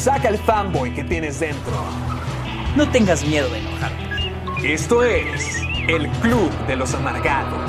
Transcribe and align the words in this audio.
Saca 0.00 0.30
el 0.30 0.38
fanboy 0.38 0.94
que 0.94 1.04
tienes 1.04 1.40
dentro. 1.40 1.74
No 2.74 2.90
tengas 2.90 3.22
miedo 3.22 3.50
de 3.50 3.58
enojarte. 3.58 4.72
Esto 4.72 5.04
es 5.04 5.58
el 5.88 6.08
Club 6.22 6.50
de 6.66 6.76
los 6.76 6.94
Amargados. 6.94 7.60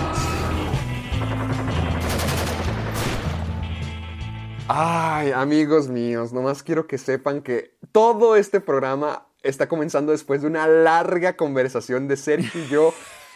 Ay, 4.70 5.34
amigos 5.34 5.90
míos, 5.90 6.32
nomás 6.32 6.64
quiero 6.64 6.88
que 6.88 6.98
sepan 6.98 7.42
que 7.42 7.76
todo 7.92 8.38
este 8.38 8.62
programa 8.62 9.28
está 9.44 9.68
comenzando 9.68 10.14
después 10.14 10.40
de 10.42 10.48
una 10.48 10.68
larga 10.68 11.36
conversación 11.36 12.08
de 12.08 12.16
Sergio 12.16 12.64
y 12.64 12.68
yo 12.70 12.94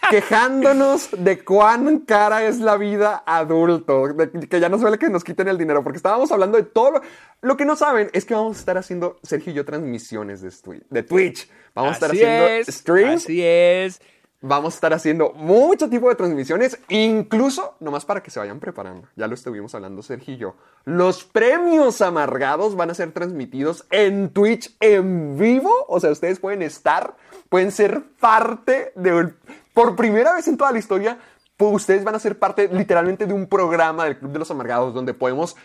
quejándonos 0.09 1.09
de 1.17 1.43
cuán 1.43 1.99
cara 1.99 2.45
es 2.45 2.59
la 2.59 2.77
vida 2.77 3.23
adulto, 3.25 4.07
de 4.13 4.29
que 4.47 4.59
ya 4.59 4.69
no 4.69 4.79
suele 4.79 4.97
que 4.97 5.09
nos 5.09 5.23
quiten 5.23 5.47
el 5.47 5.57
dinero, 5.57 5.83
porque 5.83 5.97
estábamos 5.97 6.31
hablando 6.31 6.57
de 6.57 6.63
todo 6.63 6.91
lo, 6.91 7.01
lo 7.41 7.57
que 7.57 7.65
no 7.65 7.75
saben 7.75 8.09
es 8.13 8.25
que 8.25 8.33
vamos 8.33 8.57
a 8.57 8.59
estar 8.59 8.77
haciendo 8.77 9.19
Sergio 9.23 9.51
y 9.51 9.55
yo 9.55 9.65
transmisiones 9.65 10.41
de, 10.41 10.51
de 10.89 11.03
Twitch, 11.03 11.49
vamos 11.73 11.91
a 11.91 11.93
estar 11.93 12.11
haciendo 12.11 12.47
es, 12.47 12.67
streams. 12.67 13.23
Así 13.23 13.41
es. 13.43 14.01
Vamos 14.41 14.75
a 14.75 14.77
estar 14.77 14.93
haciendo 14.93 15.31
mucho 15.31 15.89
tipo 15.89 16.07
de 16.07 16.13
transmisiones, 16.13 16.77
incluso, 16.89 17.77
nomás 17.79 18.05
para 18.05 18.21
que 18.21 18.29
se 18.29 18.37
vayan 18.39 18.59
preparando, 18.59 19.07
ya 19.15 19.25
lo 19.25 19.33
estuvimos 19.33 19.73
hablando 19.73 20.03
Sergio 20.03 20.35
y 20.35 20.37
yo, 20.37 20.55
los 20.83 21.23
premios 21.23 21.99
amargados 22.01 22.75
van 22.75 22.91
a 22.91 22.93
ser 22.93 23.11
transmitidos 23.11 23.87
en 23.89 24.29
Twitch 24.29 24.75
en 24.81 25.35
vivo, 25.39 25.71
o 25.87 25.99
sea, 25.99 26.11
ustedes 26.11 26.39
pueden 26.39 26.61
estar, 26.61 27.15
pueden 27.49 27.71
ser 27.71 28.03
parte 28.19 28.91
de, 28.95 29.13
un- 29.15 29.35
por 29.75 29.95
primera 29.95 30.33
vez 30.33 30.47
en 30.47 30.57
toda 30.57 30.71
la 30.71 30.79
historia, 30.79 31.19
pues, 31.57 31.71
ustedes 31.73 32.03
van 32.03 32.15
a 32.15 32.19
ser 32.19 32.39
parte 32.39 32.69
literalmente 32.71 33.27
de 33.27 33.33
un 33.33 33.45
programa 33.45 34.05
del 34.05 34.17
Club 34.17 34.31
de 34.31 34.39
los 34.39 34.49
Amargados 34.49 34.93
donde 34.93 35.13
podemos 35.13 35.55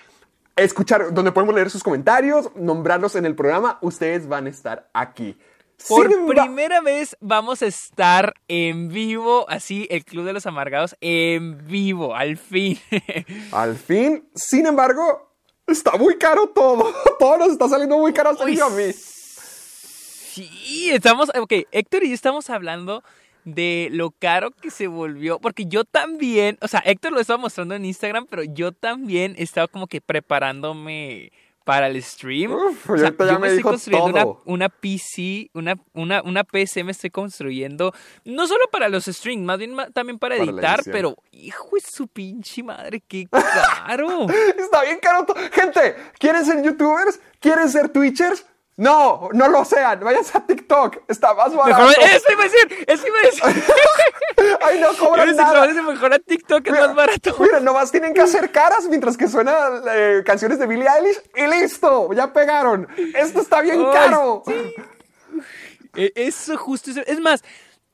escuchar, 0.56 1.14
donde 1.14 1.32
podemos 1.32 1.54
leer 1.54 1.70
sus 1.70 1.82
comentarios, 1.82 2.50
nombrarlos 2.56 3.14
en 3.14 3.24
el 3.24 3.34
programa, 3.34 3.78
ustedes 3.80 4.28
van 4.28 4.46
a 4.46 4.50
estar 4.50 4.90
aquí. 4.92 5.38
Por 5.88 6.08
Sin 6.08 6.26
primera 6.26 6.80
vez 6.82 7.16
vamos 7.20 7.62
a 7.62 7.66
estar 7.66 8.34
en 8.48 8.88
vivo, 8.88 9.48
así, 9.48 9.86
el 9.90 10.04
Club 10.04 10.26
de 10.26 10.34
los 10.34 10.44
Amargados 10.44 10.96
en 11.00 11.66
vivo, 11.66 12.14
al 12.14 12.36
fin. 12.36 12.78
Al 13.52 13.76
fin, 13.76 14.28
sin 14.34 14.66
embargo, 14.66 15.36
está 15.66 15.92
muy 15.92 16.18
caro 16.18 16.48
todo. 16.48 16.92
Todo 17.18 17.38
nos 17.38 17.52
está 17.52 17.68
saliendo 17.68 17.96
muy 17.96 18.12
caro 18.12 18.36
Sergio 18.36 18.66
a 18.66 18.70
mí. 18.70 18.92
Sí, 18.92 20.90
estamos, 20.90 21.30
ok, 21.34 21.52
Héctor 21.70 22.04
y 22.04 22.08
yo 22.08 22.14
estamos 22.14 22.50
hablando 22.50 23.02
de 23.44 23.88
lo 23.92 24.10
caro 24.10 24.50
que 24.50 24.70
se 24.70 24.86
volvió, 24.86 25.38
porque 25.38 25.66
yo 25.66 25.84
también, 25.84 26.58
o 26.60 26.68
sea, 26.68 26.80
Héctor 26.80 27.12
lo 27.12 27.20
estaba 27.20 27.38
mostrando 27.38 27.74
en 27.74 27.84
Instagram, 27.84 28.26
pero 28.28 28.42
yo 28.44 28.72
también 28.72 29.34
estaba 29.38 29.68
como 29.68 29.86
que 29.86 30.00
preparándome 30.00 31.32
para 31.64 31.86
el 31.86 32.02
stream. 32.02 32.52
Uf, 32.52 32.90
o 32.90 32.98
sea, 32.98 33.14
yo 33.16 33.38
me 33.38 33.48
estoy 33.48 33.62
construyendo 33.62 34.06
una, 34.06 34.26
una 34.44 34.68
PC, 34.68 35.50
una, 35.54 35.76
una, 35.92 36.22
una 36.22 36.44
PC 36.44 36.82
me 36.84 36.92
estoy 36.92 37.10
construyendo, 37.10 37.94
no 38.24 38.46
solo 38.46 38.64
para 38.72 38.88
los 38.88 39.04
streams, 39.04 39.44
más 39.44 39.58
bien 39.58 39.76
también 39.92 40.18
para, 40.18 40.36
editar, 40.36 40.80
pero 40.84 41.16
hijo 41.30 41.68
de 41.74 41.82
su 41.88 42.08
pinche 42.08 42.62
madre, 42.62 43.00
qué 43.06 43.28
caro. 43.30 44.26
Está 44.58 44.82
bien 44.82 44.98
caro. 45.00 45.26
Gente, 45.52 45.94
¿quieren 46.18 46.44
ser 46.44 46.62
youtubers? 46.64 47.20
¿Quieren 47.38 47.68
ser 47.68 47.88
twitchers? 47.88 48.44
No, 48.80 49.28
no 49.34 49.48
lo 49.48 49.62
sean. 49.64 50.00
Váyanse 50.00 50.38
a 50.38 50.40
TikTok. 50.40 50.98
Está 51.06 51.34
más 51.34 51.54
barato. 51.54 51.84
Mejor, 51.86 52.02
eso 52.10 52.32
iba 52.32 52.40
a 52.40 52.44
decir, 52.44 52.84
eso 52.86 53.06
iba 53.06 53.18
a 53.18 53.22
decir. 53.22 53.64
Ay, 54.62 54.80
no 54.80 54.88
cobran 54.96 55.36
nada. 55.36 55.60
"Váyanse 55.60 55.82
mejor 55.82 56.14
a 56.14 56.18
TikTok, 56.18 56.66
es 56.66 56.72
más 56.72 56.94
barato. 56.94 57.36
Mira, 57.40 57.60
nomás 57.60 57.90
tienen 57.92 58.14
que 58.14 58.22
hacer 58.22 58.50
caras 58.50 58.86
mientras 58.88 59.18
que 59.18 59.28
suenan 59.28 59.82
eh, 59.92 60.22
canciones 60.24 60.58
de 60.58 60.66
Billie 60.66 60.88
Eilish 60.88 61.20
y 61.36 61.46
listo, 61.46 62.10
ya 62.14 62.32
pegaron. 62.32 62.88
Esto 63.14 63.40
está 63.42 63.60
bien 63.60 63.84
caro. 63.92 64.42
E- 65.94 66.12
Eso 66.14 66.56
justo 66.56 66.90
es 67.06 67.20
más, 67.20 67.42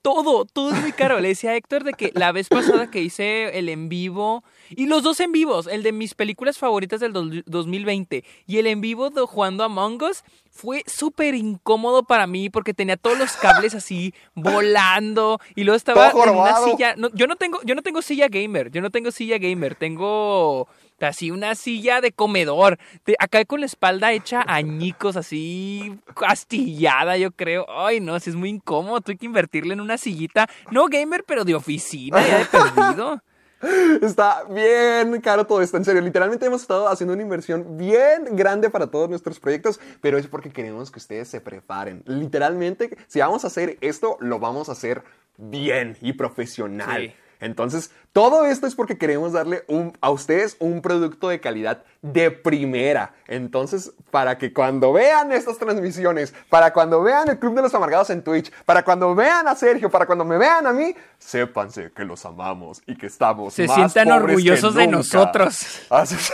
todo, 0.06 0.44
todo 0.44 0.70
es 0.72 0.80
muy 0.80 0.92
caro. 0.92 1.18
Le 1.18 1.26
decía 1.28 1.50
a 1.50 1.56
Héctor 1.56 1.82
de 1.82 1.92
que 1.92 2.12
la 2.14 2.30
vez 2.30 2.48
pasada 2.48 2.88
que 2.92 3.02
hice 3.02 3.58
el 3.58 3.68
en 3.68 3.88
vivo, 3.88 4.44
y 4.70 4.86
los 4.86 5.02
dos 5.02 5.18
en 5.18 5.32
vivos, 5.32 5.66
el 5.66 5.82
de 5.82 5.90
mis 5.90 6.14
películas 6.14 6.58
favoritas 6.58 7.00
del 7.00 7.12
dos- 7.12 7.42
2020 7.46 8.22
y 8.46 8.58
el 8.58 8.68
en 8.68 8.80
vivo 8.80 9.10
de 9.10 9.22
jugando 9.22 9.64
Among 9.64 10.00
Us, 10.04 10.22
fue 10.52 10.84
súper 10.86 11.34
incómodo 11.34 12.04
para 12.04 12.28
mí 12.28 12.50
porque 12.50 12.72
tenía 12.72 12.96
todos 12.96 13.18
los 13.18 13.32
cables 13.32 13.74
así 13.74 14.14
volando 14.34 15.40
y 15.56 15.64
luego 15.64 15.76
estaba 15.76 16.10
en 16.10 16.16
una 16.38 16.56
silla. 16.64 16.94
no, 16.96 17.10
yo 17.12 17.26
no 17.26 17.34
tengo, 17.36 17.58
yo 17.64 17.74
no 17.74 17.82
tengo 17.82 18.00
silla 18.00 18.28
gamer, 18.28 18.70
yo 18.70 18.80
no 18.80 18.90
tengo 18.90 19.10
silla 19.10 19.38
gamer, 19.38 19.74
tengo 19.74 20.68
así 21.00 21.30
una 21.30 21.54
silla 21.54 22.00
de 22.00 22.12
comedor. 22.12 22.78
De- 23.04 23.16
acá 23.18 23.44
con 23.44 23.60
la 23.60 23.66
espalda 23.66 24.12
hecha 24.12 24.42
añicos, 24.46 25.16
así 25.16 25.98
astillada, 26.26 27.16
yo 27.16 27.30
creo. 27.32 27.66
Ay, 27.68 28.00
no, 28.00 28.18
si 28.20 28.30
es 28.30 28.36
muy 28.36 28.48
incómodo. 28.50 29.00
Tuve 29.00 29.16
que 29.16 29.26
invertirle 29.26 29.74
en 29.74 29.80
una 29.80 29.98
sillita, 29.98 30.48
no 30.70 30.86
gamer, 30.86 31.24
pero 31.26 31.44
de 31.44 31.54
oficina, 31.54 32.26
ya 32.26 32.38
de 32.38 32.44
perdido. 32.46 33.20
Está 34.02 34.44
bien 34.44 35.18
caro 35.22 35.46
todo 35.46 35.62
esto, 35.62 35.76
en 35.78 35.84
serio. 35.84 36.02
Literalmente 36.02 36.44
hemos 36.46 36.60
estado 36.62 36.88
haciendo 36.88 37.14
una 37.14 37.22
inversión 37.22 37.76
bien 37.78 38.36
grande 38.36 38.68
para 38.68 38.86
todos 38.88 39.08
nuestros 39.08 39.40
proyectos, 39.40 39.80
pero 40.00 40.18
es 40.18 40.26
porque 40.26 40.50
queremos 40.50 40.90
que 40.90 40.98
ustedes 40.98 41.28
se 41.28 41.40
preparen. 41.40 42.02
Literalmente, 42.04 42.96
si 43.06 43.20
vamos 43.20 43.44
a 43.44 43.46
hacer 43.46 43.78
esto, 43.80 44.18
lo 44.20 44.38
vamos 44.38 44.68
a 44.68 44.72
hacer 44.72 45.02
bien 45.38 45.96
y 46.02 46.12
profesional. 46.12 47.00
Sí. 47.02 47.14
Entonces, 47.40 47.90
todo 48.12 48.44
esto 48.46 48.66
es 48.66 48.74
porque 48.74 48.96
queremos 48.98 49.32
darle 49.32 49.64
un- 49.68 49.92
a 50.00 50.10
ustedes 50.10 50.56
un 50.58 50.80
producto 50.82 51.28
de 51.28 51.40
calidad 51.40 51.82
de 52.02 52.30
primera. 52.30 53.14
Entonces, 53.26 53.92
para 54.10 54.38
que 54.38 54.52
cuando 54.52 54.92
vean 54.92 55.32
estas 55.32 55.58
transmisiones, 55.58 56.32
para 56.48 56.72
cuando 56.72 57.02
vean 57.02 57.28
el 57.28 57.38
Club 57.38 57.54
de 57.56 57.62
los 57.62 57.74
Amargados 57.74 58.10
en 58.10 58.22
Twitch, 58.22 58.50
para 58.64 58.84
cuando 58.84 59.14
vean 59.14 59.48
a 59.48 59.54
Sergio, 59.54 59.90
para 59.90 60.06
cuando 60.06 60.24
me 60.24 60.38
vean 60.38 60.66
a 60.66 60.72
mí, 60.72 60.94
sépanse 61.18 61.90
que 61.94 62.04
los 62.04 62.24
amamos 62.24 62.80
y 62.86 62.96
que 62.96 63.06
estamos 63.06 63.54
Se 63.54 63.66
más 63.66 63.74
sientan 63.92 64.04
pobres 64.20 64.22
orgullosos 64.36 64.74
que 64.74 64.80
de 64.80 64.86
nunca. 64.86 64.96
nosotros. 64.98 65.80
Así, 65.90 66.14
sí, 66.16 66.32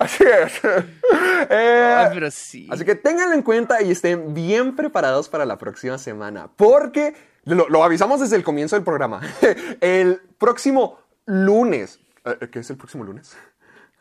así 0.00 0.24
es. 0.24 0.60
Eh, 1.50 1.94
Ay, 1.98 2.10
pero 2.14 2.30
sí. 2.30 2.68
Así 2.70 2.84
que 2.84 2.94
ténganlo 2.94 3.34
en 3.34 3.42
cuenta 3.42 3.82
y 3.82 3.90
estén 3.90 4.32
bien 4.32 4.76
preparados 4.76 5.28
para 5.28 5.44
la 5.44 5.58
próxima 5.58 5.98
semana, 5.98 6.48
porque 6.56 7.14
lo, 7.44 7.68
lo 7.68 7.84
avisamos 7.84 8.20
desde 8.20 8.36
el 8.36 8.44
comienzo 8.44 8.76
del 8.76 8.84
programa. 8.84 9.20
El 9.80 10.20
próximo 10.38 10.98
lunes, 11.26 12.00
eh, 12.24 12.48
¿qué 12.50 12.60
es 12.60 12.70
el 12.70 12.76
próximo 12.76 13.04
lunes? 13.04 13.36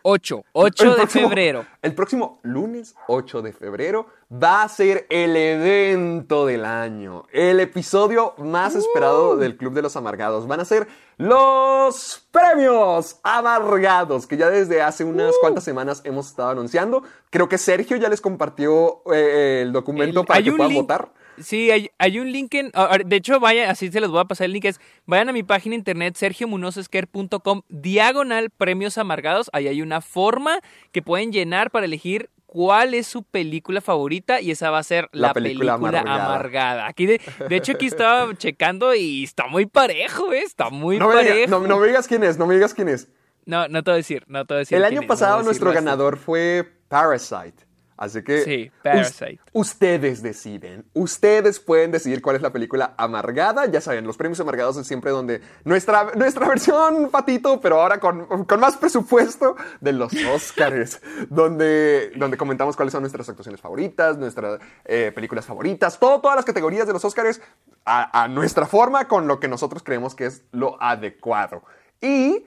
8, 0.03 0.43
8 0.53 0.83
El 0.83 0.89
de 0.89 0.95
próximo- 0.95 1.27
febrero. 1.29 1.65
El 1.83 1.93
próximo 1.93 2.39
lunes 2.41 2.95
8 3.07 3.41
de 3.43 3.53
febrero 3.53 4.07
va 4.31 4.63
a 4.63 4.69
ser 4.69 5.05
el 5.11 5.35
evento 5.37 6.47
del 6.47 6.65
año, 6.65 7.25
el 7.31 7.59
episodio 7.59 8.33
más 8.39 8.73
esperado 8.75 9.37
del 9.37 9.57
Club 9.57 9.73
de 9.73 9.83
los 9.83 9.95
Amargados. 9.95 10.47
Van 10.47 10.59
a 10.59 10.65
ser 10.65 10.87
los 11.17 12.27
premios 12.31 13.19
amargados 13.23 14.25
que 14.25 14.37
ya 14.37 14.49
desde 14.49 14.81
hace 14.81 15.03
unas 15.03 15.35
cuantas 15.39 15.63
semanas 15.63 16.01
hemos 16.03 16.27
estado 16.27 16.49
anunciando. 16.49 17.03
Creo 17.29 17.47
que 17.47 17.59
Sergio 17.59 17.95
ya 17.97 18.09
les 18.09 18.21
compartió 18.21 19.03
eh, 19.13 19.61
el 19.63 19.71
documento 19.71 20.21
El- 20.21 20.25
para 20.25 20.41
que 20.41 20.51
puedan 20.51 20.69
link- 20.71 20.81
votar. 20.81 21.09
Sí, 21.43 21.71
hay, 21.71 21.89
hay 21.97 22.19
un 22.19 22.31
link 22.31 22.53
en... 22.55 22.71
De 23.05 23.15
hecho, 23.15 23.39
vayan, 23.39 23.69
así 23.69 23.91
se 23.91 23.99
los 23.99 24.11
voy 24.11 24.21
a 24.21 24.25
pasar 24.25 24.45
el 24.45 24.53
link. 24.53 24.65
Es, 24.65 24.79
vayan 25.05 25.29
a 25.29 25.33
mi 25.33 25.43
página 25.43 25.75
internet 25.75 26.15
sergiomunozesquer.com 26.15 27.61
diagonal 27.69 28.49
premios 28.49 28.97
amargados. 28.97 29.49
Ahí 29.53 29.67
hay 29.67 29.81
una 29.81 30.01
forma 30.01 30.59
que 30.91 31.01
pueden 31.01 31.31
llenar 31.31 31.71
para 31.71 31.85
elegir 31.85 32.29
cuál 32.45 32.93
es 32.93 33.07
su 33.07 33.23
película 33.23 33.79
favorita 33.79 34.41
y 34.41 34.51
esa 34.51 34.71
va 34.71 34.79
a 34.79 34.83
ser 34.83 35.07
La 35.13 35.27
la, 35.29 35.33
película 35.33 35.73
película, 35.77 35.99
amargada. 36.01 36.25
amargada. 36.25 36.87
Aquí 36.87 37.05
de, 37.05 37.21
de 37.47 37.55
hecho 37.55 37.71
aquí 37.73 37.85
estaba 37.87 38.33
checando 38.35 38.93
y 38.93 39.23
está 39.23 39.47
muy 39.47 39.65
parejo, 39.67 40.33
¿eh? 40.33 40.41
Está 40.43 40.69
muy 40.69 40.97
No 40.99 41.07
me, 41.07 41.13
parejo. 41.15 41.35
diga- 41.35 41.47
no, 41.47 41.59
no 41.67 41.79
me 41.79 41.87
digas 41.87 42.07
quién 42.07 42.23
es, 42.23 42.37
no 42.37 42.45
me 42.47 42.55
digas 42.55 42.73
quién 42.73 42.89
es. 42.89 43.07
No, 43.45 43.67
no 43.69 43.83
te 43.83 43.91
voy 43.91 43.95
a 43.95 43.97
decir, 43.97 44.23
no 44.27 44.45
te 44.45 44.53
voy 44.53 44.57
a 44.57 44.59
decir. 44.59 44.77
El 44.77 44.83
año 44.83 45.01
es, 45.01 45.07
pasado 45.07 45.41
nuestro 45.43 45.71
ganador 45.71 46.17
fue 46.17 46.69
Parasite. 46.89 47.65
Así 48.01 48.23
que 48.23 48.41
Sí, 48.43 48.71
us- 48.73 48.81
Parasite. 48.81 49.39
ustedes 49.53 50.23
deciden. 50.23 50.85
Ustedes 50.95 51.59
pueden 51.59 51.91
decidir 51.91 52.19
cuál 52.19 52.35
es 52.35 52.41
la 52.41 52.51
película 52.51 52.95
amargada. 52.97 53.67
Ya 53.67 53.79
saben, 53.79 54.07
los 54.07 54.17
premios 54.17 54.39
amargados 54.39 54.75
es 54.77 54.87
siempre 54.87 55.11
donde 55.11 55.39
nuestra, 55.65 56.11
nuestra 56.15 56.47
versión 56.49 57.11
patito, 57.11 57.61
pero 57.61 57.79
ahora 57.79 57.99
con, 57.99 58.45
con 58.45 58.59
más 58.59 58.75
presupuesto 58.77 59.55
de 59.81 59.93
los 59.93 60.11
Oscars, 60.33 60.99
donde, 61.29 62.11
donde 62.15 62.37
comentamos 62.37 62.75
cuáles 62.75 62.91
son 62.91 63.03
nuestras 63.03 63.29
actuaciones 63.29 63.61
favoritas, 63.61 64.17
nuestras 64.17 64.59
eh, 64.85 65.11
películas 65.13 65.45
favoritas, 65.45 65.99
todo, 65.99 66.21
todas 66.21 66.35
las 66.37 66.45
categorías 66.45 66.87
de 66.87 66.93
los 66.93 67.05
Oscars 67.05 67.39
a, 67.85 68.23
a 68.23 68.27
nuestra 68.29 68.65
forma, 68.65 69.07
con 69.07 69.27
lo 69.27 69.39
que 69.39 69.47
nosotros 69.47 69.83
creemos 69.83 70.15
que 70.15 70.25
es 70.25 70.41
lo 70.51 70.81
adecuado. 70.81 71.61
Y 72.01 72.45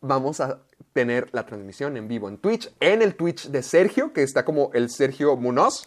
vamos 0.00 0.40
a 0.40 0.60
tener 0.96 1.28
la 1.32 1.44
transmisión 1.44 1.98
en 1.98 2.08
vivo 2.08 2.26
en 2.30 2.38
Twitch, 2.38 2.70
en 2.80 3.02
el 3.02 3.16
Twitch 3.16 3.48
de 3.48 3.62
Sergio, 3.62 4.14
que 4.14 4.22
está 4.22 4.46
como 4.46 4.70
el 4.72 4.88
Sergio 4.88 5.36
Munoz. 5.36 5.84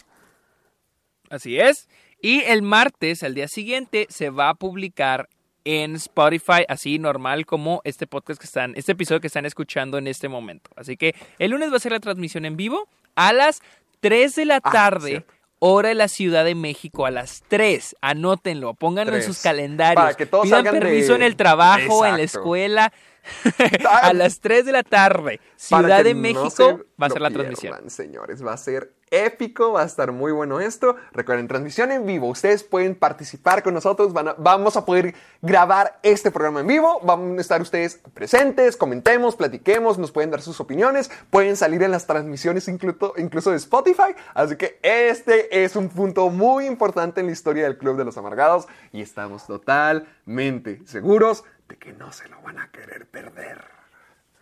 Así 1.32 1.60
es. 1.60 1.90
Y 2.22 2.42
el 2.42 2.62
martes, 2.62 3.24
al 3.24 3.34
día 3.34 3.48
siguiente, 3.48 4.06
se 4.12 4.30
va 4.30 4.50
a 4.50 4.54
publicar 4.54 5.28
en 5.66 5.96
Spotify, 5.96 6.64
así 6.68 7.00
normal 7.00 7.48
como 7.48 7.82
este 7.86 8.06
podcast 8.06 8.40
que 8.40 8.46
están, 8.46 8.74
este 8.76 8.92
episodio 8.92 9.20
que 9.20 9.28
están 9.28 9.48
escuchando 9.48 9.98
en 9.98 10.06
este 10.06 10.30
momento. 10.30 10.70
Así 10.76 10.96
que 10.96 11.16
el 11.40 11.50
lunes 11.52 11.72
va 11.72 11.78
a 11.78 11.80
ser 11.80 11.92
la 11.92 12.00
transmisión 12.00 12.46
en 12.46 12.56
vivo 12.56 12.88
a 13.16 13.34
las 13.34 13.62
3 14.02 14.36
de 14.36 14.46
la 14.46 14.60
Ah, 14.64 14.72
tarde. 14.72 15.26
Hora 15.60 15.90
de 15.90 15.96
la 15.96 16.08
Ciudad 16.08 16.46
de 16.46 16.56
México 16.56 17.06
a 17.06 17.12
las 17.12 17.44
3. 17.48 17.96
Anótenlo, 18.02 18.74
pónganlo 18.74 19.14
en 19.14 19.20
Tres. 19.20 19.26
sus 19.26 19.42
calendarios. 19.42 20.02
Para 20.02 20.14
que 20.16 20.26
todos 20.26 20.44
Pidan 20.46 20.60
salgan 20.64 20.74
de- 20.76 20.80
permiso 20.82 21.16
en 21.16 21.24
el 21.24 21.36
trabajo, 21.36 22.06
en 22.06 22.14
la 22.18 22.22
Exacto. 22.22 22.40
escuela. 22.40 22.94
a 24.02 24.14
las 24.14 24.40
3 24.40 24.66
de 24.66 24.72
la 24.72 24.84
tarde. 24.84 25.40
Ciudad 25.56 26.04
de 26.04 26.16
México 26.16 26.82
va 27.00 27.08
a 27.08 27.10
ser 27.10 27.22
la 27.22 27.30
transmisión. 27.30 27.74
pierdan, 27.74 27.90
señores, 27.90 28.44
va 28.46 28.54
a 28.54 28.58
ser 28.58 28.94
épico, 29.12 29.74
va 29.74 29.82
a 29.82 29.86
estar 29.86 30.12
muy 30.12 30.32
bueno 30.32 30.60
esto. 30.60 30.96
Recuerden, 31.12 31.48
transmisión 31.48 31.92
en 31.92 32.06
vivo. 32.06 32.28
Ustedes 32.28 32.64
pueden 32.64 32.96
participar 32.96 33.64
con 33.64 33.74
nosotros. 33.74 34.14
vamos 34.14 34.78
a 34.78 34.86
poder 34.86 35.16
grabar 35.42 36.00
este 36.04 36.32
programa 36.32 36.62
en 36.62 36.68
vivo. 36.68 37.00
Van 37.04 37.38
a 37.38 37.42
estar 37.42 37.62
ustedes 37.62 38.00
presentes, 38.14 38.78
comentemos, 38.78 39.36
platiquemos, 39.36 39.98
nos 39.98 40.12
pueden 40.12 40.32
dar 40.32 40.42
sus 40.42 40.60
opiniones. 40.60 41.12
Pueden 41.30 41.56
salir 41.56 41.84
en 41.84 41.92
las 41.92 42.08
transmisiones 42.08 42.68
incluso, 42.68 43.14
incluso 43.18 43.52
de 43.52 43.58
Spotify. 43.58 44.16
Así 44.34 44.56
que 44.56 44.80
este 44.84 45.64
es 45.64 45.76
un 45.76 45.90
punto 45.90 46.30
muy 46.30 46.66
importante 46.66 47.22
en 47.22 47.28
la 47.28 47.34
historia 47.34 47.64
del 47.64 47.78
Club 47.78 47.98
de 47.98 48.06
los 48.06 48.18
Amargados. 48.18 48.68
Y 48.92 49.02
estamos 49.02 49.46
totalmente 49.48 50.82
seguros 50.86 51.44
de 51.68 51.78
que 51.78 51.94
no 51.94 52.12
se 52.12 52.28
lo 52.28 52.42
van 52.42 52.60
a 52.60 52.70
querer 52.72 53.06
perder. 53.08 53.79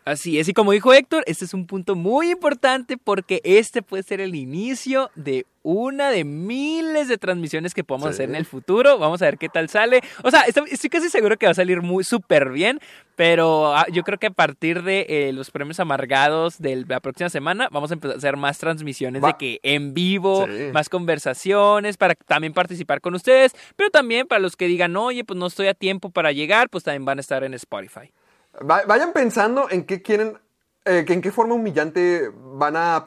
Así 0.07 0.39
es, 0.39 0.47
y 0.47 0.53
como 0.53 0.71
dijo 0.71 0.93
Héctor, 0.93 1.23
este 1.27 1.43
es 1.43 1.53
un 1.53 1.67
punto 1.67 1.95
muy 1.95 2.31
importante 2.31 2.95
porque 2.97 3.41
este 3.43 3.81
puede 3.81 4.03
ser 4.03 4.21
el 4.21 4.35
inicio 4.35 5.11
de 5.15 5.45
una 5.63 6.11
de 6.11 6.23
miles 6.23 7.09
de 7.09 7.17
transmisiones 7.17 7.73
que 7.73 7.83
podemos 7.83 8.07
Sí. 8.07 8.13
hacer 8.13 8.29
en 8.29 8.35
el 8.35 8.45
futuro. 8.45 8.97
Vamos 8.99 9.21
a 9.21 9.25
ver 9.25 9.37
qué 9.37 9.49
tal 9.49 9.67
sale. 9.67 10.01
O 10.23 10.31
sea, 10.31 10.43
estoy, 10.43 10.65
casi 10.89 11.09
seguro 11.09 11.35
que 11.35 11.45
va 11.45 11.51
a 11.51 11.55
salir 11.55 11.81
muy 11.81 12.05
súper 12.05 12.51
bien, 12.51 12.79
pero 13.17 13.75
ah, 13.75 13.85
yo 13.91 14.03
creo 14.03 14.17
que 14.17 14.27
a 14.27 14.31
partir 14.31 14.83
de 14.83 15.05
eh, 15.09 15.33
los 15.33 15.51
premios 15.51 15.81
amargados 15.81 16.57
de 16.59 16.85
la 16.87 17.01
próxima 17.01 17.29
semana 17.29 17.67
vamos 17.69 17.91
a 17.91 17.95
empezar 17.95 18.15
a 18.15 18.17
hacer 18.17 18.37
más 18.37 18.59
transmisiones 18.59 19.21
Va. 19.21 19.27
de 19.29 19.33
que 19.37 19.59
en 19.63 19.93
vivo, 19.93 20.45
Sí. 20.47 20.69
más 20.71 20.87
conversaciones, 20.87 21.97
para 21.97 22.15
también 22.15 22.53
participar 22.53 23.01
con 23.01 23.13
ustedes, 23.13 23.53
pero 23.75 23.89
también 23.89 24.25
para 24.25 24.39
los 24.39 24.55
que 24.55 24.67
digan, 24.67 24.95
oye, 24.95 25.25
pues 25.25 25.37
no 25.37 25.47
estoy 25.47 25.67
a 25.67 25.73
tiempo 25.73 26.11
para 26.11 26.31
llegar, 26.31 26.69
pues 26.69 26.85
también 26.85 27.03
van 27.03 27.17
a 27.17 27.21
estar 27.21 27.43
en 27.43 27.53
Spotify. 27.55 28.11
Va- 28.59 28.83
Vayan 28.87 29.13
pensando 29.13 29.69
en 29.69 29.85
qué 29.85 30.01
quieren, 30.01 30.39
eh, 30.87 31.05
que 31.05 31.13
en 31.13 31.21
qué 31.21 31.31
forma 31.31 31.53
humillante 31.55 32.31
van 32.35 32.75
a... 32.75 33.05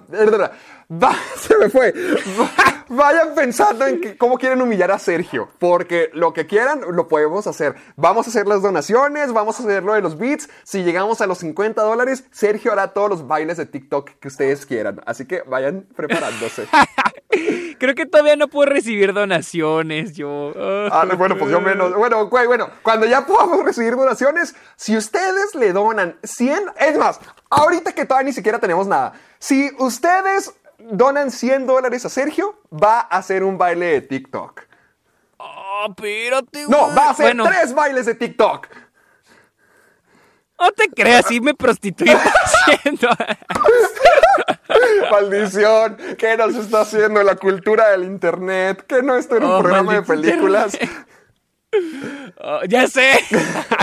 Va- 0.93 1.15
se 1.37 1.57
me 1.57 1.69
fue. 1.71 1.93
Va- 2.39 2.51
Vayan 2.93 3.37
pensando 3.37 3.87
en 3.87 4.01
que- 4.01 4.17
cómo 4.17 4.37
quieren 4.37 4.61
humillar 4.61 4.91
a 4.91 4.99
Sergio, 4.99 5.49
porque 5.61 6.11
lo 6.13 6.33
que 6.33 6.47
quieran 6.49 6.81
lo 6.91 7.07
podemos 7.07 7.47
hacer. 7.47 7.77
Vamos 7.95 8.27
a 8.27 8.31
hacer 8.31 8.49
las 8.49 8.63
donaciones, 8.63 9.33
vamos 9.33 9.61
a 9.61 9.63
hacer 9.63 9.85
lo 9.85 9.93
de 9.93 10.01
los 10.01 10.19
beats. 10.19 10.49
Si 10.65 10.83
llegamos 10.83 11.21
a 11.21 11.29
los 11.29 11.39
50 11.39 11.81
dólares, 11.83 12.25
Sergio 12.33 12.73
hará 12.73 12.89
todos 12.89 13.09
los 13.09 13.29
bailes 13.29 13.59
de 13.59 13.67
TikTok 13.67 14.11
que 14.19 14.27
ustedes 14.27 14.67
quieran. 14.67 15.01
Así 15.07 15.25
que 15.25 15.43
vayan 15.47 15.87
preparándose. 15.95 16.67
Creo 17.79 17.95
que 17.95 18.07
todavía 18.07 18.35
no 18.37 18.49
puedo 18.49 18.69
recibir 18.69 19.13
donaciones, 19.15 20.15
yo. 20.15 20.53
Ah, 20.91 21.07
no, 21.09 21.17
bueno, 21.17 21.39
pues 21.39 21.51
yo 21.51 21.61
menos. 21.61 21.95
Bueno, 21.95 22.27
güey, 22.29 22.47
bueno, 22.49 22.69
cuando 22.83 23.07
ya 23.07 23.25
podamos 23.25 23.65
recibir 23.65 23.95
donaciones, 23.97 24.55
si 24.77 24.97
ustedes 24.97 25.55
le 25.55 25.73
donan 25.73 26.17
100, 26.25 26.65
es 26.79 26.99
más, 26.99 27.21
ahorita 27.51 27.93
que 27.93 28.05
todavía 28.07 28.29
ni 28.29 28.33
siquiera 28.33 28.59
tenemos 28.59 28.87
nada, 28.87 29.13
si 29.39 29.71
ustedes 29.79 30.55
donan 30.79 31.31
100 31.31 31.67
dólares 31.67 32.05
a 32.07 32.09
Sergio, 32.09 32.59
va 32.73 33.01
a 33.01 33.19
hacer 33.19 33.45
un 33.45 33.59
baile 33.59 33.87
de 33.87 34.01
TikTok. 34.01 34.63
Oh, 35.39 35.87
espérate, 35.89 36.65
No, 36.69 36.85
güey. 36.87 36.97
va 36.97 37.05
a 37.07 37.11
hacer 37.11 37.27
Bueno, 37.35 37.45
tres 37.45 37.75
bailes 37.75 38.07
de 38.07 38.15
TikTok. 38.15 38.67
No 40.59 40.71
te 40.73 40.89
creas, 40.91 41.27
sí 41.27 41.41
me 41.41 41.55
prostituí 41.55 42.09
haciendo. 42.11 43.09
Maldición, 45.11 45.97
¿qué 46.19 46.37
nos 46.37 46.55
está 46.55 46.83
haciendo 46.83 47.23
la 47.23 47.37
cultura 47.37 47.91
del 47.91 48.05
internet? 48.05 48.85
Que 48.87 49.03
no 49.03 49.17
estoy 49.17 49.39
en 49.39 49.45
un 49.45 49.51
Oh, 49.53 49.59
programa 49.61 49.95
de 49.95 50.03
películas. 50.03 50.77
Oh, 52.43 52.61
ya 52.69 52.89
sé. 52.89 53.13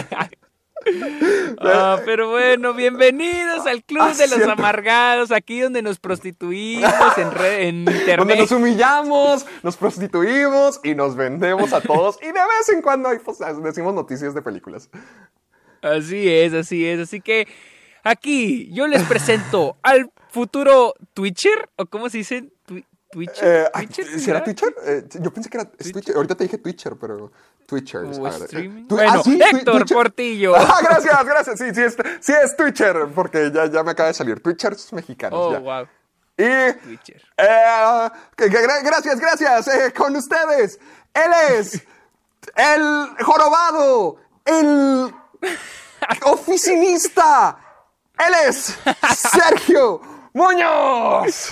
Ah, 1.60 2.00
pero 2.06 2.30
bueno, 2.30 2.74
bienvenidos 2.74 3.66
al 3.66 3.84
Club 3.84 4.02
Ah, 4.04 4.14
de 4.14 4.28
los. 4.28 4.42
Amargados, 4.48 5.32
aquí 5.32 5.60
donde 5.60 5.82
nos 5.82 6.00
prostituimos 6.00 7.18
en, 7.18 7.32
re- 7.32 7.68
en 7.68 7.86
Donde 7.86 8.00
internet. 8.00 8.40
nos 8.40 8.52
humillamos, 8.52 9.46
nos 9.64 9.76
prostituimos 9.78 10.80
y 10.84 10.96
nos 10.96 11.16
vendemos 11.16 11.74
a 11.74 11.82
todos. 11.82 12.18
Y 12.22 12.28
de 12.28 12.32
vez 12.34 12.70
en 12.74 12.82
cuando 12.82 13.10
hay, 13.10 13.20
pues, 13.20 13.38
decimos 13.64 13.94
noticias 13.94 14.34
de 14.34 14.42
películas. 14.42 14.90
Así 15.82 16.28
es, 16.30 16.54
así 16.54 16.86
es. 16.88 17.00
Así 17.00 17.22
que 17.22 17.48
aquí 18.04 18.70
yo 18.74 18.88
les 18.88 19.04
presento 19.04 19.78
al 19.84 20.12
futuro 20.30 20.94
Twitcher, 21.14 21.70
o 21.76 21.86
cómo 21.86 22.10
se 22.10 22.20
dice, 22.20 22.50
Twi- 22.68 22.86
Twitcher. 23.12 23.64
Eh, 23.66 23.70
ay, 23.74 23.86
¿Twitcher 23.88 24.06
¿Será 24.06 24.20
será? 24.20 24.44
Twitcher? 24.44 24.76
Eh, 24.86 25.04
yo 25.22 25.32
pensé 25.34 25.50
que 25.50 25.58
era 25.58 25.70
Twitcher. 25.70 26.16
Ahorita 26.16 26.36
te 26.36 26.44
dije 26.46 26.58
Twitcher, 26.58 26.94
pero 27.00 27.32
Twitcher. 27.68 28.06
O 28.06 28.26
a 28.26 28.30
ver, 28.32 28.42
eh, 28.42 28.46
streaming. 28.46 28.88
Bueno, 28.88 29.22
Twi- 29.24 29.42
Héctor 29.44 29.76
Twitcher. 29.82 29.96
Portillo. 29.98 30.56
Ah, 30.58 30.80
gracias, 30.82 31.26
gracias. 31.26 31.60
Sí, 31.60 31.66
sí 31.76 31.82
es, 31.84 31.96
sí 32.22 32.34
es 32.34 32.56
Twitcher, 32.58 33.08
porque 33.14 33.52
ya, 33.54 33.66
ya 33.68 33.84
me 33.84 33.92
acaba 33.92 34.08
de 34.08 34.14
salir. 34.16 34.42
Twitchers 34.42 34.92
mexicanos. 34.94 35.40
Oh, 35.40 35.52
ya. 35.52 35.60
wow. 35.60 35.88
Y. 36.38 36.74
Twitcher. 36.84 37.22
eh, 37.38 38.10
que- 38.36 38.50
que 38.50 38.58
gra- 38.66 38.84
gracias, 38.84 39.20
gracias. 39.20 39.68
eh, 39.68 39.94
con 39.94 40.16
ustedes. 40.16 40.80
Él 41.14 41.32
es. 41.60 41.84
el 42.56 43.10
jorobado. 43.24 44.18
El. 44.46 45.14
oficinista. 46.24 47.58
Él 48.18 48.34
es. 48.50 48.78
Sergio 49.16 50.02
Muñoz. 50.34 51.52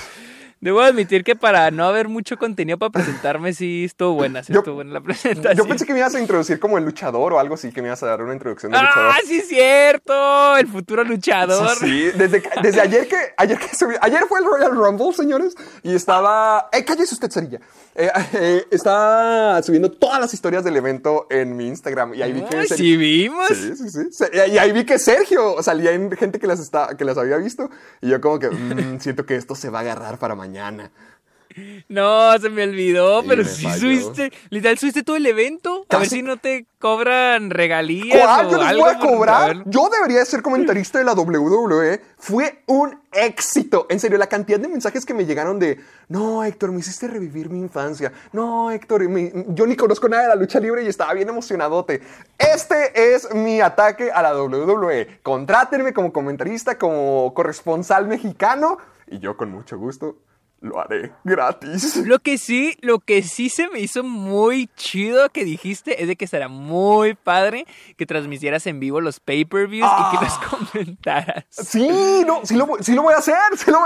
Debo 0.65 0.81
admitir 0.81 1.23
que 1.23 1.35
para 1.35 1.69
no 1.69 1.85
haber 1.85 2.07
mucho 2.07 2.37
contenido 2.39 2.79
para 2.79 2.89
presentarme, 2.89 3.53
sí 3.53 3.83
estuvo 3.85 4.15
buena, 4.15 4.41
sí 4.43 4.51
Yo- 4.51 4.61
estuvo 4.61 4.73
buena 4.77 4.93
la 4.93 5.01
presentación. 5.01 5.55
Yo 5.55 5.67
pensé 5.69 5.85
que 5.85 5.93
me 5.93 5.99
ibas 5.99 6.15
a 6.15 6.19
introducir 6.19 6.59
como 6.59 6.79
el 6.79 6.83
luchador 6.83 7.33
o 7.33 7.39
algo 7.39 7.53
así, 7.53 7.71
que 7.71 7.83
me 7.83 7.89
ibas 7.89 8.01
a 8.01 8.07
dar 8.07 8.23
una 8.23 8.33
introducción 8.33 8.71
de 8.71 8.79
luchador. 8.79 9.11
¡Ah, 9.13 9.19
sí 9.27 9.41
cierto! 9.41 10.57
El 10.57 10.65
futuro 10.67 11.03
luchador. 11.03 11.69
Sí, 11.77 12.09
sí, 12.09 12.17
desde, 12.17 12.41
desde 12.63 12.81
ayer 12.81 13.07
que 13.07 13.15
ayer 13.37 13.59
que 13.59 13.67
subí- 13.67 13.97
ayer 14.01 14.21
fue 14.27 14.39
el 14.39 14.45
Royal 14.45 14.71
Rumble, 14.75 15.13
señores, 15.13 15.55
y 15.83 15.93
estaba, 15.93 16.67
eh, 16.71 16.83
cállese 16.83 17.13
usted, 17.13 17.29
Cerilla. 17.29 17.59
Eh, 17.93 18.09
eh, 18.33 18.65
estaba 18.71 19.61
subiendo 19.61 19.91
todas 19.91 20.19
las 20.19 20.33
historias 20.33 20.63
del 20.63 20.75
evento 20.77 21.27
en 21.29 21.55
mi 21.55 21.67
Instagram 21.67 22.15
y 22.15 22.23
ahí 22.23 22.33
vi 22.33 22.41
que 22.41 22.57
Ay, 22.57 22.67
Ser- 22.67 22.77
sí 22.79 22.97
vimos. 22.97 23.47
Sí, 23.49 23.75
sí, 23.75 24.25
Y 24.51 24.57
ahí 24.57 24.71
vi 24.71 24.83
que 24.83 24.97
Sergio 24.97 25.61
salía 25.61 25.91
en 25.91 26.11
gente 26.17 26.39
que 26.39 26.47
las 26.47 26.59
está, 26.59 26.97
que 26.97 27.05
las 27.05 27.19
había 27.19 27.37
visto 27.37 27.69
y 28.01 28.09
yo 28.09 28.19
como 28.19 28.39
que 28.39 28.49
mm, 28.49 28.99
siento 28.99 29.27
que 29.27 29.35
esto 29.35 29.53
se 29.53 29.69
va 29.69 29.77
a 29.77 29.81
agarrar 29.81 30.17
para 30.17 30.33
mañana. 30.33 30.54
No, 31.87 32.37
se 32.37 32.49
me 32.49 32.63
olvidó, 32.65 33.21
Sí, 33.21 33.27
pero 33.29 33.43
me 33.43 33.47
sí 33.49 33.63
falló. 33.63 33.87
literal, 33.87 34.31
literal, 34.49 34.77
subiste 34.77 35.03
todo 35.03 35.15
el 35.15 35.25
evento. 35.25 35.85
A 35.87 35.99
ver 35.99 36.07
Casi- 36.09 36.17
si 36.17 36.21
no 36.21 36.35
te 36.35 36.65
cobran 36.79 37.49
regalías 37.49 38.19
¿Cuál? 38.19 38.47
o 38.47 38.51
Yo 38.51 38.57
les 38.57 38.67
algo 38.67 38.83
voy 38.83 38.93
a 38.93 38.99
cobrar. 38.99 39.63
Yo 39.65 39.89
debería 39.89 40.19
de 40.19 40.25
ser 40.25 40.41
comentarista 40.41 40.99
de 40.99 41.05
la 41.05 41.13
WWE. 41.13 42.01
Fue 42.17 42.61
un 42.65 42.99
éxito. 43.13 43.85
En 43.89 44.01
serio, 44.01 44.17
la 44.17 44.27
cantidad 44.27 44.59
de 44.59 44.67
mensajes 44.67 45.05
que 45.05 45.13
me 45.13 45.25
llegaron 45.25 45.57
de, 45.57 45.79
no, 46.09 46.43
Héctor, 46.43 46.73
me 46.73 46.79
hiciste 46.79 47.07
revivir 47.07 47.49
mi 47.49 47.59
infancia. 47.59 48.11
No, 48.33 48.69
Héctor, 48.69 49.07
me- 49.07 49.31
yo 49.47 49.65
ni 49.65 49.77
conozco 49.77 50.09
nada 50.09 50.23
de 50.23 50.29
la 50.29 50.35
lucha 50.35 50.59
libre 50.59 50.83
y 50.83 50.87
estaba 50.87 51.13
bien 51.13 51.29
emocionadote. 51.29 52.01
Este 52.37 53.13
es 53.15 53.33
mi 53.33 53.61
ataque 53.61 54.11
a 54.11 54.21
la 54.21 54.33
WWE. 54.35 55.19
Contrátenme 55.23 55.93
como 55.93 56.11
comentarista, 56.11 56.77
como 56.77 57.33
corresponsal 57.33 58.07
mexicano 58.09 58.77
y 59.07 59.19
yo 59.19 59.37
con 59.37 59.51
mucho 59.51 59.77
gusto 59.77 60.17
lo 60.61 60.79
haré 60.79 61.11
gratis. 61.23 61.97
Lo 62.07 62.19
que 62.19 62.37
sí, 62.37 62.77
lo 62.81 62.99
que 62.99 63.21
sí 63.23 63.49
se 63.49 63.67
me 63.69 63.79
hizo 63.79 64.03
muy 64.03 64.67
chido 64.75 65.29
que 65.29 65.43
dijiste 65.45 66.01
es 66.01 66.07
de 66.07 66.15
que 66.15 66.25
será 66.27 66.47
muy 66.47 67.13
padre 67.13 67.65
que 67.97 68.05
transmitieras 68.05 68.65
en 68.67 68.79
vivo 68.79 68.99
los 69.01 69.19
pay-per-views 69.19 69.87
y 69.89 70.17
que 70.17 70.25
los 70.25 70.37
comentaras. 70.49 71.45
Sí, 71.49 72.23
no, 72.25 72.41
sí 72.45 72.55
lo, 72.55 72.65
voy- 72.65 72.83
sí 72.83 72.93
lo 72.93 73.03
voy 73.03 73.13
a 73.13 73.17
hacer. 73.17 73.35
Sí 73.57 73.69
lo 73.69 73.79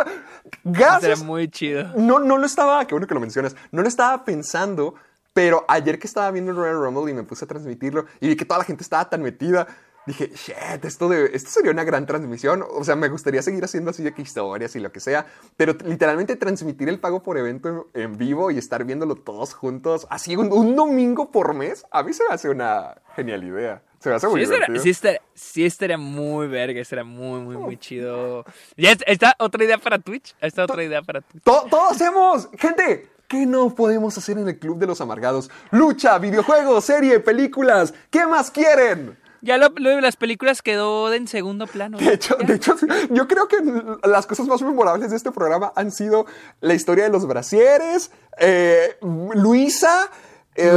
muy 1.25 1.49
chido. 1.49 1.91
No, 1.97 2.19
no 2.19 2.37
lo 2.37 2.45
estaba, 2.45 2.85
qué 2.85 2.93
bueno 2.93 3.07
que 3.07 3.13
lo 3.13 3.19
mencionas, 3.19 3.55
no 3.71 3.81
lo 3.81 3.87
estaba 3.87 4.23
pensando, 4.23 4.95
pero 5.33 5.65
ayer 5.67 5.99
que 5.99 6.07
estaba 6.07 6.31
viendo 6.31 6.51
el 6.51 6.57
Royal 6.57 6.75
Rumble 6.81 7.11
y 7.11 7.15
me 7.15 7.23
puse 7.23 7.45
a 7.45 7.47
transmitirlo 7.47 8.05
y 8.19 8.27
vi 8.29 8.35
que 8.35 8.45
toda 8.45 8.59
la 8.59 8.63
gente 8.65 8.83
estaba 8.83 9.09
tan 9.09 9.21
metida, 9.21 9.67
dije, 10.09 10.29
shit, 10.35 10.83
esto, 10.83 11.07
de, 11.09 11.31
esto 11.33 11.49
sería 11.49 11.71
una 11.71 11.83
gran 11.83 12.05
transmisión. 12.05 12.63
O 12.69 12.83
sea, 12.83 12.95
me 12.95 13.07
gustaría 13.09 13.41
seguir 13.41 13.63
haciendo 13.63 13.91
así 13.91 14.03
de 14.03 14.13
que 14.13 14.21
historias 14.21 14.75
y 14.75 14.79
lo 14.79 14.91
que 14.91 14.99
sea, 14.99 15.25
pero 15.57 15.73
literalmente 15.85 16.35
transmitir 16.35 16.89
el 16.89 16.99
pago 16.99 17.23
por 17.23 17.37
evento 17.37 17.89
en, 17.93 18.17
vivo 18.17 18.51
y 18.51 18.57
estar 18.57 18.83
viéndolo 18.83 19.15
todos 19.15 19.53
juntos, 19.53 20.05
así 20.09 20.35
un, 20.35 20.51
un 20.51 20.75
domingo 20.75 21.31
por 21.31 21.53
mes, 21.53 21.85
a 21.91 22.03
mí 22.03 22.13
se 22.13 22.23
me 22.27 22.33
hace 22.35 22.49
una 22.49 22.95
genial 23.15 23.43
idea. 23.43 23.81
Se 23.99 24.07
me 24.09 24.15
hace 24.15 24.27
muy 24.29 24.45
Sí 24.45 24.51
estaría, 24.53 24.79
sí, 24.81 24.89
estaría, 24.89 25.21
sí 25.33 25.65
estaría 25.65 25.97
muy 25.97 26.47
verga, 26.47 26.79
estaría 26.79 27.03
muy, 27.03 27.41
muy, 27.41 27.57
muy 27.57 27.75
chido. 27.77 28.45
Ya 28.77 28.91
es- 28.93 29.03
está 29.05 29.35
otra 29.39 29.63
idea 29.63 29.77
para 29.77 29.99
Twitch. 29.99 30.35
Está 30.39 30.63
otra 30.63 30.81
idea 30.83 31.01
para 31.01 31.19
Twitch. 31.19 31.43
To- 31.43 31.65
Todo 31.69 31.89
hacemos, 31.89 32.49
gente. 32.57 33.09
¿Qué 33.27 33.45
no 33.45 33.75
podemos 33.75 34.17
hacer 34.17 34.39
en 34.39 34.47
el 34.49 34.57
Club 34.57 34.79
de 34.79 34.87
los 34.87 35.01
Amargados? 35.01 35.51
Lucha, 35.69 36.17
videojuegos, 36.17 36.83
serie, 36.85 37.19
películas. 37.19 37.93
¿Qué 38.09 38.25
más 38.25 38.49
quieren? 38.49 39.15
Ya 39.41 39.57
lo, 39.57 39.69
lo 39.77 39.89
de 39.89 40.01
las 40.01 40.15
películas 40.15 40.61
quedó 40.61 41.11
en 41.13 41.27
segundo 41.27 41.65
plano. 41.67 41.97
De 41.97 42.13
hecho, 42.13 42.35
de 42.35 42.55
hecho, 42.55 42.75
yo 43.09 43.27
creo 43.27 43.47
que 43.47 43.57
las 44.03 44.27
cosas 44.27 44.47
más 44.47 44.61
memorables 44.61 45.11
de 45.11 45.17
este 45.17 45.31
programa 45.31 45.71
han 45.75 45.91
sido 45.91 46.25
la 46.61 46.73
historia 46.73 47.05
de 47.05 47.09
los 47.09 47.25
brasieres, 47.27 48.11
eh, 48.39 48.97
Luisa. 49.01 50.09
eh, 50.55 50.71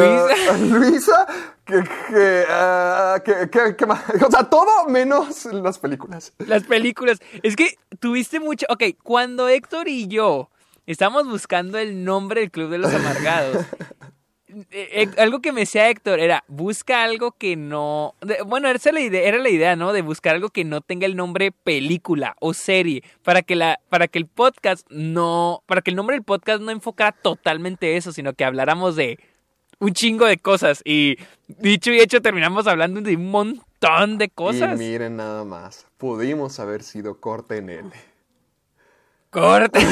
Luisa. 0.58 0.58
Luisa, 0.78 1.26
que, 1.64 1.82
que, 2.08 2.44
que- 3.24 3.50
que- 3.50 3.76
que 3.76 3.86
más? 3.86 4.02
o 4.26 4.30
sea, 4.30 4.44
todo 4.44 4.86
menos 4.88 5.44
las 5.46 5.78
películas. 5.78 6.32
Las 6.46 6.64
películas. 6.64 7.18
Es 7.42 7.56
que 7.56 7.76
tuviste 7.98 8.38
mucho. 8.40 8.66
Ok, 8.68 8.82
cuando 9.02 9.48
Héctor 9.48 9.88
y 9.88 10.06
yo 10.08 10.50
estábamos 10.86 11.28
buscando 11.28 11.78
el 11.78 12.04
nombre 12.04 12.40
del 12.42 12.50
Club 12.50 12.70
de 12.70 12.78
los 12.78 12.92
Amargados. 12.94 13.64
eh, 14.70 14.88
eh, 15.02 15.08
algo 15.18 15.40
que 15.40 15.52
me 15.52 15.60
decía 15.60 15.88
Héctor 15.88 16.20
era 16.20 16.44
busca 16.48 17.02
algo 17.02 17.32
que 17.32 17.56
no 17.56 18.14
bueno 18.46 18.68
esa 18.68 18.90
era 18.90 18.98
la 18.98 19.04
idea 19.04 19.22
era 19.22 19.38
la 19.38 19.48
idea 19.48 19.76
no 19.76 19.92
de 19.92 20.02
buscar 20.02 20.34
algo 20.34 20.50
que 20.50 20.64
no 20.64 20.80
tenga 20.80 21.06
el 21.06 21.16
nombre 21.16 21.52
película 21.52 22.36
o 22.40 22.54
serie 22.54 23.02
para 23.22 23.42
que 23.42 23.56
la 23.56 23.80
para 23.88 24.08
que 24.08 24.18
el 24.18 24.26
podcast 24.26 24.86
no 24.90 25.62
para 25.66 25.82
que 25.82 25.90
el 25.90 25.96
nombre 25.96 26.16
del 26.16 26.24
podcast 26.24 26.60
no 26.60 26.70
enfocara 26.70 27.12
totalmente 27.12 27.96
eso 27.96 28.12
sino 28.12 28.34
que 28.34 28.44
habláramos 28.44 28.96
de 28.96 29.18
un 29.82 29.92
chingo 29.92 30.26
de 30.26 30.38
cosas. 30.38 30.80
Y 30.84 31.16
dicho 31.48 31.90
y 31.90 32.00
hecho 32.00 32.22
terminamos 32.22 32.66
hablando 32.68 33.00
de 33.00 33.16
un 33.16 33.30
montón 33.30 34.16
de 34.16 34.28
cosas. 34.28 34.80
Y 34.80 34.84
miren 34.84 35.16
nada 35.16 35.44
más, 35.44 35.86
pudimos 35.98 36.60
haber 36.60 36.84
sido 36.84 37.20
corte 37.20 37.56
en 37.56 37.68
L. 37.68 37.90
corte 39.32 39.84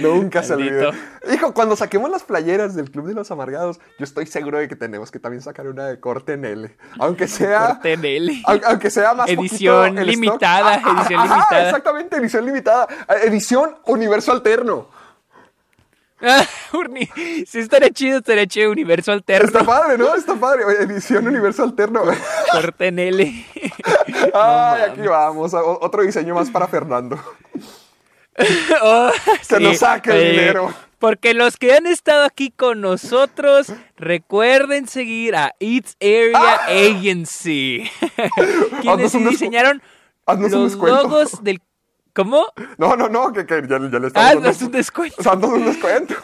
Nunca 0.00 0.42
se 0.42 0.52
olvide. 0.54 0.90
Hijo, 1.32 1.54
cuando 1.54 1.74
saquemos 1.76 2.10
las 2.10 2.22
playeras 2.22 2.74
del 2.74 2.90
Club 2.90 3.06
de 3.06 3.14
los 3.14 3.30
Amargados, 3.30 3.80
yo 3.98 4.04
estoy 4.04 4.26
seguro 4.26 4.58
de 4.58 4.68
que 4.68 4.76
tenemos 4.76 5.10
que 5.10 5.18
también 5.18 5.42
sacar 5.42 5.66
una 5.66 5.86
de 5.86 5.98
corte 5.98 6.34
en 6.34 6.44
L. 6.44 6.76
Aunque 6.98 7.26
sea. 7.26 7.68
corte 7.68 7.94
en 7.94 8.04
L. 8.04 8.42
au- 8.44 8.62
Aunque 8.66 8.90
sea 8.90 9.14
más 9.14 9.28
Edición 9.30 9.94
poquito 9.96 10.02
el 10.02 10.08
stock. 10.10 10.24
limitada, 10.24 10.74
Ah, 10.84 10.92
edición 10.98 11.20
ajá, 11.20 11.34
limitada. 11.36 11.66
Exactamente, 11.68 12.16
edición 12.18 12.44
limitada. 12.46 12.86
Edición 13.24 13.76
universo 13.86 14.32
alterno. 14.32 14.88
Ah, 16.24 16.46
sí 17.48 17.58
estaría 17.58 17.90
chido, 17.90 18.18
estaría 18.18 18.46
chido 18.46 18.70
universo 18.70 19.10
alterno. 19.10 19.44
Está 19.44 19.64
padre, 19.64 19.98
¿no? 19.98 20.14
Está 20.14 20.36
padre. 20.36 20.62
Edición 20.82 21.26
universo 21.26 21.64
alterno. 21.64 22.02
Corte 22.52 22.86
en 22.86 22.98
L. 23.00 23.44
Ay, 24.34 24.82
aquí 24.90 25.00
vamos. 25.02 25.52
O- 25.54 25.78
Otro 25.82 26.02
diseño 26.02 26.34
más 26.34 26.50
para 26.50 26.66
Fernando. 26.68 27.18
Oh, 28.82 29.10
Que 29.46 29.60
nos 29.60 29.76
saque 29.78 30.10
el 30.10 30.16
eh, 30.16 30.30
dinero. 30.30 30.72
Porque 30.98 31.34
los 31.34 31.58
que 31.58 31.74
han 31.74 31.86
estado 31.86 32.24
aquí 32.24 32.50
con 32.50 32.80
nosotros, 32.80 33.72
recuerden 33.96 34.88
seguir 34.88 35.36
a 35.36 35.54
It's 35.58 35.96
Area 36.00 36.32
Ah. 36.62 36.66
Agency. 36.68 37.90
Quienes 38.80 39.14
Haznos 39.14 39.30
diseñaron 39.30 39.82
haznos 40.26 40.50
los 40.52 40.74
logos 40.76 41.44
del... 41.44 41.60
¿Cómo? 42.14 42.46
No, 42.78 42.96
no, 42.96 43.08
no, 43.08 43.32
que, 43.32 43.44
que 43.46 43.62
ya, 43.68 43.78
ya 43.78 43.98
le 43.98 44.06
estamos 44.06 44.42
dando. 44.42 44.66
un 44.66 44.72
descuento. 44.72 45.22
Dándonos 45.22 45.58
un 45.58 45.64
descuento. 45.66 46.14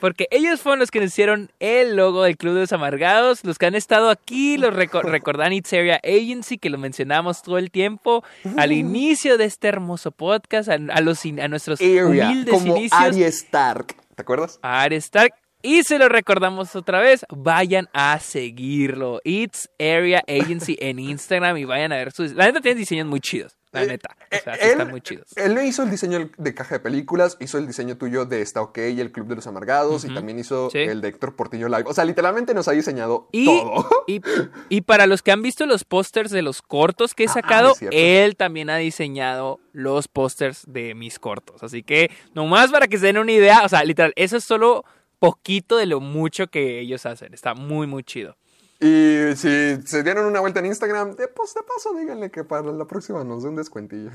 Porque 0.00 0.26
ellos 0.30 0.60
fueron 0.60 0.78
los 0.80 0.90
que 0.90 1.00
nos 1.00 1.08
hicieron 1.08 1.50
el 1.60 1.96
logo 1.96 2.22
del 2.24 2.36
Club 2.36 2.54
de 2.54 2.60
los 2.60 2.72
Amargados. 2.72 3.44
Los 3.44 3.58
que 3.58 3.66
han 3.66 3.74
estado 3.74 4.10
aquí, 4.10 4.58
los 4.58 4.74
reco- 4.74 5.02
recordan 5.04 5.52
It's 5.52 5.72
Area 5.72 6.00
Agency, 6.04 6.58
que 6.58 6.70
lo 6.70 6.78
mencionamos 6.78 7.42
todo 7.42 7.58
el 7.58 7.70
tiempo. 7.70 8.24
Al 8.56 8.72
inicio 8.72 9.38
de 9.38 9.44
este 9.44 9.68
hermoso 9.68 10.10
podcast, 10.12 10.68
a, 10.68 10.74
a 10.74 11.00
los, 11.00 11.24
in- 11.26 11.40
a 11.40 11.48
nuestros 11.48 11.80
Area, 11.80 12.06
humildes 12.28 12.54
como 12.54 12.76
inicios. 12.76 13.00
Arya 13.00 13.26
Stark. 13.28 13.96
¿Te 14.14 14.22
acuerdas? 14.22 14.58
a 14.62 14.82
Arya 14.82 14.98
Stark. 14.98 15.34
Y 15.62 15.82
se 15.82 15.98
lo 15.98 16.08
recordamos 16.08 16.76
otra 16.76 17.00
vez, 17.00 17.26
vayan 17.28 17.88
a 17.92 18.20
seguirlo. 18.20 19.20
It's 19.24 19.68
Area 19.80 20.22
Agency 20.28 20.76
en 20.80 20.98
Instagram 21.00 21.56
y 21.56 21.64
vayan 21.64 21.92
a 21.92 21.96
ver 21.96 22.12
sus... 22.12 22.32
La 22.34 22.46
neta 22.46 22.60
tiene 22.60 22.78
diseños 22.78 23.06
muy 23.06 23.18
chidos, 23.20 23.56
la 23.72 23.84
neta. 23.84 24.16
O 24.32 24.36
sea, 24.42 24.54
sí 24.54 24.60
él, 24.62 24.70
están 24.72 24.88
muy 24.90 25.00
chidos. 25.00 25.32
él 25.36 25.54
le 25.54 25.66
hizo 25.66 25.82
el 25.82 25.90
diseño 25.90 26.30
de 26.36 26.54
caja 26.54 26.76
de 26.76 26.80
películas, 26.80 27.36
hizo 27.40 27.58
el 27.58 27.66
diseño 27.66 27.96
tuyo 27.96 28.24
de 28.24 28.40
Está 28.42 28.62
OK 28.62 28.78
y 28.78 29.00
el 29.00 29.12
Club 29.12 29.26
de 29.28 29.36
los 29.36 29.46
Amargados, 29.46 30.04
y 30.04 30.14
también 30.14 30.38
hizo 30.38 30.70
Sí. 30.70 30.78
el 30.78 31.00
de 31.00 31.08
Héctor 31.08 31.36
Portillo 31.36 31.68
Live. 31.68 31.84
O 31.86 31.92
sea, 31.94 32.04
literalmente 32.04 32.54
nos 32.54 32.68
ha 32.68 32.72
diseñado 32.72 33.28
Y, 33.32 33.46
todo. 33.46 33.86
y, 34.06 34.20
y 34.68 34.80
para 34.82 35.06
los 35.06 35.22
que 35.22 35.32
han 35.32 35.42
visto 35.42 35.66
los 35.66 35.84
pósters 35.84 36.30
de 36.30 36.42
los 36.42 36.62
cortos 36.62 37.14
que 37.14 37.24
he 37.24 37.28
Ah, 37.28 37.32
sacado, 37.34 37.72
es 37.72 37.78
cierto. 37.78 37.96
él 37.98 38.36
también 38.36 38.70
ha 38.70 38.76
diseñado 38.76 39.60
los 39.72 40.08
pósters 40.08 40.64
de 40.66 40.94
mis 40.94 41.18
cortos. 41.18 41.62
Así 41.62 41.82
que, 41.82 42.10
nomás 42.34 42.70
para 42.70 42.86
que 42.88 42.98
se 42.98 43.06
den 43.06 43.18
una 43.18 43.32
idea, 43.32 43.62
o 43.64 43.68
sea, 43.68 43.84
literal, 43.84 44.12
eso 44.16 44.36
es 44.38 44.44
solo 44.44 44.84
poquito 45.18 45.76
de 45.76 45.86
lo 45.86 46.00
mucho 46.00 46.46
que 46.48 46.80
ellos 46.80 47.04
hacen. 47.06 47.34
Está 47.34 47.54
muy, 47.54 47.86
muy 47.86 48.04
chido. 48.04 48.36
Y 48.80 49.34
si 49.36 49.80
se 49.86 50.02
dieron 50.02 50.26
una 50.26 50.40
vuelta 50.40 50.60
en 50.60 50.66
Instagram, 50.66 51.16
de, 51.16 51.28
pues 51.28 51.54
de 51.54 51.62
paso 51.62 51.94
díganle 51.94 52.30
que 52.30 52.44
para 52.44 52.70
la 52.72 52.84
próxima 52.86 53.24
nos 53.24 53.42
dé 53.42 53.48
un 53.48 53.56
descuentillo. 53.56 54.10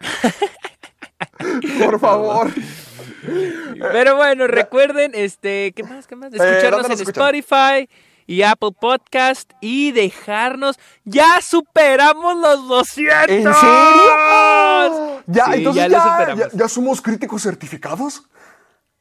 Por 1.84 2.00
favor. 2.00 2.50
Pero 3.80 4.16
bueno, 4.16 4.46
recuerden, 4.46 5.12
este, 5.14 5.72
¿qué 5.74 5.82
más? 5.82 6.06
¿Qué 6.06 6.16
más? 6.16 6.30
¿dónde 6.30 6.48
Escucharnos 6.48 6.88
nos 6.88 7.00
en 7.00 7.06
escuchan? 7.08 7.34
Spotify 7.36 7.88
y 8.26 8.42
Apple 8.42 8.72
Podcast 8.78 9.52
y 9.60 9.92
dejarnos. 9.92 10.78
¡Ya 11.04 11.40
superamos 11.40 12.36
los 12.36 12.68
200! 12.68 13.28
¿En 13.28 13.42
serio? 13.42 13.54
Ya, 15.26 15.44
Sí, 15.46 15.52
entonces 15.54 15.82
ya 15.82 15.88
ya, 15.88 16.34
ya- 16.34 16.48
ya 16.52 16.68
somos 16.68 17.00
críticos 17.00 17.42
certificados. 17.42 18.24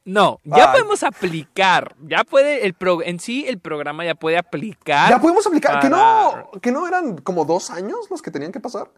No, 0.07 0.39
ya 0.45 0.71
Ay. 0.71 0.71
podemos 0.71 1.03
aplicar. 1.03 1.93
Ya 2.07 2.23
puede 2.23 2.65
el 2.65 2.73
pro, 2.73 3.03
en 3.03 3.19
sí 3.19 3.45
el 3.45 3.59
programa 3.59 4.05
ya 4.05 4.15
puede 4.15 4.37
aplicar. 4.37 5.09
Ya 5.09 5.19
podemos 5.19 5.45
aplicar. 5.45 5.81
¿Que 5.81 5.89
no, 5.89 6.49
¿Que 6.61 6.71
no 6.71 6.87
eran 6.87 7.17
como 7.17 7.43
dos 7.43 7.69
años 7.71 8.07
los 8.09 8.21
que 8.21 8.31
tenían 8.31 8.53
que 8.53 8.61
pasar? 8.61 8.89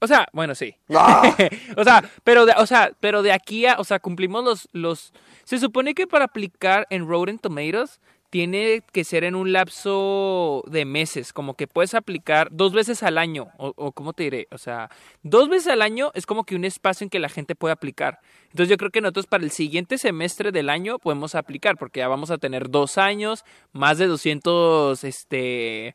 O 0.00 0.06
sea, 0.06 0.28
bueno, 0.34 0.54
sí. 0.54 0.76
Ah. 0.94 1.22
o 1.78 1.82
sea, 1.82 2.04
pero 2.24 2.44
de, 2.44 2.52
o 2.58 2.66
sea, 2.66 2.92
pero 3.00 3.22
de 3.22 3.32
aquí 3.32 3.64
a, 3.64 3.76
o 3.78 3.84
sea, 3.84 4.00
cumplimos 4.00 4.44
los 4.44 4.68
los 4.72 5.14
se 5.44 5.58
supone 5.58 5.94
que 5.94 6.06
para 6.06 6.26
aplicar 6.26 6.86
en 6.90 7.08
Rotten 7.08 7.38
Tomatoes 7.38 8.02
tiene 8.30 8.82
que 8.92 9.04
ser 9.04 9.24
en 9.24 9.34
un 9.34 9.52
lapso 9.52 10.62
de 10.66 10.84
meses, 10.84 11.32
como 11.32 11.54
que 11.54 11.66
puedes 11.66 11.94
aplicar 11.94 12.48
dos 12.50 12.72
veces 12.72 13.02
al 13.02 13.16
año, 13.18 13.48
o, 13.56 13.72
o 13.76 13.92
cómo 13.92 14.12
te 14.12 14.24
diré, 14.24 14.48
o 14.50 14.58
sea, 14.58 14.90
dos 15.22 15.48
veces 15.48 15.68
al 15.68 15.82
año 15.82 16.10
es 16.14 16.26
como 16.26 16.44
que 16.44 16.54
un 16.54 16.64
espacio 16.64 17.04
en 17.04 17.10
que 17.10 17.18
la 17.18 17.28
gente 17.30 17.54
puede 17.54 17.72
aplicar. 17.72 18.20
Entonces 18.50 18.68
yo 18.68 18.76
creo 18.76 18.90
que 18.90 19.00
nosotros 19.00 19.26
para 19.26 19.44
el 19.44 19.50
siguiente 19.50 19.98
semestre 19.98 20.52
del 20.52 20.68
año 20.68 20.98
podemos 20.98 21.34
aplicar, 21.34 21.76
porque 21.78 22.00
ya 22.00 22.08
vamos 22.08 22.30
a 22.30 22.38
tener 22.38 22.68
dos 22.70 22.98
años, 22.98 23.44
más 23.72 23.98
de 23.98 24.06
200, 24.06 25.04
este, 25.04 25.94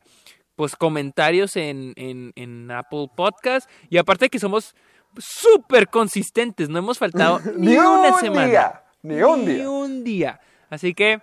pues 0.56 0.74
comentarios 0.76 1.56
en, 1.56 1.92
en, 1.96 2.32
en 2.36 2.70
Apple 2.70 3.08
Podcast, 3.16 3.70
y 3.90 3.98
aparte 3.98 4.28
que 4.28 4.38
somos 4.38 4.74
súper 5.16 5.88
consistentes, 5.88 6.68
no 6.68 6.78
hemos 6.80 6.98
faltado 6.98 7.40
ni, 7.56 7.72
Ni 7.72 7.76
una 7.76 8.14
un 8.14 8.20
semana. 8.20 8.46
día, 8.46 8.82
ni 9.02 9.22
un 9.22 9.44
día. 9.46 9.56
Ni 9.58 9.64
un 9.66 10.04
día. 10.04 10.40
Así 10.70 10.94
que 10.94 11.20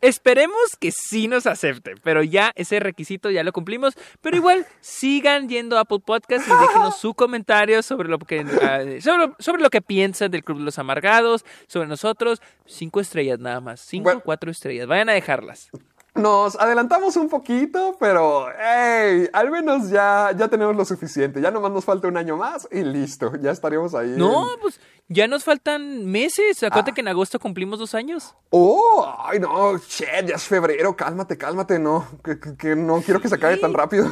esperemos 0.00 0.76
que 0.78 0.90
sí 0.92 1.28
nos 1.28 1.46
acepte, 1.46 1.94
pero 2.02 2.22
ya 2.22 2.52
ese 2.54 2.80
requisito 2.80 3.30
ya 3.30 3.42
lo 3.44 3.52
cumplimos. 3.52 3.94
Pero 4.20 4.36
igual 4.36 4.66
sigan 4.80 5.48
yendo 5.48 5.76
a 5.76 5.80
Apple 5.80 6.00
Podcast 6.04 6.46
y 6.46 6.50
déjenos 6.50 6.98
su 6.98 7.14
comentario 7.14 7.82
sobre 7.82 8.08
lo 8.08 8.18
que 8.18 8.40
ah, 8.62 8.80
sobre, 9.00 9.32
sobre 9.38 9.62
lo 9.62 9.70
que 9.70 9.82
piensan 9.82 10.30
del 10.30 10.44
Club 10.44 10.58
de 10.58 10.64
los 10.64 10.78
Amargados, 10.78 11.44
sobre 11.66 11.88
nosotros. 11.88 12.40
Cinco 12.66 13.00
estrellas 13.00 13.38
nada 13.38 13.60
más, 13.60 13.80
cinco 13.80 14.04
Bueno. 14.04 14.20
o 14.20 14.22
cuatro 14.22 14.50
estrellas. 14.50 14.86
Vayan 14.86 15.08
a 15.08 15.12
dejarlas. 15.12 15.70
Nos 16.18 16.56
adelantamos 16.56 17.16
un 17.16 17.28
poquito, 17.28 17.96
pero 18.00 18.46
hey, 18.58 19.28
al 19.32 19.50
menos 19.50 19.88
ya, 19.88 20.32
ya 20.36 20.48
tenemos 20.48 20.74
lo 20.76 20.84
suficiente. 20.84 21.40
Ya 21.40 21.50
nomás 21.50 21.70
nos 21.72 21.84
falta 21.84 22.08
un 22.08 22.16
año 22.16 22.36
más 22.36 22.68
y 22.72 22.82
listo, 22.82 23.32
ya 23.40 23.50
estaremos 23.52 23.94
ahí. 23.94 24.14
No, 24.16 24.54
en- 24.54 24.60
pues 24.60 24.80
ya 25.08 25.28
nos 25.28 25.44
faltan 25.44 26.04
meses. 26.06 26.62
Acuérdate 26.62 26.90
Ah. 26.90 26.94
que 26.94 27.00
en 27.02 27.08
agosto 27.08 27.38
cumplimos 27.38 27.78
dos 27.78 27.94
años. 27.94 28.34
Oh, 28.50 29.06
ay 29.20 29.38
no, 29.38 29.78
shit, 29.78 30.26
ya 30.26 30.34
es 30.34 30.42
febrero, 30.44 30.96
cálmate, 30.96 31.38
cálmate, 31.38 31.78
no, 31.78 32.06
que, 32.24 32.40
que- 32.40 32.56
que 32.56 32.74
no 32.76 33.00
quiero 33.00 33.20
que 33.20 33.28
se 33.28 33.36
acabe 33.36 33.56
tan 33.56 33.72
rápido. 33.72 34.08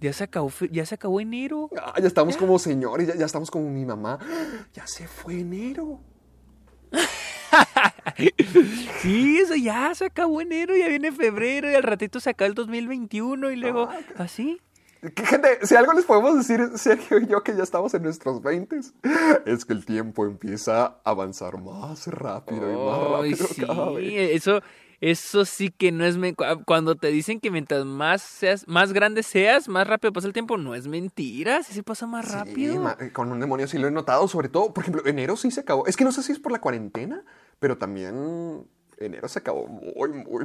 Ya 0.00 0.12
se 0.12 0.24
acabó, 0.24 0.52
ya 0.70 0.84
se 0.86 0.94
acabó 0.94 1.20
enero. 1.20 1.70
Ah, 1.82 1.94
ya 2.00 2.06
estamos 2.06 2.36
como 2.36 2.58
señores, 2.58 3.08
ya, 3.08 3.14
ya 3.16 3.24
estamos 3.26 3.50
como 3.50 3.68
mi 3.70 3.84
mamá. 3.84 4.18
Ya 4.74 4.86
se 4.86 5.08
fue 5.08 5.40
enero. 5.40 5.98
Sí, 9.02 9.38
eso 9.38 9.54
ya 9.56 9.94
se 9.94 10.06
acabó 10.06 10.40
enero, 10.40 10.74
ya 10.76 10.88
viene 10.88 11.12
febrero 11.12 11.70
y 11.70 11.74
al 11.74 11.82
ratito 11.82 12.18
se 12.20 12.30
acaba 12.30 12.46
el 12.48 12.54
2021 12.54 13.50
y 13.50 13.56
luego 13.56 13.88
Ah, 13.90 13.98
así. 14.18 14.60
Que, 15.14 15.24
Gente, 15.26 15.58
si 15.66 15.76
algo 15.76 15.92
les 15.92 16.04
podemos 16.06 16.36
decir, 16.36 16.60
Sergio 16.76 17.18
y 17.18 17.26
yo, 17.26 17.42
que 17.42 17.54
ya 17.54 17.62
estamos 17.62 17.92
en 17.94 18.02
nuestros 18.02 18.42
20 18.42 18.80
es 19.44 19.64
que 19.64 19.72
el 19.74 19.84
tiempo 19.84 20.24
empieza 20.24 20.84
a 20.86 21.00
avanzar 21.04 21.60
más 21.62 22.06
rápido 22.06 22.72
y 22.72 22.76
más 22.76 23.10
rápido 23.10 23.46
sí, 23.48 23.60
cada 23.66 23.90
vez. 23.92 24.30
eso, 24.34 24.62
eso 25.00 25.44
sí 25.44 25.70
que 25.70 25.92
no 25.92 26.04
es... 26.04 26.16
Cuando 26.66 26.94
te 26.96 27.08
dicen 27.08 27.40
que 27.40 27.50
mientras 27.50 27.84
más 27.84 28.22
seas, 28.22 28.66
más 28.68 28.92
grande 28.92 29.22
seas, 29.22 29.68
más 29.68 29.86
rápido 29.86 30.12
pasa 30.12 30.26
el 30.26 30.32
tiempo, 30.32 30.56
no 30.56 30.74
es 30.74 30.88
mentira, 30.88 31.62
sí 31.62 31.72
se 31.72 31.82
pasa 31.82 32.06
más 32.06 32.26
Sí, 32.26 32.32
rápido. 32.32 32.80
ma- 32.82 32.96
eh, 33.00 33.10
con 33.12 33.30
un 33.32 33.40
demonio 33.40 33.66
sí 33.68 33.78
lo 33.78 33.88
he 33.88 33.90
notado, 33.90 34.26
sobre 34.28 34.48
todo, 34.48 34.72
por 34.72 34.82
ejemplo, 34.84 35.02
enero 35.06 35.36
sí 35.36 35.50
se 35.50 35.60
acabó. 35.60 35.86
Es 35.86 35.96
que 35.96 36.04
no 36.04 36.12
sé 36.12 36.22
si 36.22 36.32
es 36.32 36.38
por 36.38 36.52
la 36.52 36.60
cuarentena, 36.60 37.22
pero 37.58 37.76
también 37.78 38.66
enero 38.98 39.28
se 39.28 39.38
acabó 39.40 39.66
muy, 39.66 40.08
muy, 40.08 40.44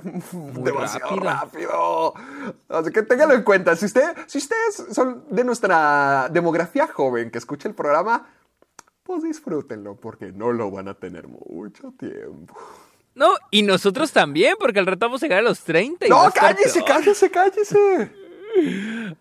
demasiado 0.64 1.16
rápido. 1.16 2.14
rápido. 2.14 2.14
Así 2.68 2.92
que 2.92 3.02
téngalo 3.04 3.34
en 3.34 3.44
cuenta. 3.44 3.76
Si, 3.78 3.86
usted, 3.86 4.04
si 4.28 4.40
ustedes 4.40 4.88
son 4.94 5.24
de 5.30 5.44
nuestra 5.46 6.28
demografía 6.32 6.88
joven 6.88 7.32
que 7.32 7.38
escucha 7.38 7.70
el 7.70 7.76
programa, 7.76 8.28
pues 9.04 9.24
disfrútenlo, 9.24 9.96
porque 9.96 10.32
no 10.34 10.52
lo 10.52 10.70
van 10.70 10.90
a 10.90 10.94
tener 10.96 11.28
mucho 11.30 11.94
tiempo. 11.98 12.56
No, 13.14 13.36
y 13.50 13.64
nosotros 13.64 14.12
también, 14.12 14.56
porque 14.60 14.80
al 14.80 14.86
rato 14.86 15.08
vamos 15.08 15.22
a 15.22 15.26
llegar 15.26 15.40
a 15.40 15.44
los 15.44 15.62
30. 15.64 16.08
y 16.08 16.10
No, 16.10 16.32
cállese, 16.34 16.84
cállese, 16.84 17.30
cállese. 17.30 18.12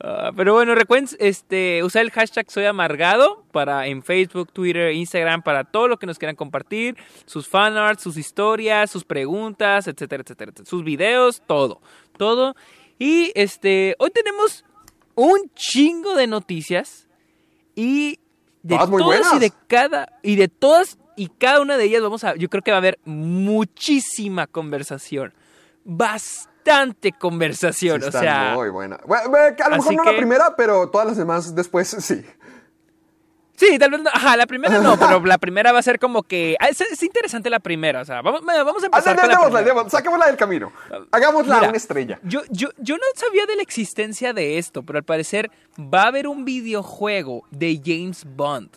Ah, 0.00 0.32
pero 0.36 0.54
bueno, 0.54 0.74
recuerden 0.74 1.08
este, 1.18 1.84
usar 1.84 2.02
el 2.02 2.10
hashtag 2.10 2.50
Soy 2.50 2.64
Amargado 2.64 3.44
para 3.52 3.86
en 3.86 4.02
Facebook, 4.02 4.52
Twitter, 4.52 4.92
Instagram, 4.92 5.42
para 5.42 5.64
todo 5.64 5.88
lo 5.88 5.98
que 5.98 6.06
nos 6.06 6.18
quieran 6.18 6.36
compartir, 6.36 6.96
sus 7.26 7.46
fanarts, 7.46 8.02
sus 8.02 8.16
historias, 8.16 8.90
sus 8.90 9.04
preguntas, 9.04 9.86
etcétera, 9.86 10.22
etcétera, 10.22 10.50
etcétera, 10.50 10.68
sus 10.68 10.84
videos, 10.84 11.42
todo, 11.46 11.80
todo. 12.16 12.54
Y 12.98 13.32
este, 13.34 13.94
hoy 13.98 14.10
tenemos 14.10 14.64
un 15.14 15.50
chingo 15.54 16.14
de 16.14 16.26
noticias 16.26 17.08
y 17.74 18.18
de 18.62 18.76
Todas 18.76 18.90
muy 18.90 19.02
y 19.36 19.38
de 19.38 19.52
cada 19.68 20.18
y 20.22 20.36
de 20.36 20.48
todas 20.48 20.98
y 21.22 21.28
cada 21.38 21.60
una 21.60 21.76
de 21.76 21.84
ellas 21.84 22.00
vamos 22.02 22.24
a, 22.24 22.34
yo 22.36 22.48
creo 22.48 22.62
que 22.62 22.70
va 22.70 22.78
a 22.78 22.78
haber 22.78 22.98
muchísima 23.04 24.46
conversación, 24.46 25.34
bastante 25.84 27.12
conversación, 27.12 28.00
Sí, 28.02 28.08
o 28.08 28.12
sea. 28.12 28.52
muy 28.54 28.70
buena. 28.70 28.98
Bueno, 29.06 29.54
a 29.64 29.68
lo 29.68 29.76
mejor 29.76 29.94
no 29.94 30.04
la 30.04 30.16
primera, 30.16 30.56
pero 30.56 30.88
todas 30.88 31.06
las 31.06 31.16
demás 31.16 31.54
después 31.54 31.88
sí. 32.00 32.22
Sí, 33.56 33.78
tal 33.78 33.90
vez 33.90 34.00
no. 34.00 34.08
Ajá, 34.10 34.38
la 34.38 34.46
primera 34.46 34.78
no, 34.78 34.98
pero 34.98 35.20
la 35.26 35.36
primera 35.36 35.70
va 35.72 35.80
a 35.80 35.82
ser 35.82 35.98
como 35.98 36.22
que. 36.22 36.56
ah, 36.60 36.68
Es, 36.68 36.80
es 36.80 37.02
interesante 37.02 37.50
la 37.50 37.60
primera, 37.60 38.00
o 38.00 38.04
sea, 38.06 38.22
vamos, 38.22 38.40
vamos 38.42 38.82
a 38.82 38.86
Ah, 38.86 38.86
empezar 38.86 39.20
con 39.20 39.28
la 39.52 39.62
primera. 39.62 39.90
saquémosla 39.90 40.26
del 40.28 40.36
camino. 40.38 40.72
Hagámosla 41.12 41.56
Mira, 41.56 41.68
una 41.68 41.76
estrella. 41.76 42.18
Yo, 42.22 42.40
yo, 42.48 42.68
yo 42.78 42.96
no 42.96 43.02
sabía 43.14 43.44
de 43.44 43.56
la 43.56 43.62
existencia 43.62 44.32
de 44.32 44.56
esto, 44.56 44.82
pero 44.82 44.98
al 44.98 45.04
parecer 45.04 45.50
va 45.78 46.04
a 46.04 46.06
haber 46.06 46.26
un 46.26 46.46
videojuego 46.46 47.42
de 47.50 47.78
James 47.84 48.24
Bond. 48.24 48.70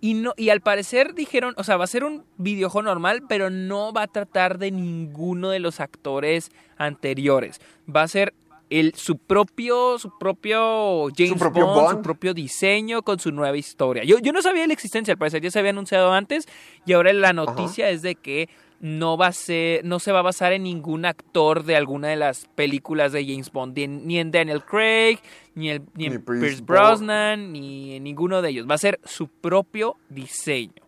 Y, 0.00 0.14
no, 0.14 0.32
y 0.36 0.48
al 0.48 0.62
parecer 0.62 1.14
dijeron, 1.14 1.54
o 1.58 1.64
sea, 1.64 1.76
va 1.76 1.84
a 1.84 1.88
ser 1.88 2.04
un 2.04 2.24
videojuego 2.38 2.86
normal, 2.86 3.22
pero 3.28 3.50
no 3.50 3.92
va 3.92 4.02
a 4.02 4.06
tratar 4.06 4.58
de 4.58 4.70
ninguno 4.70 5.50
de 5.50 5.58
los 5.58 5.78
actores 5.80 6.50
anteriores. 6.78 7.60
Va 7.94 8.02
a 8.02 8.08
ser 8.08 8.32
el, 8.70 8.94
su 8.94 9.18
propio, 9.18 9.98
su 9.98 10.16
propio 10.16 11.08
James 11.14 11.38
propio 11.38 11.66
Bond, 11.66 11.98
su 11.98 12.02
propio 12.02 12.32
diseño 12.32 13.02
con 13.02 13.18
su 13.18 13.32
nueva 13.32 13.56
historia. 13.56 14.04
Yo, 14.04 14.18
yo 14.20 14.32
no 14.32 14.40
sabía 14.40 14.62
de 14.62 14.68
la 14.68 14.74
existencia, 14.74 15.12
al 15.12 15.18
parecer 15.18 15.42
ya 15.42 15.50
se 15.50 15.58
había 15.58 15.72
anunciado 15.72 16.12
antes 16.12 16.48
y 16.86 16.92
ahora 16.94 17.12
la 17.12 17.32
noticia 17.32 17.90
es 17.90 18.00
de 18.00 18.14
que 18.14 18.48
no 18.80 19.16
va 19.18 19.26
a 19.28 19.32
ser, 19.32 19.84
no 19.84 19.98
se 19.98 20.10
va 20.10 20.20
a 20.20 20.22
basar 20.22 20.52
en 20.52 20.62
ningún 20.62 21.04
actor 21.04 21.64
de 21.64 21.76
alguna 21.76 22.08
de 22.08 22.16
las 22.16 22.46
películas 22.54 23.12
de 23.12 23.24
James 23.26 23.52
Bond, 23.52 23.76
ni 23.76 23.82
en, 23.84 24.06
ni 24.06 24.18
en 24.18 24.30
Daniel 24.30 24.64
Craig, 24.64 25.18
ni, 25.54 25.70
el- 25.70 25.82
ni 25.94 26.06
en 26.06 26.22
Pierce 26.22 26.40
Pierce 26.40 26.62
Bro- 26.64 26.76
Brosnan, 26.88 27.52
ni 27.52 27.94
en 27.96 28.04
ninguno 28.04 28.40
de 28.42 28.48
ellos. 28.50 28.66
Va 28.68 28.74
a 28.74 28.78
ser 28.78 28.98
su 29.04 29.28
propio 29.28 29.96
diseño. 30.08 30.82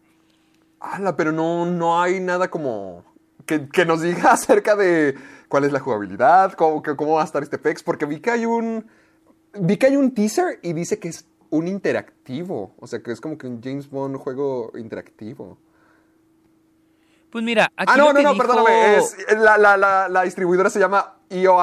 Ala, 0.81 1.17
pero 1.17 1.33
no, 1.33 1.67
no 1.67 2.01
hay 2.01 2.19
nada 2.19 2.51
como 2.51 3.05
que, 3.47 3.69
que 3.69 3.85
nos 3.85 4.01
diga 4.03 4.33
acerca 4.33 4.75
de 4.75 5.15
cuál 5.49 5.65
es 5.65 5.73
la 5.73 5.81
jugabilidad, 5.81 6.55
cómo, 6.55 6.83
que- 6.83 6.97
cómo 6.97 7.15
va 7.17 7.23
a 7.23 7.25
estar 7.27 7.43
este 7.43 7.59
PEX, 7.59 7.83
porque 7.83 8.07
vi 8.07 8.21
que 8.21 8.31
hay 8.31 8.47
un 8.47 8.87
vi 9.55 9.77
que 9.77 9.85
hay 9.87 9.97
un 9.97 10.15
teaser 10.15 10.59
y 10.63 10.73
dice 10.73 10.99
que 10.99 11.09
es 11.09 11.27
un 11.51 11.69
interactivo, 11.69 12.75
o 12.81 12.87
sea 12.87 13.03
que 13.03 13.13
es 13.13 13.21
como 13.21 13.37
que 13.37 13.47
un 13.47 13.61
James 13.63 13.91
Bond 13.91 14.17
juego 14.17 14.73
interactivo. 14.79 15.59
Pues 17.33 17.43
mira, 17.45 17.73
aquí 17.77 17.93
ah, 17.95 17.97
no, 17.97 18.13
no, 18.13 18.23
no, 18.23 18.33
dijo- 18.35 18.37
perdóname, 18.39 18.97
es, 18.99 19.17
la, 19.37 19.59
la, 19.59 19.77
la, 19.77 20.09
la 20.09 20.23
distribuidora 20.23 20.69
se 20.71 20.79
llama 20.79 21.15
IO, 21.31 21.59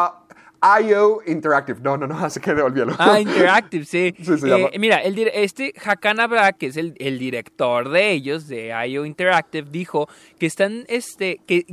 IO 0.84 1.22
Interactive. 1.28 1.80
No, 1.82 1.96
no, 1.96 2.08
no, 2.08 2.18
así 2.26 2.40
que 2.40 2.52
olvídalo. 2.52 2.96
Ah, 2.98 3.20
Interactive, 3.20 3.86
sí. 3.86 4.14
Sí, 4.18 4.26
se 4.38 4.48
Eh, 4.48 4.50
llama. 4.50 4.70
Mira, 4.80 4.98
el, 4.98 5.18
este 5.34 5.74
Hakan 5.86 6.20
Abra, 6.20 6.52
que 6.54 6.66
es 6.68 6.76
el, 6.78 6.96
el 7.00 7.20
director 7.20 7.90
de 7.90 8.12
ellos, 8.12 8.48
de 8.48 8.74
IO 8.90 9.06
Interactive, 9.06 9.70
dijo 9.70 10.10
que 10.40 10.48
están, 10.48 10.86
este, 10.90 11.40
que 11.46 11.66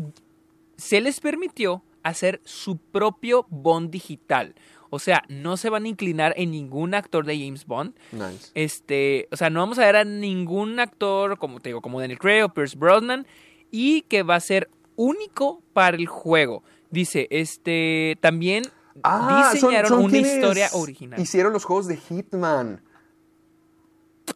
se 0.76 1.00
les 1.00 1.18
permitió 1.20 1.82
hacer 2.02 2.40
su 2.44 2.76
propio 2.76 3.46
Bond 3.48 3.90
digital. 3.90 4.54
O 4.90 5.00
sea, 5.00 5.24
no 5.28 5.56
se 5.56 5.68
van 5.68 5.84
a 5.84 5.88
inclinar 5.88 6.32
en 6.36 6.52
ningún 6.52 6.94
actor 6.94 7.26
de 7.26 7.36
James 7.36 7.66
Bond. 7.66 7.94
Nice. 8.12 8.52
Este, 8.54 9.26
o 9.32 9.36
sea, 9.36 9.50
no 9.50 9.58
vamos 9.60 9.78
a 9.80 9.84
ver 9.84 9.96
a 9.96 10.04
ningún 10.04 10.78
actor, 10.78 11.38
como 11.38 11.58
te 11.58 11.70
digo, 11.70 11.80
como 11.80 12.00
Daniel 12.00 12.20
Craig 12.20 12.44
o 12.44 12.50
Pierce 12.50 12.76
Brosnan, 12.78 13.26
y 13.70 14.02
que 14.02 14.22
va 14.22 14.36
a 14.36 14.40
ser 14.40 14.70
único 14.96 15.62
para 15.72 15.96
el 15.96 16.06
juego. 16.06 16.62
Dice, 16.90 17.26
este, 17.30 18.16
también 18.20 18.64
Ah, 19.02 19.50
diseñaron 19.52 19.88
son 19.88 20.04
una 20.04 20.18
historia 20.18 20.68
original. 20.72 21.20
Hicieron 21.20 21.52
los 21.52 21.64
juegos 21.64 21.86
de 21.86 21.96
Hitman. 21.96 22.82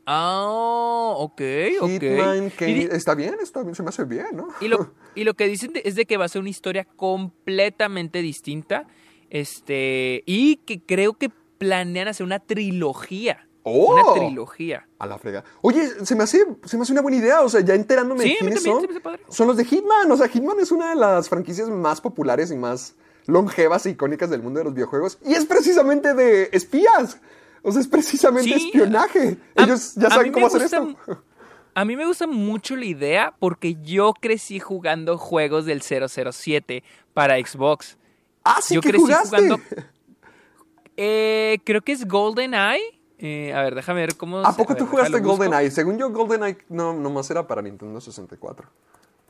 Ah, 0.06 1.14
ok, 1.16 1.42
ok. 1.80 1.90
Hitman, 1.90 2.50
que 2.50 2.88
está 2.92 3.14
bien, 3.14 3.36
está 3.42 3.62
bien, 3.62 3.74
se 3.74 3.82
me 3.82 3.88
hace 3.88 4.04
bien, 4.04 4.26
¿no? 4.34 4.48
y 4.60 4.68
lo, 4.68 4.92
y 5.14 5.24
lo 5.24 5.34
que 5.34 5.46
dicen 5.46 5.72
es 5.82 5.94
de 5.94 6.06
que 6.06 6.16
va 6.16 6.26
a 6.26 6.28
ser 6.28 6.40
una 6.40 6.50
historia 6.50 6.84
completamente 6.84 8.22
distinta. 8.22 8.86
Este, 9.30 10.24
y 10.26 10.56
que 10.56 10.80
creo 10.80 11.14
que 11.14 11.30
planean 11.58 12.08
hacer 12.08 12.26
una 12.26 12.40
trilogía. 12.40 13.46
¡Oh! 13.62 13.92
Una 13.92 14.14
trilogía. 14.14 14.86
A 14.98 15.06
la 15.06 15.18
frega. 15.18 15.44
Oye, 15.62 15.86
se 16.04 16.14
me 16.14 16.24
hace, 16.24 16.44
se 16.64 16.76
me 16.76 16.82
hace 16.82 16.92
una 16.92 17.02
buena 17.02 17.18
idea. 17.18 17.42
O 17.42 17.48
sea, 17.48 17.60
ya 17.60 17.74
enterándome 17.74 18.24
Sí, 18.24 18.30
de 18.30 18.36
quiénes 18.38 18.62
son. 18.62 18.86
Son 19.28 19.46
los 19.48 19.56
de 19.56 19.64
Hitman. 19.64 20.10
O 20.10 20.16
sea, 20.16 20.28
Hitman 20.28 20.58
es 20.60 20.70
una 20.72 20.90
de 20.90 20.96
las 20.96 21.28
franquicias 21.28 21.68
más 21.68 22.00
populares 22.00 22.50
y 22.50 22.56
más 22.56 22.94
longevas 23.26 23.84
e 23.86 23.90
icónicas 23.90 24.30
del 24.30 24.42
mundo 24.42 24.58
de 24.60 24.64
los 24.64 24.74
videojuegos. 24.74 25.18
Y 25.24 25.34
es 25.34 25.44
precisamente 25.44 26.14
de 26.14 26.48
espías. 26.52 27.18
O 27.62 27.70
sea, 27.72 27.82
es 27.82 27.88
precisamente 27.88 28.58
Sí. 28.58 28.66
espionaje. 28.68 29.36
A- 29.56 29.64
Ellos 29.64 29.94
ya 29.94 30.08
saben 30.08 30.32
cómo 30.32 30.46
hacer 30.46 30.62
gusta- 30.62 30.78
esto. 30.78 31.22
A 31.74 31.84
mí 31.84 31.94
me 31.96 32.04
gusta 32.06 32.26
mucho 32.26 32.74
la 32.76 32.84
idea 32.86 33.34
porque 33.38 33.76
yo 33.82 34.12
crecí 34.18 34.58
jugando 34.58 35.16
juegos 35.18 35.66
del 35.66 35.82
007 35.82 36.82
para 37.14 37.36
Xbox. 37.38 37.96
Ah, 38.42 38.58
sí, 38.62 38.74
yo 38.74 38.80
que 38.80 38.88
crecí 38.88 39.04
jugaste. 39.04 39.36
jugando- 39.36 39.60
Eh, 40.96 41.58
creo 41.64 41.80
que 41.82 41.92
es 41.92 42.06
GoldenEye. 42.06 42.99
Eh, 43.22 43.52
a 43.52 43.60
ver, 43.62 43.74
déjame 43.74 44.00
ver 44.00 44.16
cómo. 44.16 44.38
¿A 44.38 44.56
poco 44.56 44.72
a 44.72 44.76
tú 44.76 44.84
ver, 44.84 44.90
jugaste. 44.90 45.20
GoldenEye? 45.20 45.70
Según 45.70 45.98
yo, 45.98 46.10
GoldenEye 46.10 46.56
no, 46.70 46.92
nomás 46.94 47.30
era 47.30 47.46
para 47.46 47.60
Nintendo 47.60 48.00
64. 48.00 48.66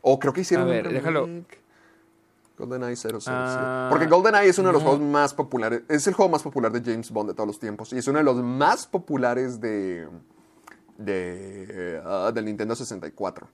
O 0.03 0.19
creo 0.19 0.33
que 0.33 0.43
hicieron 0.43 0.69
A 0.69 0.71
ver, 0.71 0.87
un 0.89 0.95
déjalo. 0.95 1.29
GoldenEye 2.57 2.95
007. 2.95 3.21
Ah, 3.29 3.89
Porque 3.91 4.07
GoldenEye 4.07 4.49
es 4.51 4.59
uno 4.59 4.69
de 4.69 4.75
los 4.75 4.83
no. 4.83 4.91
juegos 4.91 5.07
más 5.09 5.35
populares. 5.35 5.83
Es 5.89 6.07
el 6.07 6.15
juego 6.15 6.31
más 6.31 6.43
popular 6.43 6.71
de 6.71 6.81
James 6.89 7.11
Bond 7.11 7.31
de 7.31 7.35
todos 7.35 7.47
los 7.47 7.59
tiempos. 7.59 7.93
Y 7.93 7.99
es 7.99 8.07
uno 8.07 8.19
de 8.19 8.25
los 8.25 8.37
más 8.37 8.87
populares 8.87 9.61
de. 9.61 10.07
de. 10.99 12.01
ah, 12.05 12.31
del 12.35 12.45
Nintendo 12.45 12.75
64. 12.77 13.49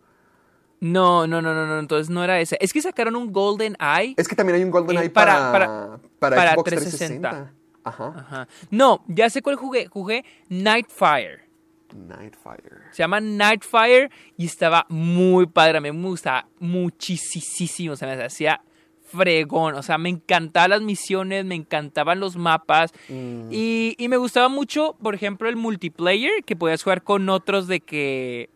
No, 0.80 1.26
no, 1.26 1.40
no, 1.40 1.54
no, 1.54 1.66
no, 1.66 1.78
entonces 1.78 2.10
no 2.10 2.22
era 2.22 2.38
ese. 2.40 2.58
Es 2.60 2.72
que 2.72 2.82
sacaron 2.82 3.16
un 3.16 3.32
GoldenEye. 3.32 4.14
Es 4.16 4.28
que 4.28 4.36
también 4.36 4.56
hay 4.56 4.64
un 4.64 4.70
GoldenEye 4.70 5.06
Eh, 5.06 5.10
para- 5.10 5.50
para, 5.52 5.66
para- 5.66 5.98
para, 6.18 6.36
para 6.36 6.52
Xbox 6.52 6.64
360. 6.70 7.30
360. 7.30 7.55
Ajá. 7.86 8.14
Ajá. 8.16 8.48
No, 8.70 9.04
ya 9.08 9.30
sé 9.30 9.42
cuál 9.42 9.56
jugué. 9.56 9.86
Jugué 9.86 10.24
Nightfire. 10.48 11.46
Nightfire. 11.94 12.78
Se 12.90 12.98
llama 13.02 13.20
Nightfire 13.20 14.10
y 14.36 14.46
estaba 14.46 14.84
muy 14.88 15.46
padre. 15.46 15.78
A 15.78 15.80
mí 15.80 15.92
me 15.92 16.08
gustaba 16.08 16.46
muchísimo. 16.58 17.96
Se 17.96 18.06
me 18.06 18.12
hacía 18.22 18.60
fregón. 19.04 19.74
O 19.74 19.82
sea, 19.82 19.98
me 19.98 20.08
encantaban 20.08 20.70
las 20.70 20.82
misiones, 20.82 21.44
me 21.44 21.54
encantaban 21.54 22.18
los 22.20 22.36
mapas. 22.36 22.92
Mm. 23.08 23.48
Y, 23.52 23.94
y 23.98 24.08
me 24.08 24.16
gustaba 24.16 24.48
mucho, 24.48 24.96
por 25.02 25.14
ejemplo, 25.14 25.48
el 25.48 25.56
multiplayer, 25.56 26.42
que 26.44 26.56
podías 26.56 26.82
jugar 26.82 27.02
con 27.02 27.28
otros 27.28 27.68
de 27.68 27.80
que 27.80 28.50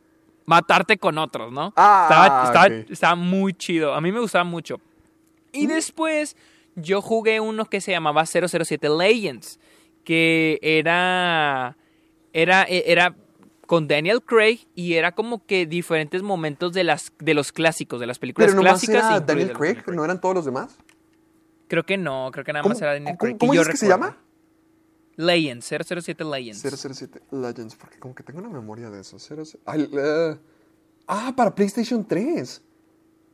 matarte 0.46 0.98
con 0.98 1.16
otros, 1.18 1.52
¿no? 1.52 1.72
Ah, 1.76 2.08
estaba, 2.10 2.44
estaba- 2.44 2.66
ok. 2.82 2.90
estaba 2.90 3.14
muy 3.14 3.54
chido. 3.54 3.94
A 3.94 4.00
mí 4.00 4.10
me 4.10 4.18
gustaba 4.20 4.44
mucho. 4.44 4.80
Y 5.52 5.66
después 5.66 6.36
yo 6.82 7.02
jugué 7.02 7.40
uno 7.40 7.64
que 7.66 7.80
se 7.80 7.90
llamaba 7.92 8.24
007 8.26 8.88
Legends, 8.88 9.58
que 10.04 10.58
era 10.62 11.76
era 12.32 12.64
e, 12.68 12.84
era 12.86 13.14
con 13.66 13.86
Daniel 13.86 14.22
Craig 14.22 14.66
y 14.74 14.94
era 14.94 15.12
como 15.12 15.44
que 15.46 15.66
diferentes 15.66 16.22
momentos 16.22 16.72
de 16.72 16.84
las 16.84 17.12
de 17.18 17.34
los 17.34 17.52
clásicos, 17.52 18.00
de 18.00 18.06
las 18.06 18.18
películas 18.18 18.50
Pero 18.50 18.56
nomás 18.56 18.80
clásicas. 18.80 19.04
era 19.10 19.20
Daniel 19.20 19.52
Craig, 19.52 19.78
¿no 19.86 20.04
eran 20.04 20.20
todos 20.20 20.34
los 20.34 20.44
demás? 20.44 20.76
Creo 21.68 21.84
que 21.86 21.96
no, 21.96 22.30
creo 22.32 22.44
que 22.44 22.52
nada 22.52 22.62
¿Cómo, 22.62 22.74
más 22.74 22.82
era 22.82 22.92
Daniel 22.94 23.16
cómo- 23.16 23.18
Craig. 23.18 23.38
cómo 23.38 23.54
yo 23.54 23.60
dices 23.60 23.72
que 23.74 23.78
se 23.78 23.88
llama? 23.88 24.16
Legends, 25.16 25.66
007 25.66 26.24
Legends. 26.24 26.62
007 26.62 27.20
Legends, 27.30 27.74
porque 27.76 27.98
como 27.98 28.14
que 28.14 28.22
tengo 28.22 28.38
una 28.40 28.48
memoria 28.48 28.90
de 28.90 29.00
eso. 29.02 29.18
00 29.18 29.44
Ay, 29.66 29.88
eh, 29.92 30.36
ah, 31.06 31.32
para 31.36 31.54
PlayStation 31.54 32.04
3. 32.06 32.62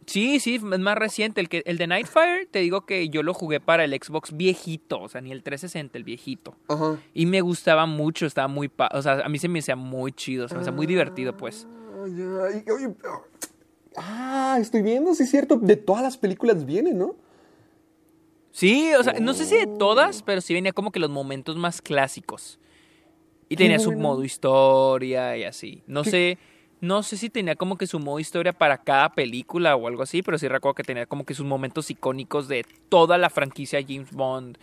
Sí, 0.07 0.39
sí, 0.39 0.55
es 0.57 0.63
más 0.63 0.97
reciente. 0.97 1.41
El, 1.41 1.49
que, 1.49 1.63
el 1.67 1.79
de 1.79 1.87
Nightfire, 1.89 2.47
te 2.47 2.61
digo 2.61 2.87
que 2.87 3.09
yo 3.09 3.23
lo 3.25 3.35
jugué 3.35 3.59
para 3.61 3.85
el 3.85 3.93
Xbox 3.93 4.37
viejito, 4.37 5.01
o 5.01 5.09
sea, 5.09 5.21
ni 5.21 5.33
el 5.33 5.43
360, 5.43 5.99
el 5.99 6.05
viejito. 6.05 6.55
Ajá. 6.69 6.99
Y 7.13 7.27
me 7.27 7.41
gustaba 7.41 7.87
mucho, 7.87 8.25
estaba 8.27 8.47
muy... 8.49 8.69
pa- 8.69 8.91
o 8.95 9.03
sea, 9.03 9.15
a 9.25 9.29
mí 9.29 9.39
se 9.39 9.49
me 9.49 9.59
hacía 9.59 9.75
muy 9.77 10.13
chido, 10.13 10.49
se 10.49 10.55
me 10.55 10.61
hacía 10.61 10.73
muy 10.73 10.87
divertido, 10.87 11.37
pues. 11.37 11.67
Ah, 11.93 12.07
ya, 12.09 12.59
y- 12.65 12.71
oye, 12.71 12.95
ah, 13.97 14.59
estoy 14.61 14.83
viendo, 14.83 15.13
sí 15.15 15.25
es 15.25 15.31
cierto, 15.31 15.57
de 15.57 15.77
todas 15.77 16.03
las 16.03 16.17
películas 16.17 16.65
viene, 16.65 16.93
¿no? 16.95 17.17
Sí, 18.53 18.93
o 18.99 19.03
sea, 19.03 19.15
no 19.21 19.35
sé 19.35 19.45
si 19.45 19.57
de 19.57 19.67
todas, 19.67 20.23
pero 20.23 20.41
sí 20.41 20.55
venía 20.55 20.73
como 20.73 20.91
que 20.91 20.99
los 21.01 21.11
momentos 21.11 21.57
más 21.57 21.83
clásicos. 21.83 22.59
Y 23.49 23.57
tenía 23.57 23.79
su 23.79 23.93
modo 23.93 24.25
historia 24.25 25.37
y 25.37 25.45
así. 25.45 25.83
No 25.87 26.03
Qué- 26.03 26.11
sé, 26.11 26.39
no 26.81 27.03
sé 27.03 27.17
si 27.17 27.31
tenía 27.31 27.57
como 27.57 27.77
que 27.77 27.87
su 27.87 27.99
modo 27.99 28.19
historia 28.19 28.53
para 28.53 28.79
cada 28.79 29.11
película 29.11 29.77
o 29.77 29.87
algo 29.89 30.03
así, 30.03 30.23
pero 30.23 30.39
sí 30.39 30.49
recuerdo 30.49 30.75
que 30.75 30.83
tenía 30.83 31.07
como 31.07 31.25
que 31.25 31.35
sus 31.35 31.47
momentos 31.47 31.91
icónicos 31.91 32.49
de 32.49 32.65
toda 32.89 33.19
la 33.19 33.31
franquicia 33.31 33.85
James 33.87 34.13
Bond. 34.13 34.59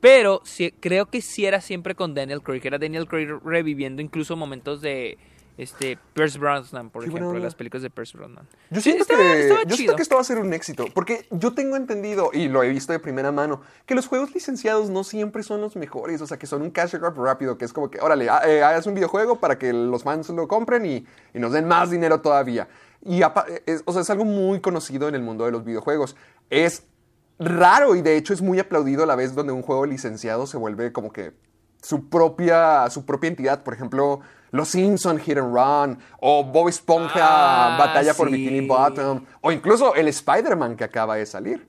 Pero 0.00 0.42
creo 0.80 1.06
que 1.06 1.22
sí 1.22 1.46
era 1.46 1.62
siempre 1.62 1.94
con 1.94 2.14
Daniel 2.14 2.42
Craig, 2.42 2.60
era 2.64 2.78
Daniel 2.78 3.06
Craig 3.06 3.28
reviviendo 3.42 4.02
incluso 4.02 4.36
momentos 4.36 4.82
de 4.82 5.16
este 5.56 5.98
Pierce 6.14 6.38
Brosnan, 6.38 6.90
por 6.90 7.02
ejemplo, 7.04 7.26
de 7.26 7.28
onda. 7.36 7.40
las 7.44 7.54
películas 7.54 7.82
de 7.82 7.90
Pierce 7.90 8.16
Brosnan. 8.18 8.46
Yo 8.70 8.80
Sí, 8.80 8.90
siento, 8.90 9.04
que, 9.06 9.48
yo 9.66 9.76
siento 9.76 9.94
que 9.96 10.02
esto 10.02 10.16
va 10.16 10.20
a 10.20 10.24
ser 10.24 10.38
un 10.38 10.52
éxito, 10.52 10.86
porque 10.94 11.26
yo 11.30 11.54
tengo 11.54 11.76
entendido, 11.76 12.30
y 12.32 12.48
lo 12.48 12.62
he 12.62 12.68
visto 12.70 12.92
de 12.92 12.98
primera 12.98 13.30
mano, 13.32 13.60
que 13.86 13.94
los 13.94 14.06
juegos 14.08 14.34
licenciados 14.34 14.90
no 14.90 15.04
siempre 15.04 15.42
son 15.42 15.60
los 15.60 15.76
mejores, 15.76 16.20
o 16.20 16.26
sea, 16.26 16.38
que 16.38 16.46
son 16.46 16.62
un 16.62 16.70
cash 16.70 16.94
grab 16.94 17.16
rápido, 17.22 17.56
que 17.56 17.64
es 17.64 17.72
como 17.72 17.90
que, 17.90 18.00
órale, 18.00 18.28
ha- 18.28 18.48
eh, 18.48 18.62
hagas 18.64 18.86
un 18.86 18.94
videojuego 18.94 19.38
para 19.38 19.58
que 19.58 19.72
los 19.72 20.02
fans 20.02 20.28
lo 20.30 20.48
compren 20.48 20.84
y, 20.86 21.06
y 21.32 21.38
nos 21.38 21.52
den 21.52 21.68
más 21.68 21.90
dinero 21.90 22.20
todavía. 22.20 22.68
Y 23.06 23.20
es, 23.66 23.82
o 23.84 23.92
sea, 23.92 24.02
es 24.02 24.10
algo 24.10 24.24
muy 24.24 24.60
conocido 24.60 25.08
en 25.08 25.14
el 25.14 25.22
mundo 25.22 25.44
de 25.44 25.52
los 25.52 25.62
videojuegos. 25.64 26.16
Es 26.50 26.84
raro 27.38 27.96
y 27.96 28.02
de 28.02 28.16
hecho 28.16 28.32
es 28.32 28.40
muy 28.42 28.58
aplaudido 28.60 29.02
a 29.02 29.06
la 29.06 29.14
vez 29.16 29.34
donde 29.34 29.52
un 29.52 29.60
juego 29.62 29.86
licenciado 29.86 30.46
se 30.46 30.56
vuelve 30.56 30.92
como 30.92 31.12
que 31.12 31.32
su 31.82 32.08
propia, 32.08 32.88
su 32.90 33.04
propia 33.04 33.28
entidad. 33.28 33.62
Por 33.62 33.74
ejemplo, 33.74 34.20
Los 34.54 34.68
Simpson 34.68 35.18
Hit 35.18 35.36
and 35.38 35.52
Run, 35.54 35.98
o 36.20 36.44
Bob 36.44 36.68
Esponja 36.68 37.74
Ah, 37.74 37.76
Batalla 37.78 38.14
por 38.14 38.28
sí. 38.28 38.34
Bikini 38.36 38.66
Bottom, 38.66 39.24
o 39.40 39.50
incluso 39.52 39.94
el 39.94 40.08
Spider-Man 40.08 40.76
que 40.76 40.84
acaba 40.84 41.16
de 41.16 41.26
salir. 41.26 41.66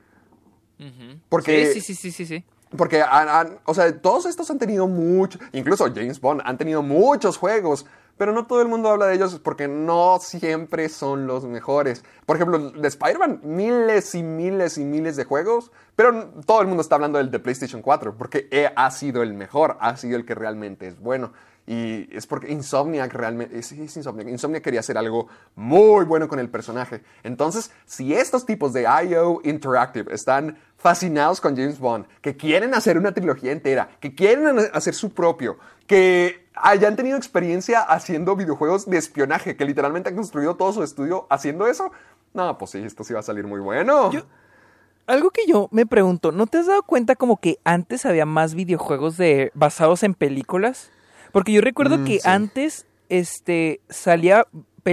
Porque, 1.30 1.74
Sí, 1.74 1.82
sí, 1.82 1.96
sí, 1.96 2.12
sí, 2.12 2.26
sí, 2.26 2.44
porque 2.78 3.02
han- 3.02 3.30
han- 3.30 3.60
o 3.66 3.74
sea, 3.74 4.00
todos 4.02 4.26
estos 4.26 4.50
han 4.52 4.60
tenido 4.60 4.88
mucho, 4.88 5.40
incluso 5.54 5.86
James 5.94 6.20
Bond 6.20 6.42
han 6.44 6.58
tenido 6.58 6.82
muchos 6.84 7.38
juegos, 7.38 7.86
pero 8.18 8.34
no 8.34 8.46
todo 8.46 8.62
el 8.62 8.68
mundo 8.68 8.90
habla 8.90 9.08
de 9.08 9.16
ellos 9.16 9.40
porque 9.44 9.68
no 9.68 10.20
siempre 10.22 10.88
son 10.90 11.28
los 11.28 11.46
mejores. 11.46 12.04
Por 12.26 12.36
ejemplo, 12.36 12.60
de 12.72 12.88
Spider-Man, 12.88 13.42
miles 13.44 14.14
y 14.16 14.24
miles 14.24 14.78
y 14.78 14.84
miles 14.86 15.16
de 15.16 15.24
juegos, 15.24 15.72
pero 15.96 16.30
todo 16.46 16.62
el 16.62 16.68
mundo 16.68 16.82
está 16.82 16.96
hablando 16.96 17.18
del 17.18 17.32
de 17.32 17.40
PlayStation 17.40 17.82
4 17.82 18.16
porque 18.18 18.48
ha 18.76 18.92
sido 18.92 19.24
el 19.24 19.34
mejor, 19.34 19.78
ha 19.80 19.96
sido 19.98 20.18
el 20.18 20.26
que 20.26 20.36
realmente 20.36 20.88
es 20.88 21.00
bueno. 21.00 21.32
Y 21.68 22.08
es 22.16 22.28
porque 22.28 22.52
Insomniac 22.52 23.12
realmente, 23.14 23.62
sí, 23.64 23.82
es 23.82 23.98
Insomniac. 23.98 24.28
Insomniac 24.30 24.64
quería 24.64 24.82
hacer 24.82 24.98
algo 24.98 25.28
muy 25.56 26.06
bueno 26.06 26.28
con 26.28 26.40
el 26.40 26.50
personaje. 26.50 27.04
Entonces, 27.24 27.72
si 27.86 28.14
estos 28.14 28.46
tipos 28.46 28.72
de 28.74 28.84
IO 28.84 29.42
Interactive 29.44 30.14
están 30.14 30.58
fascinados 30.78 31.42
con 31.42 31.56
James 31.56 31.80
Bond, 31.80 32.06
que 32.22 32.38
quieren 32.38 32.76
hacer 32.76 32.98
una 32.98 33.14
trilogía 33.14 33.52
entera, 33.52 33.90
que 34.00 34.14
quieren 34.14 34.60
hacer 34.74 34.94
su 34.94 35.14
propio, 35.14 35.58
que 35.88 36.48
hayan 36.54 36.96
tenido 36.96 37.18
experiencia 37.18 37.82
haciendo 37.82 38.36
videojuegos 38.36 38.88
de 38.88 38.98
espionaje, 38.98 39.56
que 39.56 39.66
literalmente 39.66 40.10
han 40.10 40.16
construido 40.16 40.56
todo 40.56 40.72
su 40.72 40.84
estudio 40.84 41.26
haciendo 41.30 41.68
eso, 41.68 41.92
no, 42.34 42.58
pues 42.58 42.72
sí, 42.72 42.80
esto 42.80 43.04
sí 43.04 43.14
va 43.14 43.22
a 43.22 43.24
salir 43.24 43.48
muy 43.48 43.60
bueno. 43.60 44.12
Algo 45.08 45.30
que 45.30 45.48
yo 45.48 45.70
me 45.72 45.86
pregunto, 45.86 46.32
¿no 46.32 46.48
te 46.48 46.58
has 46.58 46.68
dado 46.68 46.84
cuenta 46.84 47.16
como 47.16 47.38
que 47.38 47.60
antes 47.64 48.06
había 48.06 48.26
más 48.26 48.56
videojuegos 48.56 49.18
de 49.18 49.52
basados 49.54 50.04
en 50.04 50.16
películas? 50.16 50.92
Porque 51.36 51.52
yo 51.52 51.60
recuerdo 51.60 51.98
Mm, 51.98 52.06
que 52.06 52.14
sí. 52.22 52.28
antes 52.30 52.86
este 53.10 53.82
salía 53.90 54.48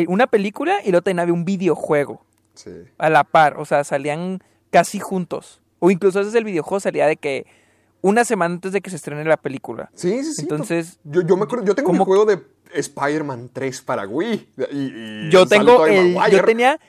una 0.08 0.26
película 0.26 0.78
y 0.84 0.90
luego 0.90 1.04
tenía 1.04 1.22
un 1.26 1.44
videojuego 1.44 2.24
Sí. 2.54 2.70
a 2.98 3.10
la 3.10 3.22
par, 3.22 3.58
o 3.58 3.64
sea, 3.64 3.84
salían 3.84 4.42
casi 4.70 4.98
juntos. 4.98 5.62
O 5.78 5.92
incluso 5.92 6.18
a 6.18 6.22
veces 6.22 6.34
el 6.34 6.42
videojuego 6.42 6.80
salía 6.80 7.06
de 7.06 7.16
que 7.16 7.46
una 8.00 8.24
semana 8.24 8.54
antes 8.56 8.72
de 8.72 8.80
que 8.80 8.90
se 8.90 8.96
estrene 8.96 9.22
la 9.24 9.36
película. 9.36 9.88
Sí, 9.94 10.24
sí, 10.24 10.34
sí. 10.34 10.42
Entonces, 10.42 10.98
yo, 11.04 11.22
yo 11.22 11.36
me 11.36 11.44
acuerdo, 11.44 11.64
yo 11.64 11.76
tengo 11.76 11.86
¿cómo- 11.90 12.00
un 12.00 12.06
juego 12.06 12.24
de 12.24 12.42
Spider-Man 12.74 13.50
3 13.52 13.80
para 13.82 14.08
Wii. 14.08 14.48
y- 14.72 15.26
y 15.26 15.30
Yo 15.30 15.46
tengo 15.46 15.86
el. 15.86 16.16
Yo 16.32 16.44
tenía. 16.44 16.80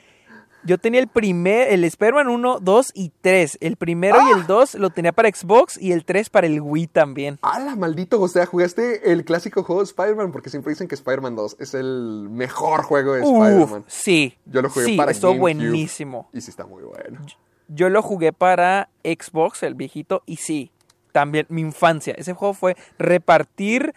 Yo 0.64 0.78
tenía 0.78 1.00
el 1.00 1.08
primer, 1.08 1.72
el 1.72 1.84
Spider-Man 1.84 2.28
1, 2.28 2.58
2 2.60 2.92
y 2.94 3.12
3. 3.20 3.58
El 3.60 3.76
primero 3.76 4.16
y 4.16 4.32
¡Ah! 4.32 4.38
el 4.38 4.46
2 4.46 4.74
lo 4.76 4.90
tenía 4.90 5.12
para 5.12 5.28
Xbox 5.28 5.80
y 5.80 5.92
el 5.92 6.04
3 6.04 6.30
para 6.30 6.46
el 6.46 6.60
Wii 6.60 6.86
también. 6.86 7.38
¡Hala, 7.42 7.76
maldito! 7.76 8.20
O 8.20 8.28
sea, 8.28 8.46
jugaste 8.46 9.12
el 9.12 9.24
clásico 9.24 9.62
juego 9.62 9.82
de 9.82 9.86
Spider-Man 9.86 10.32
porque 10.32 10.50
siempre 10.50 10.70
dicen 10.72 10.88
que 10.88 10.94
Spider-Man 10.94 11.36
2 11.36 11.56
es 11.60 11.74
el 11.74 12.28
mejor 12.30 12.82
juego 12.82 13.12
de 13.12 13.22
Spider-Man. 13.22 13.84
sí. 13.86 14.36
Yo 14.46 14.62
lo 14.62 14.70
jugué 14.70 14.86
sí, 14.86 14.96
para 14.96 15.10
estuvo 15.10 15.34
buenísimo. 15.34 16.28
Y 16.32 16.40
sí 16.40 16.50
está 16.50 16.66
muy 16.66 16.82
bueno. 16.82 17.20
Yo 17.68 17.88
lo 17.88 18.02
jugué 18.02 18.32
para 18.32 18.88
Xbox, 19.02 19.62
el 19.62 19.74
viejito, 19.74 20.22
y 20.26 20.36
sí, 20.36 20.70
también 21.12 21.46
mi 21.48 21.60
infancia. 21.60 22.14
Ese 22.16 22.34
juego 22.34 22.54
fue 22.54 22.76
repartir 22.98 23.94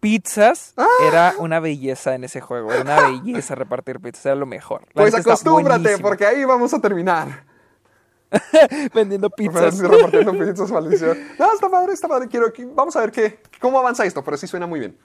pizzas. 0.00 0.74
¡Ah! 0.76 0.86
Era 1.06 1.34
una 1.38 1.60
belleza 1.60 2.14
en 2.14 2.24
ese 2.24 2.40
juego. 2.40 2.72
Era 2.72 2.82
una 2.82 3.08
belleza 3.08 3.54
repartir 3.54 4.00
pizzas, 4.00 4.26
era 4.26 4.34
lo 4.34 4.46
mejor. 4.46 4.82
La 4.94 5.02
Pues 5.02 5.14
acostúmbrate 5.14 5.98
porque 5.98 6.26
ahí 6.26 6.44
vamos 6.44 6.72
a 6.74 6.80
terminar. 6.80 7.44
Vendiendo 8.94 9.30
pizzas. 9.30 9.78
Repartiendo 9.78 10.32
pizzas, 10.32 10.70
maldición. 10.70 11.18
No, 11.38 11.52
está 11.52 11.68
padre, 11.68 11.92
está 11.92 12.08
padre. 12.08 12.28
Quiero, 12.28 12.52
vamos 12.74 12.94
a 12.96 13.00
ver 13.00 13.10
qué, 13.10 13.40
cómo 13.60 13.78
avanza 13.78 14.04
esto, 14.04 14.22
pero 14.22 14.36
sí 14.36 14.46
suena 14.46 14.66
muy 14.66 14.80
bien. 14.80 14.96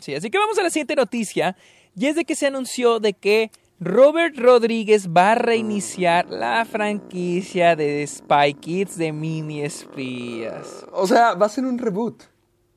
Sí, 0.00 0.14
así 0.14 0.30
que 0.30 0.38
vamos 0.38 0.58
a 0.58 0.62
la 0.62 0.70
siguiente 0.70 0.96
noticia. 0.96 1.56
Y 1.94 2.06
es 2.06 2.16
de 2.16 2.24
que 2.24 2.34
se 2.34 2.46
anunció 2.46 3.00
de 3.00 3.14
que 3.14 3.50
Robert 3.80 4.36
Rodríguez 4.36 5.08
va 5.08 5.32
a 5.32 5.34
reiniciar 5.34 6.28
la 6.28 6.64
franquicia 6.64 7.76
de 7.76 8.06
Spy 8.06 8.54
Kids 8.54 8.96
de 8.96 9.12
mini 9.12 9.62
espías. 9.62 10.84
O 10.92 11.06
sea, 11.06 11.34
va 11.34 11.46
a 11.46 11.48
ser 11.48 11.64
un 11.64 11.78
reboot. 11.78 12.29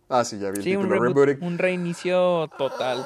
Ah, 0.10 0.26
sí, 0.26 0.38
ya 0.40 0.52
vi 0.52 0.58
el 0.58 0.64
Sí, 0.64 0.76
un, 0.76 0.84
título. 0.84 1.02
reboot, 1.02 1.26
Rebooting. 1.26 1.48
un 1.48 1.58
reinicio 1.58 2.48
total. 2.58 3.04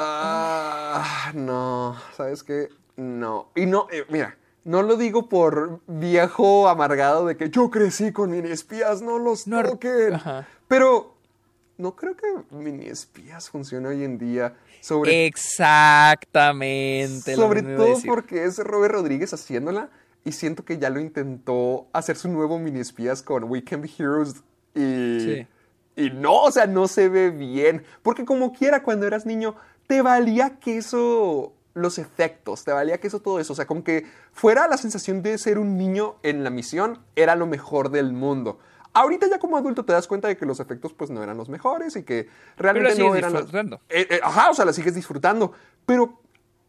Ah, 0.00 1.32
no, 1.34 1.96
¿sabes 2.16 2.42
qué? 2.42 2.68
No. 2.96 3.50
Y 3.54 3.66
no, 3.66 3.86
eh, 3.92 4.04
mira, 4.08 4.36
no 4.64 4.82
lo 4.82 4.96
digo 4.96 5.28
por 5.28 5.80
viejo 5.86 6.68
amargado 6.68 7.26
de 7.26 7.36
que 7.36 7.50
yo 7.50 7.68
crecí 7.70 8.10
con 8.12 8.30
mini 8.30 8.50
espías, 8.50 9.02
no 9.02 9.18
los 9.18 9.46
No, 9.46 9.62
toquen. 9.62 10.14
ajá. 10.14 10.48
Pero 10.66 11.14
no 11.76 11.94
creo 11.94 12.16
que 12.16 12.26
mini 12.50 12.86
espías 12.86 13.50
funcione 13.50 13.88
hoy 13.88 14.02
en 14.04 14.16
día. 14.18 14.54
Sobre, 14.80 15.26
Exactamente. 15.26 17.34
sobre 17.36 17.62
todo 17.62 17.94
porque 18.06 18.44
es 18.44 18.58
Robert 18.58 18.94
Rodríguez 18.94 19.32
haciéndola 19.34 19.90
y 20.24 20.32
siento 20.32 20.64
que 20.64 20.78
ya 20.78 20.88
lo 20.90 20.98
intentó 21.00 21.86
hacer 21.92 22.16
su 22.16 22.28
nuevo 22.28 22.58
mini 22.58 22.80
espías 22.80 23.22
con 23.22 23.44
We 23.44 23.62
Can 23.64 23.82
Be 23.82 23.90
Heroes 23.98 24.36
y... 24.74 25.20
Sí. 25.20 25.46
Y 25.98 26.10
no, 26.10 26.42
o 26.44 26.50
sea, 26.52 26.66
no 26.66 26.86
se 26.88 27.08
ve 27.08 27.30
bien. 27.30 27.82
Porque 28.02 28.24
como 28.24 28.52
quiera, 28.52 28.82
cuando 28.82 29.06
eras 29.06 29.26
niño, 29.26 29.56
te 29.86 30.00
valía 30.02 30.58
que 30.60 30.78
eso, 30.78 31.52
los 31.74 31.98
efectos, 31.98 32.64
te 32.64 32.72
valía 32.72 32.98
que 32.98 33.08
eso, 33.08 33.20
todo 33.20 33.40
eso. 33.40 33.52
O 33.52 33.56
sea, 33.56 33.66
como 33.66 33.82
que 33.84 34.06
fuera 34.32 34.68
la 34.68 34.76
sensación 34.76 35.22
de 35.22 35.36
ser 35.38 35.58
un 35.58 35.76
niño 35.76 36.16
en 36.22 36.44
la 36.44 36.50
misión, 36.50 37.00
era 37.16 37.34
lo 37.34 37.46
mejor 37.46 37.90
del 37.90 38.12
mundo. 38.12 38.58
Ahorita 38.94 39.28
ya 39.28 39.38
como 39.38 39.56
adulto 39.56 39.84
te 39.84 39.92
das 39.92 40.06
cuenta 40.08 40.28
de 40.28 40.36
que 40.36 40.46
los 40.46 40.60
efectos 40.60 40.92
pues 40.94 41.10
no 41.10 41.22
eran 41.22 41.36
los 41.36 41.48
mejores 41.48 41.94
y 41.96 42.02
que 42.04 42.28
realmente 42.56 42.94
Pero 42.96 43.08
no 43.10 43.14
eran 43.16 43.32
los- 43.32 43.42
disfrutando. 43.42 43.80
Eh, 43.88 44.06
eh, 44.10 44.20
ajá, 44.22 44.50
o 44.50 44.54
sea, 44.54 44.64
la 44.64 44.72
sigues 44.72 44.94
disfrutando. 44.94 45.52
Pero 45.84 46.20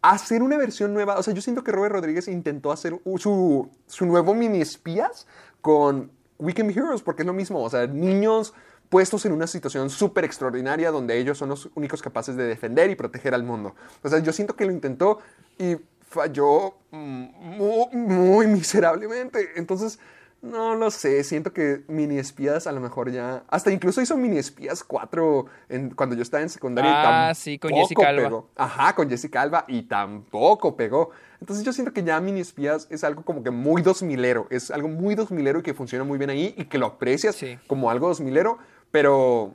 hacer 0.02 0.42
una 0.42 0.58
versión 0.58 0.94
nueva. 0.94 1.18
O 1.18 1.24
sea, 1.24 1.34
yo 1.34 1.42
siento 1.42 1.64
que 1.64 1.72
Robert 1.72 1.94
Rodríguez 1.94 2.28
intentó 2.28 2.72
hacer 2.72 3.00
su, 3.18 3.70
su 3.88 4.06
nuevo 4.06 4.34
mini 4.34 4.62
espías 4.62 5.28
con 5.62 6.12
Weekend 6.38 6.72
Heroes, 6.76 7.02
porque 7.02 7.24
es 7.24 7.26
lo 7.28 7.34
mismo. 7.34 7.64
O 7.64 7.70
sea, 7.70 7.88
niños 7.88 8.54
puestos 8.90 9.26
en 9.26 9.32
una 9.32 9.48
situación 9.48 9.90
súper 9.90 10.26
extraordinaria 10.26 10.92
donde 10.92 11.18
ellos 11.18 11.38
son 11.38 11.50
los 11.50 11.70
únicos 11.76 12.02
capaces 12.02 12.36
de 12.36 12.44
defender 12.44 12.90
y 12.90 12.96
proteger 12.96 13.34
al 13.34 13.44
mundo. 13.44 13.76
O 14.04 14.10
sea, 14.10 14.20
yo 14.20 14.34
siento 14.34 14.56
que 14.56 14.66
lo 14.66 14.72
intentó 14.72 15.20
y 15.58 15.78
falló 16.08 16.74
muy, 16.92 17.88
muy 17.94 18.48
miserablemente. 18.48 19.52
Entonces, 19.58 20.00
no 20.42 20.74
lo 20.74 20.90
sé, 20.90 21.22
siento 21.26 21.52
que 21.52 21.84
mini 21.90 22.18
espías 22.18 22.66
a 22.66 22.72
lo 22.72 22.80
mejor 22.80 23.12
ya. 23.12 23.44
Hasta 23.50 23.72
incluso 23.72 24.02
hizo 24.02 24.16
mini 24.16 24.38
espías 24.38 24.84
4 24.86 25.46
en, 25.68 25.90
cuando 25.92 26.16
yo 26.16 26.22
estaba 26.22 26.42
en 26.42 26.50
secundaria. 26.50 27.30
Ah, 27.30 27.36
sí, 27.36 27.60
con 27.60 27.72
Jessica 27.72 28.08
Alba. 28.08 28.24
Pegó. 28.24 28.50
Ajá, 28.56 28.96
con 28.96 29.10
Jessica 29.10 29.42
Alba 29.42 29.66
y 29.68 29.84
tampoco 29.84 30.78
pegó. 30.78 31.12
Entonces 31.42 31.66
yo 31.66 31.74
siento 31.74 31.94
que 31.94 32.04
ya 32.04 32.20
mini 32.22 32.40
espías 32.40 32.88
es 32.90 33.04
algo 33.04 33.24
como 33.24 33.44
que 33.44 33.52
muy 33.52 33.82
2000ero. 33.82 34.48
Es 34.50 34.72
algo 34.72 34.88
muy 34.88 35.16
2000ero 35.16 35.60
y 35.60 35.64
que 35.64 35.74
funciona 35.74 36.04
muy 36.06 36.18
bien 36.18 36.30
ahí 36.30 36.54
y 36.58 36.66
que 36.66 36.78
lo 36.78 36.86
aprecias 36.86 37.36
Sí. 37.36 37.60
como 37.68 37.92
algo 37.92 38.10
2000ero. 38.10 38.58
Pero 38.92 39.54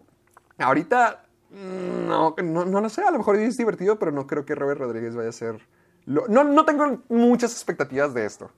ahorita 0.58 1.24
mm, 1.50 2.06
no, 2.08 2.34
no, 2.42 2.64
no 2.64 2.80
lo 2.80 2.88
sé. 2.88 3.02
A 3.02 3.10
lo 3.10 3.18
mejor 3.18 3.36
es 3.36 3.56
divertido, 3.56 3.98
pero 3.98 4.12
no 4.12 4.26
creo 4.26 4.44
que 4.44 4.54
Robert 4.54 4.80
Rodríguez 4.80 5.14
vaya 5.14 5.28
a 5.30 5.32
ser. 5.32 5.58
lo- 6.06 6.26
no, 6.28 6.44
no 6.44 6.64
tengo 6.64 7.02
muchas 7.08 7.52
expectativas 7.52 8.14
de 8.14 8.26
esto. 8.26 8.50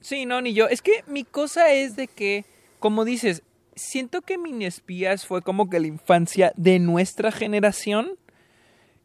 Sí, 0.00 0.24
no, 0.26 0.40
ni 0.40 0.54
yo. 0.54 0.66
Es 0.68 0.80
que 0.82 1.04
mi 1.06 1.24
cosa 1.24 1.70
es 1.72 1.94
de 1.96 2.08
que, 2.08 2.44
como 2.78 3.04
dices, 3.04 3.42
siento 3.76 4.22
que 4.22 4.38
Mini 4.38 4.64
Espías 4.66 5.26
fue 5.26 5.42
como 5.42 5.68
que 5.68 5.78
la 5.80 5.86
infancia 5.88 6.52
de 6.56 6.78
nuestra 6.78 7.30
generación. 7.32 8.12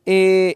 eh, 0.05 0.55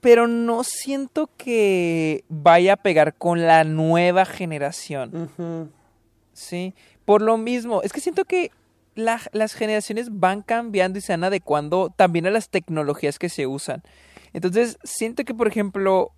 pero 0.00 0.28
no 0.28 0.62
siento 0.62 1.28
que 1.36 2.24
vaya 2.28 2.74
a 2.74 2.76
pegar 2.76 3.14
con 3.16 3.46
la 3.46 3.64
nueva 3.64 4.24
generación. 4.24 5.28
Sí, 6.32 6.72
por 7.04 7.20
lo 7.20 7.36
mismo, 7.36 7.82
es 7.82 7.92
que 7.92 8.00
siento 8.00 8.24
que 8.24 8.52
la- 8.98 9.20
las 9.32 9.54
generaciones 9.54 10.08
van 10.10 10.42
cambiando 10.42 10.98
y 10.98 11.02
se 11.02 11.12
van 11.12 11.24
adecuando 11.24 11.92
también 11.94 12.26
a 12.26 12.30
las 12.30 12.48
tecnologías 12.50 13.18
que 13.18 13.28
se 13.28 13.46
usan. 13.46 13.82
Entonces, 14.32 14.78
siento 14.82 15.24
que, 15.24 15.34
por 15.34 15.48
ejemplo, 15.48 16.10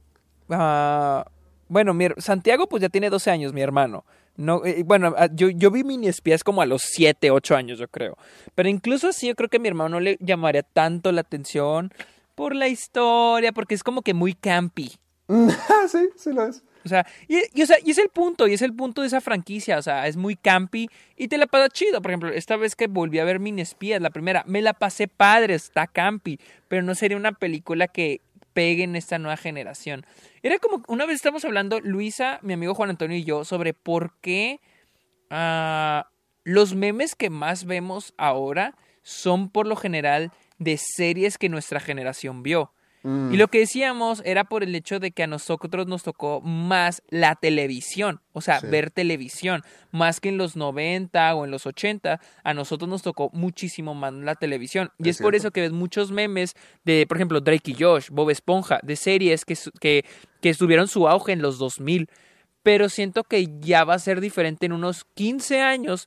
ah, 0.48 1.26
bueno, 1.68 1.94
mi 1.94 2.08
Santiago 2.18 2.66
pues 2.68 2.80
ya 2.82 2.88
tiene 2.88 3.10
12 3.10 3.30
años, 3.30 3.52
mi 3.52 3.60
hermano. 3.60 4.04
No, 4.36 4.64
eh, 4.64 4.82
bueno, 4.84 5.14
ah, 5.18 5.28
yo, 5.32 5.50
yo 5.50 5.70
vi 5.70 5.84
mini 5.84 6.08
espías 6.08 6.42
como 6.42 6.62
a 6.62 6.66
los 6.66 6.82
7, 6.82 7.30
8 7.30 7.54
años, 7.56 7.78
yo 7.78 7.88
creo. 7.88 8.16
Pero 8.54 8.68
incluso 8.68 9.08
así, 9.08 9.26
yo 9.28 9.34
creo 9.34 9.48
que 9.50 9.58
a 9.58 9.60
mi 9.60 9.68
hermano 9.68 9.90
no 9.90 10.00
le 10.00 10.16
llamaría 10.20 10.62
tanto 10.62 11.12
la 11.12 11.20
atención 11.20 11.92
por 12.34 12.54
la 12.54 12.68
historia, 12.68 13.52
porque 13.52 13.74
es 13.74 13.82
como 13.84 14.02
que 14.02 14.14
muy 14.14 14.34
campy. 14.34 14.92
Sí, 15.88 16.08
sí 16.16 16.32
lo 16.32 16.46
es. 16.46 16.62
O 16.84 16.88
sea, 16.88 17.06
y, 17.28 17.36
es 17.54 17.98
el 17.98 18.08
punto, 18.08 18.46
y 18.48 18.54
es 18.54 18.62
el 18.62 18.74
punto 18.74 19.02
de 19.02 19.08
esa 19.08 19.20
franquicia, 19.20 19.78
o 19.78 19.82
sea, 19.82 20.06
es 20.06 20.16
muy 20.16 20.36
campy 20.36 20.88
y 21.16 21.28
te 21.28 21.38
la 21.38 21.46
pasa 21.46 21.68
chido. 21.68 22.00
Por 22.00 22.10
ejemplo, 22.10 22.30
esta 22.30 22.56
vez 22.56 22.76
que 22.76 22.86
volví 22.86 23.18
a 23.18 23.24
ver 23.24 23.38
Mini 23.40 23.62
Espías, 23.62 24.00
la 24.00 24.10
primera, 24.10 24.44
me 24.46 24.62
la 24.62 24.72
pasé 24.72 25.08
padre, 25.08 25.54
está 25.54 25.86
campy, 25.86 26.38
pero 26.68 26.82
no 26.82 26.94
sería 26.94 27.16
una 27.16 27.32
película 27.32 27.88
que 27.88 28.20
pegue 28.52 28.84
en 28.84 28.96
esta 28.96 29.18
nueva 29.18 29.36
generación. 29.36 30.04
Era 30.42 30.58
como, 30.58 30.82
una 30.88 31.06
vez 31.06 31.16
estamos 31.16 31.44
hablando, 31.44 31.80
Luisa, 31.80 32.38
mi 32.42 32.54
amigo 32.54 32.74
Juan 32.74 32.90
Antonio 32.90 33.16
y 33.16 33.24
yo, 33.24 33.44
sobre 33.44 33.74
por 33.74 34.14
qué 34.20 34.60
ah, 35.30 36.08
los 36.44 36.74
memes 36.74 37.14
que 37.14 37.30
más 37.30 37.64
vemos 37.64 38.14
ahora 38.16 38.76
son 39.02 39.50
por 39.50 39.66
lo 39.66 39.76
general 39.76 40.32
de 40.58 40.78
series 40.78 41.38
que 41.38 41.48
nuestra 41.48 41.80
generación 41.80 42.42
vio. 42.42 42.72
Y 43.02 43.36
lo 43.38 43.48
que 43.48 43.60
decíamos 43.60 44.20
era 44.26 44.44
por 44.44 44.62
el 44.62 44.74
hecho 44.74 45.00
de 45.00 45.10
que 45.10 45.22
a 45.22 45.26
nosotros 45.26 45.86
nos 45.86 46.02
tocó 46.02 46.42
más 46.42 47.02
la 47.08 47.34
televisión, 47.34 48.20
o 48.34 48.42
sea, 48.42 48.60
Sí. 48.60 48.66
ver 48.66 48.90
televisión, 48.90 49.62
más 49.90 50.20
que 50.20 50.28
en 50.28 50.36
los 50.36 50.54
90 50.54 51.34
o 51.34 51.46
en 51.46 51.50
los 51.50 51.64
80, 51.64 52.20
a 52.44 52.54
nosotros 52.54 52.90
nos 52.90 53.00
tocó 53.02 53.30
muchísimo 53.32 53.94
más 53.94 54.12
la 54.12 54.34
televisión. 54.34 54.90
Y 54.98 55.08
Es 55.08 55.16
es, 55.16 55.22
por 55.22 55.34
eso 55.34 55.50
que 55.50 55.62
ves 55.62 55.72
muchos 55.72 56.12
memes 56.12 56.54
de, 56.84 57.06
por 57.06 57.16
ejemplo, 57.16 57.40
Drake 57.40 57.70
y 57.70 57.82
Josh, 57.82 58.08
Bob 58.10 58.28
Esponja, 58.28 58.80
de 58.82 58.96
series 58.96 59.46
que, 59.46 59.56
que, 59.80 60.04
que 60.42 60.54
tuvieron 60.54 60.86
su 60.86 61.08
auge 61.08 61.32
en 61.32 61.40
los 61.40 61.58
2000. 61.58 62.06
Pero 62.62 62.90
siento 62.90 63.24
que 63.24 63.48
ya 63.60 63.84
va 63.84 63.94
a 63.94 63.98
ser 63.98 64.20
diferente 64.20 64.66
en 64.66 64.72
unos 64.72 65.04
15 65.14 65.62
años 65.62 66.06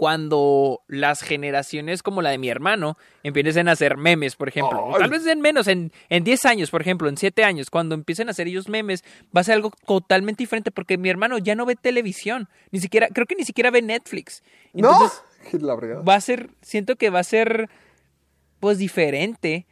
cuando 0.00 0.80
las 0.88 1.20
generaciones 1.20 2.02
como 2.02 2.22
la 2.22 2.30
de 2.30 2.38
mi 2.38 2.48
hermano 2.48 2.96
empiecen 3.22 3.68
a 3.68 3.72
hacer 3.72 3.98
memes, 3.98 4.34
por 4.34 4.48
ejemplo. 4.48 4.94
Tal 4.98 5.10
vez 5.10 5.26
en 5.26 5.42
menos, 5.42 5.68
en, 5.68 5.92
en 6.08 6.24
10 6.24 6.46
años, 6.46 6.70
por 6.70 6.80
ejemplo, 6.80 7.06
en 7.10 7.18
7 7.18 7.44
años, 7.44 7.68
cuando 7.68 7.94
empiecen 7.94 8.28
a 8.28 8.30
hacer 8.30 8.46
ellos 8.48 8.66
memes, 8.66 9.04
va 9.36 9.42
a 9.42 9.44
ser 9.44 9.56
algo 9.56 9.70
totalmente 9.86 10.42
diferente 10.42 10.70
porque 10.70 10.96
mi 10.96 11.10
hermano 11.10 11.36
ya 11.36 11.54
no 11.54 11.66
ve 11.66 11.76
televisión, 11.76 12.48
ni 12.70 12.80
siquiera, 12.80 13.08
creo 13.08 13.26
que 13.26 13.34
ni 13.34 13.44
siquiera 13.44 13.70
ve 13.70 13.82
Netflix. 13.82 14.42
Entonces, 14.72 15.22
no, 15.52 15.58
la 15.66 15.76
verdad. 15.76 16.02
va 16.02 16.14
a 16.14 16.20
ser, 16.22 16.48
siento 16.62 16.96
que 16.96 17.10
va 17.10 17.18
a 17.18 17.24
ser, 17.24 17.68
pues, 18.58 18.78
diferente. 18.78 19.66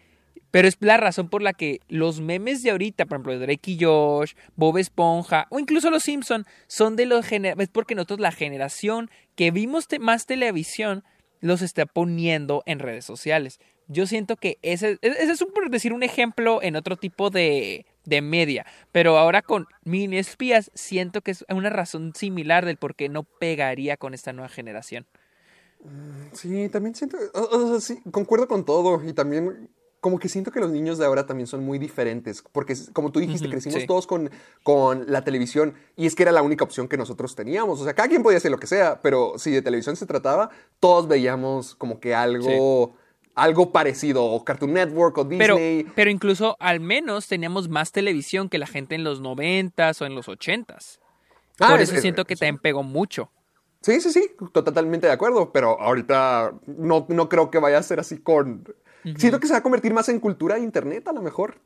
Pero 0.50 0.66
es 0.68 0.76
la 0.80 0.96
razón 0.96 1.28
por 1.28 1.42
la 1.42 1.52
que 1.52 1.80
los 1.88 2.20
memes 2.20 2.62
de 2.62 2.70
ahorita, 2.70 3.04
por 3.06 3.16
ejemplo, 3.16 3.38
Drake 3.38 3.72
y 3.72 3.84
Josh, 3.84 4.32
Bob 4.56 4.78
Esponja 4.78 5.46
o 5.50 5.58
incluso 5.58 5.90
los 5.90 6.02
Simpson 6.02 6.46
son 6.66 6.96
de 6.96 7.06
los 7.06 7.30
es 7.30 7.68
porque 7.68 7.94
nosotros 7.94 8.20
la 8.20 8.32
generación 8.32 9.10
que 9.34 9.50
vimos 9.50 9.86
más 10.00 10.26
televisión 10.26 11.04
los 11.40 11.62
está 11.62 11.86
poniendo 11.86 12.62
en 12.66 12.78
redes 12.78 13.04
sociales. 13.04 13.60
Yo 13.88 14.06
siento 14.06 14.36
que 14.36 14.58
ese, 14.62 14.98
e- 15.02 15.08
ese 15.08 15.32
es 15.32 15.42
un, 15.42 15.50
decir 15.70 15.92
un 15.92 16.02
ejemplo 16.02 16.62
en 16.62 16.76
otro 16.76 16.96
tipo 16.96 17.30
de, 17.30 17.86
de 18.04 18.20
media, 18.22 18.66
pero 18.92 19.18
ahora 19.18 19.42
con 19.42 19.66
mini 19.84 20.18
espías 20.18 20.70
siento 20.74 21.20
que 21.20 21.30
es 21.30 21.44
una 21.48 21.70
razón 21.70 22.12
similar 22.14 22.66
del 22.66 22.76
por 22.76 22.94
qué 22.94 23.08
no 23.08 23.22
pegaría 23.22 23.96
con 23.96 24.14
esta 24.14 24.32
nueva 24.32 24.48
generación. 24.48 25.06
Sí, 26.32 26.68
también 26.70 26.94
siento, 26.94 27.18
sí, 27.80 28.00
concuerdo 28.10 28.48
con 28.48 28.64
todo 28.64 29.02
y 29.08 29.12
también 29.12 29.70
como 30.00 30.18
que 30.18 30.28
siento 30.28 30.52
que 30.52 30.60
los 30.60 30.70
niños 30.70 30.96
de 30.98 31.04
ahora 31.06 31.26
también 31.26 31.46
son 31.46 31.64
muy 31.64 31.78
diferentes, 31.78 32.42
porque 32.52 32.72
es- 32.74 32.90
como 32.92 33.10
tú 33.10 33.18
dijiste, 33.20 33.48
crecimos 33.48 33.80
sí. 33.80 33.86
todos 33.86 34.06
con, 34.06 34.30
con 34.62 35.04
la 35.10 35.24
televisión 35.24 35.74
y 35.96 36.06
es 36.06 36.14
que 36.14 36.22
era 36.22 36.32
la 36.32 36.42
única 36.42 36.64
opción 36.64 36.86
que 36.88 36.96
nosotros 36.96 37.34
teníamos, 37.34 37.80
o 37.80 37.84
sea, 37.84 37.94
cada 37.94 38.08
quien 38.08 38.22
podía 38.22 38.38
hacer 38.38 38.50
lo 38.50 38.58
que 38.58 38.66
sea, 38.68 39.00
pero 39.02 39.34
si 39.38 39.50
de 39.50 39.62
televisión 39.62 39.96
se 39.96 40.06
trataba, 40.06 40.50
todos 40.80 41.08
veíamos 41.08 41.74
como 41.74 41.98
que 41.98 42.14
algo, 42.14 42.94
algo 43.34 43.72
parecido, 43.72 44.24
o 44.24 44.44
Cartoon 44.44 44.72
Network 44.72 45.18
o 45.18 45.24
Disney. 45.24 45.86
pero 45.94 46.10
incluso 46.10 46.56
al 46.60 46.80
menos 46.80 47.26
teníamos 47.26 47.68
más 47.68 47.90
televisión 47.92 48.48
que 48.48 48.58
la 48.58 48.66
gente 48.66 48.94
en 48.94 49.02
los 49.04 49.20
noventas 49.20 50.00
o 50.00 50.06
en 50.06 50.14
los 50.14 50.28
ochentas. 50.28 51.00
Ah, 51.60 51.70
Por 51.70 51.80
es- 51.80 51.88
eso 51.88 51.96
es- 51.96 52.02
siento 52.02 52.24
que 52.24 52.36
también 52.36 52.58
pegó 52.58 52.82
mucho. 52.84 53.30
Sí, 53.80 54.00
sí, 54.00 54.12
sí, 54.12 54.30
totalmente 54.52 55.06
de 55.06 55.12
acuerdo, 55.12 55.52
pero 55.52 55.80
ahorita 55.80 56.52
no, 56.66 57.06
no 57.08 57.28
creo 57.28 57.50
que 57.50 57.58
vaya 57.58 57.78
a 57.78 57.82
ser 57.82 58.00
así 58.00 58.18
con... 58.18 58.64
Siento 59.16 59.38
que 59.40 59.46
se 59.46 59.52
va 59.52 59.60
a 59.60 59.62
convertir 59.62 59.94
más 59.94 60.08
en 60.08 60.20
cultura 60.20 60.56
de 60.56 60.60
internet, 60.62 61.06
a 61.08 61.12
lo 61.12 61.22
mejor, 61.22 61.56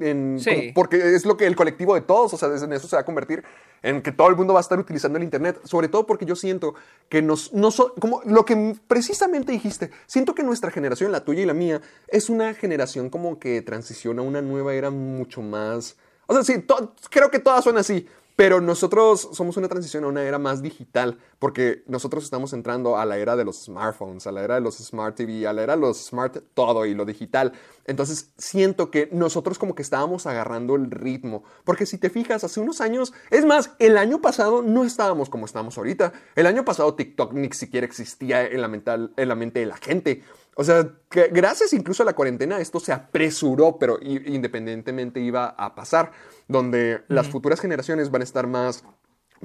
en- 0.00 0.38
Sí. 0.38 0.50
como- 0.50 0.74
porque 0.74 1.14
es 1.14 1.24
lo 1.24 1.36
que 1.36 1.46
el 1.46 1.56
colectivo 1.56 1.94
de 1.94 2.02
todos, 2.02 2.34
o 2.34 2.36
sea, 2.36 2.48
en 2.48 2.72
eso 2.72 2.86
se 2.86 2.96
va 2.96 3.00
a 3.02 3.04
convertir, 3.04 3.42
en 3.82 4.02
que 4.02 4.12
todo 4.12 4.28
el 4.28 4.36
mundo 4.36 4.52
va 4.54 4.60
a 4.60 4.62
estar 4.62 4.78
utilizando 4.78 5.16
el 5.18 5.24
internet, 5.24 5.58
sobre 5.64 5.88
todo 5.88 6.06
porque 6.06 6.24
yo 6.26 6.36
siento 6.36 6.74
que 7.08 7.22
nos, 7.22 7.52
no 7.52 7.70
so- 7.70 7.94
como 7.98 8.20
lo 8.24 8.44
que 8.44 8.76
precisamente 8.86 9.52
dijiste, 9.52 9.90
siento 10.06 10.34
que 10.34 10.42
nuestra 10.42 10.70
generación, 10.70 11.10
la 11.10 11.24
tuya 11.24 11.42
y 11.42 11.46
la 11.46 11.54
mía, 11.54 11.80
es 12.08 12.28
una 12.30 12.54
generación 12.54 13.10
como 13.10 13.38
que 13.38 13.62
transiciona 13.62 14.22
a 14.22 14.24
una 14.24 14.42
nueva 14.42 14.74
era 14.74 14.90
mucho 14.90 15.42
más... 15.42 15.96
O 16.28 16.34
sea, 16.34 16.44
sí, 16.44 16.62
to- 16.62 16.94
creo 17.10 17.30
que 17.30 17.40
todas 17.40 17.64
son 17.64 17.76
así, 17.78 18.06
pero 18.36 18.60
nosotros 18.60 19.28
somos 19.32 19.56
una 19.56 19.68
transición 19.68 20.04
a 20.04 20.08
una 20.08 20.22
era 20.22 20.38
más 20.38 20.62
digital, 20.62 21.18
porque 21.38 21.82
nosotros 21.86 22.24
estamos 22.24 22.52
entrando 22.52 22.96
a 22.96 23.04
la 23.04 23.18
era 23.18 23.36
de 23.36 23.44
los 23.44 23.64
smartphones, 23.64 24.26
a 24.26 24.32
la 24.32 24.42
era 24.42 24.54
de 24.56 24.60
los 24.60 24.76
smart 24.76 25.16
TV, 25.16 25.46
a 25.46 25.52
la 25.52 25.62
era 25.62 25.74
de 25.74 25.80
los 25.82 26.06
smart 26.06 26.38
todo 26.54 26.86
y 26.86 26.94
lo 26.94 27.04
digital. 27.04 27.52
Entonces 27.84 28.32
siento 28.38 28.90
que 28.90 29.08
nosotros 29.12 29.58
como 29.58 29.74
que 29.74 29.82
estábamos 29.82 30.26
agarrando 30.26 30.76
el 30.76 30.90
ritmo, 30.90 31.44
porque 31.64 31.86
si 31.86 31.98
te 31.98 32.10
fijas, 32.10 32.44
hace 32.44 32.60
unos 32.60 32.80
años, 32.80 33.12
es 33.30 33.44
más, 33.44 33.72
el 33.78 33.98
año 33.98 34.20
pasado 34.20 34.62
no 34.62 34.84
estábamos 34.84 35.28
como 35.28 35.46
estamos 35.46 35.76
ahorita. 35.76 36.12
El 36.36 36.46
año 36.46 36.64
pasado 36.64 36.94
TikTok 36.94 37.32
ni 37.32 37.52
siquiera 37.52 37.86
existía 37.86 38.46
en 38.46 38.60
la, 38.60 38.68
mental, 38.68 39.12
en 39.16 39.28
la 39.28 39.34
mente 39.34 39.60
de 39.60 39.66
la 39.66 39.76
gente. 39.76 40.22
O 40.54 40.64
sea, 40.64 40.86
que 41.08 41.28
gracias 41.28 41.72
incluso 41.72 42.02
a 42.02 42.06
la 42.06 42.14
cuarentena 42.14 42.60
esto 42.60 42.78
se 42.78 42.92
apresuró, 42.92 43.78
pero 43.78 43.98
independientemente 44.02 45.20
iba 45.20 45.46
a 45.46 45.74
pasar, 45.74 46.12
donde 46.46 47.02
las 47.08 47.28
futuras 47.28 47.60
generaciones 47.60 48.10
van 48.10 48.20
a 48.20 48.24
estar 48.24 48.46
más 48.46 48.84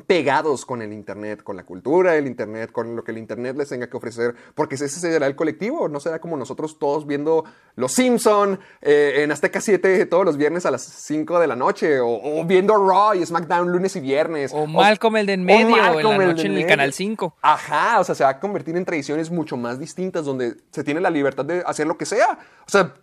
pegados 0.06 0.66
con 0.66 0.82
el 0.82 0.94
Internet, 0.94 1.44
con 1.44 1.56
la 1.56 1.64
cultura 1.64 2.12
del 2.12 2.28
Internet, 2.28 2.72
con 2.72 2.96
lo 2.96 3.04
que 3.04 3.12
el 3.12 3.18
Internet 3.18 3.58
les 3.58 3.70
tenga 3.70 3.90
que 3.90 3.98
ofrecer, 3.98 4.36
porque 4.54 4.76
ese 4.76 4.88
será 4.90 5.26
el 5.26 5.36
colectivo, 5.36 5.90
no 5.90 6.00
será 6.00 6.20
como 6.20 6.38
nosotros 6.38 6.78
todos 6.78 7.08
viendo 7.08 7.44
Los 7.76 7.94
Simpson 7.94 8.60
eh, 8.82 9.24
en 9.24 9.32
Azteca 9.32 9.60
7 9.60 10.06
todos 10.06 10.26
los 10.26 10.38
viernes 10.38 10.66
a 10.66 10.72
las 10.72 10.84
5 10.84 11.40
de 11.40 11.48
la 11.48 11.56
noche, 11.56 12.00
o, 12.00 12.08
o 12.08 12.46
viendo 12.46 12.76
Raw 12.76 13.16
y 13.16 13.26
SmackDown 13.26 13.72
lunes 13.72 13.96
y 13.96 14.00
viernes. 14.00 14.52
O 14.54 14.68
Malcolm 14.68 15.18
el 15.18 15.26
de 15.26 15.34
en 15.34 15.44
medio, 15.44 15.76
o 15.76 16.00
en 16.00 16.04
la 16.04 16.16
el 16.16 16.28
noche 16.30 16.44
de 16.44 16.56
en 16.56 16.62
el. 16.62 16.68
Canal 16.68 16.94
5. 16.94 17.36
Ajá, 17.42 18.00
o 18.00 18.04
sea, 18.04 18.14
se 18.14 18.24
va 18.24 18.32
a 18.32 18.40
convertir 18.40 18.76
en 18.78 18.86
tradiciones 18.86 19.32
mucho 19.32 19.58
más 19.58 19.80
distintas 19.80 20.26
donde 20.26 20.58
se 20.72 20.84
tiene 20.84 21.02
la 21.02 21.10
libertad 21.10 21.46
de 21.46 21.64
hacer 21.66 21.88
lo 21.88 21.98
que 21.98 22.06
sea. 22.06 22.38
O 22.66 22.70
sea, 22.70 22.94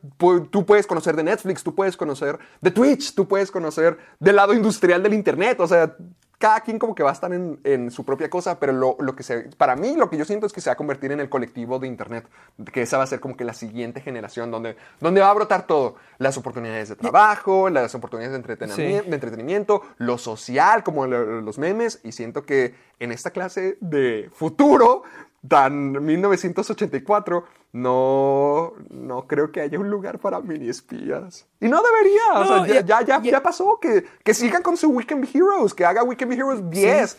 tú 0.50 0.66
puedes 0.66 0.86
conocer 0.86 1.16
de 1.16 1.24
Netflix, 1.24 1.62
tú 1.62 1.74
puedes 1.74 1.96
conocer 1.96 2.38
de 2.60 2.70
Twitch, 2.70 3.14
tú 3.14 3.26
puedes 3.26 3.50
conocer 3.50 3.96
del 4.20 4.36
lado 4.36 4.54
industrial 4.54 5.02
del 5.02 5.14
Internet, 5.14 5.58
o 5.60 5.66
sea, 5.66 5.96
cada 6.44 6.60
quien 6.60 6.78
como 6.78 6.94
que 6.94 7.02
va 7.02 7.08
a 7.08 7.14
estar 7.14 7.32
en, 7.32 7.58
en 7.64 7.90
su 7.90 8.04
propia 8.04 8.28
cosa, 8.28 8.60
pero 8.60 8.74
lo, 8.74 8.96
lo 9.00 9.16
que 9.16 9.22
se, 9.22 9.44
para 9.56 9.76
mí 9.76 9.96
lo 9.96 10.10
que 10.10 10.18
yo 10.18 10.26
siento 10.26 10.44
es 10.46 10.52
que 10.52 10.60
se 10.60 10.68
va 10.68 10.74
a 10.74 10.76
convertir 10.76 11.10
en 11.10 11.18
el 11.20 11.30
colectivo 11.30 11.78
de 11.78 11.86
Internet, 11.86 12.26
que 12.70 12.82
esa 12.82 12.98
va 12.98 13.04
a 13.04 13.06
ser 13.06 13.18
como 13.18 13.34
que 13.34 13.44
la 13.46 13.54
siguiente 13.54 14.02
generación 14.02 14.50
donde, 14.50 14.76
donde 15.00 15.22
va 15.22 15.30
a 15.30 15.32
brotar 15.32 15.66
todo, 15.66 15.96
las 16.18 16.36
oportunidades 16.36 16.90
de 16.90 16.96
trabajo, 16.96 17.70
las 17.70 17.94
oportunidades 17.94 18.32
de 18.32 18.36
entretenimiento, 18.36 19.04
Sí. 19.04 19.08
de 19.08 19.14
entretenimiento, 19.14 19.82
lo 19.96 20.18
social, 20.18 20.82
como 20.82 21.06
lo- 21.06 21.40
los 21.40 21.56
memes, 21.58 22.00
y 22.04 22.12
siento 22.12 22.42
que 22.44 22.74
en 23.00 23.10
esta 23.10 23.30
clase 23.30 23.78
de 23.80 24.28
futuro, 24.34 25.02
tan 25.48 26.04
1984, 26.04 27.44
no, 27.72 28.72
no 28.90 29.26
creo 29.26 29.52
que 29.52 29.60
haya 29.60 29.78
un 29.78 29.90
lugar 29.90 30.18
para 30.18 30.40
mini 30.40 30.68
espías. 30.68 31.46
Y 31.60 31.68
no 31.68 31.80
debería, 31.82 32.22
o 32.36 32.46
sea, 32.66 32.82
ya, 32.84 33.02
ya- 33.04 33.20
ya, 33.22 33.42
pasó, 33.42 33.78
que, 33.80 34.04
que 34.22 34.34
sigan 34.34 34.62
con 34.62 34.76
su 34.76 34.88
Weekend 34.90 35.28
Heroes, 35.34 35.74
que 35.74 35.84
haga 35.84 36.02
Weekend 36.02 36.32
Heroes 36.32 36.70
10, 36.70 37.16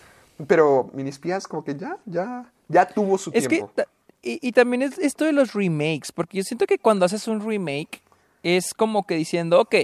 pero 0.48 0.90
mini 0.94 1.10
espías 1.10 1.48
como 1.48 1.64
que 1.64 1.76
ya, 1.76 1.98
ya, 2.06 2.52
ya 2.68 2.88
tuvo 2.88 3.18
su 3.18 3.32
Es 3.34 3.44
que, 3.48 3.58
tiempo. 3.58 3.72
ta- 3.76 3.88
y, 4.22 4.40
y 4.48 4.52
también 4.54 4.82
es 4.82 4.98
esto 4.98 5.26
de 5.26 5.34
los 5.34 5.54
remakes, 5.54 6.12
porque 6.12 6.38
yo 6.38 6.44
siento 6.44 6.66
que 6.66 6.80
cuando 6.80 7.06
haces 7.06 7.28
un 7.28 7.48
remake 7.48 8.02
es 8.44 8.74
como 8.74 9.06
que 9.06 9.16
diciendo, 9.16 9.60
ok, 9.62 9.76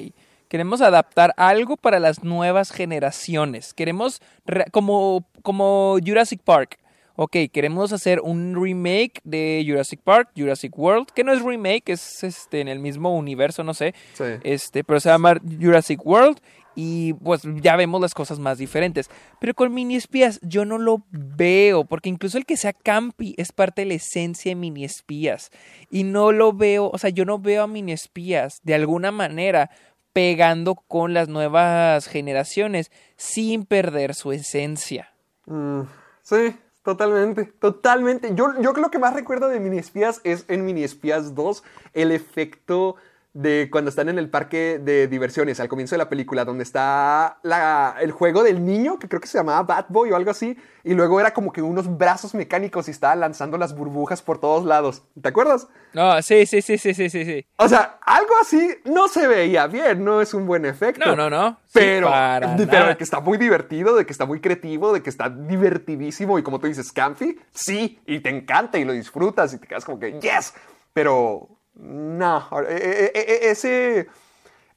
queremos 0.47 0.81
adaptar 0.81 1.33
algo 1.37 1.77
para 1.77 1.99
las 1.99 2.23
nuevas 2.23 2.71
generaciones, 2.71 3.73
queremos, 3.73 4.21
re- 4.45 4.65
como, 4.71 5.25
como 5.43 5.97
Jurassic 6.03 6.41
Park, 6.41 6.77
ok, 7.23 7.37
queremos 7.53 7.93
hacer 7.93 8.19
un 8.21 8.55
remake 8.59 9.21
de 9.23 9.63
Jurassic 9.67 10.01
Park, 10.01 10.29
Jurassic 10.35 10.75
World, 10.75 11.07
que 11.13 11.23
no 11.23 11.31
es 11.31 11.43
remake, 11.43 11.89
es 11.91 12.23
este, 12.23 12.61
en 12.61 12.67
el 12.67 12.79
mismo 12.79 13.15
universo, 13.15 13.63
no 13.63 13.75
sé, 13.75 13.93
Sí. 14.13 14.23
este, 14.43 14.83
pero 14.83 14.99
se 14.99 15.09
llama 15.09 15.39
Jurassic 15.59 16.03
World 16.03 16.39
y 16.73 17.13
pues 17.13 17.41
ya 17.61 17.75
vemos 17.75 18.01
las 18.01 18.15
cosas 18.15 18.39
más 18.39 18.57
diferentes. 18.57 19.09
Pero 19.39 19.53
con 19.53 19.71
mini 19.71 19.97
espías 19.97 20.39
yo 20.41 20.65
no 20.65 20.79
lo 20.79 21.03
veo, 21.11 21.85
porque 21.85 22.09
incluso 22.09 22.39
el 22.39 22.45
que 22.47 22.57
sea 22.57 22.73
campi 22.73 23.35
es 23.37 23.51
parte 23.51 23.83
de 23.83 23.87
la 23.89 23.93
esencia 23.95 24.49
de 24.49 24.55
mini 24.55 24.83
espías. 24.83 25.51
Y 25.91 26.03
no 26.03 26.31
lo 26.31 26.53
veo, 26.53 26.89
o 26.91 26.97
sea, 26.97 27.11
yo 27.11 27.23
no 27.25 27.37
veo 27.37 27.61
a 27.63 27.67
mini 27.67 27.91
espías 27.91 28.61
de 28.63 28.73
alguna 28.73 29.11
manera 29.11 29.69
pegando 30.11 30.73
con 30.75 31.13
las 31.13 31.27
nuevas 31.29 32.07
generaciones 32.07 32.89
sin 33.15 33.65
perder 33.65 34.15
su 34.15 34.31
esencia. 34.31 35.13
Mm, 35.45 35.81
sí, 36.23 36.55
totalmente, 36.83 37.45
totalmente. 37.45 38.33
Yo, 38.35 38.59
yo 38.61 38.73
lo 38.73 38.91
que 38.91 38.99
más 38.99 39.13
recuerdo 39.13 39.47
de 39.47 39.59
Mini 39.59 39.77
Espías 39.77 40.21
es 40.23 40.45
en 40.47 40.65
Mini 40.65 40.83
Espías 40.83 41.35
2 41.35 41.63
el 41.93 42.11
efecto 42.11 42.95
de 43.33 43.69
cuando 43.71 43.89
están 43.89 44.09
en 44.09 44.19
el 44.19 44.29
parque 44.29 44.77
de 44.83 45.07
diversiones 45.07 45.59
al 45.61 45.69
comienzo 45.69 45.95
de 45.95 45.99
la 45.99 46.09
película, 46.09 46.43
donde 46.43 46.63
está 46.63 47.39
la- 47.43 47.95
el 48.01 48.11
juego 48.11 48.43
del 48.43 48.65
niño, 48.65 48.99
que 48.99 49.07
creo 49.07 49.21
que 49.21 49.27
se 49.27 49.37
llamaba 49.37 49.63
Bad 49.63 49.85
Boy 49.87 50.11
o 50.11 50.17
algo 50.17 50.31
así, 50.31 50.57
y 50.83 50.93
luego 50.93 51.17
era 51.19 51.33
como 51.33 51.53
que 51.53 51.61
unos 51.61 51.97
brazos 51.97 52.33
mecánicos 52.33 52.87
y 52.87 52.91
estaba 52.91 53.15
lanzando 53.15 53.57
las 53.57 53.73
burbujas 53.73 54.21
por 54.21 54.39
todos 54.41 54.65
lados. 54.65 55.03
¿Te 55.21 55.29
acuerdas? 55.29 55.67
No, 55.93 56.21
sí, 56.21 56.45
sí, 56.45 56.61
sí, 56.61 56.77
sí, 56.77 56.93
sí, 56.93 57.09
sí, 57.09 57.23
sí. 57.23 57.45
O 57.57 57.69
sea, 57.69 57.99
algo 58.05 58.31
así 58.41 58.69
no 58.85 59.07
se 59.07 59.27
veía 59.27 59.67
bien, 59.67 60.03
no 60.03 60.21
es 60.21 60.33
un 60.33 60.45
buen 60.45 60.65
efecto. 60.65 61.05
No, 61.05 61.15
no, 61.15 61.29
no. 61.29 61.51
Sí, 61.67 61.79
Pero, 61.79 62.07
para 62.09 62.55
de- 62.55 62.67
pero 62.67 62.87
de 62.87 62.97
que 62.97 63.03
está 63.05 63.21
muy 63.21 63.37
divertido, 63.37 63.95
de 63.95 64.05
que 64.05 64.11
está 64.11 64.25
muy 64.25 64.41
creativo, 64.41 64.91
de 64.93 65.01
que 65.01 65.09
está 65.09 65.29
divertidísimo 65.29 66.37
y 66.37 66.43
como 66.43 66.59
tú 66.59 66.67
dices, 66.67 66.91
Campy, 66.91 67.39
sí, 67.53 67.99
y 68.05 68.19
te 68.19 68.29
encanta 68.29 68.77
y 68.77 68.83
lo 68.83 68.91
disfrutas 68.93 69.53
y 69.53 69.57
te 69.57 69.67
quedas 69.67 69.85
como 69.85 69.99
que, 69.99 70.19
yes, 70.19 70.53
pero 70.93 71.47
no, 71.75 72.47
e- 72.67 72.75
e- 72.75 73.11
e- 73.13 73.21
e- 73.21 73.51
ese, 73.51 74.07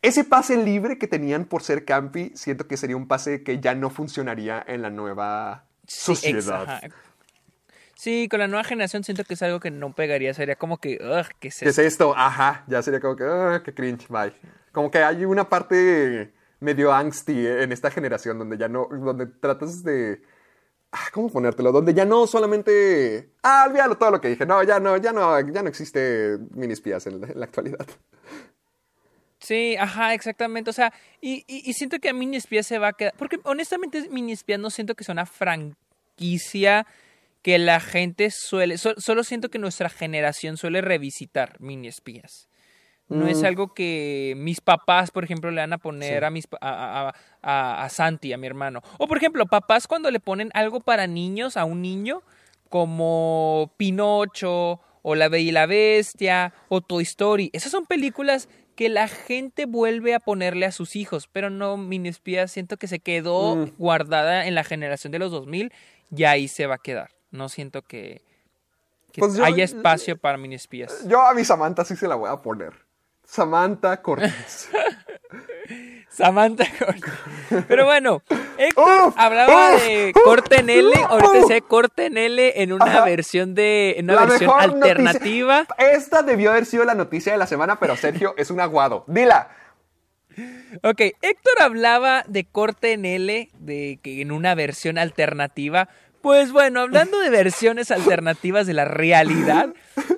ese 0.02 0.24
pase 0.24 0.56
libre 0.56 0.98
que 0.98 1.06
tenían 1.06 1.44
por 1.44 1.62
ser 1.62 1.84
Campy, 1.84 2.32
siento 2.34 2.66
que 2.66 2.76
sería 2.76 2.96
un 2.96 3.08
pase 3.08 3.42
que 3.42 3.60
ya 3.60 3.74
no 3.74 3.90
funcionaría 3.90 4.64
en 4.66 4.82
la 4.82 4.90
nueva 4.90 5.64
sociedad. 5.86 6.82
Sí, 7.96 8.28
con 8.28 8.40
la 8.40 8.48
nueva 8.48 8.64
generación 8.64 9.04
siento 9.04 9.24
que 9.24 9.34
es 9.34 9.42
algo 9.42 9.60
que 9.60 9.70
no 9.70 9.94
pegaría. 9.94 10.34
Sería 10.34 10.56
como 10.56 10.78
que, 10.78 10.98
ugh, 11.00 11.26
¿qué 11.38 11.48
es 11.48 11.60
¿Qué 11.60 11.68
es 11.68 11.78
esto? 11.78 12.14
Ajá, 12.16 12.64
ya 12.66 12.82
sería 12.82 13.00
como 13.00 13.16
que, 13.16 13.62
qué 13.64 13.72
cringe, 13.72 14.08
bye. 14.08 14.34
Como 14.72 14.90
que 14.90 14.98
hay 14.98 15.24
una 15.24 15.48
parte 15.48 16.34
medio 16.60 16.92
angsty 16.92 17.46
en 17.46 17.72
esta 17.72 17.90
generación 17.90 18.38
donde 18.38 18.58
ya 18.58 18.68
no, 18.68 18.88
donde 18.90 19.26
tratas 19.26 19.84
de, 19.84 20.22
¿cómo 21.12 21.28
ponértelo? 21.30 21.72
Donde 21.72 21.94
ya 21.94 22.04
no 22.04 22.26
solamente, 22.26 23.30
ah, 23.42 23.66
olvídalo 23.68 23.96
todo 23.96 24.12
lo 24.12 24.20
que 24.20 24.28
dije, 24.28 24.46
no, 24.46 24.62
ya 24.62 24.78
no, 24.80 24.96
ya 24.96 25.12
no, 25.12 25.40
ya 25.50 25.62
no 25.62 25.68
existe 25.68 26.38
mini 26.50 26.72
espías 26.72 27.06
en 27.06 27.22
en 27.24 27.38
la 27.40 27.44
actualidad. 27.46 27.86
Sí, 29.38 29.76
ajá, 29.78 30.14
exactamente. 30.14 30.70
O 30.70 30.72
sea, 30.72 30.92
y, 31.20 31.44
y- 31.46 31.72
siento 31.74 31.98
que 31.98 32.08
a 32.08 32.14
Mini 32.14 32.36
Espías 32.38 32.66
se 32.66 32.78
va 32.78 32.88
a 32.88 32.92
quedar. 32.94 33.12
Porque 33.18 33.38
honestamente, 33.44 34.08
Mini 34.08 34.32
Espías 34.32 34.58
no 34.58 34.70
siento 34.70 34.94
que 34.94 35.04
sea 35.04 35.12
una 35.12 35.26
franquicia 35.26 36.86
que 37.42 37.58
la 37.58 37.78
gente 37.80 38.30
suele. 38.30 38.78
so- 38.78 38.94
solo 38.96 39.22
siento 39.22 39.50
que 39.50 39.58
nuestra 39.58 39.90
generación 39.90 40.56
suele 40.56 40.80
revisitar 40.80 41.60
Mini 41.60 41.88
No 43.14 43.26
es 43.28 43.42
algo 43.44 43.72
que 43.74 44.34
mis 44.36 44.60
papás, 44.60 45.10
por 45.10 45.24
ejemplo, 45.24 45.50
le 45.50 45.60
van 45.60 45.72
a 45.72 45.78
poner 45.78 46.24
a, 46.24 46.30
mis, 46.30 46.46
a, 46.60 47.08
a- 47.08 47.14
a- 47.42 47.84
a 47.84 47.88
Santi, 47.88 48.32
a 48.32 48.38
mi 48.38 48.46
hermano. 48.46 48.82
O, 48.98 49.06
por 49.06 49.16
ejemplo, 49.18 49.46
papás 49.46 49.86
cuando 49.86 50.10
le 50.10 50.20
ponen 50.20 50.50
algo 50.54 50.80
para 50.80 51.06
niños 51.06 51.56
a 51.56 51.64
un 51.64 51.80
niño, 51.82 52.22
como 52.68 53.72
Pinocho, 53.76 54.80
o 55.02 55.14
La 55.14 55.28
Bella 55.28 55.48
y 55.48 55.52
la 55.52 55.66
Bestia, 55.66 56.52
o 56.68 56.80
Toy 56.80 57.02
Story. 57.04 57.50
Esas 57.52 57.70
son 57.70 57.86
películas 57.86 58.48
que 58.74 58.88
la 58.88 59.06
gente 59.06 59.66
vuelve 59.66 60.14
a 60.14 60.18
ponerle 60.20 60.66
a 60.66 60.72
sus 60.72 60.96
hijos, 60.96 61.28
pero 61.30 61.50
no, 61.50 61.76
Mini 61.76 62.08
Espías 62.08 62.50
siento 62.50 62.76
que 62.76 62.88
se 62.88 62.98
quedó 62.98 63.54
Mm. 63.56 63.72
guardada 63.78 64.46
en 64.46 64.54
la 64.56 64.64
generación 64.64 65.12
de 65.12 65.18
los 65.20 65.30
2000 65.30 65.72
y 66.14 66.24
ahí 66.24 66.48
se 66.48 66.66
va 66.66 66.74
a 66.76 66.78
quedar. 66.78 67.10
No 67.30 67.48
siento 67.48 67.82
que, 67.82 68.22
que 69.12 69.20
Pues 69.20 69.36
yo- 69.36 69.44
haya 69.44 69.62
espacio 69.62 70.16
para 70.18 70.38
Mini 70.38 70.56
Espías. 70.56 71.06
Yo 71.06 71.20
a 71.22 71.32
mi 71.34 71.44
Samantha 71.44 71.84
sí 71.84 71.94
se 71.94 72.08
la 72.08 72.16
voy 72.16 72.28
a 72.30 72.42
poner. 72.42 72.72
Samantha 73.34 74.00
Cortés. 74.00 74.68
Samantha 76.08 76.64
Corte. 76.78 77.64
Pero 77.66 77.84
bueno, 77.84 78.22
Héctor 78.56 79.08
Uf, 79.08 79.14
hablaba 79.16 79.74
uf, 79.74 79.82
de 79.82 80.12
corte 80.22 80.60
en 80.60 80.70
L, 80.70 80.88
uf, 80.90 81.10
ahorita 81.10 81.32
dice 81.32 81.60
corte 81.62 82.06
en 82.06 82.16
L 82.16 82.62
en 82.62 82.72
una 82.72 82.84
Ajá. 82.84 83.04
versión 83.04 83.56
de 83.56 83.94
en 83.98 84.04
una 84.04 84.20
La 84.20 84.26
versión 84.26 84.50
alternativa. 84.56 85.64
noticia- 85.64 85.90
Esta 85.92 86.22
debió 86.22 86.52
haber 86.52 86.66
sido 86.66 86.84
la 86.84 86.94
noticia 86.94 87.32
de 87.32 87.38
la 87.38 87.48
semana, 87.48 87.80
pero 87.80 87.96
Sergio 87.96 88.34
es 88.36 88.52
un 88.52 88.60
aguado. 88.60 89.02
Dila. 89.08 89.48
Ok, 90.82 91.00
Héctor 91.22 91.60
hablaba 91.60 92.24
de 92.28 92.44
corte 92.44 92.92
en 92.92 93.04
L, 93.04 93.50
de 93.58 93.98
que 94.02 94.20
en 94.22 94.30
una 94.30 94.54
versión 94.54 94.98
alternativa. 94.98 95.88
Pues 96.24 96.52
bueno, 96.52 96.80
hablando 96.80 97.18
de 97.18 97.28
versiones 97.28 97.90
alternativas 97.90 98.66
de 98.66 98.72
la 98.72 98.86
realidad, 98.86 99.74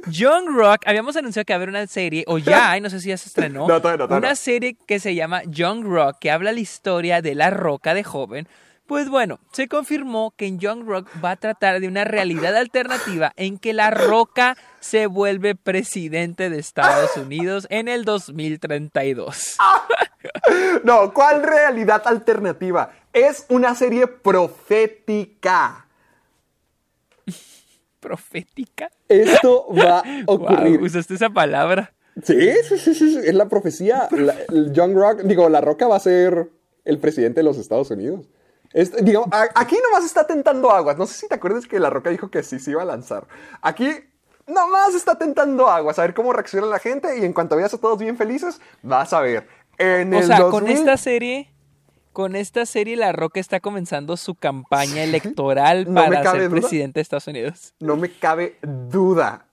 Young 0.07 0.47
Rock, 0.57 0.83
habíamos 0.87 1.17
anunciado 1.17 1.45
que 1.45 1.53
va 1.53 1.57
a 1.57 1.59
haber 1.59 1.69
una 1.69 1.85
serie, 1.89 2.23
o 2.29 2.39
ya 2.39 2.71
hay, 2.71 2.81
no 2.81 2.89
sé 2.91 3.01
si 3.01 3.09
ya 3.09 3.17
se 3.17 3.29
estrenó, 3.29 3.67
No, 3.67 3.81
todavía 3.81 3.99
no, 3.99 4.05
todavía 4.07 4.19
una 4.19 4.29
no. 4.29 4.37
serie 4.37 4.77
que 4.87 5.01
se 5.01 5.17
llama 5.17 5.43
Young 5.49 5.83
Rock, 5.85 6.19
que 6.21 6.31
habla 6.31 6.53
la 6.53 6.61
historia 6.61 7.23
de 7.23 7.35
la 7.35 7.51
roca 7.51 7.93
de 7.93 8.05
joven. 8.05 8.47
Pues 8.87 9.09
bueno, 9.09 9.41
se 9.51 9.67
confirmó 9.67 10.33
que 10.37 10.47
en 10.47 10.61
Young 10.61 10.87
Rock 10.87 11.09
va 11.25 11.33
a 11.33 11.37
tratar 11.37 11.81
de 11.81 11.89
una 11.89 12.05
realidad 12.05 12.55
alternativa 12.57 13.33
en 13.35 13.59
que 13.59 13.73
la 13.73 13.91
roca 13.91 14.57
se 14.79 15.09
vuelve 15.09 15.57
presidente 15.57 16.51
de 16.51 16.61
Estados 16.61 17.17
Unidos 17.17 17.67
en 17.69 17.89
el 17.89 18.05
2032. 18.05 19.57
No, 20.85 21.13
¿cuál 21.13 21.43
realidad 21.43 22.03
alternativa? 22.05 22.91
Es 23.13 23.47
una 23.49 23.75
serie 23.75 24.07
profética. 24.07 25.86
¿Profética? 28.07 28.89
Esto 29.09 29.67
va 29.75 29.99
a 29.99 30.03
ocurrir. 30.29 30.79
Wow, 30.79 30.87
usaste 30.87 31.15
esa 31.15 31.29
palabra. 31.31 31.93
Sí, 32.23 32.51
sí, 32.69 32.79
sí, 32.79 32.95
sí, 32.95 33.11
sí, 33.15 33.21
es 33.25 33.35
la 33.35 33.49
profecía. 33.49 34.09
La- 34.13 34.37
el 34.49 34.73
Young 34.73 34.95
Rock, 34.97 35.23
digo, 35.23 35.49
La 35.49 35.61
Roca 35.61 35.89
va 35.89 35.97
a 35.97 36.01
ser 36.01 36.49
el 36.85 36.99
presidente 36.99 37.41
de 37.41 37.45
los 37.45 37.59
Estados 37.59 37.91
Unidos. 37.91 38.29
Este, 38.73 39.03
digo, 39.03 39.27
a- 39.33 39.49
aquí 39.57 39.77
nomás 39.83 40.05
está 40.05 40.25
tentando 40.27 40.71
aguas. 40.71 40.97
No 40.97 41.07
sé 41.07 41.15
si 41.15 41.29
te 41.29 41.35
acuerdas 41.35 41.67
que 41.67 41.81
La 41.81 41.91
Roca 41.91 42.11
dijo 42.11 42.31
que 42.31 42.43
sí 42.45 42.61
se 42.61 42.71
iba 42.71 42.83
a 42.83 42.87
lanzar. 42.87 43.27
Aquí 43.61 43.91
nomás 44.47 44.95
está 44.95 45.19
tentando 45.19 45.67
aguas, 45.69 45.99
a 45.99 46.03
ver 46.03 46.15
cómo 46.15 46.33
reacciona 46.33 46.67
la 46.69 46.79
gente 46.79 47.19
y 47.19 47.25
en 47.25 47.33
cuanto 47.33 47.57
veas 47.57 47.75
a 47.75 47.79
todos 47.79 47.99
bien 47.99 48.17
felices, 48.17 48.61
vas 48.83 49.13
a 49.13 49.21
ver. 49.21 49.49
En 49.79 50.15
O 50.15 50.19
el 50.21 50.27
sea, 50.27 50.39
con 50.43 50.51
2000 50.65 50.77
esta 50.79 50.97
serie, 50.97 51.53
con 52.17 52.35
esta 52.35 52.65
serie 52.65 52.97
La 52.97 53.13
Roca 53.13 53.41
está 53.41 53.61
comenzando 53.61 54.17
su 54.17 54.37
campaña 54.37 55.05
electoral 55.05 55.85
No 55.87 56.01
para 56.03 56.23
ser 56.31 56.49
duda. 56.49 56.61
presidente 56.61 56.95
de 56.99 57.03
Estados 57.03 57.27
Unidos. 57.27 57.75
No 57.79 57.95
me 57.99 58.11
cabe 58.11 58.57
duda. 58.63 59.49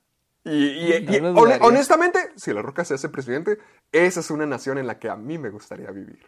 Y, 0.46 0.94
No 1.22 1.32
honestamente, 1.60 2.20
si 2.38 2.54
La 2.54 2.62
Roca 2.62 2.86
se 2.86 2.94
hace 2.94 3.10
presidente, 3.10 3.58
esa 3.92 4.22
es 4.22 4.32
una 4.32 4.46
nación 4.46 4.78
en 4.78 4.88
la 4.88 4.98
que 4.98 5.10
a 5.10 5.18
mí 5.18 5.38
me 5.38 5.50
gustaría 5.50 5.92
vivir. 5.92 6.26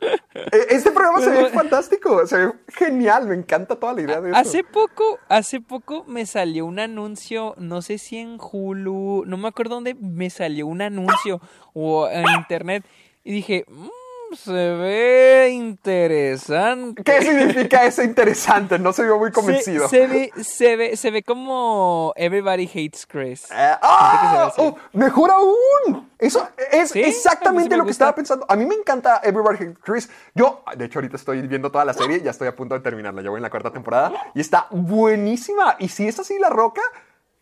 E- 0.00 0.66
Este 0.70 0.92
programa 0.92 1.18
se 1.20 1.30
ve 1.30 1.48
fantástico, 1.48 2.24
se 2.28 2.36
ve 2.46 2.52
genial, 2.68 3.26
me 3.26 3.34
encanta 3.34 3.74
toda 3.74 3.94
la 3.94 4.02
idea 4.02 4.20
de 4.20 4.30
eso. 4.30 4.38
Hace 4.38 4.62
poco, 4.62 5.18
hace 5.28 5.60
poco 5.60 6.04
me 6.04 6.24
salió 6.24 6.66
un 6.66 6.78
anuncio, 6.78 7.56
no 7.58 7.82
sé 7.82 7.98
si 7.98 8.18
en 8.18 8.38
Hulu, 8.40 9.24
no 9.26 9.36
me 9.38 9.48
acuerdo 9.48 9.74
dónde 9.74 9.94
me 9.94 10.30
salió 10.30 10.68
un 10.68 10.82
anuncio 10.82 11.40
o 11.74 12.08
en 12.08 12.26
internet 12.38 12.84
y 13.24 13.32
dije, 13.32 13.64
"Mm, 13.66 13.88
se 14.36 14.52
ve 14.52 15.50
interesante. 15.52 17.02
¿Qué 17.02 17.22
significa 17.22 17.84
ese 17.84 18.04
interesante? 18.04 18.78
No 18.78 18.92
se 18.92 19.04
vio 19.04 19.18
muy 19.18 19.32
convencido. 19.32 19.88
se 19.88 20.06
ve, 20.06 20.32
se 20.42 20.76
ve, 20.76 20.96
se 20.96 21.10
ve 21.10 21.22
como 21.22 22.12
Everybody 22.16 22.66
Hates 22.66 23.06
Chris. 23.06 23.44
Eh, 23.50 23.74
¡ah! 23.82 24.52
¡Oh! 24.58 24.76
¡Mejor 24.92 25.30
aún! 25.30 26.10
Eso 26.18 26.48
es 26.70 26.90
Sí, 26.90 27.02
sí 27.02 27.08
exactamente 27.08 27.70
me 27.70 27.76
lo 27.78 27.84
que 27.84 27.90
estaba 27.90 28.14
pensando. 28.14 28.46
A 28.48 28.56
mí 28.56 28.64
me 28.64 28.74
encanta 28.74 29.20
Everybody 29.22 29.56
Hates 29.56 29.78
Chris. 29.82 30.10
Yo, 30.34 30.62
de 30.76 30.84
hecho, 30.84 30.98
ahorita 30.98 31.16
estoy 31.16 31.42
viendo 31.46 31.70
toda 31.70 31.84
la 31.84 31.94
serie, 31.94 32.20
ya 32.22 32.30
estoy 32.30 32.48
a 32.48 32.56
punto 32.56 32.74
de 32.74 32.80
terminarla. 32.80 33.22
Ya 33.22 33.30
voy 33.30 33.38
en 33.38 33.42
la 33.42 33.50
cuarta 33.50 33.70
temporada 33.70 34.12
y 34.34 34.40
está 34.40 34.66
buenísima. 34.70 35.76
Y 35.78 35.88
si 35.88 36.06
es 36.06 36.18
así 36.18 36.38
la 36.38 36.50
roca, 36.50 36.82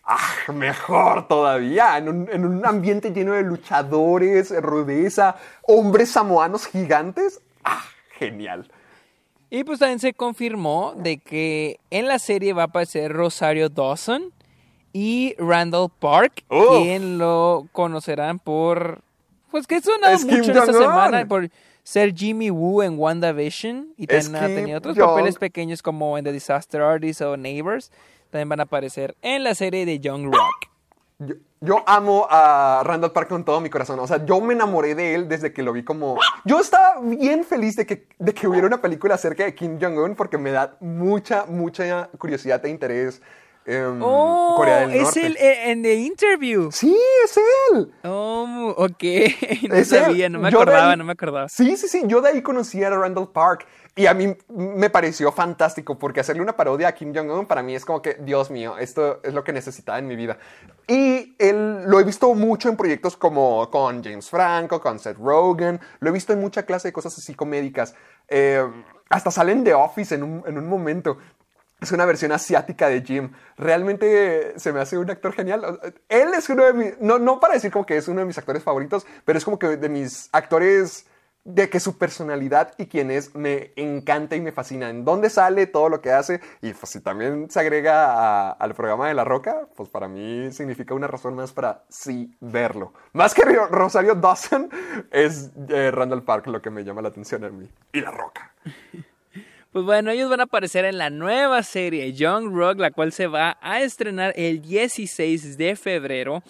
¡ah! 0.07 0.53
Mejor 0.53 1.29
todavía. 1.29 1.99
En 1.99 2.09
un, 2.09 2.29
en 2.31 2.45
un 2.45 2.65
ambiente 2.67 3.11
lleno 3.11 3.33
de 3.33 3.43
luchadores, 3.43 4.55
rudeza, 4.63 5.37
hombres 5.63 6.11
samoanos 6.11 6.67
gigantes. 6.67 7.41
¡Ah! 7.65 7.85
Genial. 8.19 8.71
Y 9.51 9.65
pues 9.65 9.79
también 9.79 10.01
se 10.01 10.15
confirmó 10.15 10.95
de 10.97 11.19
que 11.19 11.79
en 11.91 12.09
la 12.09 12.19
serie 12.19 12.53
va 12.53 12.63
a 12.63 12.67
aparecer 12.67 13.13
Rosario 13.13 13.69
Dawson 13.69 14.33
y 14.93 15.35
Randall 15.39 15.91
Park, 15.99 16.45
Uf. 16.49 16.83
quien 16.83 17.19
lo 17.19 17.67
conocerán 17.73 18.39
por... 18.39 19.03
Pues 19.51 19.67
que 19.67 19.81
sonado 19.81 20.15
Es 20.15 20.25
mucho 20.25 20.51
esta 20.51 20.73
semana 20.73 21.27
por 21.27 21.49
ser 21.85 22.15
Jimmy 22.15 22.51
Woo 22.51 22.83
en 22.83 22.99
WandaVision 22.99 23.95
y 23.97 24.07
también 24.07 24.37
ha 24.37 24.47
tenido 24.47 24.79
otros 24.79 24.97
papeles 24.97 25.37
pequeños 25.37 25.83
como 25.83 26.19
en 26.19 26.25
The 26.25 26.33
Disaster 26.33 26.81
Artist 26.81 27.21
o 27.21 27.37
Neighbors. 27.37 27.93
También 28.35 28.49
van 28.49 28.59
a 28.59 28.63
aparecer 28.65 29.15
en 29.23 29.45
la 29.45 29.55
serie 29.55 29.87
de 29.87 30.01
Young 30.01 30.25
Rock. 30.25 31.37
Yo, 31.61 31.85
amo 31.87 32.27
a 32.29 32.83
Randall 32.85 33.13
Park 33.13 33.29
con 33.29 33.45
todo 33.45 33.61
mi 33.61 33.71
corazón. 33.71 34.01
O 34.01 34.09
sea, 34.09 34.27
yo 34.27 34.41
me 34.41 34.55
enamoré 34.55 34.97
de 34.97 35.15
él 35.15 35.29
desde 35.29 35.53
que 35.53 35.63
lo 35.63 35.73
vi 35.73 35.85
como... 35.85 36.19
Yo 36.45 36.59
estaba 36.59 37.01
bien 37.01 37.45
feliz 37.45 37.77
de 37.77 37.87
que, 37.87 38.09
de 38.19 38.35
que 38.35 38.49
hubiera 38.49 38.67
una 38.67 38.83
película 38.83 39.15
acerca 39.15 39.45
de 39.45 39.55
Kim 39.55 39.79
Jong-un 39.81 40.17
porque 40.17 40.37
me 40.37 40.51
da 40.51 40.77
mucha, 40.81 41.47
mucha 41.47 42.09
curiosidad 42.19 42.65
e 42.67 42.71
interés 42.71 43.23
Oh, 44.01 44.55
Corea 44.57 44.81
del 44.81 44.93
es 44.93 45.03
Norte. 45.05 45.27
el 45.27 45.37
eh, 45.39 45.71
en 45.71 45.83
The 45.83 45.95
Interview. 45.95 46.71
Sí, 46.71 46.97
es 47.25 47.39
él. 47.73 47.93
Oh, 48.05 48.75
ok. 48.77 49.03
No 49.69 49.75
Es 49.75 49.93
él. 49.93 50.01
sabía, 50.05 50.29
no 50.29 50.39
me 50.39 50.51
Yo 50.51 50.59
acordaba, 50.61 50.91
ahí- 50.91 50.97
no 50.99 51.05
me 51.05 51.13
acordaba. 51.13 51.49
Sí, 51.49 51.77
sí, 51.77 51.89
sí. 51.89 52.03
Yo 52.07 52.21
de 52.21 52.31
ahí 52.31 52.43
conocí 52.43 52.83
a 52.85 52.91
Randall 52.91 53.31
Park. 53.33 53.67
Y 53.97 54.07
a 54.07 54.15
mí 54.15 54.37
me 54.49 54.91
pareció 54.91 55.31
fantástico 55.31 55.97
porque 55.97 56.19
hacerle 56.19 56.43
una 56.43 56.57
parodia 56.57 56.89
a 56.89 56.93
Kim 56.93 57.15
Jong-un 57.15 57.47
para 57.47 57.63
mí 57.63 57.77
es 57.77 57.85
como 57.85 58.03
que, 58.03 58.15
Dios 58.15 58.51
mío, 58.51 58.77
esto 58.77 59.21
es 59.23 59.33
lo 59.33 59.45
que 59.45 59.53
necesitaba 59.53 60.01
en 60.01 60.09
mi 60.09 60.17
vida. 60.17 60.37
Y 60.89 61.37
él 61.39 61.85
lo 61.87 62.01
he 62.01 62.05
visto 62.05 62.35
mucho 62.35 62.69
en 62.69 62.77
proyectos 62.77 63.17
como 63.17 63.71
con 63.71 64.03
James 64.03 64.29
Franco, 64.29 64.81
con 64.81 64.99
Seth 64.99 65.17
Rogen. 65.17 65.79
Lo 66.01 66.09
he 66.11 66.13
visto 66.13 66.33
en 66.33 66.41
mucha 66.41 66.65
clase 66.65 66.89
de 66.89 66.93
cosas 66.93 67.17
así 67.17 67.35
comédicas. 67.37 67.95
Eh, 68.27 68.65
hasta 69.11 69.31
salen 69.31 69.63
de 69.63 69.75
Office 69.75 70.13
en 70.17 70.25
un, 70.25 70.43
en 70.45 70.59
un 70.59 70.67
momento. 70.69 71.19
Es 71.85 71.93
una 71.93 72.07
versión 72.07 72.33
asiática 72.33 72.89
de 72.89 73.03
Jim. 73.03 73.31
Realmente 73.59 74.59
se 74.59 74.73
me 74.73 74.81
hace 74.81 74.97
un 74.97 75.11
actor 75.11 75.33
genial. 75.35 75.79
Él 76.09 76.29
es 76.35 76.49
uno 76.49 76.65
de 76.65 76.73
mis... 76.73 76.99
No, 77.01 77.19
no 77.19 77.39
para 77.41 77.55
decir 77.55 77.71
como 77.71 77.85
que 77.85 77.97
es 77.99 78.09
uno 78.09 78.21
de 78.21 78.27
mis 78.27 78.39
actores 78.39 78.63
favoritos, 78.63 79.07
pero 79.27 79.37
es 79.39 79.45
como 79.45 79.59
que 79.59 79.77
de 79.77 79.89
mis 79.91 80.31
actores 80.33 81.07
de 81.45 81.69
que 81.69 81.79
su 81.79 81.99
personalidad 81.99 82.73
y 82.79 82.87
quién 82.87 83.11
es 83.11 83.35
me 83.35 83.73
encanta 83.77 84.35
y 84.35 84.41
me 84.41 84.51
fascina. 84.51 84.89
En 84.89 85.05
dónde 85.05 85.29
sale, 85.29 85.67
todo 85.67 85.91
lo 85.91 86.01
que 86.01 86.11
hace. 86.11 86.41
Y 86.63 86.73
pues 86.73 86.91
si 86.91 87.01
también 87.01 87.51
se 87.51 87.61
agrega 87.61 88.15
a- 88.15 88.51
al 88.53 88.75
programa 88.75 89.09
de 89.09 89.15
La 89.15 89.25
Roca, 89.25 89.69
pues 89.77 89.91
para 89.91 90.09
mí 90.09 90.51
significa 90.53 90.95
una 90.95 91.07
razón 91.07 91.35
más 91.35 91.53
para 91.53 91.85
sí 91.91 92.35
verlo. 92.41 92.95
Más 93.13 93.35
que 93.35 93.43
Rio- 93.45 93.67
Rosario 93.69 94.15
Dawson, 94.15 94.71
es 95.11 95.51
eh, 95.69 95.91
Randall 95.91 96.23
Park 96.23 96.47
lo 96.47 96.63
que 96.63 96.71
me 96.71 96.83
llama 96.83 97.03
la 97.03 97.09
atención 97.09 97.45
a 97.45 97.51
mí. 97.51 97.69
Y 97.93 98.01
La 98.01 98.11
Roca. 98.11 98.51
Pues 99.75 99.85
bueno, 99.85 100.13
ellos 100.13 100.31
van 100.31 100.39
a 100.39 100.45
aparecer 100.45 100.85
en 100.85 100.99
la 100.99 101.11
nueva 101.11 101.61
serie 101.65 102.13
Young 102.13 102.55
Rock, 102.55 102.79
la 102.79 102.93
cual 102.93 103.11
se 103.11 103.27
va 103.27 103.59
a 103.61 103.83
estrenar 103.83 104.33
el 104.37 104.63
16 104.63 105.59
de 105.59 105.75
febrero 105.75 106.45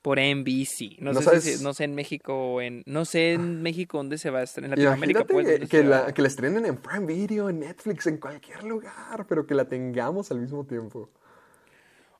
por 0.00 0.18
NBC. 0.18 0.96
No, 0.98 1.12
¿No 1.12 1.18
sé, 1.18 1.24
sabes? 1.26 1.44
si- 1.58 1.62
no 1.62 1.74
sé 1.74 1.84
en 1.84 1.94
México 1.94 2.32
o 2.54 2.62
en 2.62 2.82
no 2.86 3.04
sé 3.04 3.34
en 3.34 3.60
México 3.60 3.98
dónde 3.98 4.16
se 4.16 4.30
va 4.30 4.38
a 4.38 4.44
estrenar. 4.44 4.78
En 4.78 4.84
Latinoamérica, 4.86 5.24
pues. 5.24 5.68
que, 5.68 5.84
la, 5.84 6.14
que 6.14 6.22
la 6.22 6.28
estrenen 6.28 6.64
en 6.64 6.78
Prime 6.78 7.04
Video, 7.04 7.50
en 7.50 7.60
Netflix, 7.60 8.06
en 8.06 8.16
cualquier 8.16 8.64
lugar, 8.64 9.26
pero 9.28 9.46
que 9.46 9.54
la 9.54 9.66
tengamos 9.66 10.30
al 10.30 10.40
mismo 10.40 10.64
tiempo. 10.64 11.10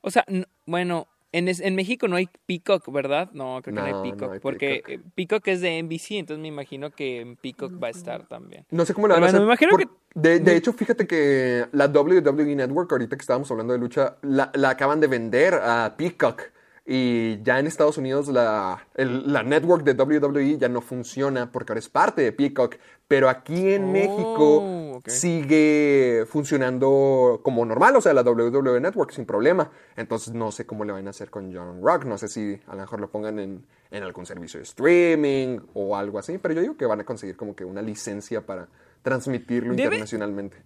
O 0.01 0.11
sea, 0.11 0.23
bueno, 0.67 1.07
en, 1.33 1.47
es- 1.47 1.59
en 1.61 1.75
México 1.75 2.07
no 2.07 2.15
hay 2.17 2.29
Peacock, 2.45 2.91
¿verdad? 2.91 3.29
No, 3.33 3.61
creo 3.61 3.73
que 3.75 3.81
no, 3.81 3.81
No, 3.81 3.87
hay 3.87 3.93
no 3.93 4.03
Peacock. 4.03 4.33
hay 4.33 4.39
porque 4.39 4.81
Peacock. 4.85 4.89
eh, 5.05 5.09
Peacock 5.15 5.47
es 5.47 5.61
de 5.61 5.81
NBC, 5.83 6.11
entonces 6.19 6.41
me 6.41 6.47
imagino 6.49 6.91
que 6.91 7.21
en 7.21 7.35
Peacock 7.37 7.81
va 7.81 7.87
a 7.87 7.91
estar 7.91 8.27
también. 8.27 8.65
No 8.71 8.85
sé 8.85 8.93
cómo 8.93 9.07
le 9.07 9.13
van 9.13 9.23
a 9.23 9.25
bueno, 9.27 9.29
hacer. 9.37 9.41
me 9.41 9.45
imagino 9.45 9.71
por- 9.71 10.21
De, 10.21 10.39
de 10.39 10.55
hecho, 10.57 10.73
fíjate 10.73 11.07
que 11.07 11.65
la 11.71 11.87
WWE 11.87 12.55
Network, 12.55 12.91
ahorita 12.91 13.15
que 13.15 13.21
estábamos 13.21 13.49
hablando 13.51 13.71
de 13.73 13.79
lucha, 13.79 14.17
la, 14.23 14.51
la 14.55 14.71
acaban 14.71 14.99
de 14.99 15.07
vender 15.07 15.53
a 15.55 15.95
Peacock. 15.97 16.41
Y 16.93 17.41
ya 17.43 17.57
en 17.59 17.67
Estados 17.67 17.97
Unidos 17.97 18.27
la, 18.27 18.85
el- 18.95 19.31
la 19.31 19.43
network 19.43 19.83
de 19.85 19.93
WWE 19.93 20.57
ya 20.57 20.67
no 20.67 20.81
funciona 20.81 21.49
porque 21.49 21.71
ahora 21.71 21.79
es 21.79 21.87
parte 21.87 22.21
de 22.21 22.31
Peacock. 22.33 22.75
Pero 23.07 23.29
aquí 23.29 23.73
en 23.73 23.83
Oh, 23.83 23.87
México 23.91 25.01
sigue 25.05 26.25
funcionando 26.27 27.39
como 27.43 27.65
normal, 27.65 27.95
o 27.95 28.01
sea, 28.01 28.13
la 28.13 28.21
WWE 28.23 28.79
Network 28.81 29.11
sin 29.11 29.25
problema. 29.25 29.69
Entonces 29.95 30.33
no 30.33 30.51
sé 30.51 30.65
cómo 30.65 30.85
le 30.85 30.91
van 30.93 31.07
a 31.07 31.11
hacer 31.11 31.29
con 31.29 31.53
John 31.53 31.81
Rock. 31.81 32.05
No 32.05 32.17
sé 32.17 32.27
si 32.27 32.59
a 32.67 32.75
lo 32.75 32.81
mejor 32.81 32.99
lo 32.99 33.09
pongan 33.09 33.39
en, 33.39 33.65
en 33.91 34.03
algún 34.03 34.25
servicio 34.25 34.59
de 34.59 34.63
streaming 34.65 35.59
o 35.73 35.95
algo 35.95 36.19
así. 36.19 36.37
Pero 36.37 36.53
yo 36.55 36.61
digo 36.61 36.77
que 36.77 36.85
van 36.85 36.99
a 37.01 37.03
conseguir 37.05 37.35
como 37.37 37.55
que 37.55 37.63
una 37.65 37.81
licencia 37.81 38.45
para 38.45 38.67
transmitirlo 39.01 39.73
Debe- 39.73 39.83
internacionalmente. 39.85 40.57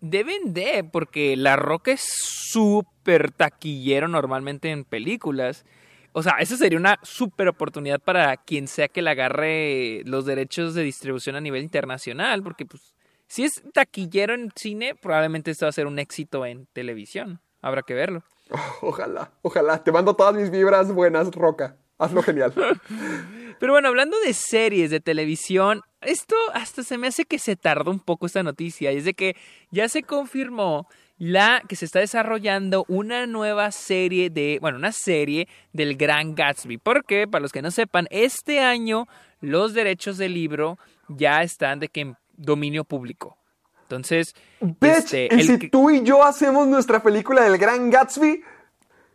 Deben 0.00 0.52
de, 0.52 0.84
porque 0.84 1.36
La 1.36 1.56
Roca 1.56 1.92
es 1.92 2.02
súper 2.02 3.32
taquillero 3.32 4.08
normalmente 4.08 4.70
en 4.70 4.84
películas. 4.84 5.64
O 6.12 6.22
sea, 6.22 6.36
esa 6.40 6.56
sería 6.56 6.78
una 6.78 6.98
súper 7.02 7.48
oportunidad 7.48 8.00
para 8.00 8.36
quien 8.36 8.68
sea 8.68 8.88
que 8.88 9.02
le 9.02 9.10
agarre 9.10 10.02
los 10.06 10.24
derechos 10.24 10.74
de 10.74 10.82
distribución 10.82 11.36
a 11.36 11.40
nivel 11.40 11.62
internacional, 11.62 12.42
porque 12.42 12.64
pues 12.64 12.94
si 13.28 13.44
es 13.44 13.62
taquillero 13.72 14.34
en 14.34 14.50
cine, 14.54 14.94
probablemente 14.94 15.50
esto 15.50 15.66
va 15.66 15.70
a 15.70 15.72
ser 15.72 15.86
un 15.86 15.98
éxito 15.98 16.46
en 16.46 16.66
televisión. 16.72 17.40
Habrá 17.60 17.82
que 17.82 17.94
verlo. 17.94 18.22
Oh, 18.50 18.58
ojalá, 18.88 19.32
ojalá. 19.42 19.82
Te 19.82 19.92
mando 19.92 20.14
todas 20.14 20.34
mis 20.34 20.50
vibras 20.50 20.92
buenas, 20.92 21.30
Roca. 21.32 21.76
Hazlo 21.98 22.22
genial. 22.22 22.52
Pero 23.58 23.72
bueno, 23.72 23.88
hablando 23.88 24.18
de 24.20 24.34
series 24.34 24.90
de 24.90 25.00
televisión, 25.00 25.80
esto 26.06 26.34
hasta 26.54 26.82
se 26.82 26.98
me 26.98 27.08
hace 27.08 27.24
que 27.24 27.38
se 27.38 27.56
tardó 27.56 27.90
un 27.90 28.00
poco 28.00 28.26
esta 28.26 28.42
noticia. 28.42 28.92
Y 28.92 28.98
es 28.98 29.04
de 29.04 29.14
que 29.14 29.36
ya 29.70 29.88
se 29.88 30.02
confirmó 30.02 30.88
la 31.18 31.62
que 31.68 31.76
se 31.76 31.84
está 31.86 31.98
desarrollando 32.00 32.84
una 32.88 33.26
nueva 33.26 33.72
serie 33.72 34.28
de, 34.30 34.58
bueno, 34.60 34.78
una 34.78 34.92
serie 34.92 35.48
del 35.72 35.96
Gran 35.96 36.34
Gatsby. 36.34 36.78
Porque, 36.78 37.26
para 37.26 37.42
los 37.42 37.52
que 37.52 37.62
no 37.62 37.70
sepan, 37.70 38.06
este 38.10 38.60
año 38.60 39.06
los 39.40 39.74
derechos 39.74 40.18
del 40.18 40.34
libro 40.34 40.78
ya 41.08 41.42
están 41.42 41.80
de 41.80 41.88
que 41.88 42.00
en 42.02 42.16
dominio 42.36 42.84
público. 42.84 43.38
Entonces, 43.82 44.34
Bitch, 44.60 44.80
este, 45.14 45.28
y 45.30 45.40
el 45.40 45.46
si 45.46 45.70
tú 45.70 45.90
y 45.90 46.02
yo 46.02 46.24
hacemos 46.24 46.66
nuestra 46.66 47.02
película 47.02 47.42
del 47.42 47.56
Gran 47.56 47.88
Gatsby, 47.90 48.42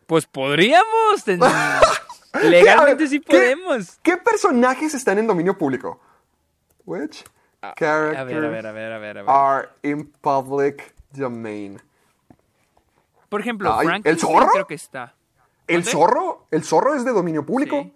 pues 0.08 0.26
podríamos. 0.26 1.26
Legalmente 2.42 3.08
sí 3.08 3.20
¿qué- 3.20 3.26
podemos. 3.38 4.00
¿Qué 4.02 4.18
personajes 4.18 4.94
están 4.94 5.18
en 5.20 5.28
dominio 5.28 5.58
público? 5.58 6.00
Which 6.86 7.24
A 7.62 7.74
characters 7.76 8.26
ver, 8.28 8.46
a 8.46 8.50
ver, 8.50 8.66
a 8.68 8.72
ver, 8.72 8.92
a 8.94 8.98
ver, 9.00 9.18
a 9.20 9.22
ver. 9.24 9.30
are 9.30 9.70
in 9.84 10.08
public 10.22 10.94
domain? 11.12 11.80
Por 13.30 13.42
ejemplo, 13.42 13.74
Ay, 13.74 14.02
¿el 14.04 14.18
zorro? 14.20 14.50
creo 14.52 14.68
que 14.68 14.74
está. 14.76 15.14
¿El 15.68 15.86
zorro? 15.86 16.48
¿El 16.52 16.64
zorro 16.64 16.96
es 16.96 17.06
de 17.06 17.12
dominio 17.12 17.46
público? 17.46 17.82
Sí. 17.82 17.94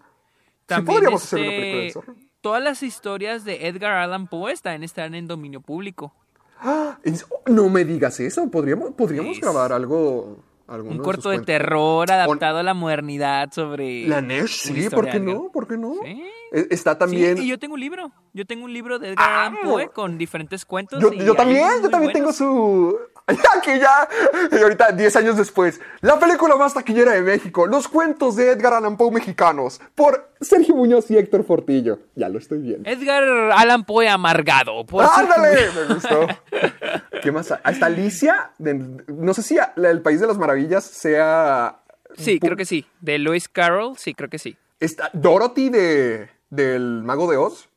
Sí 0.76 0.82
podríamos 0.82 1.24
hacer 1.24 1.40
una 1.40 1.50
película 1.50 1.82
del 1.82 1.92
zorro. 1.92 2.16
Todas 2.42 2.64
las 2.64 2.84
historias 2.84 3.44
de 3.44 3.68
Edgar 3.68 3.94
Allan 3.94 4.28
Poe 4.28 4.52
están, 4.52 4.84
están 4.84 5.14
en 5.16 5.28
dominio 5.28 5.62
público. 5.62 6.14
Ah, 6.60 6.98
¿en- 7.04 7.18
No 7.48 7.70
me 7.70 7.84
digas 7.84 8.20
eso. 8.20 8.50
¿Podríamos, 8.50 8.92
podríamos 8.94 9.40
grabar 9.40 9.74
algo 9.74 10.38
Un 10.68 10.98
corto 10.98 11.30
de 11.30 11.40
terror 11.40 12.12
adaptado 12.12 12.58
a 12.58 12.64
la 12.64 12.74
modernidad 12.74 13.52
sobre. 13.52 14.08
La 14.08 14.22
Nesh, 14.22 14.62
sí, 14.62 14.90
¿por 14.90 15.10
qué 15.10 15.20
no? 15.20 15.52
¿Por 15.52 15.68
qué 15.68 15.78
no? 15.78 15.94
Sí. 16.04 16.24
Está 16.52 16.94
Sí, 16.94 17.00
también... 17.00 17.38
y 17.38 17.48
yo 17.48 17.60
tengo 17.60 17.76
un 17.76 17.80
libro. 17.80 18.12
Yo 18.34 18.46
tengo 18.46 18.66
un 18.66 18.74
libro 18.74 18.98
de 18.98 19.10
Edgar 19.10 19.30
Allan 19.30 19.58
Ah. 19.58 19.60
Poe 19.64 19.90
con 19.90 20.18
diferentes 20.18 20.66
cuentos. 20.66 21.02
Yo, 21.02 21.12
y 21.14 21.18
yo 21.20 21.32
hay 21.32 21.38
también, 21.38 21.70
yo 21.84 21.90
también 21.90 22.14
tengo 22.14 22.34
su... 22.34 22.98
Aquí 23.58 23.80
ya, 23.80 24.08
y 24.52 24.62
ahorita 24.62 24.92
10 24.92 25.16
años 25.16 25.38
después, 25.38 25.82
la 26.02 26.20
película 26.20 26.56
más 26.58 26.74
taquillera 26.76 27.14
de 27.14 27.22
México, 27.22 27.66
Los 27.66 27.88
cuentos 27.88 28.36
de 28.36 28.52
Edgar 28.52 28.74
Allan 28.74 28.98
Poe 28.98 29.10
mexicanos, 29.12 29.82
por 29.96 30.30
Sergio 30.42 30.76
Muñoz 30.76 31.10
y 31.10 31.18
Héctor 31.18 31.44
Fortillo. 31.44 32.00
Ya 32.16 32.30
lo 32.30 32.38
estoy 32.38 32.60
viendo. 32.60 32.88
Edgar 32.90 33.24
Allan 33.54 33.84
Poe 33.84 34.08
amargado. 34.08 34.86
Por 34.86 35.06
ser- 35.08 35.24
¡Ándale! 35.26 35.58
Me 35.88 35.94
gustó. 35.96 36.28
¿Qué 37.24 37.32
más? 37.32 37.52
hay? 37.52 37.58
Hasta 37.64 37.88
Alicia, 37.88 38.52
de- 38.60 39.04
no 39.08 39.34
sé 39.34 39.42
si 39.42 39.58
el 39.78 40.02
País 40.02 40.20
de 40.20 40.28
las 40.28 40.38
Maravillas 40.38 40.84
sea... 40.84 41.80
Sí, 42.18 42.40
creo 42.40 42.56
que 42.56 42.66
sí. 42.66 42.86
De 43.02 43.18
Lewis 43.18 43.50
Carroll, 43.50 43.98
sí, 43.98 44.14
creo 44.14 44.30
que 44.30 44.38
sí. 44.40 44.56
Está 44.80 45.10
Dorothy 45.14 45.70
de, 45.70 46.30
del 46.50 47.02
Mago 47.04 47.30
de 47.30 47.38
Oz. 47.38 47.70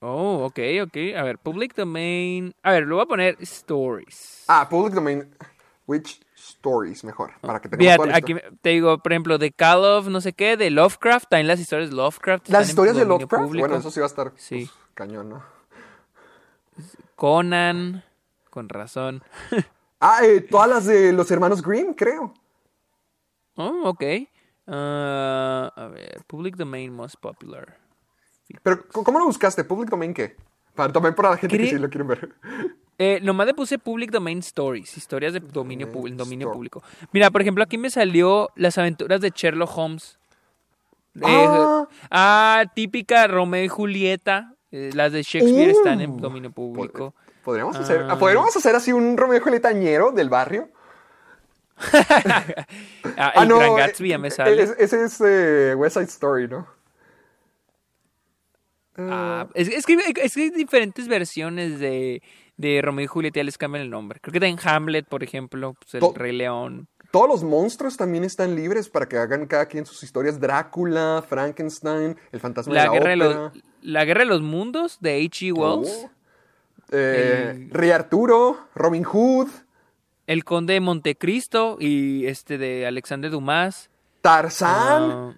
Oh, 0.00 0.44
ok, 0.44 0.58
ok. 0.82 0.96
A 1.16 1.22
ver, 1.22 1.38
Public 1.38 1.74
Domain. 1.74 2.54
A 2.62 2.72
ver, 2.72 2.86
lo 2.86 2.96
voy 2.96 3.04
a 3.04 3.06
poner 3.06 3.36
Stories. 3.40 4.44
Ah, 4.48 4.66
Public 4.68 4.94
Domain. 4.94 5.28
Which 5.86 6.20
Stories, 6.36 7.02
mejor, 7.04 7.32
para 7.40 7.60
que 7.60 7.68
tengamos 7.68 8.06
la 8.06 8.16
aquí 8.16 8.34
te 8.62 8.70
digo, 8.70 8.98
por 8.98 9.12
ejemplo, 9.12 9.38
de 9.38 9.50
Call 9.50 9.84
of 9.84 10.06
no 10.08 10.20
sé 10.20 10.32
qué, 10.32 10.56
de 10.56 10.70
Lovecraft, 10.70 11.28
también 11.28 11.48
las 11.48 11.58
historias 11.58 11.90
de 11.90 11.96
Lovecraft. 11.96 12.48
Las 12.48 12.68
historias 12.68 12.96
de 12.96 13.04
Lovecraft, 13.04 13.44
público. 13.44 13.66
bueno, 13.66 13.80
eso 13.80 13.90
sí 13.90 13.98
va 13.98 14.06
a 14.06 14.08
estar 14.08 14.32
Sí. 14.36 14.66
pues, 14.66 14.70
cañón, 14.94 15.28
¿no? 15.30 15.42
Conan, 17.16 18.04
con 18.50 18.68
razón. 18.68 19.22
Ah, 20.02 20.20
eh, 20.24 20.40
todas 20.40 20.66
las 20.66 20.86
de 20.86 21.12
los 21.12 21.30
hermanos 21.30 21.60
Grimm, 21.60 21.92
creo. 21.92 22.32
Oh, 23.56 23.82
ok. 23.84 24.02
Ah, 24.66 25.70
a 25.76 25.88
ver, 25.88 26.24
Public 26.26 26.56
Domain 26.56 26.90
Most 26.90 27.16
Popular. 27.20 27.76
Cre- 31.48 31.70
sí 31.70 31.78
lo 31.78 31.88
quieren 31.90 32.08
ver. 32.08 32.30
Eh, 32.98 33.18
nomás 33.22 33.46
le 33.46 33.54
puse 33.54 33.78
Public 33.78 34.10
Domain 34.10 34.38
Stories, 34.40 34.96
historias 34.96 35.32
de 35.32 35.40
dominio, 35.40 35.86
Domain 35.86 36.16
dominio 36.16 36.44
Store. 36.48 36.54
público. 36.54 36.82
Mira, 37.12 37.30
por 37.30 37.40
ejemplo, 37.40 37.64
aquí 37.64 37.78
me 37.78 37.88
salió 37.90 38.50
las 38.56 38.76
aventuras 38.78 39.20
de 39.22 39.30
Sherlock 39.34 39.70
Holmes. 39.76 40.18
Eh, 41.14 41.22
Ah. 41.26 41.88
ah, 42.10 42.64
típica 42.74 43.26
Romeo 43.26 43.64
y 43.64 43.68
Julieta. 43.68 44.54
eh, 44.72 44.90
las 44.94 45.10
de 45.12 45.22
Shakespeare 45.24 45.68
Uh. 45.74 45.78
están 45.78 46.00
en 46.00 46.16
dominio 46.18 46.52
público. 46.52 47.12
¿Podríamos 47.44 47.74
hacer, 47.76 48.06
Ah. 48.08 48.16
¿podríamos 48.18 48.54
hacer 48.56 48.76
así 48.76 48.92
un 48.92 49.16
Romeo 49.16 49.38
y 49.38 49.40
Julieta 49.40 49.72
ñero 49.72 50.12
del 50.12 50.28
barrio? 50.28 50.68
Ah, 53.16 53.32
Ah, 53.36 53.44
no, 53.46 53.58
Gran 53.58 53.76
Gatsby 53.76 54.08
ya 54.10 54.18
me 54.18 54.30
sale. 54.30 54.62
es- 54.62 54.76
ese 54.78 55.04
es 55.04 55.20
eh, 55.24 55.74
West 55.76 55.94
Side 55.94 56.06
Story, 56.06 56.48
¿no? 56.48 56.66
Ah, 58.96 59.46
es, 59.54 59.68
es 59.68 59.86
que, 59.86 59.94
es 60.22 60.34
que 60.34 60.42
hay 60.42 60.50
diferentes 60.50 61.08
versiones 61.08 61.78
de, 61.78 62.22
de 62.56 62.82
Romeo 62.82 63.04
y 63.04 63.08
Julieta, 63.08 63.40
ya 63.40 63.44
les 63.44 63.56
cambian 63.58 63.82
el 63.84 63.90
nombre. 63.90 64.18
Creo 64.20 64.38
que 64.40 64.46
en 64.46 64.58
Hamlet, 64.62 65.06
por 65.06 65.22
ejemplo, 65.22 65.74
pues, 65.74 65.94
el 65.94 66.00
To- 66.00 66.12
Rey 66.14 66.36
León. 66.36 66.88
Todos 67.10 67.28
los 67.28 67.42
monstruos 67.42 67.96
también 67.96 68.22
están 68.22 68.54
libres 68.54 68.88
para 68.88 69.08
que 69.08 69.16
hagan 69.16 69.46
cada 69.46 69.66
quien 69.66 69.84
sus 69.84 70.02
historias. 70.04 70.38
Drácula, 70.38 71.24
Frankenstein, 71.28 72.16
el 72.30 72.40
fantasma 72.40 72.72
La 72.74 72.82
de 72.82 72.86
la 72.86 72.92
guerra, 72.92 73.08
de 73.10 73.14
ópera. 73.16 73.40
los, 73.40 73.52
la 73.82 74.04
guerra 74.04 74.20
de 74.20 74.26
los 74.26 74.42
Mundos 74.42 74.98
de 75.00 75.16
H.G. 75.24 75.52
Wells. 75.52 76.04
Oh. 76.04 76.10
Eh, 76.92 77.50
El- 77.56 77.70
Rey 77.70 77.90
Arturo, 77.90 78.58
Robin 78.74 79.02
Hood, 79.04 79.48
El 80.26 80.44
Conde 80.44 80.74
de 80.74 80.80
Montecristo 80.80 81.76
y 81.80 82.26
este 82.26 82.58
de 82.58 82.86
Alexander 82.86 83.30
Dumas. 83.30 83.90
Tarzán. 84.20 85.02
ah, 85.10 85.36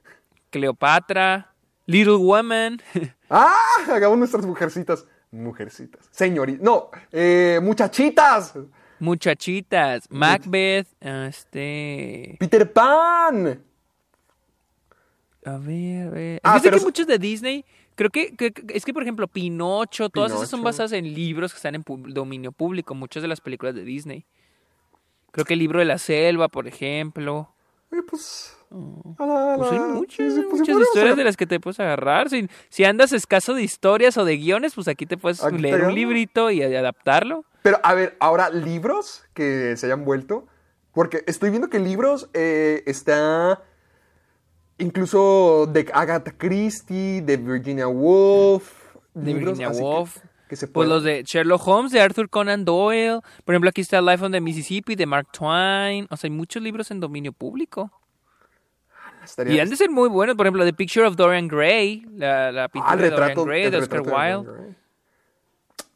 Cleopatra. 0.50 1.54
Little 1.86 2.16
Woman. 2.16 2.80
Ah, 3.34 3.56
hagamos 3.88 4.18
nuestras 4.18 4.44
mujercitas. 4.44 5.06
Mujercitas. 5.30 6.06
Señoritas. 6.10 6.62
No, 6.62 6.90
eh, 7.10 7.58
muchachitas. 7.62 8.52
Muchachitas. 8.98 10.06
Macbeth. 10.10 10.86
Este. 11.00 12.36
Peter 12.38 12.70
Pan. 12.70 13.64
A 15.46 15.56
ver, 15.56 16.08
a 16.08 16.10
ver. 16.10 16.40
Ah, 16.44 16.60
pero 16.62 16.76
que 16.76 16.84
muchos 16.84 17.06
de 17.06 17.18
Disney. 17.18 17.64
Creo 17.94 18.10
que, 18.10 18.34
es 18.68 18.84
que, 18.84 18.92
por 18.92 19.02
ejemplo, 19.02 19.26
Pinocho, 19.28 20.10
todas 20.10 20.32
esas 20.32 20.50
son 20.50 20.62
basadas 20.62 20.92
en 20.92 21.12
libros 21.14 21.52
que 21.52 21.56
están 21.56 21.74
en 21.74 21.84
dominio 22.12 22.52
público, 22.52 22.94
muchas 22.94 23.22
de 23.22 23.28
las 23.28 23.40
películas 23.40 23.74
de 23.74 23.84
Disney. 23.84 24.26
Creo 25.30 25.46
que 25.46 25.54
el 25.54 25.58
libro 25.58 25.78
de 25.78 25.86
la 25.86 25.96
selva, 25.96 26.48
por 26.48 26.66
ejemplo. 26.68 27.54
Eh, 27.90 28.02
pues. 28.06 28.56
Pues 29.16 29.72
hay 29.72 29.78
muchas, 29.78 30.34
sí, 30.34 30.42
pues, 30.48 30.62
sí, 30.64 30.72
muchas 30.72 30.88
historias 30.88 31.16
de 31.16 31.24
las 31.24 31.36
que 31.36 31.46
te 31.46 31.60
puedes 31.60 31.78
agarrar. 31.80 32.30
Si, 32.30 32.48
si 32.68 32.84
andas 32.84 33.12
escaso 33.12 33.54
de 33.54 33.62
historias 33.62 34.16
o 34.16 34.24
de 34.24 34.36
guiones, 34.36 34.74
pues 34.74 34.88
aquí 34.88 35.06
te 35.06 35.16
puedes 35.16 35.44
Aquí 35.44 35.56
te 35.56 35.62
leer 35.62 35.84
un 35.84 35.94
librito 35.94 36.50
y 36.50 36.62
adaptarlo. 36.62 37.44
Pero, 37.62 37.78
a 37.82 37.94
ver, 37.94 38.16
ahora, 38.18 38.50
libros 38.50 39.24
que 39.34 39.76
se 39.76 39.86
hayan 39.86 40.04
vuelto. 40.04 40.46
Porque 40.92 41.24
estoy 41.26 41.50
viendo 41.50 41.68
que 41.70 41.78
libros 41.78 42.28
eh, 42.34 42.82
está. 42.86 43.62
Incluso 44.78 45.66
de 45.72 45.88
Agatha 45.92 46.32
Christie, 46.36 47.22
de 47.22 47.36
Virginia 47.36 47.88
Woolf. 47.88 48.94
De 49.14 49.32
libros 49.32 49.58
Virginia 49.58 49.70
que- 49.70 49.82
Woolf. 49.82 50.18
Que, 50.48 50.56
se 50.56 50.68
Pues 50.68 50.86
los 50.86 51.02
de 51.02 51.22
Sherlock 51.22 51.66
Holmes, 51.66 51.92
de 51.92 52.00
Arthur 52.02 52.28
Conan 52.28 52.66
Doyle. 52.66 53.20
Por 53.44 53.54
ejemplo, 53.54 53.70
aquí 53.70 53.80
está 53.80 54.02
Life 54.02 54.22
on 54.22 54.32
the 54.32 54.40
Mississippi, 54.40 54.96
de 54.96 55.06
Mark 55.06 55.28
Twain. 55.32 56.06
O 56.10 56.16
sea, 56.16 56.28
hay 56.28 56.36
muchos 56.36 56.62
libros 56.62 56.90
en 56.90 57.00
dominio 57.00 57.32
público. 57.32 57.90
Estaría- 59.24 59.54
Y 59.54 59.60
han 59.60 59.70
de 59.70 59.76
ser 59.76 59.90
muy 59.90 60.08
buenos. 60.08 60.36
Por 60.36 60.46
ejemplo, 60.46 60.64
The 60.64 60.72
Picture 60.72 61.06
of 61.06 61.16
Dorian 61.16 61.48
Gray, 61.48 62.06
la, 62.16 62.50
la 62.52 62.68
pintura 62.68 62.90
Ah, 62.92 62.94
el 62.94 63.00
de 63.00 63.10
retrato, 63.10 63.34
Dorian 63.44 63.46
Gray, 63.46 63.70
de 63.70 63.78
Oscar 63.78 64.02
de 64.02 64.12
Wilde. 64.12 64.76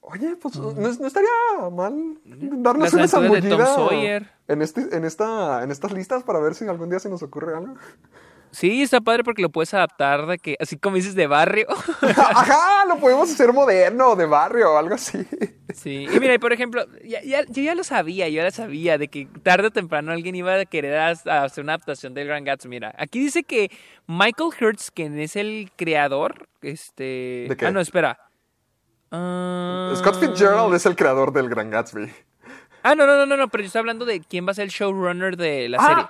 Oye, 0.08 0.36
pues 0.40 0.54
no, 0.56 0.70
no 0.72 0.88
estaría 1.06 1.28
mal 1.72 2.18
darnos 2.24 2.92
una 2.92 3.02
de 3.02 3.08
Tom 3.08 3.22
zambullida 3.22 3.66
Sawyer. 3.66 4.30
en, 4.46 4.62
este, 4.62 4.96
en, 4.96 5.04
esta, 5.04 5.64
en 5.64 5.72
estas 5.72 5.90
listas 5.92 6.22
para 6.22 6.38
ver 6.38 6.54
si 6.54 6.64
algún 6.68 6.88
día 6.90 7.00
se 7.00 7.08
nos 7.08 7.22
ocurre 7.24 7.56
algo. 7.56 7.74
Sí, 8.52 8.82
está 8.82 9.00
padre 9.02 9.22
porque 9.22 9.42
lo 9.42 9.50
puedes 9.50 9.74
adaptar 9.74 10.26
de 10.26 10.38
que, 10.38 10.56
así 10.58 10.78
como 10.78 10.96
dices, 10.96 11.14
de 11.14 11.26
barrio. 11.26 11.66
Ajá, 12.16 12.86
lo 12.86 12.96
podemos 12.98 13.30
hacer 13.30 13.52
moderno, 13.52 14.16
de 14.16 14.24
barrio 14.24 14.72
o 14.72 14.78
algo 14.78 14.94
así. 14.94 15.18
Sí, 15.74 16.06
y 16.10 16.20
mira, 16.20 16.38
por 16.38 16.54
ejemplo, 16.54 16.86
ya, 17.04 17.22
ya- 17.22 17.44
yo 17.48 17.62
ya 17.62 17.74
lo 17.74 17.84
sabía, 17.84 18.28
yo 18.28 18.36
ya 18.36 18.44
lo 18.44 18.50
sabía, 18.50 18.96
de 18.96 19.08
que 19.08 19.26
tarde 19.42 19.66
o 19.68 19.70
temprano 19.70 20.10
alguien 20.12 20.34
iba 20.36 20.54
a 20.54 20.64
querer 20.64 20.96
hacer 20.96 21.64
una 21.64 21.74
adaptación 21.74 22.14
del 22.14 22.28
Grand 22.28 22.46
Gatsby. 22.46 22.70
Mira, 22.70 22.94
aquí 22.96 23.18
dice 23.20 23.42
que 23.42 23.70
Michael 24.06 24.50
Hertz, 24.58 24.90
quien 24.90 25.18
es 25.18 25.36
el 25.36 25.70
creador, 25.76 26.48
este... 26.62 27.46
¿De 27.50 27.56
qué? 27.58 27.66
Ah, 27.66 27.70
no, 27.72 27.80
espera. 27.80 28.18
Ah, 29.10 29.92
Scott 29.96 30.18
Fitzgerald 30.18 30.74
es 30.74 30.86
el 30.86 30.96
creador 30.96 31.32
del 31.32 31.48
Gran 31.48 31.70
Gatsby. 31.70 32.10
Ah, 32.82 32.94
no, 32.94 33.06
no, 33.06 33.16
no, 33.16 33.26
no, 33.26 33.36
no, 33.36 33.48
pero 33.48 33.62
yo 33.62 33.66
estoy 33.66 33.80
hablando 33.80 34.04
de 34.04 34.20
quién 34.20 34.46
va 34.46 34.52
a 34.52 34.54
ser 34.54 34.64
el 34.64 34.70
showrunner 34.70 35.36
de 35.36 35.68
la 35.68 35.78
Ah, 35.80 35.86
serie. 35.86 36.04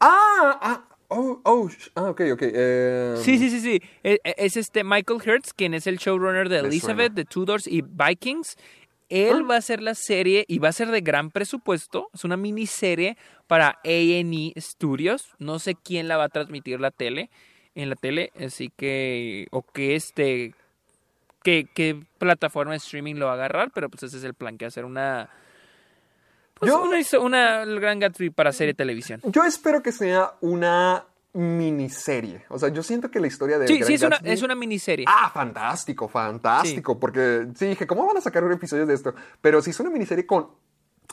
Ah, 0.00 0.58
ah, 0.62 0.80
oh, 1.10 1.40
oh, 1.44 1.68
ah, 1.96 2.10
ok, 2.10 2.20
ok. 2.32 2.42
eh, 2.42 3.14
Sí, 3.18 3.38
sí, 3.38 3.50
sí, 3.50 3.60
sí. 3.60 3.82
E- 4.02 4.20
e- 4.24 4.34
Es 4.38 4.56
este 4.56 4.82
Michael 4.84 5.20
Hertz, 5.24 5.52
quien 5.52 5.74
es 5.74 5.86
el 5.86 5.98
showrunner 5.98 6.48
de 6.48 6.60
Elizabeth, 6.60 7.12
de 7.12 7.24
Tudors 7.24 7.66
y 7.66 7.82
Vikings. 7.82 8.56
Él 9.08 9.38
Ah. 9.42 9.46
va 9.50 9.54
a 9.56 9.58
hacer 9.58 9.82
la 9.82 9.94
serie 9.94 10.44
y 10.48 10.58
va 10.60 10.68
a 10.68 10.72
ser 10.72 10.88
de 10.90 11.00
gran 11.00 11.30
presupuesto. 11.30 12.08
Es 12.14 12.24
una 12.24 12.36
miniserie 12.36 13.16
para 13.48 13.78
A&E 13.84 14.52
Studios. 14.60 15.34
No 15.38 15.58
sé 15.58 15.74
quién 15.74 16.06
la 16.08 16.16
va 16.16 16.24
a 16.24 16.28
transmitir 16.28 16.80
la 16.80 16.90
tele, 16.92 17.28
en 17.74 17.90
la 17.90 17.96
tele, 17.96 18.30
así 18.40 18.70
que 18.76 19.46
o 19.50 19.62
que 19.62 19.94
este 19.96 20.54
qué, 21.42 21.66
qué 21.74 22.00
plataforma 22.18 22.72
de 22.72 22.76
streaming 22.78 23.14
lo 23.16 23.26
va 23.26 23.32
a 23.32 23.34
agarrar, 23.34 23.70
pero 23.74 23.88
pues 23.88 24.02
ese 24.02 24.18
es 24.18 24.24
el 24.24 24.34
plan 24.34 24.58
que 24.58 24.66
hacer 24.66 24.84
una 24.84 25.30
pues 26.60 26.70
Yo- 26.70 26.82
una, 27.20 27.24
una 27.24 27.62
el 27.62 27.80
Gran 27.80 27.98
Gatsby 27.98 28.30
para 28.30 28.52
serie 28.52 28.74
de 28.74 28.76
televisión. 28.76 29.20
Yo 29.24 29.42
espero 29.44 29.82
que 29.82 29.90
sea 29.92 30.34
una 30.40 31.04
miniserie. 31.32 32.44
O 32.48 32.58
sea, 32.58 32.68
yo 32.70 32.82
siento 32.82 33.10
que 33.10 33.18
la 33.20 33.26
historia 33.28 33.58
de 33.58 33.66
Sí, 33.68 33.76
Gran 33.78 33.86
sí, 33.86 33.94
es 33.94 34.02
una, 34.02 34.18
Gatsby- 34.20 34.30
es 34.32 34.42
una 34.42 34.54
miniserie. 34.54 35.04
Ah, 35.08 35.30
fantástico, 35.32 36.08
fantástico. 36.08 36.98
Porque 36.98 37.46
sí, 37.56 37.66
dije, 37.68 37.86
¿cómo 37.86 38.06
van 38.06 38.16
a 38.16 38.20
sacar 38.20 38.42
episodios 38.50 38.86
de 38.88 38.94
esto? 38.94 39.14
Pero 39.40 39.62
si 39.62 39.70
es 39.70 39.80
una 39.80 39.90
miniserie 39.90 40.26
con, 40.26 40.48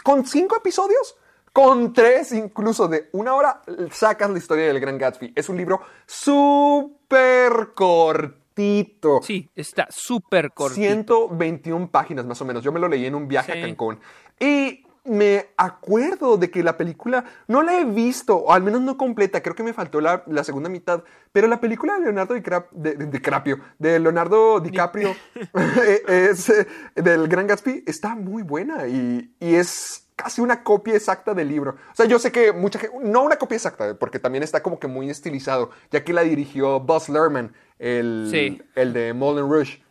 con 0.04 0.26
cinco 0.26 0.58
episodios, 0.58 1.16
con 1.54 1.94
tres 1.94 2.32
incluso 2.34 2.88
de 2.88 3.10
una 3.14 3.34
hora, 3.36 3.62
sacas 3.92 4.30
la 4.30 4.38
historia 4.38 4.66
del 4.68 4.80
Gran 4.80 4.98
Gatsby. 4.98 5.34
Es 5.36 5.50
un 5.50 5.58
libro 5.58 5.82
súper 6.06 7.74
cortito. 7.76 9.22
Sí, 9.22 9.50
está 9.56 9.88
súper 9.90 10.52
cortito. 10.52 10.82
121 11.30 11.90
páginas 11.92 12.26
más 12.26 12.42
o 12.42 12.46
menos. 12.46 12.64
Yo 12.64 12.72
me 12.72 12.80
lo 12.80 12.88
leí 12.88 13.06
en 13.06 13.16
un 13.16 13.28
viaje 13.28 13.54
Sí. 13.54 13.60
a 13.60 13.62
Cancún. 13.62 14.00
Y 14.40 14.84
me 15.08 15.48
acuerdo 15.58 16.38
de 16.38 16.50
que 16.52 16.64
la 16.64 16.78
película 16.78 17.24
no 17.48 17.64
la 17.64 17.80
he 17.80 17.86
visto, 17.86 18.36
o 18.38 18.52
al 18.54 18.62
menos 18.64 18.82
no 18.82 18.98
completa, 18.98 19.42
creo 19.42 19.56
que 19.56 19.64
me 19.64 19.74
faltó 19.74 20.02
la, 20.02 20.24
la 20.28 20.44
segunda 20.44 20.70
mitad, 20.70 21.04
pero 21.32 21.48
la 21.48 21.60
película 21.60 21.96
de 21.98 22.02
Leonardo 22.06 22.36
DiCrap- 22.36 22.70
de, 22.72 22.96
de- 22.96 23.06
DiCaprio, 23.08 23.60
de 23.80 24.00
Leonardo 24.00 24.60
DiCaprio, 24.60 25.16
eh, 25.84 26.30
es, 26.32 26.50
eh, 26.50 26.68
del 26.96 27.28
Gran 27.28 27.48
Gatsby, 27.48 27.84
está 27.88 28.16
muy 28.16 28.44
buena 28.44 28.88
y, 28.88 29.34
y 29.40 29.56
es 29.56 30.04
casi 30.16 30.42
una 30.42 30.64
copia 30.64 30.96
exacta 30.96 31.34
del 31.34 31.48
libro. 31.48 31.76
O 31.92 31.96
sea, 31.96 32.06
yo 32.08 32.18
sé 32.20 32.32
que 32.32 32.52
mucha 32.52 32.80
gente, 32.80 32.98
no 33.04 33.22
una 33.24 33.38
copia 33.38 33.56
exacta, 33.56 33.94
porque 34.00 34.18
también 34.20 34.44
está 34.44 34.64
como 34.64 34.80
que 34.80 34.88
muy 34.88 35.10
estilizado, 35.10 35.70
ya 35.92 36.04
que 36.04 36.12
la 36.14 36.24
dirigió 36.24 36.80
Buzz 36.80 37.08
Lerman, 37.08 37.54
el, 37.80 38.28
Sí. 38.32 38.62
el 38.76 38.94
de 38.94 39.14
Moulin 39.14 39.50
Rouge. 39.50 39.84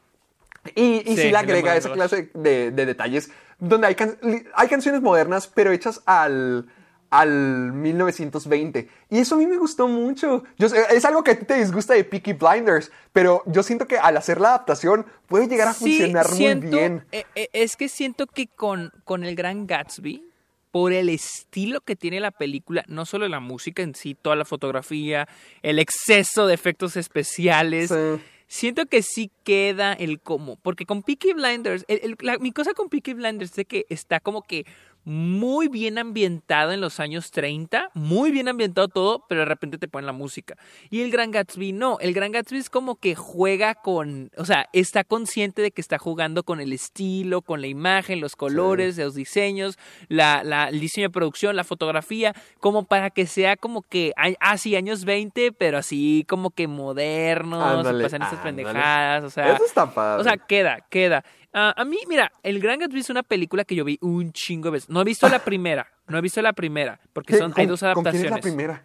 Y, 0.75 1.03
y 1.07 1.17
sí, 1.17 1.23
Sí, 1.23 1.31
le 1.31 1.37
agrega 1.37 1.77
esa 1.77 1.93
clase 1.93 2.29
de, 2.35 2.73
de 2.73 2.87
detalles 2.87 3.31
donde 3.59 3.87
hay, 3.89 3.95
can- 3.95 4.19
hay 4.55 4.69
canciones 4.69 5.01
modernas, 5.03 5.47
pero 5.47 5.73
hechas 5.73 6.03
al, 6.07 6.67
al 7.11 7.73
1920. 7.73 8.89
Y 9.11 9.19
eso 9.19 9.35
a 9.35 9.39
mí 9.39 9.47
me 9.47 9.57
gustó 9.57 9.89
mucho. 9.89 10.45
Yo 10.59 10.67
es 10.67 11.05
algo 11.05 11.23
que 11.23 11.33
a 11.33 11.39
ti 11.39 11.45
te 11.45 11.55
disgusta 11.55 11.95
de 11.95 12.05
Peaky 12.05 12.35
Blinders, 12.35 12.91
pero 13.13 13.43
yo 13.47 13.63
siento 13.63 13.87
que 13.87 13.99
al 13.99 14.17
hacer 14.17 14.41
la 14.41 14.49
adaptación 14.49 15.07
puede 15.27 15.49
llegar 15.49 15.69
a 15.69 15.73
Sí, 15.75 15.99
funcionar 15.99 16.27
siento- 16.29 16.67
muy 16.67 16.77
bien. 16.79 17.05
eh, 17.13 17.25
eh, 17.35 17.49
es 17.53 17.77
que 17.77 17.89
siento 17.89 18.27
que 18.27 18.47
con, 18.49 18.93
con 19.05 19.25
el 19.25 19.35
Gran 19.37 19.67
Gatsby, 19.67 20.23
por 20.71 20.93
el 20.93 21.09
estilo 21.09 21.81
que 21.81 21.97
tiene 21.97 22.21
la 22.21 22.31
película, 22.33 22.85
no 22.87 23.07
solo 23.07 23.27
la 23.29 23.41
música 23.41 23.83
en 23.83 23.95
sí, 23.95 24.15
toda 24.15 24.37
la 24.37 24.45
fotografía, 24.45 25.27
el 25.63 25.79
exceso 25.79 26.47
de 26.47 26.53
efectos 26.55 26.97
especiales, 26.99 27.89
Sí. 27.89 28.21
Siento 28.47 28.86
que 28.86 29.03
sí 29.03 29.30
queda 29.44 29.92
el 29.92 30.20
cómo. 30.20 30.57
Porque 30.57 30.86
con 30.86 31.03
Peaky 31.03 31.32
Blinders, 31.34 31.84
la- 32.20 32.38
mi 32.38 32.53
cosa 32.53 32.72
con 32.74 32.88
Peaky 32.88 33.14
Blinders 33.14 33.57
es 33.59 33.66
que 33.66 33.86
está 33.88 34.20
como 34.20 34.42
que 34.42 34.64
muy 35.09 35.69
bien 35.69 35.99
ambientado 35.99 36.73
en 36.73 36.81
los 36.81 36.99
años 36.99 37.31
30, 37.31 37.91
muy 37.95 38.33
bien 38.33 38.49
ambientado 38.49 38.89
todo, 38.89 39.25
pero 39.29 39.43
de 39.43 39.45
repente 39.45 39.79
te 39.79 39.87
ponen 39.87 40.05
la 40.07 40.13
música. 40.13 40.57
Y 40.91 41.03
el 41.03 41.13
Gran 41.13 41.31
Gatsby 41.31 41.73
no, 41.73 41.99
el 42.01 42.13
Gran 42.13 42.33
Gatsby 42.33 42.59
es 42.59 42.69
como 42.71 42.97
que 42.97 43.15
juega 43.15 43.77
con, 43.77 44.33
o 44.37 44.45
sea, 44.45 44.69
está 44.73 45.05
consciente 45.05 45.63
de 45.63 45.71
que 45.71 45.81
está 45.81 45.97
jugando 45.99 46.43
con 46.43 46.61
el 46.61 46.73
estilo, 46.73 47.41
con 47.41 47.61
la 47.61 47.69
imagen, 47.69 48.21
los 48.21 48.35
colores, 48.35 48.99
los 48.99 49.15
diseños, 49.15 49.79
la, 50.09 50.43
la- 50.43 50.69
el 50.71 50.81
diseño 50.81 51.07
de 51.07 51.13
producción, 51.13 51.55
la 51.55 51.63
fotografía, 51.63 52.35
como 52.59 52.85
para 52.85 53.11
que 53.11 53.27
sea 53.29 53.57
como 53.57 53.83
que, 53.83 54.13
ay, 54.17 54.35
ah, 54.41 54.57
años 54.77 55.05
20, 55.05 55.53
pero 55.53 55.79
así 55.79 56.25
como 56.29 56.51
que 56.51 56.67
modernos, 56.67 57.63
Ándale, 57.63 58.03
pasan 58.03 58.23
estas 58.23 58.39
ándale. 58.41 58.57
pendejadas, 58.65 59.23
o 59.25 59.31
sea... 59.31 59.53
Eso 59.55 59.65
está 59.65 59.89
padre. 59.95 60.21
O 60.21 60.25
sea, 60.25 60.37
queda, 60.37 60.81
queda. 60.91 61.25
Ah, 61.59 61.73
a 61.75 61.85
mí, 61.87 61.97
mira, 62.07 62.31
El 62.43 62.61
Gran 62.61 62.79
Gatsby 62.79 63.01
es 63.01 63.09
una 63.09 63.23
película 63.23 63.65
que 63.65 63.75
yo 63.75 63.83
vi 63.85 63.97
un 64.03 64.31
chingo 64.33 64.67
de 64.67 64.73
veces. 64.73 64.91
No 64.91 65.01
he 65.01 65.05
visto 65.05 65.27
la 65.29 65.39
primera, 65.45 65.91
no 66.07 66.19
he 66.19 66.21
visto 66.21 66.43
la 66.43 66.53
primera, 66.53 67.01
porque 67.15 67.39
son, 67.39 67.53
hay 67.57 67.65
¿Con- 67.65 67.69
dos 67.69 67.81
¿Con 67.81 67.89
quién 67.93 67.97
es 67.97 67.97
adaptaciones. 68.05 68.31
la 68.31 68.41
primera? 68.41 68.85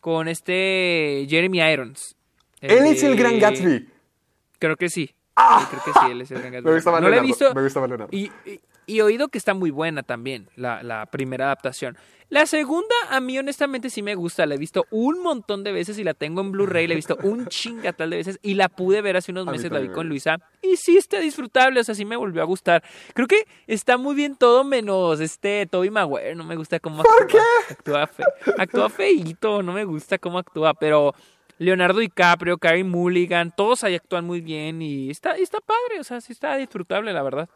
Con 0.00 0.28
este 0.28 1.26
Jeremy 1.28 1.60
Irons. 1.60 2.16
Él 2.62 2.86
es 2.86 3.02
el 3.02 3.16
gran 3.16 3.38
Gatsby. 3.38 3.86
Creo 4.58 4.76
que 4.76 4.88
sí. 4.88 5.14
¡Ah! 5.36 5.60
Sí, 5.60 5.66
creo 5.70 5.82
que 5.84 6.00
sí, 6.00 6.06
él 6.10 6.20
es 6.22 6.30
el 6.30 6.38
Gran 6.40 6.52
Gatsby. 6.54 6.68
Me 6.70 6.74
gusta 6.74 7.00
no 7.00 7.08
he 7.08 7.20
visto. 7.20 7.54
me 7.54 7.62
gusta. 7.62 8.06
Y, 8.10 8.30
y- 8.46 8.60
y 8.90 8.98
he 8.98 9.02
oído 9.02 9.28
que 9.28 9.38
está 9.38 9.54
muy 9.54 9.70
buena 9.70 10.02
también, 10.02 10.48
la, 10.56 10.82
la 10.82 11.06
primera 11.06 11.46
adaptación. 11.46 11.96
La 12.28 12.46
segunda, 12.46 12.94
a 13.08 13.20
mí 13.20 13.38
honestamente 13.38 13.90
sí 13.90 14.02
me 14.02 14.14
gusta. 14.14 14.46
La 14.46 14.54
he 14.54 14.58
visto 14.58 14.86
un 14.90 15.20
montón 15.20 15.64
de 15.64 15.72
veces 15.72 15.98
y 15.98 16.04
la 16.04 16.14
tengo 16.14 16.40
en 16.40 16.52
Blu-ray. 16.52 16.86
La 16.86 16.92
he 16.92 16.96
visto 16.96 17.16
un 17.22 17.46
chingatal 17.48 18.10
de 18.10 18.16
veces 18.16 18.38
y 18.40 18.54
la 18.54 18.68
pude 18.68 19.00
ver 19.02 19.16
hace 19.16 19.32
unos 19.32 19.46
meses. 19.46 19.70
La 19.70 19.80
vi 19.80 19.88
con 19.88 20.08
Luisa 20.08 20.38
y 20.62 20.76
sí 20.76 20.96
está 20.96 21.18
disfrutable. 21.18 21.80
O 21.80 21.84
sea, 21.84 21.94
sí 21.96 22.04
me 22.04 22.16
volvió 22.16 22.42
a 22.42 22.44
gustar. 22.44 22.84
Creo 23.14 23.26
que 23.26 23.46
está 23.66 23.96
muy 23.96 24.14
bien 24.14 24.36
todo 24.36 24.62
menos 24.62 25.18
este 25.18 25.66
Toby 25.66 25.90
Maguire. 25.90 26.36
No 26.36 26.44
me 26.44 26.54
gusta 26.54 26.78
cómo 26.78 27.02
¿Por 27.02 27.22
actúa. 27.22 27.42
Actúa, 27.68 28.06
fe, 28.06 28.24
actúa 28.58 28.88
feíto. 28.88 29.62
No 29.62 29.72
me 29.72 29.84
gusta 29.84 30.18
cómo 30.18 30.38
actúa, 30.38 30.74
pero. 30.74 31.14
Leonardo 31.58 31.98
DiCaprio, 31.98 32.56
Carey 32.56 32.84
Mulligan, 32.84 33.54
todos 33.54 33.84
ahí 33.84 33.94
actúan 33.94 34.24
muy 34.24 34.40
bien 34.40 34.80
y 34.80 35.10
está, 35.10 35.32
está 35.32 35.60
padre, 35.60 36.00
o 36.00 36.04
sea, 36.04 36.22
sí 36.22 36.32
está 36.32 36.56
disfrutable, 36.56 37.12
la 37.12 37.22
verdad. 37.22 37.50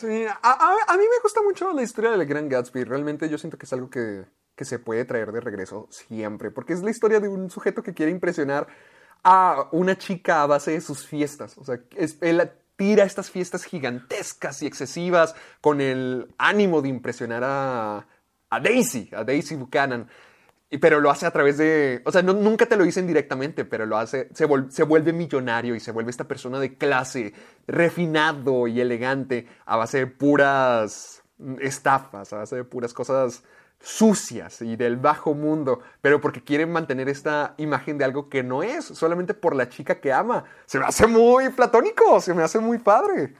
Sí, 0.00 0.24
a, 0.26 0.38
a- 0.42 0.94
a 0.94 0.96
mí 0.96 1.02
me 1.02 1.22
gusta 1.22 1.42
mucho 1.42 1.72
la 1.72 1.82
historia 1.82 2.10
del 2.12 2.26
Gran 2.26 2.48
Gatsby. 2.48 2.84
Realmente 2.84 3.28
yo 3.28 3.36
siento 3.38 3.58
que 3.58 3.66
es 3.66 3.72
algo 3.72 3.90
que, 3.90 4.24
que 4.56 4.64
se 4.64 4.78
puede 4.78 5.04
traer 5.04 5.32
de 5.32 5.40
regreso 5.40 5.88
siempre, 5.90 6.50
porque 6.50 6.72
es 6.72 6.82
la 6.82 6.90
historia 6.90 7.20
de 7.20 7.28
un 7.28 7.50
sujeto 7.50 7.82
que 7.82 7.92
quiere 7.94 8.10
impresionar 8.12 8.66
a 9.22 9.68
una 9.72 9.98
chica 9.98 10.42
a 10.42 10.46
base 10.46 10.70
de 10.72 10.80
sus 10.80 11.06
fiestas. 11.06 11.58
O 11.58 11.64
sea, 11.64 11.80
él 11.96 12.50
tira 12.76 13.04
estas 13.04 13.30
fiestas 13.30 13.64
gigantescas 13.64 14.62
y 14.62 14.66
excesivas 14.66 15.34
con 15.60 15.82
el 15.82 16.32
ánimo 16.38 16.80
de 16.80 16.88
impresionar 16.88 17.42
a, 17.44 18.06
a 18.48 18.60
Daisy, 18.60 19.10
a 19.12 19.22
Daisy 19.24 19.56
Buchanan. 19.56 20.08
Pero 20.78 21.00
lo 21.00 21.10
hace 21.10 21.26
a 21.26 21.32
través 21.32 21.58
de, 21.58 22.00
o 22.04 22.12
sea, 22.12 22.22
nunca 22.22 22.64
te 22.66 22.76
lo 22.76 22.84
dicen 22.84 23.04
directamente, 23.06 23.64
pero 23.64 23.86
lo 23.86 23.96
hace, 23.96 24.28
se, 24.34 24.46
vol- 24.48 24.70
se 24.70 24.84
vuelve 24.84 25.12
millonario 25.12 25.74
y 25.74 25.80
se 25.80 25.90
vuelve 25.90 26.12
esta 26.12 26.28
persona 26.28 26.60
de 26.60 26.76
clase, 26.78 27.34
refinado 27.66 28.68
y 28.68 28.80
elegante, 28.80 29.48
a 29.66 29.76
base 29.76 29.98
de 29.98 30.06
puras 30.06 31.24
estafas, 31.60 32.32
a 32.32 32.36
base 32.36 32.54
de 32.54 32.64
puras 32.64 32.94
cosas 32.94 33.42
sucias 33.80 34.62
y 34.62 34.76
del 34.76 34.96
bajo 34.96 35.34
mundo, 35.34 35.80
pero 36.02 36.20
porque 36.20 36.44
quieren 36.44 36.70
mantener 36.70 37.08
esta 37.08 37.54
imagen 37.56 37.98
de 37.98 38.04
algo 38.04 38.28
que 38.28 38.42
no 38.44 38.62
es, 38.62 38.84
solamente 38.84 39.34
por 39.34 39.56
la 39.56 39.68
chica 39.68 40.00
que 40.00 40.12
ama. 40.12 40.44
Se 40.66 40.78
me 40.78 40.84
hace 40.84 41.06
muy 41.08 41.48
platónico, 41.48 42.20
se 42.20 42.32
me 42.34 42.42
hace 42.44 42.60
muy 42.60 42.78
padre. 42.78 43.34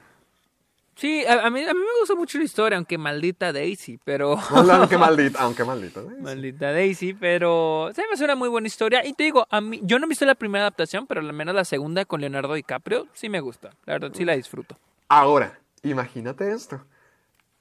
Sí, 0.95 1.25
a, 1.25 1.45
a 1.45 1.49
mí, 1.49 1.63
a 1.63 1.73
mí 1.73 1.79
me 1.79 1.99
gusta 1.99 2.15
mucho 2.15 2.37
la 2.37 2.43
historia, 2.43 2.77
aunque 2.77 2.97
maldita 2.97 3.51
Daisy, 3.53 3.99
pero... 4.03 4.37
aunque 4.49 4.97
maldita, 4.97 5.39
aunque 5.39 5.63
maldita. 5.63 6.01
¿eh? 6.01 6.17
maldita 6.19 6.71
Daisy, 6.71 7.13
pero 7.13 7.89
se 7.95 8.01
me 8.03 8.13
hace 8.13 8.25
una 8.25 8.35
muy 8.35 8.49
buena 8.49 8.67
historia. 8.67 9.05
Y 9.05 9.13
te 9.13 9.23
digo, 9.23 9.47
a 9.49 9.61
mí, 9.61 9.79
yo 9.83 9.99
no 9.99 10.05
he 10.05 10.09
visto 10.09 10.25
la 10.25 10.35
primera 10.35 10.65
adaptación, 10.65 11.07
pero 11.07 11.21
al 11.21 11.33
menos 11.33 11.55
la 11.55 11.65
segunda 11.65 12.05
con 12.05 12.21
Leonardo 12.21 12.53
DiCaprio 12.53 13.07
sí 13.13 13.29
me 13.29 13.39
gusta. 13.39 13.71
La 13.85 13.93
verdad, 13.93 14.11
sí 14.13 14.25
la 14.25 14.35
disfruto. 14.35 14.77
Ahora, 15.07 15.59
imagínate 15.83 16.51
esto. 16.51 16.81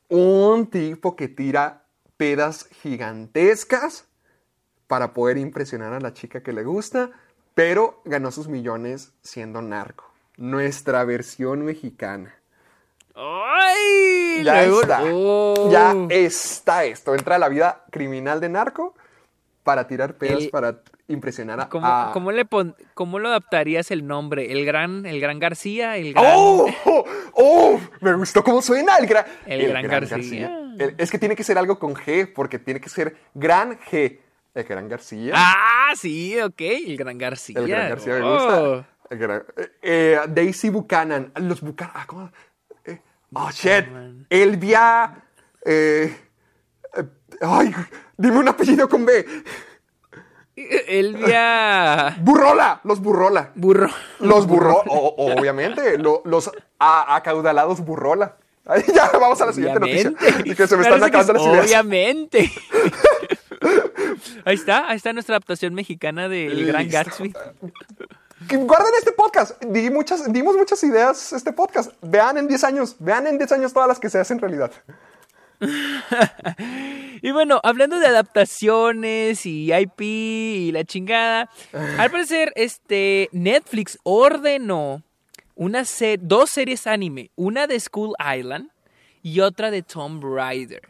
Un 0.08 0.66
tipo 0.66 1.16
que 1.16 1.28
tira 1.28 1.84
pedas 2.16 2.68
gigantescas 2.82 4.06
para 4.86 5.14
poder 5.14 5.38
impresionar 5.38 5.92
a 5.92 6.00
la 6.00 6.12
chica 6.12 6.42
que 6.42 6.52
le 6.52 6.64
gusta, 6.64 7.12
pero 7.54 8.02
ganó 8.04 8.32
sus 8.32 8.48
millones 8.48 9.12
siendo 9.22 9.62
narco. 9.62 10.12
Nuestra 10.36 11.04
versión 11.04 11.64
mexicana. 11.64 12.39
¡Ay! 13.14 14.42
Ya 14.44 14.64
está. 14.64 15.02
Oh. 15.12 15.68
Ya 15.70 15.94
está 16.10 16.84
esto. 16.84 17.14
Entra 17.14 17.36
a 17.36 17.38
la 17.38 17.48
vida 17.48 17.84
criminal 17.90 18.40
de 18.40 18.48
narco 18.48 18.94
para 19.62 19.86
tirar 19.86 20.14
pedas, 20.16 20.44
El- 20.44 20.50
para 20.50 20.80
impresionar 21.08 21.60
a... 21.60 21.68
¿Cómo, 21.68 21.86
a- 21.86 22.10
cómo 22.12 22.32
le 22.32 22.44
pon- 22.44 22.74
cómo 22.94 23.18
lo 23.18 23.28
adaptarías 23.28 23.90
el 23.90 24.06
nombre? 24.06 24.52
¿El 24.52 24.64
gran, 24.64 25.04
el 25.06 25.20
gran 25.20 25.38
García? 25.38 25.96
¿El 25.96 26.12
gran... 26.14 26.24
¡Oh! 26.28 26.66
¡Oh! 26.84 27.04
¡Oh! 27.34 27.80
Me 28.00 28.14
gustó 28.14 28.42
cómo 28.42 28.62
suena 28.62 28.96
el, 28.96 29.06
gran 29.06 29.24
El 29.46 29.68
Gran 29.68 29.86
García. 29.86 30.56
El- 30.78 30.94
es 30.98 31.10
que 31.10 31.18
tiene 31.18 31.36
que 31.36 31.44
ser 31.44 31.58
algo 31.58 31.78
con 31.78 31.94
G, 31.94 32.32
porque 32.32 32.58
tiene 32.58 32.80
que 32.80 32.88
ser 32.88 33.16
Gran 33.34 33.78
G. 33.80 34.18
El 34.54 34.64
Gran 34.64 34.88
García. 34.88 35.32
Ah, 35.36 35.92
sí, 35.94 36.40
ok. 36.40 36.60
El 36.60 36.96
gran 36.96 37.18
García. 37.18 37.58
el 37.60 37.68
Gran 37.68 37.88
García 37.90 38.14
me 38.14 38.22
Oh. 38.22 38.32
gusta. 38.34 38.88
El 39.10 39.18
gran- 39.18 39.44
eh, 39.56 39.70
eh, 39.82 40.20
Daisy 40.28 40.70
Buchanan. 40.70 41.32
Los 41.36 41.60
Buchanan. 41.60 41.92
ah, 41.96 42.04
¿cómo? 42.06 42.30
Oh, 43.32 43.50
shit. 43.50 43.86
Elvia. 44.28 45.22
eh, 45.64 46.16
eh, 46.96 47.04
ay, 47.42 47.74
dime 48.16 48.38
un 48.38 48.48
apellido 48.48 48.88
con 48.88 49.04
B. 49.04 49.24
Elvia... 50.56 52.16
Burrola. 52.20 52.80
Los 52.84 53.00
Burrola. 53.00 53.52
Burro. 53.54 53.88
Los 54.18 54.46
burro, 54.46 54.82
o- 54.86 55.32
obviamente, 55.38 55.96
lo- 55.98 56.22
los 56.24 56.50
a- 56.78 57.14
acaudalados 57.16 57.80
burrola. 57.80 58.36
Ay, 58.66 58.82
ya, 58.94 59.10
vamos 59.18 59.40
a 59.40 59.46
la 59.46 59.52
siguiente 59.52 59.80
noticia. 59.80 60.10
Obviamente. 60.10 60.50
Y 60.50 60.54
que 60.54 60.66
se 60.66 60.76
me 60.76 60.82
están 60.82 61.00
Parece 61.00 61.18
acabando 61.18 61.32
las 61.32 61.42
ideas. 61.46 61.64
Obviamente. 61.66 62.52
ahí 64.44 64.54
está, 64.54 64.88
ahí 64.90 64.96
está 64.96 65.12
nuestra 65.12 65.36
adaptación 65.36 65.74
mexicana 65.74 66.28
del 66.28 66.66
Gran 66.66 66.84
Listo. 66.84 66.98
Gatsby. 66.98 67.32
Guarden 68.48 68.94
este 68.98 69.12
podcast. 69.12 69.62
Di 69.64 69.90
muchas, 69.90 70.32
dimos 70.32 70.56
muchas 70.56 70.82
ideas 70.82 71.32
este 71.32 71.52
podcast. 71.52 71.92
Vean 72.00 72.38
en 72.38 72.48
10 72.48 72.64
años. 72.64 72.96
Vean 72.98 73.26
en 73.26 73.36
10 73.38 73.52
años 73.52 73.72
todas 73.72 73.88
las 73.88 73.98
que 74.00 74.08
se 74.08 74.18
hacen 74.18 74.38
realidad. 74.38 74.72
Y 77.22 77.32
bueno, 77.32 77.60
hablando 77.62 77.98
de 77.98 78.06
adaptaciones 78.06 79.44
y 79.44 79.70
IP 79.74 80.00
y 80.00 80.72
la 80.72 80.84
chingada, 80.84 81.50
al 81.98 82.10
parecer 82.10 82.50
este 82.56 83.28
Netflix 83.32 83.98
ordenó 84.04 85.02
una 85.54 85.84
se- 85.84 86.16
dos 86.18 86.48
series 86.48 86.86
anime, 86.86 87.30
una 87.36 87.66
de 87.66 87.78
School 87.78 88.14
Island 88.18 88.70
y 89.22 89.40
otra 89.40 89.70
de 89.70 89.82
Tomb 89.82 90.24
Raider. 90.24 90.88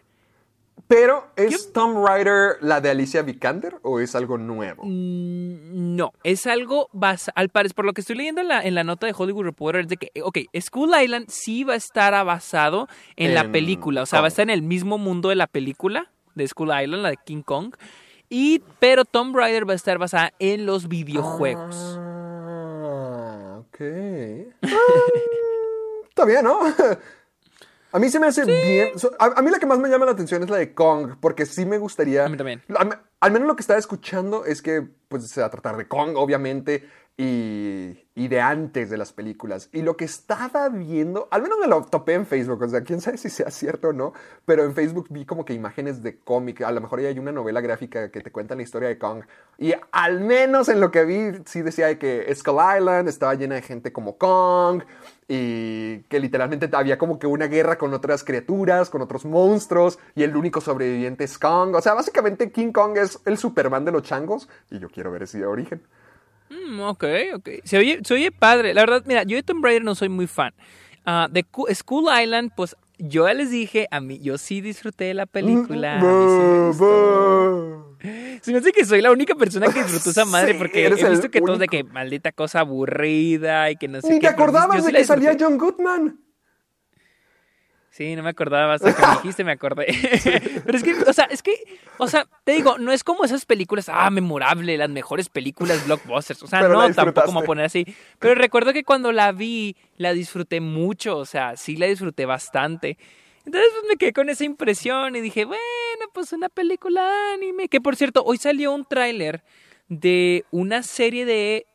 Pero, 0.88 1.26
¿es 1.36 1.72
Tom 1.72 2.04
Rider 2.06 2.56
la 2.60 2.80
de 2.80 2.90
Alicia 2.90 3.22
Vikander 3.22 3.76
o 3.82 4.00
es 4.00 4.14
algo 4.14 4.38
nuevo? 4.38 4.82
Mm, 4.84 5.96
No, 5.96 6.12
es 6.24 6.46
algo 6.46 6.88
basado, 6.92 7.32
al 7.36 7.48
parecer, 7.48 7.74
por 7.74 7.84
lo 7.84 7.92
que 7.92 8.00
estoy 8.00 8.16
leyendo 8.16 8.40
en 8.40 8.48
la, 8.48 8.62
en 8.62 8.74
la 8.74 8.84
nota 8.84 9.06
de 9.06 9.14
Hollywood 9.16 9.44
Reporter, 9.44 9.82
es 9.82 9.88
de 9.88 9.96
que, 9.96 10.10
ok, 10.22 10.38
School 10.60 10.90
Island 11.00 11.26
sí 11.28 11.64
va 11.64 11.74
a 11.74 11.76
estar 11.76 12.12
basado 12.24 12.88
en, 13.16 13.34
la 13.34 13.50
película, 13.50 14.02
o 14.02 14.06
sea, 14.06 14.20
va 14.20 14.26
a 14.26 14.28
estar 14.28 14.42
en 14.44 14.50
el 14.50 14.62
mismo 14.62 14.98
mundo 14.98 15.28
de 15.28 15.36
la 15.36 15.46
película 15.46 16.10
de 16.34 16.46
School 16.46 16.68
Island, 16.68 17.02
la 17.02 17.10
de 17.10 17.18
King 17.24 17.42
Kong, 17.42 17.74
y, 18.28 18.62
pero 18.78 19.04
Tomb 19.04 19.34
Raider 19.34 19.68
va 19.68 19.72
a 19.72 19.76
estar 19.76 19.98
basada 19.98 20.32
en 20.38 20.64
los 20.64 20.88
videojuegos. 20.88 21.98
Ah, 21.98 23.60
ok. 23.60 23.80
Ah, 24.62 26.08
Está 26.08 26.24
bien, 26.24 26.44
¿no? 26.44 26.58
A 27.93 27.99
mí 27.99 28.09
se 28.09 28.20
me 28.20 28.26
hace 28.28 28.45
bien. 28.45 28.91
a, 29.18 29.24
a 29.24 29.43
mí 29.43 29.51
la 29.51 29.59
que 29.59 29.66
más 29.66 29.78
me 29.78 29.88
llama 29.88 30.07
la 30.07 30.12
atención 30.12 30.43
es 30.43 30.51
la 30.51 30.59
de 30.59 30.74
Kong, 30.74 31.16
porque 31.20 31.47
sí 31.47 31.66
me 31.66 31.78
gustaría. 31.78 32.26
A 32.26 32.28
mí 32.28 32.36
también. 32.36 32.62
Al, 32.76 33.01
al 33.20 33.32
menos 33.32 33.49
lo 33.49 33.57
que 33.57 33.62
estaba 33.62 33.78
escuchando 33.78 34.45
es 34.45 34.62
que 34.62 34.86
pues, 35.09 35.28
se 35.28 35.41
va 35.41 35.49
a 35.49 35.51
tratar 35.51 35.76
de 35.76 35.88
Kong, 35.88 36.16
obviamente, 36.16 36.88
y, 37.22 38.28
de 38.28 38.40
antes 38.40 38.88
de 38.88 38.96
las 38.96 39.12
películas. 39.12 39.68
Y 39.72 39.82
lo 39.82 39.96
que 39.96 40.04
estaba 40.04 40.68
viendo, 40.68 41.28
al 41.30 41.42
menos 41.42 41.58
me 41.60 41.66
lo 41.66 41.82
topé 41.84 42.14
en 42.14 42.24
Facebook, 42.24 42.62
o 42.62 42.68
sea, 42.68 42.82
quién 42.82 43.00
sabe 43.00 43.18
si 43.18 43.28
sea 43.28 43.50
cierto 43.50 43.88
o 43.88 43.92
no, 43.92 44.12
pero 44.46 44.64
en 44.64 44.74
Facebook 44.74 45.08
vi 45.10 45.26
como 45.26 45.44
que 45.44 45.52
imágenes 45.52 46.02
de 46.02 46.18
cómic. 46.18 46.62
A 46.62 46.70
lo 46.70 46.80
mejor 46.80 47.00
hay 47.00 47.18
una 47.18 47.32
novela 47.32 47.60
gráfica 47.60 48.10
que 48.10 48.20
te 48.20 48.30
cuenta 48.32 48.54
la 48.54 48.62
historia 48.62 48.88
de 48.88 48.98
Kong. 48.98 49.24
Y 49.58 49.74
al 49.92 50.20
menos 50.20 50.68
en 50.68 50.80
lo 50.80 50.90
que 50.90 51.04
vi, 51.04 51.42
sí 51.44 51.60
decía 51.60 51.88
de 51.88 51.98
que 51.98 52.32
Skull 52.34 52.60
Island 52.78 53.08
estaba 53.08 53.34
llena 53.34 53.56
de 53.56 53.62
gente 53.62 53.92
como 53.92 54.16
Kong 54.16 54.82
y 55.28 55.98
que 56.04 56.20
literalmente 56.20 56.70
había 56.72 56.96
como 56.96 57.18
que 57.18 57.26
una 57.26 57.48
guerra 57.48 57.76
con 57.76 57.92
otras 57.92 58.24
criaturas, 58.24 58.88
con 58.88 59.02
otros 59.02 59.24
monstruos, 59.24 59.98
y 60.14 60.22
el 60.22 60.36
único 60.36 60.60
sobreviviente 60.60 61.24
es 61.24 61.38
Kong. 61.38 61.74
O 61.74 61.82
sea, 61.82 61.94
básicamente 61.94 62.50
King 62.50 62.72
Kong 62.72 62.96
es 62.96 63.20
el 63.26 63.36
Superman 63.36 63.84
de 63.84 63.92
los 63.92 64.02
changos, 64.02 64.48
y 64.70 64.78
yo 64.78 64.88
quiero 64.88 65.10
ver 65.10 65.24
ese 65.24 65.44
origen. 65.44 65.82
Mm, 66.51 66.80
ok, 66.80 67.05
ok. 67.36 67.48
Se 67.64 67.78
oye, 67.78 68.01
se 68.05 68.14
oye 68.14 68.30
padre. 68.32 68.74
La 68.74 68.82
verdad, 68.82 69.03
mira, 69.07 69.22
yo 69.22 69.36
de 69.36 69.42
Tomb 69.42 69.64
Raider 69.64 69.84
no 69.84 69.94
soy 69.94 70.09
muy 70.09 70.26
fan. 70.26 70.53
Ah, 71.07 71.28
de 71.30 71.46
School 71.74 72.07
Island, 72.22 72.51
pues 72.55 72.76
yo 72.98 73.26
ya 73.26 73.34
les 73.34 73.51
dije, 73.51 73.88
a 73.90 74.01
mí, 74.01 74.18
yo 74.20 74.36
sí 74.36 74.61
disfruté 74.61 75.05
de 75.05 75.14
la 75.14 75.26
película. 75.26 75.94
a 75.94 76.03
mí 76.03 76.24
sí 76.28 76.38
me 76.42 76.66
gustó. 76.68 77.86
Se 78.42 78.53
me 78.53 78.59
hace 78.59 78.72
que 78.72 78.84
soy 78.86 79.03
la 79.03 79.11
única 79.11 79.34
persona 79.34 79.68
que 79.72 79.82
disfrutó 79.82 80.11
esa 80.11 80.24
madre 80.24 80.53
Sí, 80.53 80.59
porque 80.59 80.86
he 80.86 80.90
visto 81.11 81.30
que 81.30 81.40
todos 81.40 81.59
de 81.59 81.66
único. 81.66 81.70
que 81.70 81.84
maldita 81.84 82.32
cosa 82.32 82.61
aburrida 82.61 83.70
y 83.70 83.76
que 83.76 83.88
no 83.88 84.01
sé 84.01 84.09
Ni 84.09 84.18
qué. 84.18 84.28
te 84.28 84.32
pero 84.34 84.38
yo 84.38 84.42
acordabas 84.59 84.84
de 84.86 84.92
que 84.92 85.05
salía. 85.05 85.36
John 85.38 85.59
Goodman. 85.59 86.18
Sí, 87.91 88.14
no 88.14 88.22
me 88.22 88.30
acordaba, 88.30 88.74
hasta 88.74 88.95
que 88.95 89.03
me 89.05 89.12
dijiste 89.14 89.43
me 89.43 89.51
acordé. 89.51 89.86
Pero 90.64 90.78
es 90.78 90.84
que, 90.84 90.93
o 90.95 91.12
sea, 91.12 91.24
es 91.24 91.43
que, 91.43 91.53
o 91.99 92.07
sea, 92.07 92.26
te 92.45 92.53
digo, 92.53 92.78
no 92.78 92.93
es 92.93 93.03
como 93.03 93.24
esas 93.24 93.45
películas, 93.45 93.88
ah, 93.88 94.09
memorable, 94.11 94.76
las 94.78 94.88
mejores 94.88 95.28
películas 95.28 95.84
blockbusters. 95.86 96.43
O 96.45 96.47
sea, 96.47 96.61
Pero 96.61 96.74
no, 96.74 96.95
tampoco 96.95 97.26
como 97.26 97.43
poner 97.43 97.64
así. 97.64 97.84
Pero 98.20 98.36
recuerdo 98.36 98.72
que 98.72 98.84
cuando 98.84 99.11
la 99.11 99.32
vi, 99.32 99.76
la 99.97 100.12
disfruté 100.12 100.61
mucho, 100.61 101.16
o 101.18 101.24
sea, 101.24 101.57
sí 101.57 101.76
la 101.76 101.86
disfruté 101.86 102.26
bastante. 102.26 102.97
Entonces 103.45 103.70
pues, 103.72 103.84
me 103.88 103.97
quedé 103.97 104.12
con 104.12 104.28
esa 104.28 104.45
impresión 104.45 105.16
y 105.16 105.20
dije, 105.20 105.45
bueno, 105.45 105.61
pues 106.12 106.32
una 106.32 106.49
película 106.49 107.32
anime. 107.34 107.68
Que 107.68 107.80
por 107.80 107.97
cierto, 107.97 108.22
hoy 108.24 108.38
salió 108.38 108.72
un 108.72 108.84
tráiler 108.84 109.43
de 109.88 110.45
una 110.53 110.84
serie 110.84 111.24
de 111.24 111.66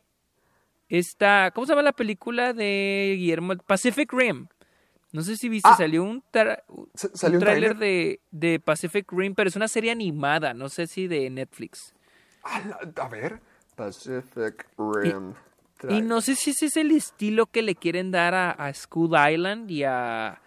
esta, 0.88 1.50
¿cómo 1.54 1.66
se 1.66 1.72
llama 1.72 1.82
la 1.82 1.92
película 1.92 2.54
de 2.54 3.16
Guillermo? 3.18 3.56
Pacific 3.66 4.10
Rim. 4.12 4.46
No 5.16 5.22
sé 5.22 5.36
si 5.36 5.48
viste, 5.48 5.68
Ah. 5.72 5.76
salió 5.76 6.04
un, 6.04 6.22
tra- 6.32 6.62
S- 6.94 7.10
¿Salió 7.14 7.38
un 7.38 7.44
tráiler 7.44 7.76
de, 7.78 8.20
de 8.30 8.60
Pacific 8.60 9.10
Rim, 9.10 9.34
pero 9.34 9.48
es 9.48 9.56
una 9.56 9.66
serie 9.66 9.90
animada, 9.90 10.52
no 10.52 10.68
sé 10.68 10.86
si 10.86 11.06
de 11.08 11.30
Netflix. 11.30 11.94
A, 12.42 12.60
la- 12.60 13.02
a 13.02 13.08
ver, 13.08 13.40
Pacific 13.74 14.66
Rim. 14.76 15.32
Y 15.88 16.02
no 16.02 16.20
sé 16.20 16.34
si 16.36 16.50
ese 16.50 16.66
es 16.66 16.76
el 16.76 16.90
estilo 16.90 17.46
que 17.46 17.62
le 17.62 17.74
quieren 17.74 18.10
dar 18.10 18.34
a, 18.34 18.50
a 18.50 18.72
School 18.74 19.12
Island 19.32 19.70
y 19.70 19.84
a, 19.84 20.40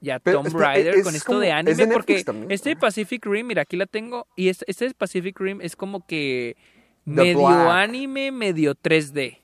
y 0.00 0.10
a 0.10 0.18
Pero, 0.20 0.42
Tomb 0.42 0.54
Raider 0.56 0.94
es 0.94 1.04
con 1.04 1.14
esto 1.14 1.26
como- 1.26 1.40
de 1.40 1.48
es 1.48 1.54
anime, 1.54 1.74
de 1.74 1.86
Netflix 1.86 1.94
porque 1.94 2.24
también, 2.24 2.50
este 2.52 2.74
¿no? 2.74 2.80
Pacific 2.80 3.26
Rim, 3.26 3.46
mira, 3.48 3.62
aquí 3.62 3.76
la 3.76 3.86
tengo, 3.86 4.26
y 4.36 4.48
este, 4.48 4.64
este 4.68 4.94
Pacific 4.94 5.38
Rim 5.40 5.60
es 5.60 5.74
como 5.76 6.06
que 6.06 6.56
The 7.04 7.10
medio 7.10 7.46
Black. 7.48 7.68
anime, 7.68 8.30
medio 8.32 8.74
3D. 8.76 9.38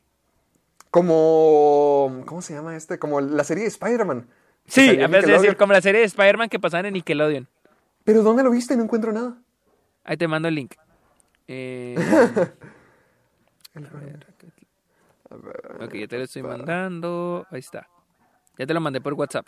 Como. 0.91 2.23
¿Cómo 2.27 2.41
se 2.41 2.55
llama 2.55 2.77
este? 2.77 2.99
Como 3.01 3.21
la 3.21 3.43
serie 3.45 3.65
de 3.65 3.69
Spider-Man. 3.69 4.29
Sí, 4.67 4.81
en 4.89 4.97
veces 4.97 5.13
decir, 5.13 5.23
Nickelodeon. 5.27 5.55
como 5.57 5.73
la 5.75 5.81
serie 5.81 6.01
de 6.01 6.07
Spider-Man 6.07 6.49
que 6.49 6.59
pasaban 6.59 6.87
en 6.87 6.95
Nickelodeon. 6.95 7.49
Pero 8.05 8.23
¿dónde 8.23 8.43
lo 8.43 8.51
viste? 8.51 8.77
No 8.77 8.85
encuentro 8.85 9.13
nada. 9.13 9.37
Ahí 10.05 10.17
te 10.17 10.27
mando 10.29 10.49
el 10.49 10.55
link. 10.55 10.75
Eh, 11.49 11.95
ok, 15.81 15.95
ya 15.95 16.07
te 16.09 16.19
lo 16.19 16.25
estoy 16.25 16.43
mandando. 16.43 17.47
Ahí 17.51 17.61
está. 17.61 17.89
Ya 18.59 18.67
te 18.67 18.75
lo 18.75 18.81
mandé 18.81 19.01
por 19.01 19.15
WhatsApp. 19.15 19.47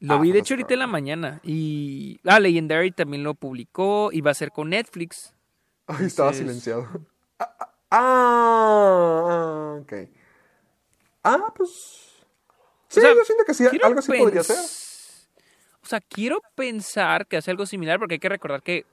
Lo 0.00 0.14
Ah, 0.14 0.18
vi 0.20 0.32
de 0.32 0.38
hecho 0.38 0.54
ahorita 0.54 0.72
en 0.74 0.80
la 0.80 0.86
mañana. 0.86 1.40
Y. 1.44 2.20
Ah, 2.24 2.40
Legendary 2.40 2.90
también 2.90 3.22
lo 3.22 3.34
publicó. 3.34 4.10
Y 4.12 4.20
va 4.22 4.30
a 4.30 4.34
ser 4.34 4.50
con 4.50 4.70
Netflix. 4.70 5.34
Ay, 5.86 6.06
estaba 6.06 6.30
Entonces- 6.30 6.38
silenciado. 6.38 6.88
Ah, 7.38 7.56
ah, 7.60 7.72
ah, 7.90 9.78
ok. 9.82 9.92
Ah, 11.24 11.52
pues. 11.54 12.09
Sí, 12.90 12.98
O 12.98 13.02
sea, 13.02 13.14
yo 13.14 13.24
siento 13.24 13.44
que 13.44 13.54
sí, 13.54 13.64
algo 13.82 14.00
así 14.00 14.12
podría 14.12 14.42
ser. 14.42 14.56
O 15.82 15.86
sea, 15.86 16.00
quiero 16.00 16.40
pensar 16.54 17.26
que 17.26 17.36
hace 17.36 17.50
algo 17.50 17.64
similar 17.64 17.98
porque 17.98 18.14
hay 18.14 18.18
que 18.20 18.28
recordar 18.28 18.62
que 18.62 18.84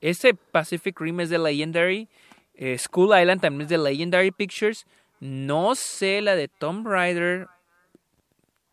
ese 0.00 0.34
Pacific 0.34 0.98
Rim 0.98 1.20
es 1.20 1.28
de 1.30 1.38
Legendary. 1.38 2.08
eh, 2.54 2.78
School 2.78 3.18
Island 3.20 3.40
también 3.40 3.62
es 3.62 3.68
de 3.68 3.78
Legendary 3.78 4.30
Pictures. 4.30 4.86
No 5.18 5.74
sé 5.74 6.22
la 6.22 6.36
de 6.36 6.48
Tomb 6.48 6.86
Raider. 6.86 7.48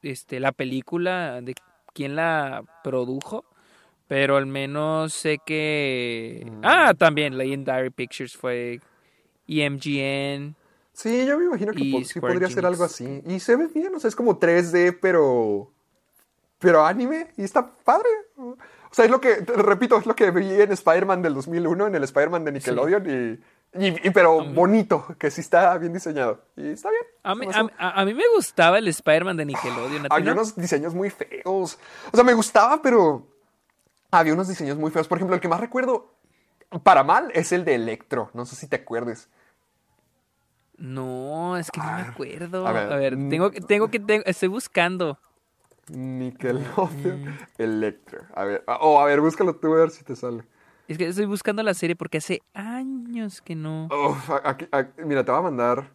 Este, 0.02 0.40
la 0.40 0.52
película 0.52 1.42
de 1.42 1.56
quién 1.94 2.16
la 2.16 2.64
produjo. 2.84 3.44
Pero 4.08 4.38
al 4.38 4.46
menos 4.46 5.14
sé 5.14 5.40
que. 5.46 6.46
Mm. 6.50 6.62
Ah, 6.64 6.94
también 6.98 7.38
Legendary 7.38 7.90
Pictures 7.90 8.38
fue. 8.38 8.80
E 9.48 9.64
EMGN. 9.66 10.56
Sí, 10.98 11.28
yo 11.28 11.38
me 11.38 11.45
imagino 11.45 11.74
que 11.74 11.91
po- 11.91 12.04
sí 12.04 12.20
podría 12.20 12.50
ser 12.50 12.66
algo 12.66 12.84
así. 12.84 13.22
Y 13.28 13.39
se 13.39 13.56
ve 13.56 13.68
bien, 13.68 13.93
o 13.93 14.00
sea, 14.00 14.08
es 14.08 14.16
como 14.16 14.39
3D, 14.39 14.98
pero. 15.00 15.72
Pero 16.58 16.84
anime, 16.84 17.28
y 17.38 17.43
está 17.43 17.70
padre. 17.70 18.10
O 18.36 18.58
sea, 18.91 19.06
es 19.06 19.12
lo 19.12 19.22
que, 19.22 19.36
repito, 19.36 19.95
es 20.00 20.08
lo 20.08 20.16
que 20.16 20.32
vi 20.32 20.60
en 20.60 20.72
Spider-Man 20.72 21.22
del 21.22 21.36
2001, 21.36 21.86
en 21.86 21.93
el 21.95 22.04
Spider-Man 22.04 22.45
de 22.45 22.52
Nickelodeon, 22.54 23.06
y, 23.06 23.86
y- 23.86 24.08
y- 24.08 24.10
pero 24.10 24.43
bonito, 24.43 25.06
que 25.20 25.30
sí 25.30 25.41
está 25.41 25.78
bien 25.78 25.93
diseñado. 25.93 26.41
Y 26.56 26.70
está 26.70 26.89
bien. 26.89 27.04
A 27.22 27.36
mí, 27.36 27.45
a, 27.78 28.02
a- 28.02 28.06
mí 28.06 28.16
me 28.16 28.24
gustaba 28.36 28.80
el 28.80 28.88
Spider-Man 28.88 29.38
de 29.38 29.45
Nickelodeon. 29.45 30.00
¿a 30.08 30.10
ti 30.10 30.16
Había 30.16 30.34
no? 30.34 30.41
unos 30.41 30.56
diseños 30.56 30.95
muy 30.95 31.12
feos. 31.12 31.78
O 32.12 32.16
sea, 32.16 32.24
me 32.24 32.34
gustaba, 32.34 32.82
pero 32.82 33.28
había 34.10 34.34
unos 34.34 34.48
diseños 34.48 34.80
muy 34.80 34.89
feos. 34.89 35.08
Por 35.08 35.20
ejemplo, 35.20 35.36
el 35.36 35.41
que 35.41 35.48
más 35.48 35.60
recuerdo, 35.60 36.12
para 36.82 37.04
mal, 37.04 37.30
es 37.36 37.52
el 37.52 37.66
de 37.66 37.76
Electro. 37.76 38.32
No 38.34 38.48
sé 38.48 38.56
si 38.56 38.66
te 38.66 38.78
acuerdes. 38.78 39.30
No, 40.78 41.58
es 41.58 41.72
que 41.72 41.80
no 41.80 41.86
me 41.88 42.02
ver, 42.04 42.12
acuerdo. 42.12 42.68
a 42.68 42.70
A 42.70 42.96
ver, 42.98 43.14
tengo 43.30 43.50
que, 43.52 43.62
tengo 43.62 43.90
que, 43.90 44.00
tengo- 44.00 44.24
estoy 44.26 44.48
buscando. 44.50 45.20
Nickelodeon 45.90 47.26
Mm. 47.26 47.38
Electro. 47.58 48.20
A 48.36 48.44
ver, 48.44 48.64
o 48.68 49.00
a 49.00 49.06
ver, 49.06 49.22
búscalo 49.22 49.56
tú 49.56 49.74
a 49.74 49.78
ver 49.78 49.90
si 49.90 50.04
te 50.04 50.16
sale. 50.16 50.44
Es 50.88 50.98
que 50.98 51.08
estoy 51.08 51.26
buscando 51.26 51.64
la 51.64 51.74
serie 51.74 51.96
porque 51.96 52.18
hace 52.20 52.42
años 52.54 53.42
que 53.42 53.56
no. 53.56 53.88
Aquí- 54.44 54.68
mira, 55.04 55.24
te 55.24 55.32
voy 55.32 55.40
a 55.40 55.44
mandar. 55.44 55.90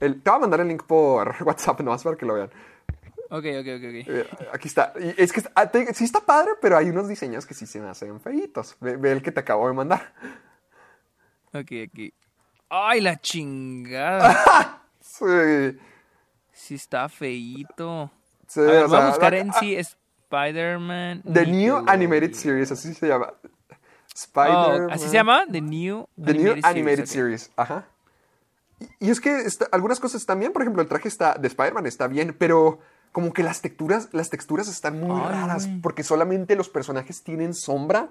El, 0.00 0.20
te 0.20 0.30
voy 0.30 0.36
a 0.36 0.40
mandar 0.40 0.60
el 0.60 0.68
link 0.68 0.82
por 0.84 1.34
WhatsApp 1.44 1.80
nomás 1.80 2.02
para 2.02 2.16
que 2.16 2.26
lo 2.26 2.34
vean. 2.34 2.50
Ok, 3.30 3.44
ok, 3.46 3.66
ok, 3.76 3.84
ok. 3.84 4.08
Eh, 4.08 4.28
Aquí 4.52 4.68
está. 4.68 4.92
Y 5.00 5.14
es 5.16 5.32
que 5.32 5.42
ah, 5.54 5.66
te- 5.70 5.94
sí 5.94 6.04
está 6.04 6.20
padre, 6.20 6.52
pero 6.60 6.76
hay 6.76 6.90
unos 6.90 7.08
diseños 7.08 7.46
que 7.46 7.54
sí 7.54 7.66
se 7.66 7.80
me 7.80 7.88
hacen 7.88 8.20
feitos. 8.20 8.76
Ve, 8.80 8.96
ve 8.96 9.12
el 9.12 9.22
que 9.22 9.32
te 9.32 9.40
acabo 9.40 9.66
de 9.68 9.72
mandar. 9.74 10.12
Ok, 11.54 11.70
aquí. 11.86 12.12
¡Ay, 12.74 13.00
la 13.02 13.20
chingada! 13.20 14.78
Sí. 15.02 15.78
Sí 16.52 16.74
está 16.76 17.06
feíto. 17.08 18.10
sí, 18.48 18.60
A 18.60 18.62
ver, 18.62 18.84
o 18.84 18.88
voy 18.88 18.96
a 18.96 19.00
sea, 19.00 19.08
buscar 19.10 19.32
la- 19.34 19.38
en 19.40 19.52
sí 19.52 19.76
Spider-Man. 19.76 21.22
The 21.30 21.46
New. 21.46 21.84
Animated 21.86 22.32
Series, 22.32 22.72
así 22.72 22.94
se 22.94 23.08
llama. 23.08 23.26
Oh, 23.34 23.48
Spider. 24.14 24.90
¿Así 24.90 25.06
se 25.08 25.12
llama? 25.12 25.44
The 25.50 25.60
New 25.60 26.06
The 26.22 26.32
New 26.34 26.54
Animated. 26.62 27.04
Series, 27.06 27.50
ajá. 27.56 27.86
Y, 29.00 29.10
es 29.10 29.20
que 29.20 29.40
está- 29.40 29.68
algunas 29.70 30.00
cosas 30.00 30.22
están 30.22 30.40
bien, 30.40 30.52
por 30.52 30.62
ejemplo, 30.62 30.80
el 30.82 30.88
traje 30.88 31.08
está, 31.08 31.34
de 31.34 31.46
Spider-Man 31.48 31.84
está 31.86 32.06
bien, 32.08 32.34
pero 32.38 32.78
como 33.12 33.34
que 33.34 33.42
las 33.42 33.60
texturas, 33.60 34.08
las 34.12 34.30
texturas 34.30 34.66
están 34.68 34.98
muy 34.98 35.20
Ay, 35.20 35.28
raras, 35.30 35.68
porque 35.82 36.02
solamente 36.02 36.56
los 36.56 36.70
personajes 36.70 37.22
tienen 37.22 37.52
sombra, 37.54 38.08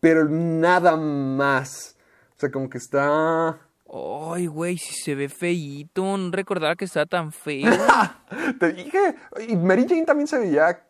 pero 0.00 0.24
nada 0.26 0.96
más. 0.96 1.96
O 2.36 2.40
sea, 2.40 2.50
como 2.50 2.70
que 2.70 2.78
está... 2.78 3.58
Ay, 3.92 4.46
güey, 4.46 4.78
si 4.78 4.94
se 4.94 5.14
ve 5.14 5.28
feíto. 5.28 6.16
No 6.16 6.30
recordaba 6.30 6.76
que 6.76 6.84
estaba 6.84 7.06
tan 7.06 7.32
feo. 7.32 7.70
Te 8.60 8.72
dije, 8.72 9.16
y 9.48 9.56
Mary 9.56 9.86
Jane 9.88 10.04
también 10.04 10.28
se 10.28 10.38
veía 10.38 10.86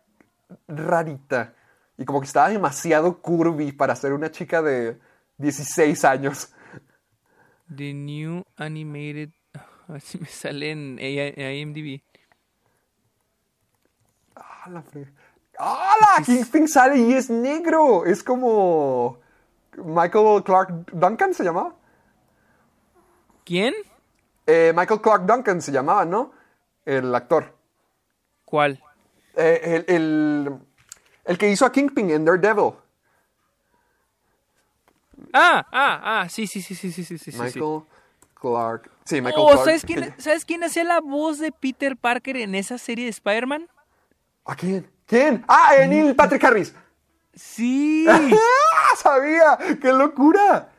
rarita. 0.69 1.55
Y 1.97 2.05
como 2.05 2.21
que 2.21 2.27
estaba 2.27 2.49
demasiado 2.51 3.21
curvy 3.21 3.73
para 3.73 3.95
ser 3.97 4.13
una 4.13 4.31
chica 4.31 4.61
de 4.63 4.99
16 5.39 6.05
años. 6.05 6.53
The 7.75 7.95
New 7.95 8.45
Animated. 8.57 9.31
A 9.89 9.93
ver 9.93 10.01
si 10.03 10.19
me 10.19 10.27
sale 10.27 10.71
en 10.71 10.99
IMDb. 11.01 12.03
¡Ah, 14.37 14.69
la 14.71 14.83
fre- 14.83 15.13
¡Hala! 15.59 16.25
Kingpin 16.25 16.69
sale 16.69 16.99
y 16.99 17.13
es 17.15 17.29
negro. 17.31 18.05
Es 18.07 18.23
como. 18.23 19.19
Michael 19.77 20.43
Clark 20.45 20.91
Duncan 20.93 21.33
se 21.35 21.45
llamaba. 21.45 21.75
¿Quién? 23.45 23.75
Eh, 24.47 24.73
Michael 24.75 25.01
Clark 25.01 25.27
Duncan 25.27 25.61
se 25.63 25.73
llamaba, 25.73 26.05
¿no? 26.05 26.33
El 26.85 27.15
actor. 27.15 27.55
¿Cuál? 28.45 28.83
Eh, 29.37 29.85
el, 29.87 29.95
el- 29.97 30.59
El 31.25 31.39
que 31.39 31.49
hizo 31.51 31.65
a 31.65 31.71
Kingpin 31.73 32.11
en 32.11 32.25
Daredevil. 32.25 32.73
Ah, 35.33 35.65
ah, 35.71 36.01
ah, 36.23 36.29
sí, 36.29 36.47
sí, 36.47 36.63
sí, 36.63 36.75
sí, 36.75 36.91
sí, 36.91 37.05
sí, 37.05 37.19
sí. 37.19 37.31
sí. 37.33 37.39
Michael 37.39 37.83
Clark. 38.35 38.91
Sí, 39.05 39.21
Michael 39.21 39.35
Oh, 39.43 39.49
Clark. 39.53 39.65
¿sabes 39.65 39.85
quién, 39.85 40.15
¿Sabes 40.19 40.45
quién 40.45 40.65
hacía 40.65 40.83
la 40.85 41.01
voz 41.01 41.39
de 41.39 41.53
Peter 41.53 41.97
Parker 41.97 42.37
en 42.39 42.55
esa 42.55 42.79
serie 42.79 43.05
de 43.05 43.11
Spider-Man? 43.11 43.69
¿A 44.47 44.57
quién? 44.57 44.91
¿Quién? 45.07 45.45
¡Ah, 45.47 45.73
Neil 45.87 46.17
Patrick 46.17 46.43
Harris! 46.43 46.75
Sí. 47.35 48.07
¡Ah! 48.09 48.97
¡Sabía! 48.97 49.59
¡Qué 49.81 49.93
locura! 49.93 50.70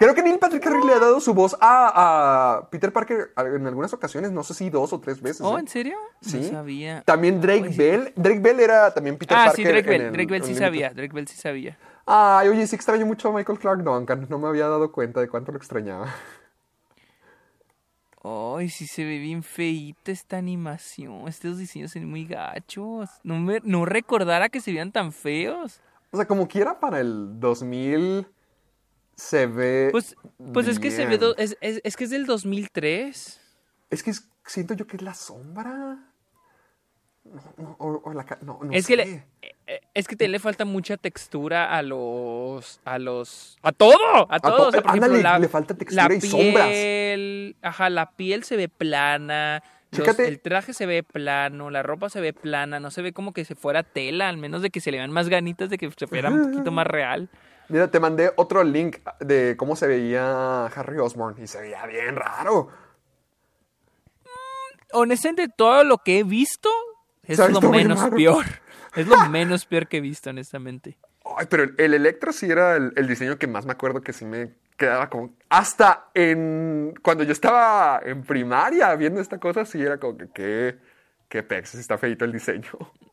Creo 0.00 0.14
que 0.14 0.22
Neil 0.22 0.38
Patrick 0.38 0.66
Harris 0.66 0.82
le 0.86 0.94
ha 0.94 0.98
dado 0.98 1.20
su 1.20 1.34
voz 1.34 1.54
a, 1.60 2.56
a 2.62 2.70
Peter 2.70 2.90
Parker 2.90 3.32
en 3.36 3.66
algunas 3.66 3.92
ocasiones, 3.92 4.32
no 4.32 4.42
sé 4.42 4.54
si 4.54 4.70
dos 4.70 4.94
o 4.94 4.98
tres 4.98 5.20
veces. 5.20 5.42
Oh, 5.42 5.58
¿eh? 5.58 5.60
¿en 5.60 5.68
serio? 5.68 5.94
Sí. 6.22 6.38
No 6.40 6.48
sabía. 6.48 7.02
También 7.02 7.38
Drake 7.38 7.66
Ay. 7.68 7.76
Bell. 7.76 8.12
Drake 8.16 8.40
Bell 8.40 8.60
era 8.60 8.94
también 8.94 9.18
Peter 9.18 9.36
Ah, 9.38 9.44
Parker. 9.48 9.56
sí, 9.66 9.70
Drake 9.70 9.88
Bell. 9.90 10.00
el 10.00 10.12
Drake 10.14 10.30
Bell 10.32 10.42
sí 10.44 10.54
sabía. 10.54 10.88
Drake 10.94 11.12
Bell 11.12 11.28
sí 11.28 11.36
sabía. 11.36 11.76
Ay, 12.06 12.48
oye, 12.48 12.66
sí 12.66 12.74
extraño 12.76 13.04
mucho 13.04 13.28
a 13.28 13.32
Michael 13.32 13.58
Clark 13.58 13.82
Duncan. 13.84 14.26
No 14.30 14.38
me 14.38 14.48
había 14.48 14.68
dado 14.68 14.90
cuenta 14.90 15.20
de 15.20 15.28
cuánto 15.28 15.52
lo 15.52 15.58
extrañaba. 15.58 16.06
Ay, 18.22 18.68
sí 18.68 18.86
se 18.86 19.04
ve 19.04 19.18
bien 19.18 19.42
feíta 19.42 20.12
esta 20.12 20.36
animación. 20.38 21.28
Estos 21.28 21.58
diseños 21.58 21.92
son 21.92 22.06
muy 22.06 22.26
gachos. 22.26 23.08
No, 23.22 23.38
me, 23.38 23.60
no 23.64 23.84
recordara 23.84 24.48
que 24.48 24.60
se 24.60 24.70
veían 24.70 24.92
tan 24.92 25.12
feos. 25.12 25.80
O 26.10 26.16
sea, 26.16 26.26
como 26.26 26.48
quiera 26.48 26.80
para 26.80 27.00
el 27.00 27.38
2000 27.38 28.26
se 29.20 29.46
ve. 29.46 29.88
Pues, 29.92 30.16
pues 30.52 30.66
es 30.68 30.78
que 30.78 30.90
se 30.90 31.06
ve. 31.06 31.18
do- 31.18 31.36
es, 31.36 31.56
es- 31.60 31.80
es 31.84 31.96
que 31.96 32.04
es 32.04 32.10
del 32.10 32.26
2003. 32.26 33.40
Es 33.90 34.02
que 34.02 34.10
es- 34.10 34.28
siento 34.46 34.74
yo 34.74 34.86
que 34.86 34.96
es 34.96 35.02
la 35.02 35.14
sombra. 35.14 35.98
No, 37.22 37.42
no, 37.58 37.76
o, 37.78 38.00
o 38.08 38.12
la 38.14 38.24
no, 38.40 38.58
no 38.62 38.72
es 38.72 38.86
sé. 38.86 38.88
que 38.92 38.96
le, 38.96 39.02
eh, 39.42 39.54
eh, 39.66 39.80
es 39.92 40.08
que 40.08 40.16
te 40.16 40.26
le 40.26 40.38
falta 40.38 40.64
mucha 40.64 40.96
textura 40.96 41.76
a 41.76 41.82
los 41.82 42.80
a 42.84 42.98
los 42.98 43.58
a 43.62 43.72
todo 43.72 44.26
a 44.30 44.40
todo 44.40 44.56
to- 44.56 44.68
o 44.68 44.72
sea, 44.72 44.80
por 44.82 44.90
ándale, 44.92 45.12
ejemplo, 45.18 45.30
la, 45.30 45.38
le 45.38 45.48
falta 45.48 45.74
textura 45.74 46.08
la 46.08 46.14
y 46.14 46.20
sombras. 46.22 46.68
ajá 47.62 47.90
la 47.90 48.10
piel 48.12 48.42
se 48.42 48.56
ve 48.56 48.68
plana 48.68 49.62
los- 49.92 50.18
el 50.18 50.40
traje 50.40 50.72
se 50.72 50.86
ve 50.86 51.02
plano 51.02 51.68
la 51.68 51.82
ropa 51.82 52.08
se 52.08 52.22
ve 52.22 52.32
plana 52.32 52.80
no 52.80 52.90
se 52.90 53.02
ve 53.02 53.12
como 53.12 53.32
que 53.34 53.44
se 53.44 53.54
fuera 53.54 53.82
tela 53.82 54.28
al 54.30 54.38
menos 54.38 54.62
de 54.62 54.70
que 54.70 54.80
se 54.80 54.90
le 54.90 54.96
vean 54.96 55.10
más 55.12 55.28
ganitas 55.28 55.68
de 55.68 55.76
que 55.76 55.90
se 55.90 56.06
fuera 56.06 56.30
un 56.30 56.50
poquito 56.52 56.70
más 56.72 56.86
real 56.86 57.28
Mira, 57.70 57.90
te 57.90 58.00
mandé 58.00 58.32
otro 58.36 58.62
link 58.64 58.98
de 59.20 59.56
cómo 59.56 59.76
se 59.76 59.86
veía 59.86 60.66
Harry 60.66 60.98
Osborn 60.98 61.42
y 61.42 61.46
se 61.46 61.60
veía 61.60 61.86
bien 61.86 62.16
raro. 62.16 62.68
honestamente 64.92 65.48
todo 65.56 65.84
lo 65.84 65.98
que 65.98 66.18
he 66.18 66.24
visto 66.24 66.68
es 67.22 67.38
lo 67.38 67.60
menos 67.60 68.10
peor 68.10 68.44
es 68.96 69.06
lo 69.06 69.16
menos 69.28 69.64
peor 69.66 69.86
que 69.86 69.98
he 69.98 70.00
visto 70.00 70.30
honestamente 70.30 70.98
Ay, 71.36 71.46
pero 71.48 71.62
el, 71.62 71.74
el 71.78 71.94
Electro 71.94 72.32
sí 72.32 72.50
era 72.50 72.74
el, 72.76 72.92
el 72.96 73.06
diseño 73.06 73.38
que 73.38 73.46
más 73.46 73.64
me 73.64 73.72
acuerdo 73.72 74.00
que 74.00 74.12
sí 74.12 74.24
me 74.24 74.52
quedaba 74.80 75.08
como... 75.08 75.36
Hasta 75.48 76.10
en... 76.14 76.94
Cuando 77.02 77.22
yo 77.22 77.32
estaba 77.32 78.00
en 78.02 78.24
primaria 78.24 78.96
viendo 78.96 79.20
esta 79.20 79.38
cosa, 79.38 79.64
sí 79.64 79.80
era 79.80 79.98
como 79.98 80.16
que... 80.16 80.28
¿Qué, 80.32 80.78
qué 81.28 81.42
pex? 81.44 81.74
Está 81.76 81.98
feito 81.98 82.24
el 82.24 82.32
diseño. 82.32 82.70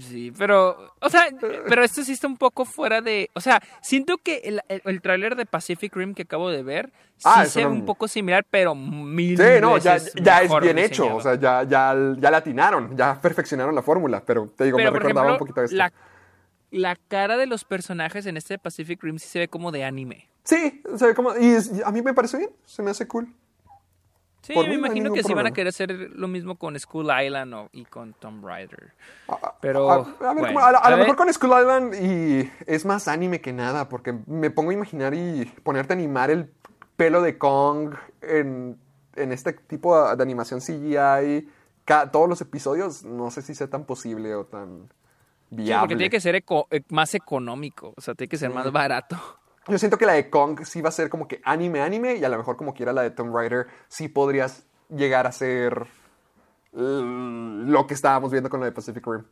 Sí, 0.00 0.32
pero, 0.36 0.92
o 1.00 1.08
sea, 1.08 1.26
pero 1.68 1.84
esto 1.84 2.02
sí 2.02 2.12
está 2.12 2.26
un 2.26 2.36
poco 2.36 2.64
fuera 2.64 3.00
de, 3.00 3.30
o 3.34 3.40
sea, 3.40 3.62
siento 3.82 4.18
que 4.18 4.38
el, 4.44 4.60
el, 4.68 4.82
el 4.84 5.00
tráiler 5.00 5.36
de 5.36 5.46
Pacific 5.46 5.94
Rim 5.94 6.12
que 6.14 6.22
acabo 6.22 6.50
de 6.50 6.62
ver 6.62 6.92
sí 7.16 7.22
Ah, 7.24 7.44
se 7.46 7.60
ve 7.60 7.66
no- 7.66 7.70
un 7.72 7.84
poco 7.84 8.08
similar, 8.08 8.44
pero 8.50 8.74
mil 8.74 9.36
Sí, 9.36 9.44
no, 9.60 9.78
ya, 9.78 9.96
es 9.96 10.12
bien 10.60 10.78
hecho. 10.78 11.14
O 11.16 11.20
sea, 11.20 11.36
ya, 11.36 11.62
ya, 11.62 11.94
ya 12.18 12.30
la 12.30 12.36
atinaron. 12.38 12.96
Ya 12.96 13.20
perfeccionaron 13.22 13.74
la 13.74 13.82
fórmula. 13.82 14.22
Pero 14.26 14.48
te 14.56 14.64
digo, 14.64 14.76
pero 14.76 14.90
me 14.92 14.98
recordaba 14.98 15.26
ejemplo, 15.28 15.32
un 15.34 15.38
poquito 15.38 15.62
esto. 15.62 15.76
la, 15.76 15.92
la 16.72 16.96
cara 17.08 17.36
de 17.36 17.46
los 17.46 17.64
personajes 17.64 18.26
en 18.26 18.36
este 18.36 18.58
Pacific 18.58 19.02
Rim 19.02 19.18
sí 19.18 19.28
se 19.28 19.38
ve 19.38 19.48
como 19.48 19.70
de 19.72 19.84
anime. 19.84 20.28
Sí, 20.44 20.82
se 20.96 21.06
ve 21.06 21.14
como... 21.14 21.36
Y 21.38 21.46
es- 21.46 21.70
a 21.84 21.92
mí 21.92 22.02
me 22.02 22.12
parece 22.12 22.38
bien. 22.38 22.50
Se 22.64 22.82
me 22.82 22.90
hace 22.90 23.06
cool. 23.06 23.28
Sí, 24.46 24.54
Por 24.54 24.64
me 24.64 24.74
no 24.74 24.78
imagino 24.78 25.12
que 25.12 25.24
sí 25.24 25.34
van 25.34 25.46
a 25.46 25.50
querer 25.50 25.68
hacer 25.68 25.90
lo 25.90 26.28
mismo 26.28 26.56
con 26.56 26.78
School 26.78 27.08
Island 27.24 27.52
o- 27.54 27.68
y 27.72 27.84
con 27.84 28.12
Tomb 28.14 28.44
Raider. 28.44 28.92
Pero, 29.60 29.90
a, 29.90 29.98
ver, 30.34 30.52
bueno, 30.52 30.60
lo 30.90 30.96
mejor 30.98 31.16
con 31.16 31.32
Skull 31.32 31.50
Island 31.50 31.94
y 31.94 32.50
es 32.66 32.84
más 32.84 33.08
anime 33.08 33.40
que 33.40 33.52
nada, 33.52 33.88
porque 33.88 34.14
me 34.26 34.50
pongo 34.50 34.70
a 34.70 34.74
imaginar 34.74 35.14
y 35.14 35.46
ponerte 35.64 35.94
a 35.94 35.96
animar 35.96 36.30
el 36.30 36.48
pelo 36.96 37.22
de 37.22 37.38
Kong 37.38 37.94
en, 38.22 38.78
en 39.16 39.32
este 39.32 39.52
tipo 39.54 40.14
de 40.14 40.22
animación 40.22 40.60
CGI, 40.60 41.48
todos 42.12 42.28
los 42.28 42.40
episodios, 42.40 43.02
no 43.04 43.30
sé 43.32 43.42
si 43.42 43.54
sea 43.54 43.66
tan 43.68 43.84
posible 43.84 44.34
o 44.36 44.44
tan 44.44 44.88
Sí, 45.50 45.56
viable. 45.56 45.80
porque 45.80 45.96
tiene 45.96 46.10
que 46.10 46.20
ser 46.20 46.34
eco- 46.36 46.68
eh, 46.70 46.82
más 46.90 47.14
económico, 47.14 47.94
o 47.96 48.00
sea, 48.00 48.14
tiene 48.14 48.28
que 48.28 48.36
ser 48.38 48.50
más 48.50 48.70
barato. 48.70 49.16
Yo 49.68 49.78
siento 49.78 49.98
que 49.98 50.06
la 50.06 50.12
de 50.12 50.30
Kong 50.30 50.60
sí 50.64 50.80
va 50.80 50.90
a 50.90 50.92
ser 50.92 51.08
como 51.08 51.26
que 51.26 51.40
anime, 51.44 51.80
anime, 51.80 52.14
y 52.16 52.24
a 52.24 52.28
lo 52.28 52.38
mejor 52.38 52.56
como 52.56 52.72
quiera 52.74 52.92
la 52.92 53.02
de 53.02 53.10
Tomb 53.10 53.34
Raider 53.34 53.66
sí 53.88 54.08
podrías 54.08 54.64
llegar 54.88 55.26
a 55.26 55.32
ser 55.32 55.86
eh, 56.72 56.76
lo 56.76 57.86
que 57.86 57.94
estábamos 57.94 58.30
viendo 58.30 58.48
con 58.48 58.60
la 58.60 58.66
de 58.66 58.72
Pacific 58.72 59.04
Rim. 59.06 59.24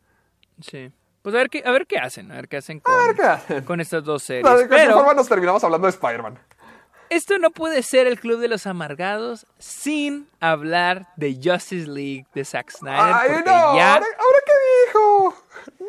Sí. 0.60 0.92
Pues 1.22 1.34
a 1.34 1.38
ver 1.38 1.48
qué, 1.48 1.62
a 1.64 1.70
ver 1.70 1.86
qué 1.86 1.98
hacen, 1.98 2.30
a 2.32 2.34
ver 2.36 2.48
qué 2.48 2.58
hacen 2.58 2.80
con, 2.80 2.94
A 2.94 3.06
ver 3.06 3.16
qué 3.16 3.22
hacen. 3.22 3.64
con 3.64 3.80
estas 3.80 4.04
dos 4.04 4.22
series. 4.22 4.44
De 4.44 4.50
cualquier 4.50 4.80
Pero 4.88 4.94
forma 4.94 5.14
nos 5.14 5.28
terminamos 5.28 5.62
hablando 5.64 5.86
de 5.86 5.90
Spider-Man. 5.90 6.38
esto 7.10 7.38
no 7.38 7.50
puede 7.50 7.82
ser 7.82 8.06
el 8.06 8.18
Club 8.20 8.40
de 8.40 8.48
los 8.48 8.66
Amargados 8.66 9.46
sin 9.58 10.28
hablar 10.40 11.06
de 11.16 11.34
Justice 11.42 11.86
League 11.88 12.26
de 12.34 12.44
Zack 12.44 12.70
Snyder. 12.72 12.98
Ay, 13.14 13.30
no, 13.46 13.76
ya... 13.76 13.94
¿ahora, 13.94 14.06
ahora 14.18 14.38
qué 14.44 14.52
dijo? 14.86 15.34
No. 15.78 15.86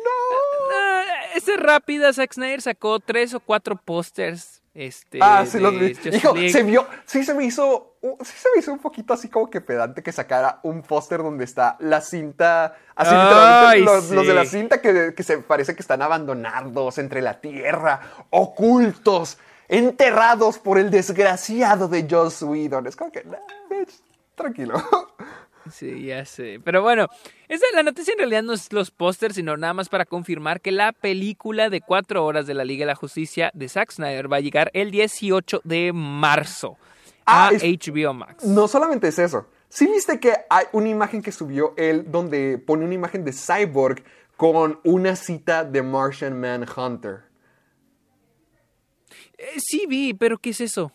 Ah, 0.72 1.04
esta 1.34 1.52
es 1.54 1.60
rápida, 1.60 2.12
Zack 2.12 2.32
Snyder 2.34 2.62
sacó 2.62 3.00
tres 3.00 3.34
o 3.34 3.40
cuatro 3.40 3.76
pósters. 3.76 4.62
Este, 4.74 5.18
Ah, 5.22 5.44
sí, 5.46 5.58
los 5.58 5.72
vi. 5.78 5.96
Hijo, 6.12 6.34
se 6.50 6.62
vio, 6.62 6.86
sí 7.06 7.24
se 7.24 7.32
me 7.32 7.44
hizo, 7.44 7.96
sí 8.20 8.32
se 8.36 8.48
me 8.54 8.60
hizo 8.60 8.72
un 8.74 8.78
poquito 8.78 9.14
así 9.14 9.30
como 9.30 9.48
que 9.48 9.62
pedante 9.62 10.02
que 10.02 10.12
sacara 10.12 10.60
un 10.64 10.82
póster 10.82 11.22
donde 11.22 11.44
está 11.44 11.76
la 11.80 12.02
cinta, 12.02 12.76
así 12.94 13.10
Ay, 13.14 13.80
literalmente 13.80 13.80
los, 13.80 14.10
los 14.10 14.26
de 14.26 14.34
la 14.34 14.44
sí. 14.44 14.50
cinta 14.58 14.82
que, 14.82 15.14
que 15.16 15.22
se 15.22 15.38
parece 15.38 15.74
que 15.74 15.80
están 15.80 16.02
abandonados 16.02 16.98
entre 16.98 17.22
la 17.22 17.40
tierra, 17.40 18.00
ocultos, 18.28 19.38
enterrados 19.68 20.58
por 20.58 20.78
el 20.78 20.90
desgraciado 20.90 21.88
de 21.88 22.06
Joss 22.10 22.42
Whedon. 22.42 22.86
Es 22.86 22.96
como 22.96 23.10
que, 23.10 23.24
nah, 23.24 23.38
bitch, 23.70 23.94
tranquilo. 24.34 24.74
Sí, 25.70 26.04
ya 26.06 26.24
sé. 26.24 26.60
Pero 26.64 26.82
bueno, 26.82 27.08
esa, 27.48 27.64
la 27.74 27.82
noticia 27.82 28.12
en 28.12 28.18
realidad 28.18 28.42
no 28.42 28.52
es 28.52 28.72
los 28.72 28.90
pósters, 28.90 29.34
sino 29.34 29.56
nada 29.56 29.74
más 29.74 29.88
para 29.88 30.04
confirmar 30.04 30.60
que 30.60 30.70
la 30.72 30.92
película 30.92 31.68
de 31.70 31.80
cuatro 31.80 32.24
horas 32.24 32.46
de 32.46 32.54
la 32.54 32.64
Liga 32.64 32.82
de 32.82 32.86
la 32.92 32.94
Justicia 32.94 33.50
de 33.54 33.68
Zack 33.68 33.90
Snyder 33.92 34.32
va 34.32 34.36
a 34.36 34.40
llegar 34.40 34.70
el 34.74 34.90
18 34.90 35.60
de 35.64 35.92
marzo 35.92 36.76
Ah, 37.24 37.48
a 37.48 37.50
es- 37.52 37.62
HBO 37.62 38.14
Max. 38.14 38.44
No 38.44 38.68
solamente 38.68 39.08
es 39.08 39.18
eso. 39.18 39.48
¿Sí 39.68 39.86
viste 39.86 40.20
que 40.20 40.32
hay 40.48 40.66
una 40.72 40.88
imagen 40.88 41.20
que 41.22 41.32
subió 41.32 41.74
él 41.76 42.04
donde 42.10 42.56
pone 42.58 42.84
una 42.84 42.94
imagen 42.94 43.24
de 43.24 43.32
Cyborg 43.32 44.04
con 44.36 44.78
una 44.84 45.16
cita 45.16 45.64
de 45.64 45.82
Martian 45.82 46.38
Manhunter? 46.40 47.24
Eh, 49.38 49.58
sí 49.58 49.86
vi, 49.88 50.14
pero 50.14 50.38
¿qué 50.38 50.50
es 50.50 50.60
eso? 50.60 50.92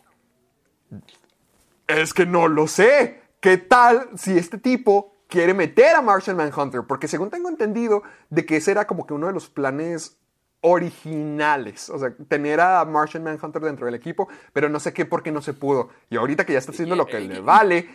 Es 1.86 2.14
que 2.14 2.26
no 2.26 2.48
lo 2.48 2.66
sé. 2.66 3.21
¿Qué 3.42 3.56
tal 3.56 4.08
si 4.16 4.38
este 4.38 4.56
tipo 4.56 5.16
quiere 5.26 5.52
meter 5.52 5.96
a 5.96 6.00
Martian 6.00 6.36
Manhunter? 6.36 6.82
Porque 6.86 7.08
según 7.08 7.28
tengo 7.28 7.48
entendido 7.48 8.04
de 8.30 8.46
que 8.46 8.58
ese 8.58 8.70
era 8.70 8.86
como 8.86 9.04
que 9.04 9.14
uno 9.14 9.26
de 9.26 9.32
los 9.32 9.48
planes 9.50 10.16
originales. 10.60 11.90
O 11.90 11.98
sea, 11.98 12.14
tener 12.28 12.60
a 12.60 12.84
Martian 12.84 13.24
Manhunter 13.24 13.60
dentro 13.60 13.86
del 13.86 13.96
equipo, 13.96 14.28
pero 14.52 14.68
no 14.68 14.78
sé 14.78 14.92
qué 14.92 15.06
por 15.06 15.24
qué 15.24 15.32
no 15.32 15.42
se 15.42 15.54
pudo. 15.54 15.90
Y 16.08 16.18
ahorita 16.18 16.46
que 16.46 16.52
ya 16.52 16.60
está 16.60 16.70
haciendo 16.70 16.94
lo 16.94 17.04
que 17.04 17.18
le 17.18 17.40
vale, 17.40 17.90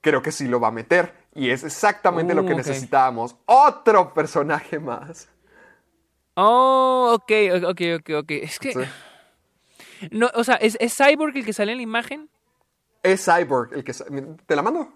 creo 0.00 0.22
que 0.22 0.30
sí 0.30 0.46
lo 0.46 0.60
va 0.60 0.68
a 0.68 0.70
meter. 0.70 1.12
Y 1.34 1.50
es 1.50 1.64
exactamente 1.64 2.32
lo 2.32 2.42
Uh, 2.42 2.46
que 2.46 2.52
ok. 2.52 2.58
necesitábamos. 2.58 3.34
Otro 3.46 4.14
personaje 4.14 4.78
más. 4.78 5.28
Oh, 6.36 7.10
ok, 7.14 7.32
ok, 7.68 7.80
ok, 7.98 8.10
ok. 8.18 8.30
Es 8.30 8.60
que... 8.60 8.72
Sí. 8.74 10.08
No, 10.12 10.30
o 10.34 10.44
sea, 10.44 10.54
¿es, 10.54 10.76
¿es 10.78 10.94
Cyborg 10.96 11.36
el 11.36 11.44
que 11.44 11.52
sale 11.52 11.72
en 11.72 11.78
la 11.78 11.82
imagen? 11.82 12.30
Es 13.04 13.24
Cyborg 13.26 13.72
el 13.74 13.84
que... 13.84 13.92
¿Te 13.92 14.56
la 14.56 14.62
mando? 14.62 14.92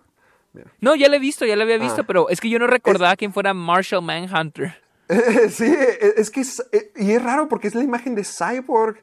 Mira. 0.52 0.72
No, 0.80 0.96
ya 0.96 1.08
la 1.08 1.16
he 1.16 1.20
visto, 1.20 1.44
ya 1.46 1.54
la 1.54 1.62
había 1.62 1.78
visto, 1.78 2.00
Ah. 2.00 2.04
pero 2.06 2.28
es 2.30 2.40
que 2.40 2.48
yo 2.50 2.58
no 2.58 2.66
recordaba 2.66 3.14
quién 3.14 3.32
fuera 3.32 3.54
Marshall 3.54 4.02
Manhunter. 4.02 4.74
sí, 5.50 5.64
e, 5.66 6.14
es 6.16 6.30
que 6.30 6.40
es, 6.40 6.66
e- 6.72 6.90
y 6.96 7.12
es 7.12 7.22
raro 7.22 7.48
porque 7.48 7.68
es 7.68 7.74
la 7.74 7.84
imagen 7.84 8.14
de 8.16 8.24
Cyborg. 8.24 9.02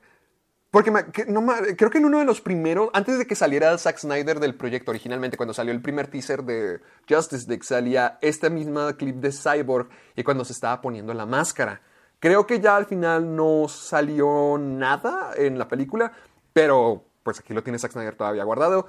Porque 0.71 0.91
me- 0.91 1.05
que- 1.05 1.25
no 1.25 1.41
me- 1.41 1.75
creo 1.77 1.89
que 1.89 1.99
en 1.99 2.05
uno 2.05 2.19
de 2.19 2.25
los 2.25 2.41
primeros, 2.41 2.89
antes 2.93 3.17
de 3.17 3.25
que 3.25 3.35
saliera 3.35 3.77
Zack 3.77 3.97
Snyder 3.99 4.39
del 4.41 4.55
proyecto 4.55 4.91
originalmente, 4.91 5.37
cuando 5.37 5.53
salió 5.53 5.71
el 5.71 5.81
primer 5.81 6.07
teaser 6.07 6.43
de 6.43 6.81
Justice 7.07 7.47
League, 7.47 7.63
salía 7.63 8.17
esta 8.21 8.49
misma 8.49 8.97
clip 8.97 9.15
de 9.17 9.31
Cyborg 9.31 9.87
y 10.17 10.23
cuando 10.23 10.43
se 10.43 10.51
estaba 10.51 10.81
poniendo 10.81 11.13
la 11.13 11.25
máscara. 11.25 11.79
Creo 12.19 12.45
que 12.47 12.59
ya 12.59 12.75
al 12.75 12.87
final 12.87 13.35
no 13.35 13.67
salió 13.69 14.57
nada 14.59 15.31
en 15.37 15.57
la 15.59 15.67
película, 15.67 16.11
pero 16.51 17.05
pues 17.25 17.39
aquí 17.39 17.53
lo 17.53 17.61
tiene 17.63 17.79
Zack 17.79 17.91
Snyder 17.91 18.15
todavía 18.15 18.45
guardado. 18.45 18.87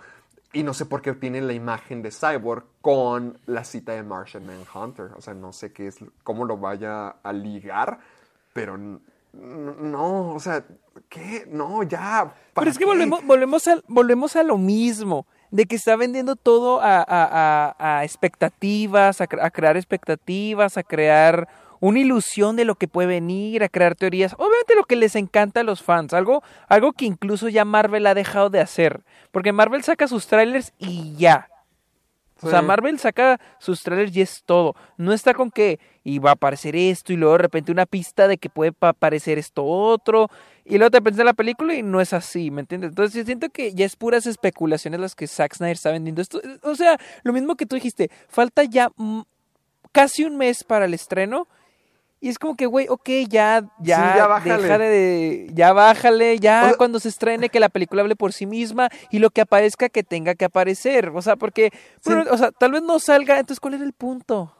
Y 0.53 0.63
no 0.63 0.75
sé 0.75 0.87
por 0.87 1.03
qué 1.03 1.13
tiene 1.15 1.41
la 1.41 1.55
imagen 1.55 2.03
de 2.03 2.11
Cyborg 2.13 2.65
con 2.81 3.37
la 3.47 3.65
cita 3.65 3.93
de 3.93 4.03
Martian 4.05 4.45
Manhunter. 4.47 5.11
O 5.17 5.21
sea, 5.21 5.35
no 5.35 5.53
sé 5.53 5.73
qué 5.73 5.89
es, 5.89 5.97
cómo 6.23 6.45
lo 6.45 6.57
vaya 6.59 7.09
a 7.23 7.33
ligar. 7.33 7.99
pero 8.53 8.77
no, 9.33 10.31
o 10.35 10.41
sea, 10.41 10.65
¿qué? 11.09 11.47
No, 11.51 11.83
ya. 11.83 12.25
Pero 12.25 12.55
¿para 12.55 12.71
es 12.71 12.79
que 12.79 12.85
volvemos, 12.87 13.25
volvemos, 13.27 13.67
a, 13.69 13.81
volvemos 13.89 14.37
a 14.37 14.43
lo 14.43 14.57
mismo, 14.57 15.27
de 15.51 15.67
que 15.67 15.77
está 15.77 15.97
vendiendo 15.97 16.37
todo 16.37 16.81
a, 16.81 16.99
a- 17.01 17.75
a- 17.79 17.99
a 17.99 18.05
expectativas, 18.05 19.21
a 19.21 19.27
crear 19.27 19.77
expectativas, 19.77 20.77
a 20.79 20.83
crear 20.83 21.49
una 21.81 21.99
ilusión 22.01 22.57
de 22.57 22.65
lo 22.65 22.75
que 22.75 22.89
puede 22.89 23.09
venir, 23.09 23.63
a 23.63 23.69
crear 23.69 23.95
teorías. 23.95 24.35
Obviamente 24.35 24.75
lo 24.75 24.85
que 24.85 24.97
les 24.97 25.17
encanta 25.17 25.61
a 25.61 25.65
los 25.65 25.83
fans, 25.83 26.15
algo, 26.15 26.43
algo 26.69 26.93
que 26.93 27.05
incluso 27.05 27.49
ya 27.49 27.65
Marvel 27.65 28.07
ha 28.07 28.15
dejado 28.15 28.51
de 28.51 28.61
hacer, 28.61 29.03
porque 29.31 29.53
Marvel 29.53 29.83
saca 29.83 30.09
sus 30.09 30.27
trailers 30.27 30.73
y 30.79 31.15
ya. 31.17 31.49
O 32.43 32.51
sea. 32.51 32.61
Marvel 32.61 32.99
saca 32.99 33.41
sus 33.59 33.83
trailers 33.83 34.15
y 34.15 34.21
es 34.21 34.43
todo. 34.45 34.75
No 34.99 35.15
está 35.15 35.33
con 35.33 35.51
que 35.51 35.81
y 36.05 36.19
va 36.19 36.31
a 36.31 36.33
aparecer 36.35 36.77
esto 36.77 37.15
y 37.15 37.17
luego 37.17 37.33
de 37.33 37.39
repente 37.39 37.73
una 37.73 37.87
pista 37.87 38.29
de 38.29 38.37
que 38.37 38.51
puede 38.51 38.73
pa- 38.73 38.91
aparecer 38.91 39.39
esto 39.39 39.65
otro 39.65 40.29
y 40.65 40.77
luego 40.77 40.91
te 40.91 41.01
pensé 41.01 41.23
en 41.23 41.27
la 41.27 41.33
película 41.33 41.75
y 41.75 41.83
no 41.83 41.99
es 42.01 42.13
así, 42.13 42.51
¿me 42.51 42.61
entiendes? 42.61 42.91
Entonces 42.91 43.15
yo 43.15 43.25
siento 43.25 43.49
que 43.49 43.73
ya 43.73 43.87
es 43.87 43.97
puras 43.97 44.27
especulaciones 44.27 45.01
las 45.01 45.15
que 45.15 45.27
Zack 45.27 45.55
Snyder 45.55 45.77
está 45.77 45.91
vendiendo. 45.91 46.21
Esto, 46.21 46.41
o 46.63 46.75
sea, 46.75 46.99
lo 47.23 47.33
mismo 47.33 47.57
que 47.57 47.65
tú 47.65 47.75
dijiste, 47.75 48.11
falta 48.29 48.65
ya 48.65 48.91
casi 49.93 50.25
un 50.25 50.37
mes 50.37 50.63
para 50.63 50.85
el 50.85 50.93
estreno 50.93 51.49
y 52.21 52.29
es 52.29 52.39
como 52.39 52.57
que, 52.57 52.67
güey, 52.67 52.87
ok, 52.89 53.09
ya, 53.29 53.65
ya, 53.79 53.97
Sí, 54.13 54.19
ya 54.19 54.27
bájale. 54.27 54.63
deja 54.63 54.79
de, 54.79 55.51
ya 55.53 55.73
bájale, 55.73 56.39
ya 56.39 56.63
O 56.65 56.69
sea- 56.69 56.77
cuando 56.79 56.99
se 56.99 57.09
estrene 57.09 57.49
que 57.51 57.61
la 57.61 57.69
película 57.69 58.03
hable 58.03 58.17
por 58.17 58.33
sí 58.33 58.47
misma 58.47 58.89
y 59.11 59.19
lo 59.19 59.31
que 59.31 59.43
aparezca 59.43 59.89
que 59.89 60.03
tenga 60.03 60.35
que 60.35 60.47
aparecer, 60.47 61.11
o 61.15 61.21
sea, 61.23 61.37
porque, 61.37 61.71
Sí. 62.01 62.13
o 62.13 62.37
sea, 62.39 62.51
tal 62.53 62.73
vez 62.73 62.83
no 62.83 62.99
salga, 62.99 63.39
entonces, 63.39 63.61
¿cuál 63.61 63.75
era 63.75 63.85
el 63.85 63.93
punto? 63.93 64.56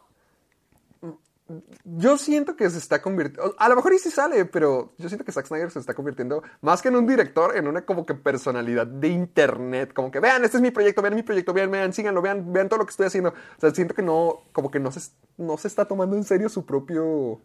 Yo 1.85 2.19
siento 2.19 2.57
que 2.57 2.69
se 2.71 2.79
está 2.79 3.01
convirtiendo. 3.01 3.55
A 3.59 3.69
lo 3.69 3.77
mejor 3.77 3.93
y 3.95 3.99
sí 3.99 4.11
sale, 4.11 4.45
pero 4.47 4.93
yo 4.99 5.09
siento 5.09 5.25
que 5.25 5.31
Zack 5.31 5.47
Snyder 5.47 5.71
se 5.71 5.79
está 5.79 5.95
convirtiendo 5.95 6.43
más 6.61 6.83
que 6.83 6.89
en 6.89 6.97
un 6.97 7.07
director, 7.07 7.57
en 7.57 7.69
una 7.69 7.83
como 7.87 8.05
que 8.05 8.15
personalidad 8.15 8.87
de 8.87 9.09
internet. 9.09 9.93
Como 9.95 10.11
que 10.11 10.19
vean, 10.19 10.45
este 10.45 10.57
es 10.57 10.63
mi 10.63 10.73
proyecto, 10.73 11.03
vean 11.03 11.15
mi 11.15 11.23
proyecto, 11.23 11.53
vean, 11.53 11.71
vean, 11.71 11.93
síganlo, 11.93 12.21
vean, 12.21 12.53
vean 12.53 12.69
todo 12.69 12.81
lo 12.81 12.87
que 12.87 12.91
estoy 12.91 13.07
haciendo. 13.07 13.31
O 13.31 13.61
sea, 13.61 13.71
siento 13.71 13.95
que 13.95 14.03
no, 14.03 14.41
como 14.53 14.71
que 14.73 14.81
no 14.81 14.91
se, 14.91 15.01
no 15.37 15.57
se 15.57 15.69
está 15.69 15.85
tomando 15.85 16.17
en 16.17 16.25
serio 16.25 16.49
su 16.49 16.67
propio 16.67 17.41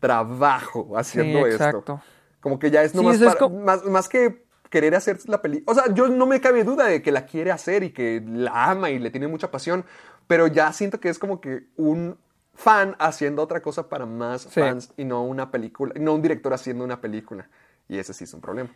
trabajo 0.00 0.96
haciendo 0.96 1.46
esto. 1.46 1.64
exacto. 1.64 2.00
Como 2.40 2.58
que 2.58 2.70
ya 2.70 2.82
es 2.82 2.92
Sí, 2.92 2.96
nomás 2.98 3.20
es 3.20 3.34
para- 3.34 3.48
más, 3.48 3.84
más 3.84 4.08
que 4.08 4.44
querer 4.70 4.94
hacer 4.94 5.18
la 5.28 5.40
película. 5.40 5.70
O 5.70 5.74
sea, 5.74 5.92
yo 5.94 6.08
no 6.08 6.26
me 6.26 6.40
cabe 6.40 6.64
duda 6.64 6.86
de 6.86 7.00
que 7.00 7.12
la 7.12 7.26
quiere 7.26 7.50
hacer 7.50 7.84
y 7.84 7.92
que 7.92 8.22
la 8.26 8.70
ama 8.70 8.90
y 8.90 8.98
le 8.98 9.10
tiene 9.10 9.28
mucha 9.28 9.50
pasión, 9.50 9.84
pero 10.26 10.46
ya 10.46 10.72
siento 10.72 11.00
que 11.00 11.08
es 11.08 11.18
como 11.18 11.40
que 11.40 11.66
un 11.76 12.18
fan 12.54 12.94
haciendo 12.98 13.42
otra 13.42 13.60
cosa 13.60 13.88
para 13.88 14.06
más 14.06 14.42
Sí. 14.42 14.60
fans 14.60 14.92
y 14.96 15.04
no 15.04 15.24
una 15.24 15.50
película, 15.50 15.92
no 15.98 16.14
un 16.14 16.22
director 16.22 16.52
haciendo 16.54 16.84
una 16.84 17.00
película. 17.00 17.48
Y 17.88 17.98
ese 17.98 18.14
sí 18.14 18.24
es 18.24 18.32
un 18.34 18.40
problema. 18.40 18.70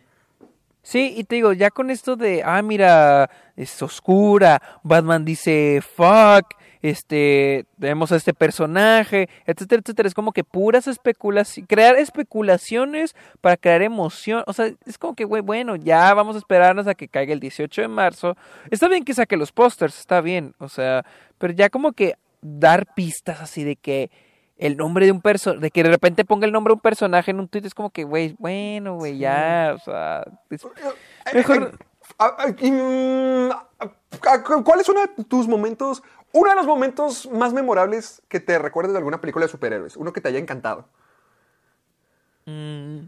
Sí, 0.81 1.13
y 1.17 1.23
te 1.25 1.35
digo, 1.35 1.51
ya 1.53 1.71
con 1.71 1.89
esto 1.89 2.15
de, 2.15 2.41
ah, 2.43 2.61
mira, 2.61 3.29
es 3.57 3.81
oscura, 3.81 4.61
Batman 4.81 5.25
dice, 5.25 5.81
fuck, 5.81 6.45
este, 6.81 7.65
vemos 7.75 8.13
a 8.13 8.15
este 8.15 8.33
personaje, 8.33 9.27
etcétera, 9.45 9.81
etcétera, 9.83 10.07
es 10.07 10.13
como 10.13 10.31
que 10.31 10.45
puras 10.45 10.87
especulaciones, 10.87 11.67
crear 11.67 11.97
especulaciones 11.97 13.13
para 13.41 13.57
crear 13.57 13.81
emoción, 13.81 14.43
o 14.47 14.53
sea, 14.53 14.71
es 14.85 14.97
como 14.97 15.15
que, 15.15 15.25
güey, 15.25 15.41
bueno, 15.41 15.75
ya 15.75 16.13
vamos 16.13 16.37
a 16.37 16.39
esperarnos 16.39 16.87
a 16.87 16.95
que 16.95 17.09
caiga 17.09 17.33
el 17.33 17.41
18 17.41 17.81
de 17.81 17.87
marzo, 17.89 18.37
está 18.71 18.87
bien 18.87 19.03
que 19.03 19.13
saque 19.13 19.35
los 19.35 19.51
pósters, 19.51 19.99
está 19.99 20.21
bien, 20.21 20.55
o 20.59 20.69
sea, 20.69 21.05
pero 21.37 21.51
ya 21.51 21.69
como 21.69 21.91
que 21.91 22.15
dar 22.41 22.93
pistas 22.95 23.41
así 23.41 23.63
de 23.63 23.75
que 23.75 24.11
el 24.57 24.75
nombre 24.77 25.05
de 25.05 25.11
un 25.11 25.21
personaje, 25.21 25.61
de 25.61 25.71
que 25.71 25.83
de 25.83 25.89
repente 25.89 26.25
ponga 26.25 26.45
el 26.45 26.51
nombre 26.51 26.71
de 26.71 26.75
un 26.75 26.81
personaje 26.81 27.31
en 27.31 27.39
un 27.39 27.47
tweet, 27.47 27.65
es 27.65 27.73
como 27.73 27.89
que, 27.91 28.03
güey, 28.03 28.35
bueno, 28.39 28.95
güey, 28.95 29.17
ya, 29.17 29.73
o 29.75 29.79
sea, 29.79 30.25
es- 30.49 30.65
mejor... 31.33 31.77
¿Cuál 34.63 34.79
es 34.81 34.89
uno 34.89 35.01
de 35.01 35.23
tus 35.25 35.47
momentos, 35.47 36.03
uno 36.33 36.49
de 36.49 36.55
los 36.55 36.65
momentos 36.67 37.29
más 37.31 37.53
memorables 37.53 38.21
que 38.27 38.39
te 38.39 38.57
recuerdes 38.59 38.91
de 38.93 38.97
alguna 38.97 39.21
película 39.21 39.45
de 39.45 39.51
superhéroes? 39.51 39.95
Uno 39.95 40.11
que 40.11 40.21
te 40.21 40.27
haya 40.29 40.39
encantado. 40.39 40.87
Mm, 42.45 43.01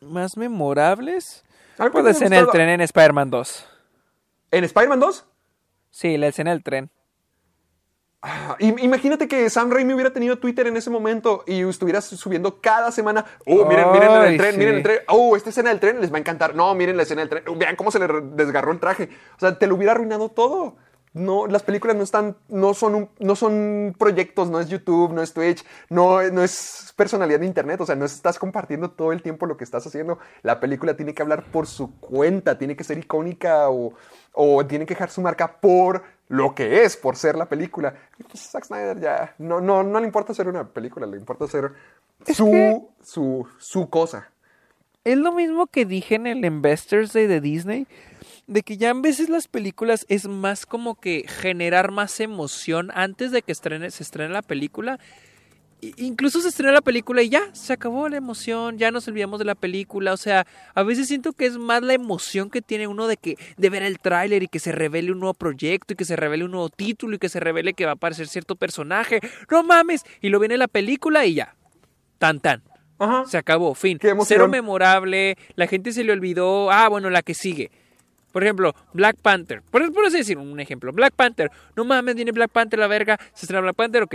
¿Más 0.00 0.36
memorables? 0.36 1.44
Pues 1.76 2.04
la 2.04 2.10
escena 2.10 2.36
del 2.36 2.48
tren 2.50 2.68
en 2.68 2.80
Spider-Man 2.82 3.30
2. 3.30 3.66
¿En 4.50 4.64
Spider-Man 4.64 5.00
2? 5.00 5.26
Sí, 5.90 6.16
la 6.18 6.28
escena 6.28 6.50
del 6.50 6.62
tren. 6.62 6.90
Ah, 8.24 8.54
im- 8.60 8.78
Imagínate 8.78 9.26
que 9.26 9.50
Sam 9.50 9.70
Raimi 9.72 9.94
hubiera 9.94 10.12
tenido 10.12 10.38
Twitter 10.38 10.68
en 10.68 10.76
ese 10.76 10.90
momento 10.90 11.42
y 11.44 11.62
estuvieras 11.62 12.04
subiendo 12.04 12.60
cada 12.60 12.92
semana. 12.92 13.24
Oh, 13.46 13.64
miren, 13.66 13.90
miren 13.90 14.12
el 14.12 14.36
tren, 14.36 14.58
miren 14.58 14.74
el 14.76 14.82
tren. 14.84 14.98
Oh, 15.08 15.34
esta 15.34 15.50
escena 15.50 15.70
del 15.70 15.80
tren 15.80 16.00
les 16.00 16.12
va 16.12 16.18
a 16.18 16.20
encantar. 16.20 16.54
No, 16.54 16.72
miren 16.76 16.96
la 16.96 17.02
escena 17.02 17.22
del 17.22 17.28
tren. 17.28 17.44
Vean 17.58 17.74
cómo 17.74 17.90
se 17.90 17.98
le 17.98 18.06
desgarró 18.34 18.70
el 18.70 18.78
traje. 18.78 19.08
O 19.36 19.40
sea, 19.40 19.58
te 19.58 19.66
lo 19.66 19.74
hubiera 19.74 19.90
arruinado 19.92 20.28
todo. 20.28 20.76
No, 21.14 21.46
las 21.46 21.62
películas 21.62 21.94
no 21.94 22.04
están, 22.04 22.36
no 22.48 22.72
son, 22.72 22.94
un- 22.94 23.10
no 23.18 23.34
son 23.36 23.94
proyectos, 23.98 24.48
no 24.48 24.60
es 24.60 24.68
YouTube, 24.68 25.12
no 25.12 25.20
es 25.20 25.34
Twitch, 25.34 25.62
no, 25.90 26.22
no 26.30 26.42
es 26.42 26.94
personalidad 26.96 27.40
de 27.40 27.46
internet. 27.46 27.80
O 27.80 27.86
sea, 27.86 27.96
no 27.96 28.04
estás 28.06 28.38
compartiendo 28.38 28.92
todo 28.92 29.10
el 29.12 29.20
tiempo 29.20 29.46
lo 29.46 29.56
que 29.56 29.64
estás 29.64 29.84
haciendo. 29.86 30.18
La 30.42 30.60
película 30.60 30.94
tiene 30.96 31.12
que 31.12 31.22
hablar 31.22 31.42
por 31.50 31.66
su 31.66 31.98
cuenta, 31.98 32.56
tiene 32.56 32.76
que 32.76 32.84
ser 32.84 32.96
icónica 32.98 33.68
o, 33.68 33.92
o 34.32 34.64
tiene 34.64 34.86
que 34.86 34.94
dejar 34.94 35.10
su 35.10 35.20
marca 35.20 35.56
por 35.60 36.02
lo 36.32 36.54
que 36.54 36.82
es, 36.82 36.96
por 36.96 37.16
ser 37.16 37.36
la 37.36 37.46
película. 37.46 37.94
Pues 38.26 38.48
Zack 38.50 38.64
Snyder 38.64 38.98
ya 38.98 39.34
no, 39.36 39.60
no, 39.60 39.82
no 39.82 40.00
le 40.00 40.06
importa 40.06 40.32
hacer 40.32 40.48
una 40.48 40.66
película, 40.66 41.06
le 41.06 41.18
importa 41.18 41.44
hacer 41.44 41.72
su, 42.34 42.88
su, 43.02 43.46
su 43.58 43.90
cosa. 43.90 44.30
Es 45.04 45.18
lo 45.18 45.32
mismo 45.32 45.66
que 45.66 45.84
dije 45.84 46.14
en 46.14 46.26
el 46.26 46.42
Investors 46.42 47.12
Day 47.12 47.26
de 47.26 47.42
Disney, 47.42 47.86
de 48.46 48.62
que 48.62 48.78
ya 48.78 48.88
en 48.88 49.02
veces 49.02 49.28
las 49.28 49.46
películas 49.46 50.06
es 50.08 50.26
más 50.26 50.64
como 50.64 50.98
que 50.98 51.26
generar 51.28 51.90
más 51.90 52.18
emoción 52.18 52.90
antes 52.94 53.30
de 53.30 53.42
que 53.42 53.52
estrene, 53.52 53.90
se 53.90 54.02
estrene 54.02 54.32
la 54.32 54.40
película. 54.40 54.98
Incluso 55.96 56.40
se 56.40 56.48
estrena 56.48 56.70
la 56.70 56.80
película 56.80 57.22
y 57.22 57.28
ya, 57.28 57.52
se 57.54 57.72
acabó 57.72 58.08
la 58.08 58.16
emoción, 58.16 58.78
ya 58.78 58.92
nos 58.92 59.08
olvidamos 59.08 59.40
de 59.40 59.44
la 59.44 59.56
película. 59.56 60.12
O 60.12 60.16
sea, 60.16 60.46
a 60.76 60.84
veces 60.84 61.08
siento 61.08 61.32
que 61.32 61.44
es 61.44 61.58
más 61.58 61.82
la 61.82 61.92
emoción 61.92 62.50
que 62.50 62.62
tiene 62.62 62.86
uno 62.86 63.08
de 63.08 63.16
que 63.16 63.36
de 63.56 63.68
ver 63.68 63.82
el 63.82 63.98
tráiler 63.98 64.44
y 64.44 64.46
que 64.46 64.60
se 64.60 64.70
revele 64.70 65.10
un 65.10 65.18
nuevo 65.18 65.34
proyecto 65.34 65.94
y 65.94 65.96
que 65.96 66.04
se 66.04 66.14
revele 66.14 66.44
un 66.44 66.52
nuevo 66.52 66.68
título 66.68 67.16
y 67.16 67.18
que 67.18 67.28
se 67.28 67.40
revele 67.40 67.74
que 67.74 67.84
va 67.84 67.90
a 67.90 67.94
aparecer 67.94 68.28
cierto 68.28 68.54
personaje. 68.54 69.18
No 69.50 69.64
mames, 69.64 70.04
y 70.20 70.28
lo 70.28 70.38
viene 70.38 70.56
la 70.56 70.68
película 70.68 71.26
y 71.26 71.34
ya. 71.34 71.56
Tan 72.18 72.38
tan. 72.38 72.62
Ajá. 73.00 73.24
Se 73.26 73.36
acabó, 73.36 73.74
fin. 73.74 73.98
Cero 74.24 74.46
memorable, 74.46 75.36
la 75.56 75.66
gente 75.66 75.90
se 75.90 76.04
le 76.04 76.12
olvidó, 76.12 76.70
ah, 76.70 76.88
bueno, 76.88 77.10
la 77.10 77.22
que 77.22 77.34
sigue. 77.34 77.72
Por 78.30 78.44
ejemplo, 78.44 78.72
Black 78.92 79.16
Panther. 79.20 79.62
Por, 79.62 79.92
por 79.92 80.06
así 80.06 80.18
decir 80.18 80.38
un 80.38 80.60
ejemplo. 80.60 80.92
Black 80.92 81.14
Panther. 81.14 81.50
No 81.74 81.84
mames, 81.84 82.14
viene 82.14 82.30
Black 82.30 82.52
Panther, 82.52 82.78
la 82.78 82.86
verga. 82.86 83.18
Se 83.34 83.46
estrena 83.46 83.62
Black 83.62 83.74
Panther, 83.74 84.04
ok. 84.04 84.14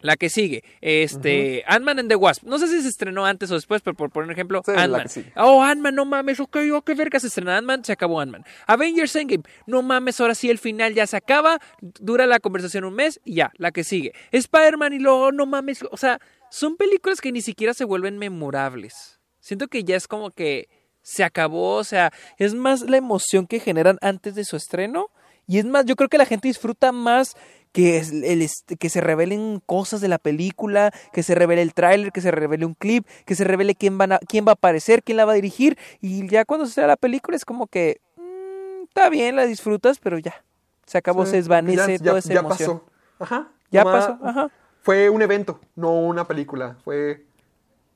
La 0.00 0.16
que 0.16 0.30
sigue, 0.30 0.64
este, 0.80 1.62
Ant-Man 1.66 1.98
and 1.98 2.08
the 2.08 2.16
Wasp. 2.16 2.44
No 2.44 2.58
sé 2.58 2.68
si 2.68 2.80
se 2.82 2.88
estrenó 2.88 3.26
antes 3.26 3.50
o 3.50 3.54
después, 3.54 3.82
pero 3.82 3.94
por 3.94 4.10
poner 4.10 4.30
ejemplo, 4.30 4.62
Sí, 4.64 4.72
Ant-Man. 4.74 5.06
Oh, 5.36 5.62
Ant-Man, 5.62 5.94
no 5.94 6.04
mames, 6.06 6.40
ok, 6.40 6.56
oh, 6.74 6.82
qué 6.82 6.94
verga, 6.94 7.20
se 7.20 7.26
estrena 7.26 7.58
Ant-Man, 7.58 7.84
se 7.84 7.92
acabó 7.92 8.20
Ant-Man. 8.20 8.44
Avengers 8.66 9.14
Endgame, 9.16 9.44
no 9.66 9.82
mames, 9.82 10.20
ahora 10.20 10.34
sí 10.34 10.48
el 10.48 10.58
final 10.58 10.94
ya 10.94 11.06
se 11.06 11.16
acaba, 11.16 11.60
dura 11.80 12.26
la 12.26 12.40
conversación 12.40 12.84
un 12.84 12.94
mes 12.94 13.20
y 13.24 13.34
ya, 13.34 13.52
la 13.56 13.72
que 13.72 13.84
sigue. 13.84 14.12
Spider-Man 14.32 14.94
y 14.94 14.98
luego, 14.98 15.32
no 15.32 15.44
mames, 15.46 15.84
o 15.90 15.96
sea, 15.96 16.18
son 16.50 16.76
películas 16.76 17.20
que 17.20 17.32
ni 17.32 17.42
siquiera 17.42 17.74
se 17.74 17.84
vuelven 17.84 18.18
memorables. 18.18 19.20
Siento 19.38 19.68
que 19.68 19.84
ya 19.84 19.96
es 19.96 20.08
como 20.08 20.30
que 20.30 20.68
se 21.02 21.24
acabó, 21.24 21.76
o 21.76 21.84
sea, 21.84 22.12
es 22.38 22.54
más 22.54 22.82
la 22.82 22.96
emoción 22.96 23.46
que 23.46 23.60
generan 23.60 23.98
antes 24.00 24.34
de 24.34 24.44
su 24.44 24.56
estreno. 24.56 25.08
Y 25.46 25.58
es 25.58 25.64
más, 25.64 25.84
yo 25.84 25.96
creo 25.96 26.08
que 26.08 26.18
la 26.18 26.26
gente 26.26 26.46
disfruta 26.46 26.92
más 26.92 27.34
que, 27.72 27.98
es 27.98 28.10
el, 28.12 28.46
que 28.78 28.88
se 28.88 29.00
revelen 29.00 29.60
cosas 29.64 30.00
de 30.00 30.08
la 30.08 30.18
película, 30.18 30.92
que 31.12 31.22
se 31.22 31.34
revele 31.34 31.62
el 31.62 31.74
tráiler, 31.74 32.12
que 32.12 32.20
se 32.20 32.30
revele 32.30 32.66
un 32.66 32.74
clip, 32.74 33.06
que 33.24 33.34
se 33.34 33.44
revele 33.44 33.74
quién, 33.74 33.96
van 33.98 34.12
a- 34.12 34.18
quién 34.18 34.44
va 34.46 34.50
a 34.50 34.54
aparecer, 34.54 35.02
quién 35.02 35.16
la 35.16 35.24
va 35.24 35.32
a 35.32 35.36
dirigir. 35.36 35.78
Y 36.00 36.26
ya 36.28 36.44
cuando 36.44 36.66
se 36.66 36.86
la 36.86 36.96
película 36.96 37.36
es 37.36 37.44
como 37.44 37.66
que, 37.66 38.00
mm, 38.16 38.84
está 38.88 39.08
bien, 39.08 39.36
la 39.36 39.46
disfrutas, 39.46 39.98
pero 39.98 40.18
ya. 40.18 40.44
Se 40.86 40.98
acabó, 40.98 41.24
Sí, 41.24 41.30
se 41.32 41.36
desvanece 41.36 41.98
ya- 41.98 42.04
toda 42.04 42.18
esa 42.18 42.34
ya 42.34 42.40
emoción. 42.40 42.78
pasó. 42.80 42.90
Ajá. 43.20 43.48
Ya 43.70 43.84
pasó, 43.84 44.18
ajá. 44.24 44.50
Fue 44.82 45.08
un 45.10 45.22
evento, 45.22 45.60
no 45.76 45.92
una 46.00 46.26
película. 46.26 46.76
Fue 46.84 47.24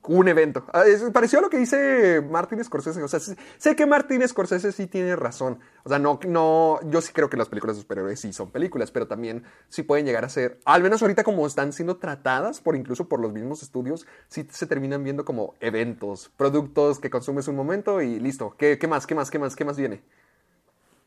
un 0.07 0.27
evento. 0.27 0.65
Ah, 0.73 0.83
es- 0.85 1.03
pareció 1.11 1.39
a 1.39 1.41
lo 1.41 1.49
que 1.49 1.57
dice 1.57 2.21
Martin 2.29 2.63
Scorsese. 2.63 3.01
O 3.03 3.07
sea, 3.07 3.19
sé 3.19 3.75
que 3.75 3.85
Martin 3.85 4.27
Scorsese 4.27 4.71
sí 4.71 4.87
tiene 4.87 5.15
razón. 5.15 5.59
O 5.83 5.89
sea, 5.89 5.99
no, 5.99 6.19
no, 6.27 6.79
yo 6.89 7.01
sí 7.01 7.11
creo 7.13 7.29
que 7.29 7.37
las 7.37 7.49
películas 7.49 7.75
de 7.75 7.81
superhéroes 7.83 8.19
sí 8.19 8.33
son 8.33 8.51
películas, 8.51 8.91
pero 8.91 9.07
también 9.07 9.43
sí 9.69 9.83
pueden 9.83 10.05
llegar 10.05 10.25
a 10.25 10.29
ser, 10.29 10.59
al 10.65 10.81
menos 10.83 11.01
ahorita 11.01 11.23
como 11.23 11.45
están 11.47 11.73
siendo 11.73 11.97
tratadas 11.97 12.61
por 12.61 12.75
incluso 12.75 13.07
por 13.07 13.19
los 13.19 13.31
mismos 13.33 13.61
estudios, 13.63 14.05
sí 14.27 14.47
se 14.51 14.65
terminan 14.67 15.03
viendo 15.03 15.25
como 15.25 15.55
eventos, 15.59 16.31
productos 16.37 16.99
que 16.99 17.09
consumes 17.09 17.47
un 17.47 17.55
momento 17.55 18.01
y 18.01 18.19
listo. 18.19 18.55
¿Qué, 18.57 18.77
qué 18.79 18.87
más? 18.87 19.05
¿Qué 19.07 19.15
más? 19.15 19.29
¿Qué 19.31 19.39
más? 19.39 19.55
¿Qué 19.55 19.65
más 19.65 19.77
viene? 19.77 20.01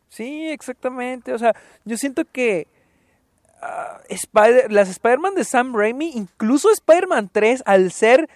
Sí, 0.09 0.49
exactamente. 0.51 1.32
O 1.34 1.38
sea, 1.38 1.55
yo 1.84 1.96
siento 1.99 2.22
que 2.24 2.66
ah, 3.61 4.01
Spider- 4.09 4.70
las 4.72 4.88
Spider-Man 4.88 5.34
de 5.34 5.44
Sam 5.44 5.74
Raimi, 5.74 6.12
incluso 6.14 6.70
Spider-Man 6.70 7.30
3, 7.32 7.62
al 7.66 7.92
ser 7.92 8.28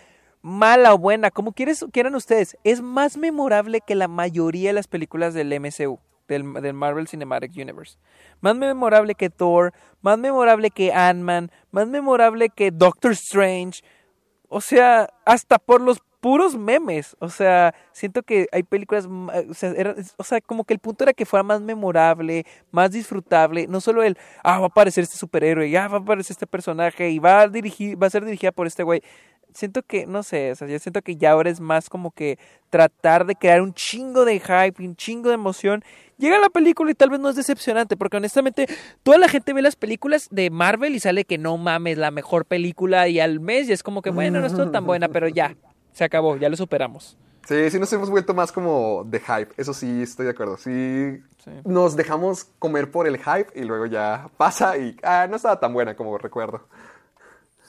mala 0.43 0.93
o 0.93 0.99
buena, 0.99 1.31
como 1.31 1.53
quieres, 1.53 1.85
quieran 1.93 2.15
ustedes, 2.15 2.57
es 2.65 2.83
más 2.83 3.17
memorable 3.17 3.81
que 3.81 3.95
la 3.95 4.09
mayoría 4.09 4.71
de 4.71 4.75
las 4.75 4.89
películas 4.89 5.35
del 5.35 5.59
MCU, 5.59 6.01
del, 6.29 6.75
Marvel 6.75 7.09
Cinematic 7.09 7.53
Universe. 7.57 7.97
Más 8.41 8.57
memorable 8.57 9.15
que 9.15 9.31
Thor, 9.31 9.73
más 10.03 10.19
memorable 10.19 10.71
que 10.71 10.93
Ant-Man, 10.93 11.51
más 11.71 11.87
memorable 11.87 12.49
que 12.49 12.71
Doctor 12.71 13.13
Strange. 13.13 13.83
O 14.49 14.61
sea, 14.61 15.09
hasta 15.25 15.59
por 15.59 15.81
los 15.81 16.03
puros 16.23 16.57
memes. 16.57 17.17
O 17.19 17.29
sea, 17.29 17.75
siento 17.91 18.23
que 18.23 18.47
hay 18.53 18.63
películas, 18.63 19.09
o 19.09 20.25
sea, 20.25 20.41
como 20.41 20.63
que 20.65 20.73
el 20.73 20.79
punto 20.79 21.03
era 21.03 21.13
que 21.13 21.27
fuera 21.27 21.43
más 21.43 21.61
memorable, 21.61 22.47
más 22.71 22.93
disfrutable. 22.93 23.67
No 23.67 23.81
solo 23.81 24.05
el, 24.05 24.17
ah, 24.45 24.61
va 24.61 24.67
a 24.67 24.69
aparecer 24.69 25.03
este 25.03 25.17
superhéroe, 25.17 25.69
ya 25.69 25.89
va 25.89 25.99
a 25.99 26.01
aparecer 26.01 26.35
este 26.35 26.47
personaje 26.47 27.11
y 27.11 27.19
va 27.19 27.41
a 27.41 27.49
dirigir, 27.49 28.01
va 28.01 28.07
a 28.07 28.11
ser 28.11 28.25
dirigida 28.25 28.53
por 28.53 28.69
este 28.69 28.85
güey. 28.85 29.03
Siento 29.55 29.83
que, 29.83 30.07
no 30.07 30.23
sé, 30.23 30.53
o 30.53 30.55
sea, 30.57 30.69
yo 30.69 30.79
siento 30.79 31.03
que 31.03 31.17
ya 31.17 31.33
ahora 31.33 31.51
es 31.51 31.61
más 31.61 31.89
como 31.89 32.11
que 32.11 32.39
tratar 32.71 33.27
de 33.27 33.35
crear 33.37 33.61
un 33.61 33.75
chingo 33.75 34.25
de 34.25 34.41
hype, 34.41 34.83
un 34.85 34.97
chingo 34.97 35.29
de 35.29 35.35
emoción. 35.35 35.85
Llega 36.19 36.39
la 36.39 36.49
película 36.51 36.91
y 36.91 36.95
tal 36.95 37.11
vez 37.11 37.21
no 37.21 37.29
es 37.29 37.37
decepcionante, 37.37 37.97
porque 37.97 38.17
honestamente 38.17 38.67
toda 39.03 39.19
la 39.19 39.29
gente 39.29 39.53
ve 39.53 39.63
las 39.63 39.77
películas 39.77 40.29
de 40.31 40.51
Marvel 40.51 40.95
y 40.95 41.01
sale 41.01 41.25
que 41.25 41.39
no 41.39 41.57
mames, 41.59 41.99
la 41.99 42.11
mejor 42.11 42.45
película 42.47 43.09
y 43.09 43.21
al 43.21 43.41
mes 43.41 43.69
y 43.69 43.73
es 43.73 43.83
como 43.83 44.03
que, 44.03 44.11
bueno, 44.11 44.41
no 44.41 44.47
estuvo 44.47 44.71
tan 44.71 44.87
buena, 44.87 45.09
pero 45.09 45.29
ya, 45.29 45.55
se 45.93 46.05
acabó, 46.05 46.37
ya 46.37 46.49
lo 46.49 46.57
superamos. 46.57 47.17
Sí, 47.47 47.71
sí 47.71 47.79
nos 47.81 47.93
hemos 47.93 48.09
vuelto 48.09 48.35
más 48.35 48.53
como 48.53 49.03
de 49.05 49.19
hype. 49.19 49.49
Eso 49.57 49.75
sí, 49.75 50.03
estoy 50.03 50.27
de 50.27 50.31
acuerdo. 50.31 50.57
Sí, 50.57 51.21
Sí. 51.43 51.51
nos 51.65 51.97
dejamos 51.97 52.45
comer 52.61 52.93
por 52.93 53.09
el 53.09 53.19
hype 53.19 53.49
y 53.57 53.65
luego 53.65 53.87
ya 53.87 54.29
pasa 54.37 54.79
y 54.79 54.97
ah, 55.03 55.27
no 55.29 55.35
estaba 55.35 55.59
tan 55.59 55.73
buena 55.73 55.97
como 55.97 56.17
recuerdo. 56.17 56.69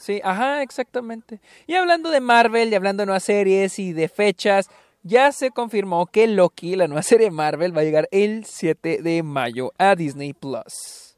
Sí, 0.04 0.20
ajá, 0.22 0.62
exactamente. 0.64 1.40
Y 1.66 1.76
hablando 1.76 2.10
de 2.12 2.20
Marvel 2.20 2.70
y 2.70 2.76
hablando 2.76 3.04
de 3.04 3.06
nuevas 3.06 3.24
series 3.24 3.80
y 3.80 3.94
de 3.94 4.10
fechas, 4.10 4.70
ya 5.02 5.32
se 5.32 5.52
confirmó 5.52 6.08
que 6.08 6.28
Loki, 6.28 6.76
la 6.76 6.88
nueva 6.90 7.04
serie 7.04 7.28
de 7.28 7.32
Marvel, 7.32 7.76
va 7.76 7.80
a 7.80 7.84
llegar 7.86 8.10
el 8.12 8.44
7 8.44 9.02
de 9.02 9.24
mayo 9.24 9.72
a 9.78 9.96
Disney 9.96 10.34
Plus. 10.34 11.16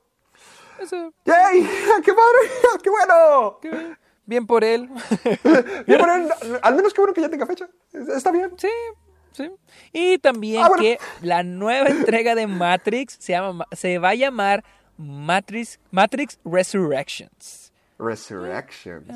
Eso, 0.79 1.11
¡Yay! 1.25 1.61
¡Qué 2.05 2.13
padre! 2.13 2.39
¡Qué 2.83 2.89
bueno! 2.91 3.57
qué 3.59 3.95
bien 4.27 4.45
por 4.45 4.63
él. 4.63 4.87
Bien, 5.23 5.99
pero, 5.99 6.11
al 6.61 6.75
menos 6.75 6.93
qué 6.93 7.01
bueno 7.01 7.13
que 7.15 7.21
ya 7.21 7.29
tenga 7.29 7.47
fecha. 7.47 7.67
Está 8.15 8.29
bien. 8.31 8.51
Sí, 8.57 8.69
sí. 9.31 9.49
Y 9.93 10.19
también 10.19 10.63
Ah, 10.63 10.67
bueno. 10.67 10.83
que 10.83 10.99
la 11.23 11.41
nueva 11.41 11.89
entrega 11.89 12.35
de 12.35 12.45
Matrix 12.45 13.17
se, 13.19 13.31
llama, 13.33 13.65
se 13.71 13.97
va 13.97 14.09
a 14.09 14.15
llamar 14.15 14.63
Matrix, 14.97 15.79
Matrix 15.89 16.37
Resurrections. 16.45 17.64
Resurrections. 17.97 19.07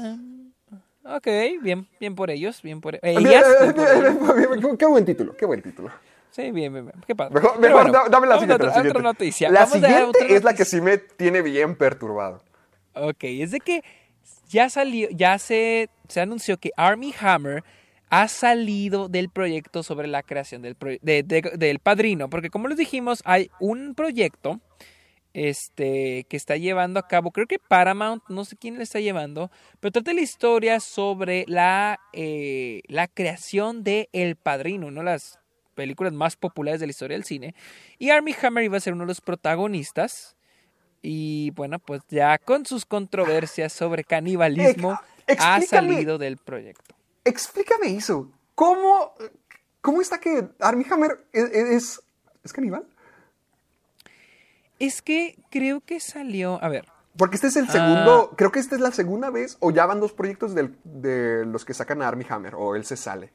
Ok, 1.03 1.27
bien, 1.61 1.87
bien 1.99 2.15
por 2.15 2.29
ellos, 2.29 2.61
bien 2.61 2.81
por 2.81 2.99
ellas. 3.01 3.45
bien 3.61 3.73
por 3.73 4.39
ellos. 4.39 4.77
Qué 4.77 4.85
buen 4.85 5.05
título, 5.05 5.35
qué 5.35 5.45
buen 5.45 5.61
título. 5.61 5.89
Sí, 6.31 6.51
bien, 6.51 6.71
bien, 6.71 6.85
bien. 6.85 6.93
Qué 7.07 7.15
padre. 7.15 7.33
Mejor, 7.33 7.51
Pero 7.59 7.61
mejor 7.61 7.81
bueno, 7.91 8.03
da- 8.03 8.09
dame 8.09 8.27
la 8.27 8.39
siguiente. 8.39 8.65
otra, 8.67 8.83
la 8.83 8.89
otra 8.89 9.01
noticia. 9.01 9.49
La 9.49 9.61
Vamos 9.61 9.73
siguiente 9.73 10.03
otra 10.03 10.25
es 10.27 10.43
la 10.43 10.53
que 10.53 10.59
noticia. 10.59 10.65
sí 10.65 10.81
me 10.81 10.97
tiene 10.99 11.41
bien 11.41 11.75
perturbado. 11.75 12.43
Ok, 12.93 13.23
es 13.23 13.51
de 13.51 13.59
que 13.59 13.83
ya 14.47 14.69
salió, 14.69 15.09
ya 15.11 15.39
se, 15.39 15.89
se 16.07 16.21
anunció 16.21 16.57
que 16.57 16.71
Army 16.77 17.13
Hammer 17.19 17.63
ha 18.11 18.27
salido 18.27 19.07
del 19.09 19.29
proyecto 19.29 19.81
sobre 19.83 20.07
la 20.07 20.21
creación 20.23 20.61
del, 20.61 20.77
proye- 20.77 20.99
de- 21.01 21.23
de- 21.23 21.53
del 21.57 21.79
padrino, 21.79 22.29
porque 22.29 22.49
como 22.49 22.67
les 22.67 22.77
dijimos, 22.77 23.21
hay 23.25 23.49
un 23.59 23.95
proyecto 23.95 24.59
este, 25.39 26.25
que 26.27 26.35
está 26.35 26.57
llevando 26.57 26.99
a 26.99 27.07
cabo, 27.07 27.31
creo 27.31 27.47
que 27.47 27.59
Paramount, 27.59 28.21
no 28.27 28.43
sé 28.43 28.57
quién 28.57 28.77
le 28.77 28.83
está 28.83 28.99
llevando, 28.99 29.49
pero 29.79 29.93
trata 29.93 30.11
la 30.11 30.19
historia 30.19 30.81
sobre 30.81 31.45
la, 31.47 31.97
eh, 32.11 32.81
la 32.87 33.07
creación 33.07 33.85
de 33.85 34.09
El 34.11 34.35
Padrino, 34.35 34.87
una 34.87 34.99
de 34.99 35.05
las 35.05 35.39
películas 35.75 36.11
más 36.11 36.35
populares 36.35 36.81
de 36.81 36.87
la 36.87 36.91
historia 36.91 37.15
del 37.15 37.23
cine, 37.23 37.55
y 37.97 38.09
Army 38.09 38.35
Hammer 38.41 38.65
iba 38.65 38.75
a 38.75 38.81
ser 38.81 38.91
uno 38.91 39.03
de 39.03 39.07
los 39.07 39.21
protagonistas. 39.21 40.35
Y 41.01 41.51
bueno, 41.51 41.79
pues 41.79 42.01
ya 42.09 42.37
con 42.37 42.65
sus 42.65 42.83
controversias 42.85 43.71
sobre 43.71 44.03
canibalismo 44.03 44.99
Ex- 45.25 45.41
ha 45.41 45.61
salido 45.61 46.17
del 46.17 46.35
proyecto. 46.35 46.95
Explícame 47.23 47.95
eso. 47.95 48.29
¿Cómo, 48.55 49.13
cómo 49.79 50.01
está 50.01 50.19
que 50.19 50.49
Armie 50.59 50.85
Hammer 50.91 51.25
es, 51.31 51.45
es, 51.45 52.01
es 52.43 52.51
caníbal? 52.51 52.85
Es 54.79 55.01
que 55.01 55.35
creo 55.51 55.81
que 55.81 55.99
salió, 55.99 56.61
a 56.63 56.69
ver, 56.69 56.85
Porque 57.17 57.35
este 57.35 57.47
es 57.47 57.55
el 57.57 57.65
Ah. 57.67 57.71
segundo, 57.71 58.33
creo 58.37 58.49
que 58.51 58.59
esta 58.59 58.75
es 58.75 58.81
la 58.81 58.91
segunda 58.93 59.29
vez, 59.29 59.57
o 59.59 59.71
ya 59.71 59.85
van 59.85 59.99
dos 59.99 60.13
proyectos 60.13 60.55
del- 60.55 60.77
de 60.85 61.45
los 61.45 61.65
que 61.65 61.73
sacan 61.73 62.01
a 62.01 62.07
Armie 62.07 62.25
Hammer, 62.29 62.55
o 62.55 62.75
él 62.77 62.85
se 62.85 62.95
sale. 62.95 63.33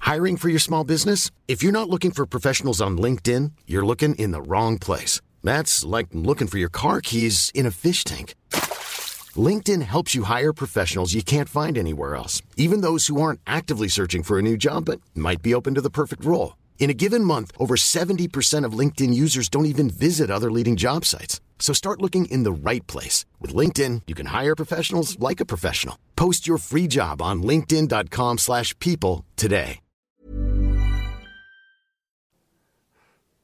Hiring 0.00 0.36
for 0.36 0.48
your 0.50 0.60
small 0.60 0.84
business? 0.84 1.30
If 1.46 1.62
you're 1.62 1.72
not 1.72 1.88
looking 1.88 2.10
for 2.10 2.26
professionals 2.26 2.80
on 2.80 2.96
LinkedIn, 2.98 3.52
you're 3.66 3.86
looking 3.86 4.14
in 4.16 4.32
the 4.32 4.42
wrong 4.42 4.78
place. 4.78 5.20
That's 5.44 5.84
like 5.84 6.08
looking 6.12 6.48
for 6.48 6.58
your 6.58 6.70
car 6.70 7.00
keys 7.00 7.50
in 7.54 7.66
a 7.66 7.70
fish 7.70 8.02
tank. 8.02 8.34
LinkedIn 9.36 9.82
helps 9.82 10.14
you 10.14 10.24
hire 10.24 10.52
professionals 10.52 11.14
you 11.14 11.22
can't 11.22 11.48
find 11.48 11.78
anywhere 11.78 12.16
else, 12.16 12.42
even 12.56 12.80
those 12.82 13.06
who 13.06 13.20
aren't 13.22 13.40
actively 13.46 13.88
searching 13.88 14.22
for 14.24 14.38
a 14.38 14.42
new 14.42 14.56
job 14.56 14.86
but 14.86 15.00
might 15.14 15.40
be 15.40 15.54
open 15.54 15.74
to 15.74 15.80
the 15.80 15.88
perfect 15.90 16.24
role. 16.24 16.54
In 16.82 16.90
a 16.90 16.94
given 16.94 17.22
month, 17.22 17.52
over 17.60 17.76
70% 17.76 18.66
of 18.66 18.76
LinkedIn 18.76 19.14
users 19.14 19.48
don't 19.48 19.66
even 19.66 19.88
visit 19.88 20.32
other 20.32 20.50
leading 20.50 20.74
job 20.74 21.04
sites. 21.04 21.40
So 21.60 21.72
start 21.72 22.02
looking 22.02 22.24
in 22.24 22.42
the 22.42 22.50
right 22.50 22.84
place. 22.88 23.24
With 23.40 23.54
LinkedIn, 23.54 24.02
you 24.08 24.16
can 24.16 24.26
hire 24.26 24.56
professionals 24.56 25.16
like 25.20 25.40
a 25.40 25.44
professional. 25.46 25.96
Post 26.16 26.44
your 26.48 26.58
free 26.58 26.88
job 26.88 27.22
on 27.22 27.42
linkedin.com/people 27.44 28.38
slash 28.38 28.74
people 28.80 29.24
today. 29.36 29.78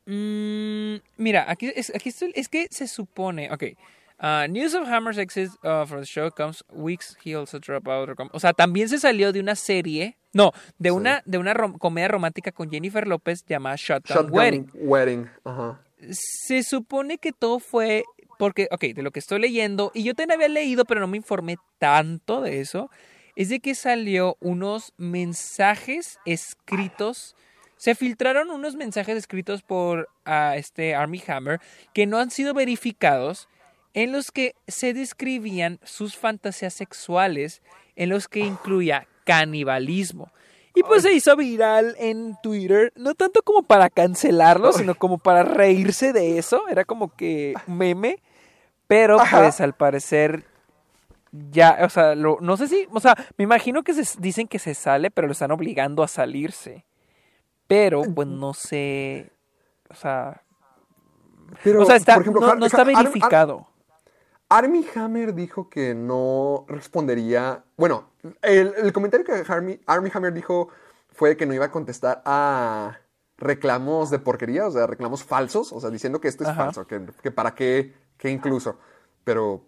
Mm, 0.09 1.01
mira, 1.19 1.45
aquí, 1.49 1.71
es, 1.77 1.93
aquí 1.95 2.11
es 2.35 2.49
que 2.49 2.67
se 2.71 2.89
supone, 2.89 3.53
ok. 3.53 3.77
Uh, 4.21 4.47
news 4.49 4.75
of 4.75 4.87
Hammer's 4.89 5.19
exit 5.19 5.51
uh, 5.65 5.85
from 5.87 6.01
the 6.01 6.07
show 6.07 6.31
comes 6.31 6.63
weeks 6.73 7.17
he 7.25 7.35
also 7.35 7.59
dropped 7.59 7.89
out. 7.89 8.09
O 8.33 8.41
sea, 8.41 8.53
también 8.53 8.89
se 8.89 8.99
salió 8.99 9.33
de 9.33 9.41
una 9.41 9.55
serie, 9.55 10.17
no, 10.33 10.53
de 10.79 10.91
una, 10.91 11.23
de 11.25 11.39
una 11.39 11.55
rom- 11.55 11.79
comedia 11.79 12.09
romántica 12.09 12.53
con 12.53 12.71
Jennifer 12.71 13.07
López 13.07 13.45
llamada 13.47 13.77
Shotgun, 13.77 14.17
Shotgun 14.17 14.33
Wedding. 14.33 14.71
Wedding. 14.75 15.31
Ajá. 15.45 15.81
Se 16.11 16.63
supone 16.63 17.19
que 17.19 17.33
todo 17.33 17.59
fue 17.59 18.05
porque, 18.39 18.69
ok, 18.71 18.85
de 18.95 19.03
lo 19.03 19.11
que 19.11 19.19
estoy 19.19 19.41
leyendo, 19.41 19.91
y 19.95 20.05
yo 20.05 20.15
también 20.15 20.37
había 20.37 20.49
leído, 20.49 20.85
pero 20.85 21.01
no 21.01 21.09
me 21.09 21.17
informé 21.17 21.57
tanto 21.79 22.41
de 22.41 22.61
eso, 22.61 22.89
es 23.35 23.49
de 23.49 23.61
que 23.61 23.75
salió 23.75 24.37
unos 24.41 24.93
mensajes 24.97 26.19
escritos, 26.25 27.35
se 27.77 27.95
filtraron 27.95 28.51
unos 28.51 28.77
mensajes 28.77 29.17
escritos 29.17 29.63
por 29.63 30.09
ah, 30.25 30.55
este 30.57 30.95
Army 30.95 31.23
Hammer 31.27 31.61
que 31.93 32.07
no 32.07 32.19
han 32.19 32.31
sido 32.31 32.55
verificados, 32.55 33.49
en 34.03 34.13
los 34.13 34.31
que 34.31 34.55
se 34.69 34.95
describían 34.95 35.81
sus 35.83 36.17
fantasías 36.17 36.73
sexuales, 36.73 37.63
en 37.97 38.11
los 38.11 38.29
que 38.29 38.41
incluía 38.41 39.09
canibalismo. 39.25 40.31
Y 40.75 40.85
pues 40.85 41.03
se 41.03 41.13
hizo 41.13 41.35
viral 41.35 41.97
en 41.99 42.37
Twitter, 42.41 42.93
no 42.95 43.15
tanto 43.15 43.43
como 43.43 43.65
para 43.65 43.91
cancelarlo, 43.91 44.73
sino 44.73 44.95
como 44.95 45.19
para 45.19 45.43
reírse 45.43 46.13
de 46.13 46.39
eso. 46.39 46.69
Era 46.69 46.85
como 46.85 47.15
que 47.17 47.55
meme. 47.67 48.21
Pero 48.87 49.21
Ajá. 49.21 49.41
pues 49.41 49.61
al 49.61 49.75
parecer 49.75 50.45
ya, 51.33 51.79
o 51.83 51.89
sea, 51.91 52.15
lo- 52.15 52.39
no 52.41 52.57
sé 52.57 52.69
si, 52.69 52.87
o 52.93 53.01
sea, 53.01 53.17
me 53.37 53.43
imagino 53.45 53.83
que 53.83 53.93
se, 53.95 54.19
dicen 54.21 54.47
que 54.47 54.59
se 54.61 54.75
sale, 54.75 55.11
pero 55.11 55.27
lo 55.27 55.33
están 55.33 55.51
obligando 55.51 56.03
a 56.05 56.09
salirse. 56.09 56.85
Pero 57.67 58.03
pues 58.15 58.29
no 58.29 58.55
sé, 58.55 59.31
o 59.91 59.95
sea, 59.95 60.43
Pero, 61.65 61.83
o 61.83 61.85
sea, 61.87 61.97
está, 61.97 62.15
por 62.15 62.23
ejemplo, 62.23 62.55
no, 62.55 62.65
está 62.67 62.85
verificado. 62.85 63.68
Armie 64.49 64.87
Hammer 64.95 65.35
dijo 65.35 65.69
que 65.69 65.95
no 65.95 66.65
respondería. 66.69 67.65
Bueno, 67.77 68.11
el, 68.43 68.75
el 68.77 68.93
comentario 68.93 69.27
que 69.27 69.45
Armie 69.87 70.13
Hammer 70.15 70.33
dijo 70.33 70.69
fue 71.11 71.37
que 71.37 71.47
no 71.47 71.55
iba 71.55 71.67
a 71.67 71.71
contestar 71.71 72.23
a 72.25 72.99
reclamos 73.39 74.11
de 74.11 74.19
porquería, 74.19 74.67
o 74.67 74.71
sea, 74.71 74.87
reclamos 74.87 75.23
falsos, 75.23 75.73
o 75.73 75.81
sea, 75.81 75.91
diciendo 75.91 76.21
que 76.21 76.29
esto 76.29 76.43
es 76.43 76.51
Ajá. 76.51 76.65
falso, 76.65 76.87
que, 76.87 77.07
que 77.23 77.31
para 77.31 77.55
qué, 77.55 77.95
que 78.17 78.31
incluso. 78.31 78.77
Pero, 79.25 79.65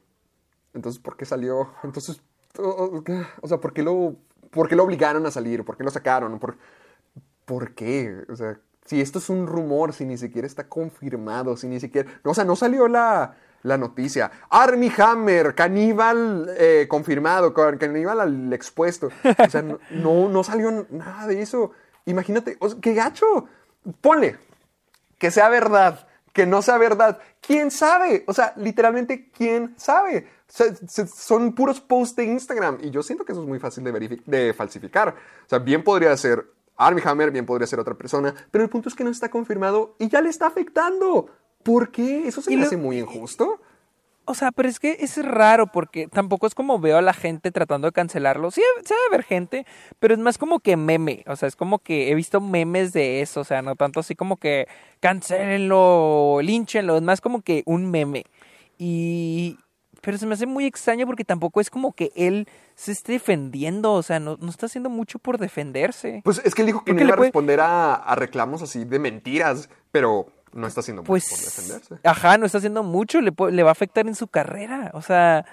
entonces, 0.75 1.01
¿por 1.01 1.17
qué 1.17 1.25
salió? 1.25 1.73
Entonces, 1.85 2.21
o, 2.59 3.03
o 3.41 3.49
sea, 3.49 3.59
¿por 3.59 3.73
qué, 3.73 3.83
lo, 3.83 4.17
¿por 4.51 4.69
qué 4.69 4.77
lo 4.77 4.85
obligaron 4.85 5.25
a 5.27 5.31
salir? 5.31 5.65
¿Por 5.65 5.77
qué 5.77 5.85
lo 5.85 5.91
sacaron? 5.91 6.39
¿Por, 6.39 6.57
¿Por 7.45 7.75
qué? 7.75 8.25
O 8.29 8.35
sea, 8.35 8.59
si 8.85 9.01
esto 9.01 9.19
es 9.21 9.31
un 9.31 9.47
rumor, 9.47 9.93
si 9.93 10.05
ni 10.05 10.19
siquiera 10.19 10.47
está 10.47 10.69
confirmado, 10.69 11.57
si 11.57 11.69
ni 11.69 11.79
siquiera... 11.79 12.11
O 12.25 12.35
sea, 12.35 12.45
no 12.45 12.57
salió 12.57 12.89
la, 12.89 13.37
la 13.63 13.77
noticia. 13.79 14.31
Armie 14.49 14.93
Hammer, 14.99 15.55
caníbal 15.55 16.55
eh, 16.57 16.87
confirmado, 16.89 17.53
ca- 17.53 17.77
caníbal 17.79 18.21
al 18.21 18.53
expuesto. 18.53 19.09
O 19.47 19.51
sea, 19.51 19.63
no, 19.91 20.29
no, 20.29 20.45
salió 20.45 20.87
nada 20.91 21.27
de 21.27 21.43
eso. 21.43 21.73
Imagínate, 22.07 22.59
qué 22.81 22.95
gacho. 22.95 23.27
Ponle 24.01 24.39
que 25.19 25.31
sea 25.31 25.49
verdad, 25.49 26.07
que 26.33 26.47
no 26.47 26.63
sea 26.63 26.79
verdad. 26.79 27.19
¿Quién 27.41 27.71
sabe? 27.71 28.25
O 28.27 28.33
sea, 28.33 28.55
literalmente, 28.57 29.31
¿quién 29.31 29.75
sabe? 29.77 30.29
Son 30.49 31.53
puros 31.55 31.81
posts 31.81 32.17
de 32.17 32.25
Instagram 32.25 32.79
y 32.83 32.91
yo 32.91 33.03
siento 33.03 33.25
que 33.25 33.33
eso 33.33 33.43
es 33.43 33.49
muy 33.49 33.59
fácil 33.59 33.85
de, 33.85 34.21
de 34.25 34.55
falsificar. 34.55 35.11
O 35.11 35.49
sea, 35.49 35.59
bien 35.59 35.85
podría 35.85 36.17
ser 36.17 36.45
Armie 36.77 37.03
Hammer, 37.07 37.31
bien 37.31 37.47
podría 37.47 37.67
ser 37.67 37.79
otra 37.79 37.95
persona, 37.95 38.35
pero 38.51 38.65
el 38.65 38.71
punto 38.71 38.89
es 38.89 38.95
que 38.95 39.05
no 39.05 39.11
está 39.11 39.31
confirmado 39.31 39.95
y 39.99 40.09
ya 40.09 40.21
le 40.21 40.31
está 40.31 40.47
afectando. 40.47 41.29
¿Por 41.63 41.91
qué? 41.91 42.27
¿Eso 42.29 42.43
se 42.43 42.53
Y 42.53 42.57
me 42.57 42.63
lo- 42.63 42.67
hace 42.67 42.77
muy 42.77 42.99
injusto? 42.99 43.61
O 44.27 44.35
sea, 44.35 44.53
pero 44.53 44.69
es 44.69 44.79
que 44.79 44.99
es 45.01 45.17
raro 45.25 45.67
porque 45.67 46.07
tampoco 46.07 46.47
es 46.47 46.55
como 46.55 46.79
veo 46.79 46.99
a 46.99 47.03
la 47.03 47.15
gente 47.15 47.51
tratando 47.51 47.89
de 47.89 47.93
cancelarlo. 47.93 48.53
Sí, 48.53 48.63
se 48.85 48.95
debe 48.95 49.07
haber 49.09 49.23
gente, 49.25 49.67
pero 49.99 50.15
es 50.15 50.21
más 50.21 50.39
como 50.39 50.61
que 50.61 50.77
meme. 50.77 51.25
O 51.27 51.35
sea, 51.35 51.49
es 51.49 51.57
como 51.57 51.81
que 51.81 52.11
he 52.13 52.15
visto 52.15 52.41
memes 52.41 52.93
de 52.93 53.23
eso. 53.23 53.41
O 53.41 53.45
sea, 53.45 53.61
no 53.61 53.75
tanto 53.75 53.99
así 53.99 54.15
como 54.15 54.37
que 54.37 54.69
cancelenlo, 55.01 56.39
línchenlo. 56.43 56.97
Es 56.97 57.03
más 57.03 57.21
como 57.21 57.43
que 57.43 57.63
un 57.67 57.91
meme. 57.91 58.25
Y. 58.79 59.59
Pero 60.03 60.17
se 60.17 60.25
me 60.25 60.33
hace 60.33 60.47
muy 60.47 60.65
extraño 60.65 61.05
porque 61.07 61.25
tampoco 61.25 61.61
es 61.61 61.69
como 61.69 61.93
que 61.93 62.11
él 62.17 62.49
se 62.75 62.93
esté 62.93 63.13
defendiendo. 63.13 63.93
O 63.93 64.03
sea, 64.03 64.19
no, 64.19 64.39
no 64.41 64.49
está 64.49 64.67
haciendo 64.67 64.89
mucho 64.89 65.19
por 65.19 65.37
defenderse. 65.39 66.23
Pues 66.25 66.41
es 66.45 66.55
que 66.55 66.63
él 66.63 66.67
dijo 66.67 66.85
que 66.85 66.95
no 66.95 67.03
iba 67.03 67.13
a 67.13 67.17
puede- 67.17 67.29
responder 67.29 67.61
a, 67.61 67.95
a 67.97 68.15
reclamos 68.15 68.63
así 68.63 68.85
de 68.85 68.99
mentiras, 68.99 69.69
pero 69.91 70.29
no 70.53 70.67
está 70.67 70.81
haciendo 70.81 71.03
mucho 71.03 71.07
por 71.09 71.21
Pues. 71.21 71.45
defenderse. 71.57 71.97
Ajá, 72.05 72.39
no 72.39 72.47
está 72.47 72.59
haciendo 72.59 72.83
mucho. 72.83 73.21
Le, 73.21 73.33
le 73.51 73.63
va 73.63 73.71
a 73.71 73.73
afectar 73.73 74.07
en 74.07 74.15
su 74.15 74.27
carrera. 74.29 74.91
O 74.95 75.03
sea. 75.03 75.45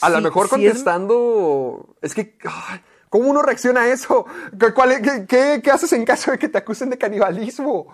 A 0.00 0.10
lo 0.10 0.20
mejor 0.20 0.48
sí 0.48 0.64
es- 0.66 0.72
contestando. 0.72 1.96
Es, 2.02 2.14
que. 2.14 2.36
¿Cómo 3.08 3.30
uno 3.30 3.40
reacciona 3.42 3.82
a 3.82 3.88
eso? 3.88 4.26
¿Qué, 4.58 4.72
cuál 4.74 5.00
qué- 5.00 5.26
qué- 5.26 5.60
qué 5.62 5.70
haces 5.70 5.92
en 5.92 6.04
caso 6.04 6.30
de 6.32 6.38
que 6.38 6.48
te 6.48 6.58
acusen 6.58 6.90
de 6.90 6.98
canibalismo? 6.98 7.86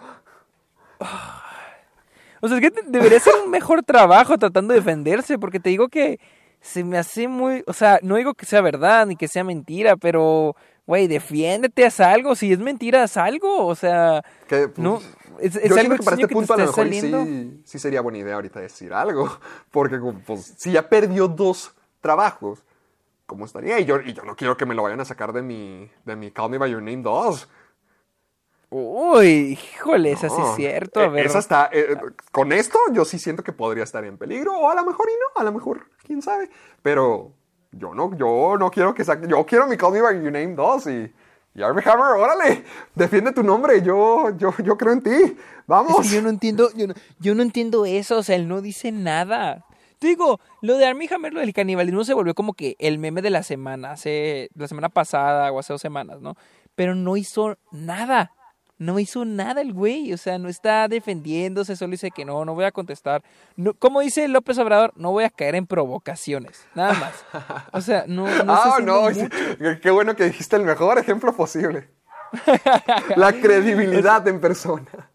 O 2.40 2.48
sea, 2.48 2.58
es 2.58 2.60
que 2.60 2.72
debería 2.86 3.20
ser 3.20 3.34
un 3.44 3.50
mejor 3.50 3.82
trabajo 3.84 4.36
tratando 4.36 4.72
de 4.74 4.80
defenderse, 4.80 5.38
porque 5.38 5.60
te 5.60 5.70
digo 5.70 5.88
que 5.88 6.18
se 6.60 6.82
me 6.82 6.98
hace 6.98 7.28
muy, 7.28 7.62
o 7.66 7.72
sea, 7.72 7.98
no 8.02 8.16
digo 8.16 8.34
que 8.34 8.46
sea 8.46 8.60
verdad 8.60 9.06
ni 9.06 9.14
que 9.16 9.28
sea 9.28 9.44
mentira, 9.44 9.96
pero, 9.96 10.56
güey, 10.86 11.06
defiéndete, 11.06 11.84
haz 11.84 12.00
algo, 12.00 12.34
si 12.34 12.52
es 12.52 12.58
mentira, 12.58 13.04
haz 13.04 13.16
algo, 13.16 13.66
o 13.66 13.74
sea, 13.74 14.22
Que, 14.48 14.68
pues, 14.68 14.78
no, 14.78 15.00
es, 15.38 15.56
es 15.56 15.70
Yo 15.70 15.78
algo 15.78 15.96
que 15.96 16.02
para 16.02 16.16
este 16.16 16.28
que 16.28 16.34
punto 16.34 16.54
a 16.54 16.56
lo 16.56 16.66
mejor 16.66 16.88
sí, 16.88 17.62
sí 17.64 17.78
sería 17.78 18.00
buena 18.00 18.18
idea 18.18 18.34
ahorita 18.34 18.60
decir 18.60 18.92
algo. 18.92 19.38
Porque 19.70 19.98
pues, 20.26 20.54
si 20.56 20.72
ya 20.72 20.88
perdió 20.88 21.28
dos 21.28 21.74
trabajos, 22.00 22.64
¿cómo 23.26 23.44
estaría? 23.44 23.78
Y 23.80 23.84
yo, 23.84 24.00
y 24.00 24.12
yo 24.12 24.24
no 24.24 24.36
quiero 24.36 24.56
que 24.56 24.66
me 24.66 24.74
lo 24.74 24.82
vayan 24.82 25.00
a 25.00 25.04
sacar 25.04 25.32
de 25.32 25.42
mi, 25.42 25.90
de 26.04 26.16
mi 26.16 26.30
Call 26.30 26.50
Me 26.50 26.58
By 26.58 26.70
Your 26.70 26.82
Name 26.82 27.02
2. 27.02 27.48
Uy, 28.70 29.58
híjole, 29.74 30.12
eso 30.12 30.30
sí 30.30 30.40
es 30.40 30.56
cierto, 30.56 31.00
a 31.00 31.04
eh, 31.04 31.08
ver. 31.10 31.26
esa 31.26 31.40
está, 31.40 31.68
eh, 31.70 31.94
con 32.30 32.52
esto 32.52 32.78
yo 32.94 33.04
sí 33.04 33.18
siento 33.18 33.44
que 33.44 33.52
podría 33.52 33.84
estar 33.84 34.02
en 34.06 34.16
peligro, 34.16 34.56
o 34.56 34.70
a 34.70 34.74
lo 34.74 34.82
mejor 34.86 35.10
y 35.10 35.12
no, 35.12 35.42
a 35.42 35.44
lo 35.44 35.52
mejor, 35.52 35.88
quién 36.06 36.22
sabe. 36.22 36.48
Pero 36.80 37.34
yo 37.72 37.94
no, 37.94 38.14
yo 38.16 38.56
no 38.58 38.70
quiero 38.70 38.94
que 38.94 39.04
saque, 39.04 39.26
yo 39.26 39.44
quiero 39.46 39.66
mi 39.66 39.76
Call 39.76 39.92
Me 39.92 40.02
By 40.02 40.22
Your 40.22 40.32
Name 40.32 40.54
2 40.54 40.86
y, 40.86 41.12
y 41.54 41.62
Armie 41.62 41.82
Hammer, 41.84 42.18
órale, 42.18 42.64
defiende 42.94 43.32
tu 43.32 43.42
nombre, 43.42 43.82
yo, 43.82 44.30
yo, 44.36 44.54
yo 44.62 44.76
creo 44.76 44.92
en 44.92 45.02
ti, 45.02 45.36
vamos. 45.66 46.10
yo 46.10 46.22
no 46.22 46.28
entiendo, 46.28 46.70
yo 46.74 46.86
no, 46.88 46.94
yo 47.18 47.34
no 47.34 47.42
entiendo 47.42 47.84
eso, 47.86 48.18
o 48.18 48.22
sea, 48.22 48.36
él 48.36 48.48
no 48.48 48.60
dice 48.60 48.92
nada. 48.92 49.64
Te 49.98 50.08
digo, 50.08 50.40
lo 50.62 50.78
de 50.78 50.86
Armie 50.86 51.08
Hammer, 51.14 51.32
lo 51.32 51.40
del 51.40 51.52
canibalismo 51.52 52.02
se 52.04 52.12
volvió 52.12 52.34
como 52.34 52.54
que 52.54 52.74
el 52.80 52.98
meme 52.98 53.22
de 53.22 53.30
la 53.30 53.42
semana, 53.44 53.92
hace 53.92 54.50
la 54.54 54.66
semana 54.66 54.88
pasada 54.88 55.52
o 55.52 55.60
hace 55.60 55.72
dos 55.72 55.80
semanas, 55.80 56.20
¿no? 56.20 56.36
Pero 56.74 56.94
no 56.94 57.16
hizo 57.16 57.56
nada. 57.70 58.32
No 58.82 58.98
hizo 58.98 59.24
nada 59.24 59.60
el 59.60 59.72
güey, 59.72 60.12
o 60.12 60.16
sea, 60.16 60.38
no 60.38 60.48
está 60.48 60.88
defendiéndose, 60.88 61.76
solo 61.76 61.92
dice 61.92 62.10
que 62.10 62.24
no, 62.24 62.44
no 62.44 62.54
voy 62.54 62.64
a 62.64 62.72
contestar. 62.72 63.22
No, 63.56 63.74
como 63.74 64.00
dice 64.00 64.26
López 64.26 64.58
Obrador, 64.58 64.92
no 64.96 65.12
voy 65.12 65.22
a 65.22 65.30
caer 65.30 65.54
en 65.54 65.66
provocaciones, 65.66 66.66
nada 66.74 66.94
más. 66.94 67.12
O 67.72 67.80
sea, 67.80 68.04
no, 68.08 68.26
no 68.44 68.52
ah, 68.52 68.78
no, 68.82 69.02
mucho. 69.02 69.28
qué 69.80 69.90
bueno 69.90 70.16
que 70.16 70.24
dijiste 70.24 70.56
el 70.56 70.64
mejor 70.64 70.98
ejemplo 70.98 71.32
posible. 71.34 71.88
La 73.16 73.32
credibilidad 73.32 74.26
en 74.26 74.40
persona. 74.40 75.10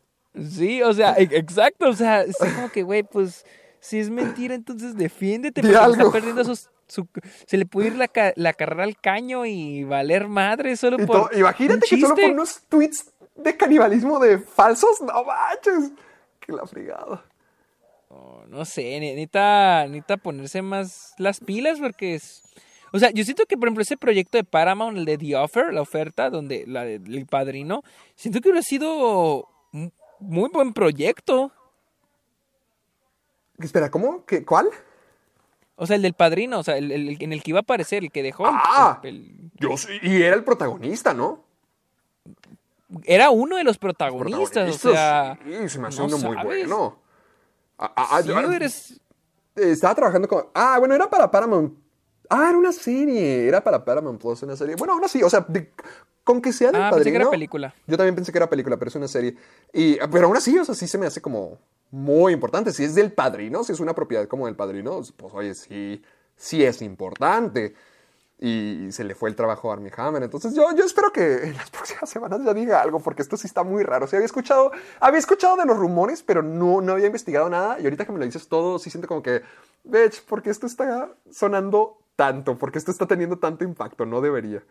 Sí, 0.50 0.82
o 0.84 0.94
sea, 0.94 1.16
e- 1.18 1.24
exacto, 1.32 1.90
o 1.90 1.94
sea, 1.94 2.22
es 2.22 2.38
como 2.56 2.70
que, 2.70 2.84
güey, 2.84 3.04
pues, 3.04 3.46
si 3.80 4.00
es 4.00 4.10
mentira, 4.10 4.54
entonces 4.56 4.96
defiéndete, 4.96 5.62
porque 5.62 5.76
algo. 5.76 5.96
está 5.96 6.12
perdiendo 6.12 6.44
sus- 6.46 6.70
su, 6.88 7.08
se 7.46 7.58
le 7.58 7.66
puede 7.66 7.88
ir 7.88 7.96
la, 7.96 8.10
la 8.36 8.54
carrera 8.54 8.84
al 8.86 8.96
caño 8.98 9.46
y 9.46 9.84
valer 9.84 10.28
madre 10.30 10.78
solo 10.78 10.96
Y 11.02 11.06
por 11.06 11.36
imagínate 11.36 11.86
que 11.86 12.00
solo 12.00 12.16
por 12.16 12.32
unos 12.32 12.62
tweets 12.70 13.12
de 13.38 13.56
canibalismo 13.58 14.20
de 14.20 14.40
falsos, 14.40 15.02
no 15.02 15.24
manches. 15.24 15.92
Que 16.40 16.52
la 16.52 16.66
fregada. 16.66 17.24
Oh, 18.10 18.44
no 18.48 18.64
sé, 18.66 18.84
ne- 19.00 19.12
necesita, 19.14 19.86
necesita 19.88 20.18
ponerse 20.18 20.62
más 20.62 21.14
las 21.18 21.40
pilas 21.40 21.80
porque 21.80 22.16
es... 22.16 22.44
O 22.94 23.00
sea, 23.00 23.12
yo 23.12 23.24
siento 23.26 23.46
que, 23.46 23.58
por 23.58 23.68
ejemplo, 23.68 23.82
ese 23.82 23.98
proyecto 23.98 24.38
de 24.38 24.46
Paramount, 24.46 24.98
el 24.98 25.04
de 25.06 25.18
The 25.18 25.36
Offer, 25.36 25.74
la 25.74 25.82
oferta, 25.82 26.30
donde 26.30 26.64
la 26.66 26.86
el 26.86 27.26
padrino, 27.30 27.84
siento 28.16 28.40
que 28.40 28.48
hubiera 28.50 28.64
sido 28.64 29.50
un 29.74 29.92
muy 30.20 30.50
buen 30.50 30.72
proyecto. 30.74 31.52
Espera, 33.60 33.92
¿cómo? 33.92 34.26
¿Qué, 34.26 34.46
¿Cuál? 34.46 34.70
O 35.76 35.86
sea, 35.86 35.96
el 35.98 36.02
del 36.02 36.14
padrino, 36.14 36.60
o 36.60 36.64
sea, 36.64 36.78
el, 36.78 36.92
el- 36.92 37.10
el 37.10 37.18
en 37.22 37.34
el 37.34 37.44
que 37.44 37.52
iba 37.52 37.60
a 37.60 37.62
aparecer, 37.62 38.04
el 38.04 38.12
que 38.12 38.24
dejó. 38.24 38.46
Ah, 38.48 39.00
el- 39.04 39.52
yo 39.56 39.76
sí, 39.78 40.00
y 40.02 40.22
era 40.22 40.36
el 40.36 40.44
protagonista, 40.46 41.14
¿no? 41.14 41.44
Era 43.04 43.30
uno 43.32 43.58
de 43.58 43.64
los 43.64 43.78
protagonistas, 43.78 44.76
o 44.86 44.92
sea. 44.92 45.38
sí, 45.44 45.70
se 45.70 45.80
me 45.80 45.88
hace 45.88 46.00
no 46.00 46.06
uno 46.06 46.18
muy 46.20 46.36
bueno. 46.44 47.00
Sí, 48.22 48.28
yo- 48.28 48.52
eres- 48.52 49.00
eh, 49.56 49.72
estaba 49.72 49.96
trabajando 49.96 50.28
con. 50.28 50.46
Ah, 50.54 50.78
bueno, 50.80 50.96
era 50.96 51.10
para 51.10 51.30
Paramount. 51.30 51.74
Ah, 52.30 52.48
era 52.50 52.58
una 52.58 52.72
serie. 52.72 53.48
Era 53.48 53.64
para 53.64 53.84
Paramount 53.86 54.20
Plus, 54.22 54.42
una 54.44 54.56
serie. 54.56 54.76
Bueno, 54.76 54.94
aún 54.94 55.04
así, 55.04 55.22
o 55.24 55.30
sea, 55.30 55.46
de- 55.48 55.72
con 56.24 56.42
que 56.42 56.52
sea 56.52 56.72
del 56.72 56.82
Ah, 56.82 56.90
pensé 56.92 57.06
que 57.06 57.16
era 57.16 57.26
padrino, 57.26 57.32
película. 57.32 57.74
Yo 57.88 57.96
también 57.98 58.16
pensé 58.16 58.32
que 58.32 58.38
era 58.38 58.50
película, 58.50 58.78
pero 58.78 58.90
es 58.90 58.96
una 58.96 59.08
serie. 59.08 59.36
Y, 59.74 59.98
pero 60.12 60.28
aún 60.28 60.36
así, 60.36 60.58
o 60.58 60.66
sea, 60.66 60.76
sí 60.76 60.88
se 60.88 60.98
me 60.98 61.06
hace 61.08 61.22
como 61.22 61.58
muy 61.92 62.34
importante. 62.34 62.74
Si 62.74 62.84
es 62.84 62.96
del 62.96 63.14
padrino, 63.14 63.64
si 63.64 63.72
es 63.72 63.80
una 63.80 63.94
propiedad 63.96 64.28
como 64.28 64.46
del 64.46 64.56
padrino, 64.56 65.02
pues 65.16 65.34
oye, 65.34 65.54
sí, 65.56 66.02
sí 66.36 66.64
es 66.66 66.82
importante. 66.82 67.76
Y 68.40 68.92
se 68.92 69.04
le 69.04 69.16
fue 69.16 69.30
el 69.30 69.36
trabajo 69.36 69.72
a 69.72 69.74
Armie 69.74 69.92
Hammer. 69.98 70.22
Entonces 70.22 70.54
yo, 70.54 70.68
yo 70.76 70.86
espero 70.86 71.12
que 71.12 71.48
en 71.48 71.56
las 71.56 71.70
próximas 71.72 72.10
semanas 72.10 72.42
ya 72.46 72.54
diga 72.54 72.82
algo, 72.82 73.00
porque 73.00 73.22
esto 73.22 73.36
sí 73.36 73.48
está 73.48 73.64
muy 73.64 73.84
raro. 73.84 74.06
O 74.06 74.08
sea, 74.08 74.18
había 74.18 74.28
escuchado, 74.28 74.72
había 75.00 75.20
escuchado 75.20 75.56
de 75.56 75.66
los 75.66 75.78
rumores, 75.78 76.22
pero 76.22 76.44
no, 76.44 76.82
no 76.82 76.94
había 76.94 77.08
investigado 77.08 77.50
nada. 77.50 77.80
Y 77.80 77.84
ahorita 77.86 78.06
que 78.06 78.12
me 78.12 78.20
lo 78.20 78.26
dices 78.26 78.48
todo, 78.48 78.78
sí 78.78 78.90
siento 78.90 79.08
como 79.08 79.24
que, 79.24 79.42
bitch, 79.84 80.24
¿por 80.26 80.44
qué 80.44 80.52
esto 80.52 80.68
está 80.68 81.10
sonando 81.32 81.98
tanto? 82.16 82.58
¿Por 82.58 82.72
qué 82.72 82.78
esto 82.78 82.92
está 82.92 83.08
teniendo 83.08 83.40
tanto 83.40 83.64
impacto? 83.64 84.06
No 84.06 84.22
debería. 84.22 84.64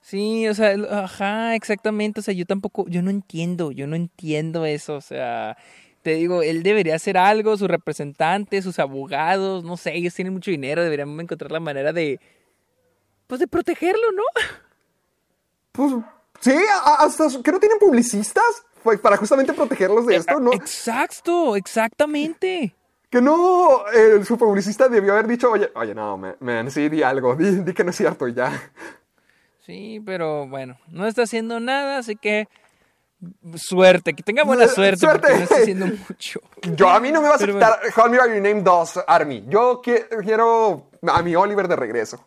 Sí, 0.00 0.48
o 0.48 0.54
sea, 0.54 0.74
ajá, 1.04 1.54
exactamente. 1.54 2.20
O 2.20 2.22
sea, 2.22 2.34
yo 2.34 2.46
tampoco, 2.46 2.86
yo 2.88 3.02
no 3.02 3.10
entiendo, 3.10 3.70
yo 3.70 3.86
no 3.86 3.94
entiendo 3.96 4.64
eso. 4.64 4.96
O 4.96 5.00
sea, 5.00 5.56
te 6.02 6.14
digo, 6.14 6.42
él 6.42 6.62
debería 6.62 6.94
hacer 6.94 7.18
algo, 7.18 7.56
sus 7.56 7.68
representantes, 7.68 8.64
sus 8.64 8.78
abogados, 8.78 9.64
no 9.64 9.76
sé, 9.76 9.94
ellos 9.94 10.14
tienen 10.14 10.32
mucho 10.32 10.50
dinero, 10.50 10.82
deberían 10.82 11.18
encontrar 11.20 11.52
la 11.52 11.60
manera 11.60 11.92
de, 11.92 12.20
pues, 13.26 13.40
de 13.40 13.46
protegerlo, 13.46 14.12
¿no? 14.12 14.22
Pues 15.72 15.92
sí, 16.40 16.54
hasta 16.84 17.28
que 17.42 17.52
no 17.52 17.60
tienen 17.60 17.78
publicistas 17.78 18.44
para 19.02 19.16
justamente 19.16 19.52
protegerlos 19.52 20.06
de 20.06 20.16
esto, 20.16 20.40
¿no? 20.40 20.52
Exacto, 20.52 21.54
exactamente. 21.54 22.74
Que 23.10 23.20
no, 23.20 23.84
eh, 23.92 24.24
su 24.24 24.38
publicista 24.38 24.88
debió 24.88 25.12
haber 25.12 25.26
dicho, 25.26 25.50
oye, 25.50 25.70
oye, 25.74 25.94
no, 25.94 26.16
man, 26.16 26.36
man, 26.40 26.70
sí, 26.70 26.88
di 26.88 27.02
algo, 27.02 27.34
di, 27.34 27.56
di 27.56 27.74
que 27.74 27.84
no 27.84 27.90
es 27.90 27.96
cierto 27.96 28.26
y 28.26 28.34
ya. 28.34 28.52
Sí, 29.66 30.00
pero 30.04 30.48
bueno, 30.48 30.78
no 30.88 31.06
está 31.06 31.22
haciendo 31.22 31.60
nada, 31.60 31.98
así 31.98 32.16
que 32.16 32.48
suerte, 33.56 34.14
que 34.14 34.22
tenga 34.22 34.44
buena 34.44 34.66
suerte, 34.68 34.98
suerte. 34.98 35.20
porque 35.20 35.36
no 35.38 35.42
está 35.44 35.56
haciendo 35.56 35.86
mucho. 35.86 36.40
Yo, 36.76 36.88
a 36.88 37.00
mí 37.00 37.10
no 37.12 37.20
me 37.22 37.28
vas 37.28 37.42
a 37.42 37.46
quitar 37.46 37.78
Call 37.94 38.10
Me 38.10 38.18
By 38.18 38.28
Your 38.28 38.40
Name 38.42 38.62
2, 38.62 39.00
Army. 39.06 39.44
Yo 39.48 39.80
qui- 39.82 40.04
quiero 40.24 40.88
a 41.06 41.22
mi 41.22 41.34
Oliver 41.36 41.68
de 41.68 41.76
regreso. 41.76 42.24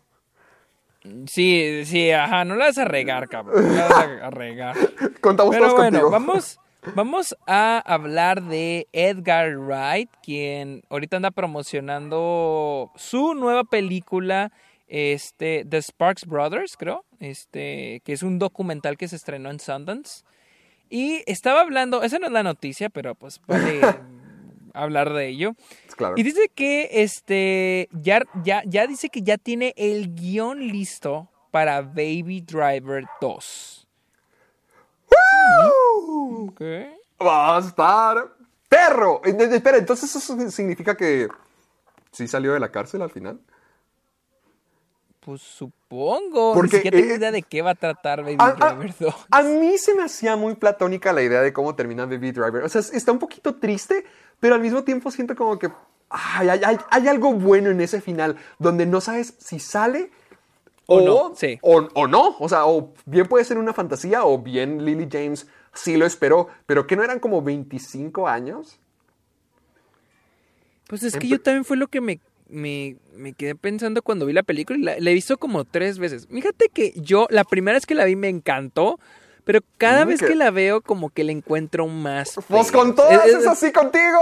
Sí, 1.26 1.84
sí, 1.84 2.10
ajá, 2.12 2.44
no 2.46 2.54
la 2.56 2.66
vas 2.66 2.78
a 2.78 2.84
regar, 2.86 3.28
cabrón. 3.28 3.66
No 3.68 3.74
la 3.74 3.88
vas 3.88 4.08
a 4.22 4.30
regar. 4.30 4.74
Contamos 5.20 5.54
Pero 5.54 5.66
todos 5.66 5.78
bueno, 5.78 5.98
contigo. 6.00 6.10
vamos, 6.10 6.58
vamos 6.94 7.36
a 7.46 7.82
hablar 7.84 8.42
de 8.42 8.88
Edgar 8.92 9.54
Wright, 9.58 10.08
quien 10.22 10.82
ahorita 10.88 11.16
anda 11.16 11.30
promocionando 11.30 12.90
su 12.96 13.34
nueva 13.34 13.64
película, 13.64 14.50
este, 14.88 15.66
The 15.68 15.82
Sparks 15.82 16.24
Brothers, 16.26 16.76
creo, 16.78 17.04
este, 17.20 18.00
que 18.04 18.14
es 18.14 18.22
un 18.22 18.38
documental 18.38 18.96
que 18.96 19.08
se 19.08 19.16
estrenó 19.16 19.50
en 19.50 19.60
Sundance. 19.60 20.24
Y 20.90 21.22
estaba 21.26 21.60
hablando, 21.60 22.02
esa 22.02 22.18
no 22.18 22.26
es 22.26 22.32
la 22.32 22.42
noticia, 22.42 22.88
pero 22.90 23.14
pues 23.14 23.40
vale 23.46 23.80
hablar 24.74 25.12
de 25.12 25.28
ello. 25.28 25.54
Claro. 25.96 26.14
Y 26.16 26.22
dice 26.22 26.50
que 26.54 26.88
este 26.92 27.88
ya, 27.92 28.22
ya, 28.42 28.62
ya 28.66 28.86
dice 28.86 29.08
que 29.08 29.22
ya 29.22 29.38
tiene 29.38 29.74
el 29.76 30.14
guion 30.14 30.60
listo 30.68 31.28
para 31.50 31.82
Baby 31.82 32.40
Driver 32.40 33.04
2. 33.20 33.86
Ok. 36.46 36.60
va 37.22 37.56
a 37.56 37.60
estar 37.60 38.28
perro. 38.68 39.20
Eh, 39.24 39.36
eh, 39.38 39.48
Espera, 39.52 39.78
entonces 39.78 40.14
eso 40.14 40.50
significa 40.50 40.96
que 40.96 41.28
sí 42.12 42.26
salió 42.28 42.52
de 42.52 42.60
la 42.60 42.70
cárcel 42.70 43.02
al 43.02 43.10
final. 43.10 43.40
Pues 45.24 45.40
supongo. 45.40 46.52
Porque, 46.52 46.76
Ni 46.76 46.82
siquiera 46.82 46.98
tengo 46.98 47.12
eh, 47.14 47.16
idea 47.16 47.32
de 47.32 47.42
qué 47.42 47.62
va 47.62 47.70
a 47.70 47.74
tratar 47.74 48.22
Baby 48.22 48.36
A, 48.38 48.52
Driver 48.52 48.94
2. 49.00 49.14
a 49.30 49.42
mí 49.42 49.78
se 49.78 49.94
me 49.94 50.02
hacía 50.02 50.36
muy 50.36 50.54
platónica 50.54 51.12
la 51.12 51.22
idea 51.22 51.40
de 51.40 51.52
cómo 51.52 51.74
termina 51.74 52.04
Baby 52.04 52.32
Driver. 52.32 52.62
O 52.64 52.68
sea, 52.68 52.82
está 52.82 53.10
un 53.12 53.18
poquito 53.18 53.54
triste, 53.54 54.04
pero 54.40 54.54
al 54.54 54.60
mismo 54.60 54.84
tiempo 54.84 55.10
siento 55.10 55.34
como 55.34 55.58
que 55.58 55.70
ay, 56.10 56.48
hay, 56.50 56.60
hay- 56.64 56.78
hay 56.90 57.08
algo 57.08 57.32
bueno 57.32 57.70
en 57.70 57.80
ese 57.80 58.00
final, 58.02 58.36
donde 58.58 58.84
no 58.86 59.00
sabes 59.00 59.34
si 59.38 59.58
sale 59.58 60.10
O 60.86 61.00
no, 61.00 61.32
sí. 61.34 61.58
o, 61.62 61.88
o 61.94 62.06
no. 62.06 62.36
O 62.38 62.48
sea, 62.48 62.66
o 62.66 62.92
bien 63.06 63.26
puede 63.26 63.44
ser 63.46 63.56
una 63.56 63.72
fantasía, 63.72 64.24
o 64.26 64.38
bien 64.38 64.84
Lily 64.84 65.08
James 65.10 65.46
sí 65.72 65.96
lo 65.96 66.04
esperó, 66.04 66.48
pero 66.66 66.86
que 66.86 66.96
no 66.96 67.02
eran 67.02 67.18
como 67.18 67.40
25 67.40 68.28
años. 68.28 68.78
Pues 70.86 71.02
es 71.02 71.16
que 71.16 71.26
yo 71.28 71.40
también 71.40 71.64
fue 71.64 71.78
lo 71.78 71.88
que 71.88 72.00
me, 72.02 72.20
me, 72.48 72.96
me 73.14 73.32
quedé 73.32 73.54
pensando 73.54 74.02
cuando 74.02 74.26
vi 74.26 74.32
la 74.32 74.42
película 74.42 74.78
y 74.78 74.82
la, 74.82 74.96
la 74.98 75.10
he 75.10 75.14
visto 75.14 75.38
como 75.38 75.64
tres 75.64 75.98
veces. 75.98 76.26
Fíjate 76.30 76.68
que 76.68 76.92
yo, 76.96 77.26
la 77.30 77.44
primera 77.44 77.76
vez 77.76 77.86
que 77.86 77.94
la 77.94 78.04
vi 78.04 78.16
me 78.16 78.28
encantó, 78.28 78.98
pero 79.44 79.60
cada 79.78 80.04
vez 80.04 80.20
que- 80.20 80.28
que 80.28 80.34
la 80.34 80.50
veo 80.50 80.80
como 80.80 81.10
que 81.10 81.24
le 81.24 81.32
encuentro 81.32 81.86
más. 81.86 82.34
Pues 82.48 82.70
con 82.72 82.94
todas 82.94 83.26
Es- 83.26 83.34
es, 83.34 83.40
es- 83.42 83.46
así 83.46 83.72
contigo. 83.72 84.18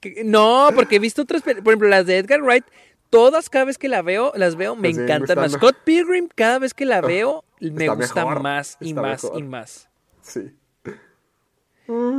que- 0.00 0.22
no, 0.24 0.68
porque 0.74 0.96
he 0.96 0.98
visto 0.98 1.22
otras, 1.22 1.42
por 1.42 1.52
ejemplo, 1.56 1.88
las 1.88 2.06
de 2.06 2.18
Edgar 2.18 2.42
Wright. 2.42 2.64
Todas, 3.10 3.50
cada 3.50 3.66
vez 3.66 3.76
que 3.76 3.88
la 3.88 4.00
veo, 4.00 4.32
las 4.36 4.56
veo, 4.56 4.74
me 4.74 4.88
siguen 4.88 5.04
encantan 5.04 5.36
más. 5.38 5.52
Scott 5.52 5.76
Pilgrim, 5.84 6.28
cada 6.34 6.58
vez 6.58 6.72
que 6.72 6.86
la 6.86 7.00
veo, 7.02 7.44
me 7.60 7.68
está 7.84 7.94
gusta 7.94 8.24
mejor, 8.24 8.42
más 8.42 8.78
y 8.80 8.94
más 8.94 9.22
y 9.36 9.42
más. 9.42 9.88
Sí. 10.22 10.40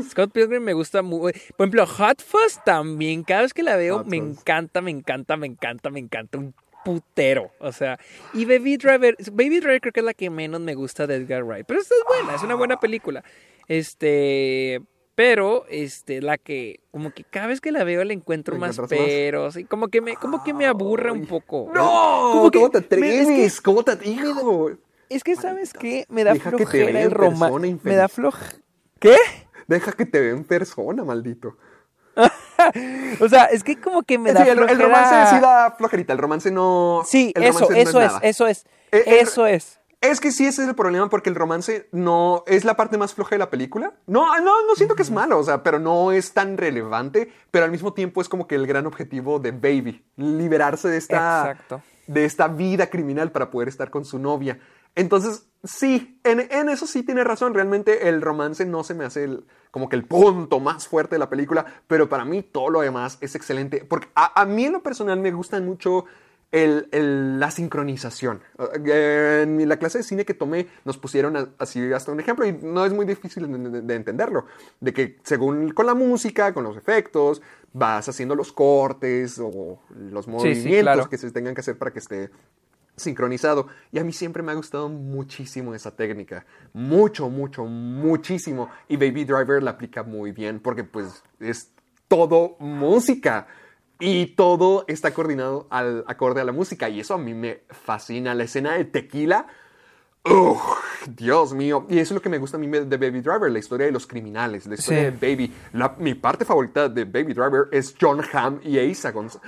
Scott 0.10 0.32
Pilgrim 0.32 0.64
me 0.64 0.74
gusta 0.74 1.02
muy. 1.02 1.32
Por 1.58 1.66
ejemplo, 1.68 1.86
Hot 1.88 2.22
Fuzz 2.22 2.60
también. 2.66 3.24
Cada 3.24 3.42
vez 3.44 3.54
que 3.54 3.64
la 3.64 3.76
veo, 3.76 4.00
Hot 4.00 4.08
me 4.08 4.20
Fuzz. 4.20 4.40
encanta, 4.40 4.82
me 4.82 4.92
encanta, 4.92 5.38
me 5.38 5.48
encanta, 5.48 5.90
me 5.90 6.00
encanta. 6.00 6.38
Un 6.38 6.54
putero. 6.84 7.52
O 7.60 7.72
sea, 7.72 7.98
y 8.34 8.46
Baby 8.46 8.78
Driver. 8.78 9.16
Baby 9.32 9.60
Driver 9.62 9.82
creo 9.82 9.94
que 9.94 10.00
es 10.02 10.06
la 10.06 10.14
que 10.14 10.30
menos 10.30 10.60
me 10.62 10.76
gusta 10.76 11.08
de 11.08 11.16
Edgar 11.16 11.44
Wright. 11.44 11.66
Pero 11.66 11.80
esta 11.80 11.96
es 11.96 12.02
buena, 12.08 12.36
es 12.36 12.44
una 12.44 12.56
buena 12.56 12.80
película. 12.80 13.24
Este. 13.68 14.82
Pero, 15.16 15.66
este, 15.70 16.24
la 16.24 16.40
que, 16.40 16.80
como 16.90 17.12
que 17.14 17.24
cada 17.24 17.46
vez 17.46 17.62
que 17.62 17.72
la 17.72 17.84
veo 17.84 18.04
le 18.04 18.16
encuentro 18.16 18.56
¿Le 18.56 18.60
más 18.60 18.80
peros. 18.90 19.56
Y 19.58 19.64
como 19.64 19.90
que 19.90 20.02
me, 20.02 20.16
como 20.16 20.44
que 20.44 20.56
me 20.56 20.66
aburre 20.66 21.12
un 21.12 21.28
poco. 21.28 21.70
No, 21.72 22.50
que 22.52 22.58
¿cómo 22.58 22.72
te 22.72 22.98
me- 22.98 23.10
es 23.22 23.28
que- 23.28 23.34
atreves? 23.34 23.62
¿Cómo 23.62 23.84
te 23.84 24.10
hijo? 24.10 24.72
Es 25.10 25.24
que, 25.24 25.36
¿sabes 25.36 25.72
qué? 25.74 26.06
Me 26.10 26.24
da 26.24 26.34
Deja 26.34 26.50
flojera 26.50 27.00
el 27.02 27.12
romance. 27.12 27.78
Me 27.84 27.96
da 27.96 28.08
flojera. 28.10 28.58
¿Qué? 29.00 29.16
Deja 29.68 29.92
que 29.92 30.06
te 30.06 30.20
vea 30.20 30.32
en 30.32 30.44
persona, 30.44 31.04
maldito. 31.04 31.58
O 33.20 33.28
sea, 33.28 33.46
es 33.46 33.64
que 33.64 33.80
como 33.80 34.04
que 34.04 34.18
me 34.18 34.30
Sí, 34.30 34.36
da 34.36 34.44
el, 34.44 34.60
el 34.70 34.80
romance 34.80 35.36
sí 35.36 35.42
da 35.42 35.72
flojerita. 35.78 36.14
El 36.14 36.20
romance 36.20 36.52
no. 36.52 37.02
Sí, 37.06 37.34
el 37.36 37.44
eso, 37.44 37.68
no 37.70 37.76
eso 37.76 38.02
es, 38.02 38.12
eso 38.22 38.48
es, 38.48 38.66
Eh, 38.92 39.04
eh, 39.06 39.20
eso 39.22 39.46
es. 39.48 39.80
Es 40.00 40.20
que 40.20 40.32
sí, 40.32 40.46
ese 40.46 40.64
es 40.64 40.68
el 40.68 40.76
problema 40.76 41.10
porque 41.10 41.30
el 41.30 41.36
romance 41.36 41.88
no 41.92 42.44
es 42.46 42.66
la 42.66 42.76
parte 42.76 42.98
más 42.98 43.14
floja 43.14 43.32
de 43.36 43.40
la 43.40 43.50
película. 43.50 43.94
No, 44.06 44.40
no, 44.42 44.66
no 44.68 44.76
siento 44.76 44.96
que 44.96 45.02
es 45.02 45.12
malo, 45.12 45.40
o 45.40 45.44
sea, 45.44 45.64
pero 45.64 45.80
no 45.80 46.12
es 46.12 46.34
tan 46.34 46.58
relevante, 46.58 47.32
pero 47.52 47.66
al 47.66 47.72
mismo 47.72 47.94
tiempo 47.94 48.22
es 48.22 48.28
como 48.30 48.46
que 48.46 48.56
el 48.56 48.68
gran 48.68 48.86
objetivo 48.86 49.40
de 49.40 49.52
Baby, 49.52 50.06
liberarse 50.18 50.90
de 50.90 50.98
esta, 50.98 51.52
Exacto. 51.52 51.82
de 52.08 52.26
esta 52.26 52.50
vida 52.50 52.88
criminal 52.88 53.32
para 53.32 53.50
poder 53.50 53.70
estar 53.70 53.90
con 53.90 54.04
su 54.04 54.20
novia. 54.20 54.60
Entonces, 54.96 55.48
sí, 55.64 56.20
en, 56.24 56.40
en 56.52 56.70
eso 56.70 56.86
sí 56.88 57.04
tiene 57.04 57.24
razón, 57.24 57.54
realmente 57.54 58.08
el 58.10 58.22
romance 58.22 58.66
no 58.66 58.84
se 58.84 58.94
me 58.94 59.06
hace 59.06 59.24
el- 59.24 59.44
como 59.72 59.90
que 59.90 59.96
el 59.96 60.06
punto 60.06 60.60
más 60.60 60.88
fuerte 60.88 61.16
de 61.16 61.20
la 61.20 61.30
película, 61.30 61.66
pero 61.88 62.08
para 62.10 62.26
mí 62.26 62.44
todo 62.44 62.70
lo 62.70 62.82
demás 62.82 63.18
es 63.22 63.34
excelente, 63.36 63.84
porque 63.88 64.08
a, 64.14 64.40
a 64.40 64.46
mí 64.46 64.66
en 64.66 64.74
lo 64.74 64.84
personal 64.84 65.20
me 65.20 65.32
gustan 65.32 65.66
mucho 65.66 66.06
el- 66.52 66.88
el- 66.92 67.40
la 67.40 67.50
sincronización. 67.50 68.42
Eh, 68.86 69.40
En 69.42 69.68
la 69.68 69.78
clase 69.78 69.98
de 69.98 70.04
cine 70.04 70.24
que 70.26 70.36
tomé 70.36 70.68
nos 70.86 71.00
pusieron 71.00 71.36
a- 71.36 71.50
así 71.58 71.92
hasta 71.92 72.12
un 72.12 72.20
ejemplo 72.20 72.46
y 72.46 72.54
no 72.54 72.86
es 72.86 72.94
muy 72.94 73.08
difícil 73.08 73.52
de, 73.52 73.70
de- 73.72 73.82
de 73.82 73.96
entenderlo. 73.96 74.46
De 74.80 74.94
que 74.94 75.18
según 75.24 75.72
con 75.72 75.88
la 75.88 75.96
música, 75.96 76.54
con 76.54 76.64
los 76.64 76.78
efectos, 76.78 77.42
vas 77.74 78.08
haciendo 78.08 78.36
los 78.36 78.54
cortes 78.54 79.40
o 79.40 79.80
los 79.98 80.26
sí, 80.26 80.32
movimientos 80.32 80.82
claro. 80.84 81.10
que 81.10 81.18
se 81.18 81.32
tengan 81.32 81.56
que 81.56 81.62
hacer 81.62 81.76
para 81.80 81.92
que 81.92 81.98
esté 81.98 82.30
sincronizado. 82.96 83.68
Y 83.92 84.00
a 84.00 84.04
mí 84.04 84.14
siempre 84.14 84.44
me 84.44 84.52
ha 84.52 84.56
gustado 84.56 84.90
muchísimo 84.90 85.74
esa 85.74 85.96
técnica. 85.96 86.46
Mucho, 86.74 87.30
mucho, 87.30 87.66
muchísimo. 87.66 88.70
Y 88.88 88.98
Baby 88.98 89.26
Driver 89.26 89.62
la 89.64 89.72
aplica 89.72 90.04
muy 90.04 90.32
bien 90.32 90.60
porque 90.60 90.84
pues 90.84 91.24
es 91.40 91.72
todo 92.08 92.56
música. 92.60 93.48
Y 94.00 94.36
todo 94.36 94.84
está 94.88 95.14
coordinado 95.14 95.68
al 95.70 96.04
acorde 96.08 96.42
a 96.42 96.44
la 96.44 96.52
música. 96.52 96.90
Y 96.90 97.00
eso 97.00 97.14
a 97.14 97.18
mí 97.18 97.34
me 97.34 97.62
fascina. 97.70 98.34
La 98.36 98.44
escena 98.44 98.74
de 98.74 98.86
tequila. 98.86 99.48
¡Ugh! 100.26 100.60
Dios 101.10 101.54
mío. 101.54 101.86
Y 101.90 102.00
eso 102.00 102.14
es 102.14 102.16
lo 102.16 102.22
que 102.22 102.30
me 102.30 102.38
gusta 102.38 102.56
a 102.58 102.60
mí 102.60 102.68
de 102.68 102.98
Baby 102.98 103.20
Driver, 103.22 103.52
la 103.52 103.60
historia 103.60 103.86
de 103.86 103.92
los 103.92 104.08
criminales, 104.08 104.66
la 104.68 104.76
historia 104.76 105.12
Sí. 105.12 105.18
de 105.18 105.30
Baby. 105.36 105.54
La- 105.74 105.96
mi 106.00 106.16
parte 106.16 106.46
favorita 106.46 106.88
de 106.90 107.04
Baby 107.06 107.34
Driver 107.34 107.68
es 107.72 107.94
John 108.00 108.22
Hamm 108.32 108.60
y 108.64 108.80
Asa 108.80 109.12
González. 109.12 109.46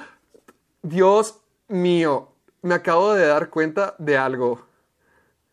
Dios 0.81 1.39
mío, 1.69 2.34
me 2.65 2.75
acabo 2.75 3.13
de 3.13 3.27
dar 3.27 3.49
cuenta 3.49 3.95
de 3.99 4.17
algo. 4.17 4.65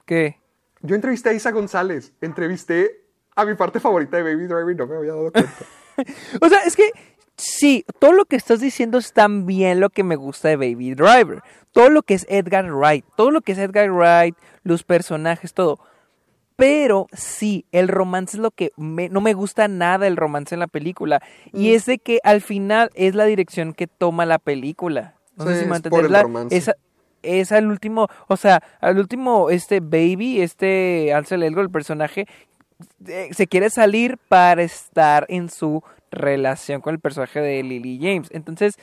¿Qué? 0.07 0.39
Yo 0.81 0.95
entrevisté 0.95 1.29
a 1.31 1.33
Isa 1.35 1.51
González, 1.53 2.13
entrevisté 2.21 3.05
a 3.37 3.45
mi 3.45 3.55
parte 3.55 3.81
favorita 3.81 4.17
de 4.17 4.23
Baby 4.25 4.47
Driver 4.47 4.71
y 4.71 4.75
no 4.75 4.87
me 4.87 4.97
había 4.97 5.13
dado 5.13 5.31
cuenta. 5.33 5.51
O 6.41 6.49
sea, 6.49 6.61
es 6.65 6.75
que 6.75 6.91
sí, 7.37 7.85
todo 7.99 8.13
lo 8.13 8.25
que 8.25 8.37
estás 8.37 8.61
diciendo 8.61 8.97
es 8.97 9.13
también 9.13 9.79
lo 9.79 9.91
que 9.91 10.03
me 10.03 10.17
gusta 10.17 10.49
de 10.49 10.57
Baby 10.57 10.95
Driver. 10.95 11.43
Todo 11.71 11.91
lo 11.91 12.03
que 12.03 12.15
es 12.15 12.25
Edgar 12.31 12.73
Wright, 12.73 13.05
todo 13.15 13.31
lo 13.31 13.43
que 13.43 13.53
es 13.53 13.59
Edgar 13.59 13.91
Wright, 13.93 14.35
los 14.65 14.85
personajes, 14.85 15.53
todo. 15.53 15.79
Pero 16.57 17.07
sí, 17.13 17.67
el 17.73 17.89
romance 17.89 18.37
es 18.39 18.41
lo 18.43 18.51
que 18.53 18.73
me- 18.77 19.09
no 19.11 19.21
me 19.21 19.35
gusta 19.35 19.69
nada 19.69 20.07
el 20.07 20.17
romance 20.17 20.55
en 20.55 20.61
la 20.61 20.67
película. 20.67 21.23
Y 21.53 21.75
es 21.75 21.85
de 21.87 21.99
que 21.99 22.21
al 22.25 22.41
final 22.41 22.91
es 22.95 23.15
la 23.15 23.25
dirección 23.25 23.75
que 23.75 23.87
toma 23.87 24.25
la 24.27 24.39
película. 24.39 25.17
No 25.37 25.47
sé 25.47 25.55
Sí, 25.57 25.61
si 25.65 25.71
me 25.71 25.77
es 25.77 25.83
por 25.83 26.05
el 26.05 26.13
romance. 26.23 26.57
esa- 26.57 26.77
es 27.23 27.53
al 27.53 27.67
último, 27.69 28.09
o 28.29 28.37
sea, 28.37 28.63
al 28.81 28.99
último, 28.99 29.51
este 29.51 29.81
baby, 29.81 30.41
este 30.41 31.13
Ansel 31.15 31.43
Elgort, 31.43 31.67
el 31.67 31.73
personaje, 31.73 32.27
se 33.31 33.47
quiere 33.47 33.71
salir 33.71 34.19
para 34.29 34.63
estar 34.63 35.27
en 35.29 35.49
su 35.51 35.83
relación 36.11 36.81
con 36.81 36.95
el 36.95 37.01
personaje 37.01 37.41
de 37.41 37.63
Lily 37.63 37.99
James. 38.01 38.29
Entonces, 38.33 38.75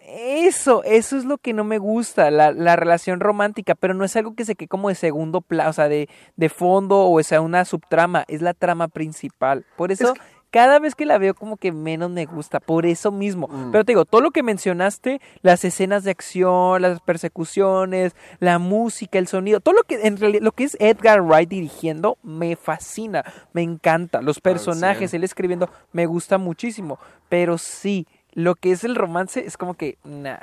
eso, 0.00 0.82
eso 0.84 1.18
es 1.18 1.24
lo 1.24 1.36
que 1.36 1.52
no 1.52 1.64
me 1.64 1.78
gusta, 1.78 2.30
la, 2.30 2.52
la 2.52 2.76
relación 2.76 3.20
romántica, 3.20 3.74
pero 3.74 3.92
no 3.92 4.04
es 4.04 4.16
algo 4.16 4.34
que 4.34 4.44
se 4.46 4.54
quede 4.54 4.68
como 4.68 4.88
de 4.88 4.94
segundo 4.94 5.42
plano, 5.42 5.68
o 5.68 5.72
sea, 5.74 5.88
de, 5.88 6.08
de 6.36 6.48
fondo 6.48 7.10
o 7.10 7.22
sea 7.22 7.40
una 7.42 7.64
subtrama, 7.66 8.24
es 8.28 8.40
la 8.40 8.54
trama 8.54 8.88
principal. 8.88 9.66
Por 9.76 9.92
eso, 9.92 10.14
que- 10.14 10.20
cada 10.50 10.78
vez 10.78 10.94
que 10.94 11.06
la 11.06 11.18
veo 11.18 11.34
como 11.34 11.56
que 11.56 11.72
menos 11.72 12.10
me 12.10 12.26
gusta, 12.26 12.60
por 12.60 12.86
eso 12.86 13.12
mismo. 13.12 13.48
Mm. 13.48 13.70
Pero 13.70 13.84
te 13.84 13.92
digo, 13.92 14.04
todo 14.04 14.20
lo 14.20 14.30
que 14.30 14.42
mencionaste, 14.42 15.20
las 15.42 15.64
escenas 15.64 16.04
de 16.04 16.10
acción, 16.10 16.82
las 16.82 17.00
persecuciones, 17.00 18.14
la 18.40 18.58
música, 18.58 19.18
el 19.18 19.28
sonido, 19.28 19.60
todo 19.60 19.74
lo 19.74 19.82
que 19.82 20.06
en 20.06 20.16
realidad, 20.16 20.42
lo 20.42 20.52
que 20.52 20.64
es 20.64 20.76
Edgar 20.80 21.22
Wright 21.22 21.48
dirigiendo, 21.48 22.18
me 22.22 22.56
fascina, 22.56 23.24
me 23.52 23.62
encanta. 23.62 24.22
Los 24.22 24.40
personajes, 24.40 25.12
él 25.14 25.24
escribiendo, 25.24 25.68
me 25.92 26.06
gusta 26.06 26.38
muchísimo. 26.38 26.98
Pero 27.28 27.58
sí, 27.58 28.06
lo 28.32 28.54
que 28.54 28.72
es 28.72 28.84
el 28.84 28.94
romance 28.94 29.44
es 29.44 29.56
como 29.56 29.74
que, 29.74 29.98
nah. 30.04 30.38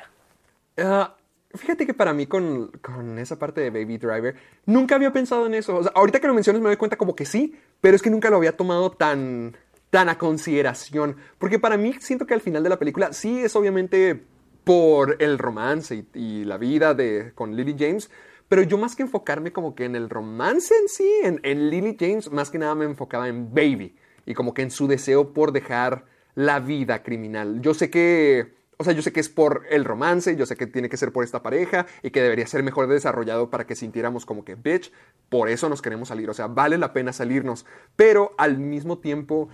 Ah, 0.77 1.15
fíjate 1.53 1.85
que 1.85 1.93
para 1.93 2.13
mí 2.13 2.27
con, 2.27 2.67
con 2.81 3.17
esa 3.19 3.39
parte 3.39 3.61
de 3.61 3.69
Baby 3.69 3.97
Driver, 3.97 4.35
nunca 4.65 4.95
había 4.95 5.13
pensado 5.13 5.45
en 5.45 5.53
eso. 5.53 5.77
O 5.77 5.83
sea, 5.83 5.91
ahorita 5.95 6.19
que 6.19 6.27
lo 6.27 6.33
mencionas 6.33 6.61
me 6.61 6.69
doy 6.69 6.77
cuenta 6.77 6.97
como 6.97 7.15
que 7.15 7.25
sí, 7.25 7.55
pero 7.81 7.95
es 7.95 8.01
que 8.01 8.09
nunca 8.09 8.29
lo 8.29 8.37
había 8.37 8.55
tomado 8.55 8.91
tan, 8.91 9.55
tan 9.89 10.09
a 10.09 10.17
consideración. 10.17 11.17
Porque 11.37 11.59
para 11.59 11.77
mí 11.77 11.93
siento 11.99 12.25
que 12.25 12.33
al 12.33 12.41
final 12.41 12.63
de 12.63 12.69
la 12.69 12.79
película 12.79 13.13
sí 13.13 13.39
es 13.39 13.55
obviamente 13.55 14.23
por 14.63 15.17
el 15.21 15.37
romance 15.37 16.05
y, 16.13 16.43
la 16.43 16.57
vida 16.57 16.93
de, 16.93 17.31
con 17.35 17.55
Lily 17.55 17.75
James. 17.77 18.09
Pero 18.47 18.61
yo 18.61 18.77
más 18.77 18.95
que 18.95 19.03
enfocarme 19.03 19.51
como 19.51 19.75
que 19.75 19.85
en 19.85 19.95
el 19.95 20.09
romance 20.09 20.73
en 20.75 20.87
sí, 20.87 21.11
en 21.23 21.69
Lily 21.69 21.97
James, 21.99 22.31
más 22.31 22.49
que 22.49 22.57
nada 22.57 22.75
me 22.75 22.85
enfocaba 22.85 23.27
en 23.27 23.53
Baby. 23.53 23.95
Y 24.25 24.33
como 24.33 24.53
que 24.53 24.61
en 24.61 24.71
su 24.71 24.87
deseo 24.87 25.33
por 25.33 25.51
dejar 25.51 26.05
la 26.35 26.59
vida 26.59 27.01
criminal. 27.01 27.61
Yo 27.61 27.73
sé 27.73 27.89
que 27.89 28.55
o 28.77 28.83
sea, 28.83 28.93
yo 28.93 29.01
sé 29.01 29.11
que 29.11 29.19
es 29.19 29.29
por 29.29 29.65
el 29.69 29.85
romance, 29.85 30.35
yo 30.35 30.45
sé 30.45 30.55
que 30.55 30.67
tiene 30.67 30.89
que 30.89 30.97
ser 30.97 31.11
por 31.11 31.23
esta 31.23 31.41
pareja 31.41 31.85
y 32.03 32.11
que 32.11 32.21
debería 32.21 32.45
ser 32.47 32.63
mejor 32.63 32.87
desarrollado 32.87 33.49
para 33.49 33.65
que 33.65 33.75
sintiéramos 33.75 34.25
como 34.25 34.43
que, 34.43 34.55
bitch, 34.55 34.91
por 35.29 35.49
eso 35.49 35.69
nos 35.69 35.81
queremos 35.81 36.09
salir. 36.09 36.29
O 36.29 36.33
sea, 36.33 36.47
vale 36.47 36.77
la 36.77 36.91
pena 36.91 37.13
salirnos. 37.13 37.65
Pero 37.95 38.33
al 38.37 38.57
mismo 38.57 38.97
tiempo, 38.97 39.49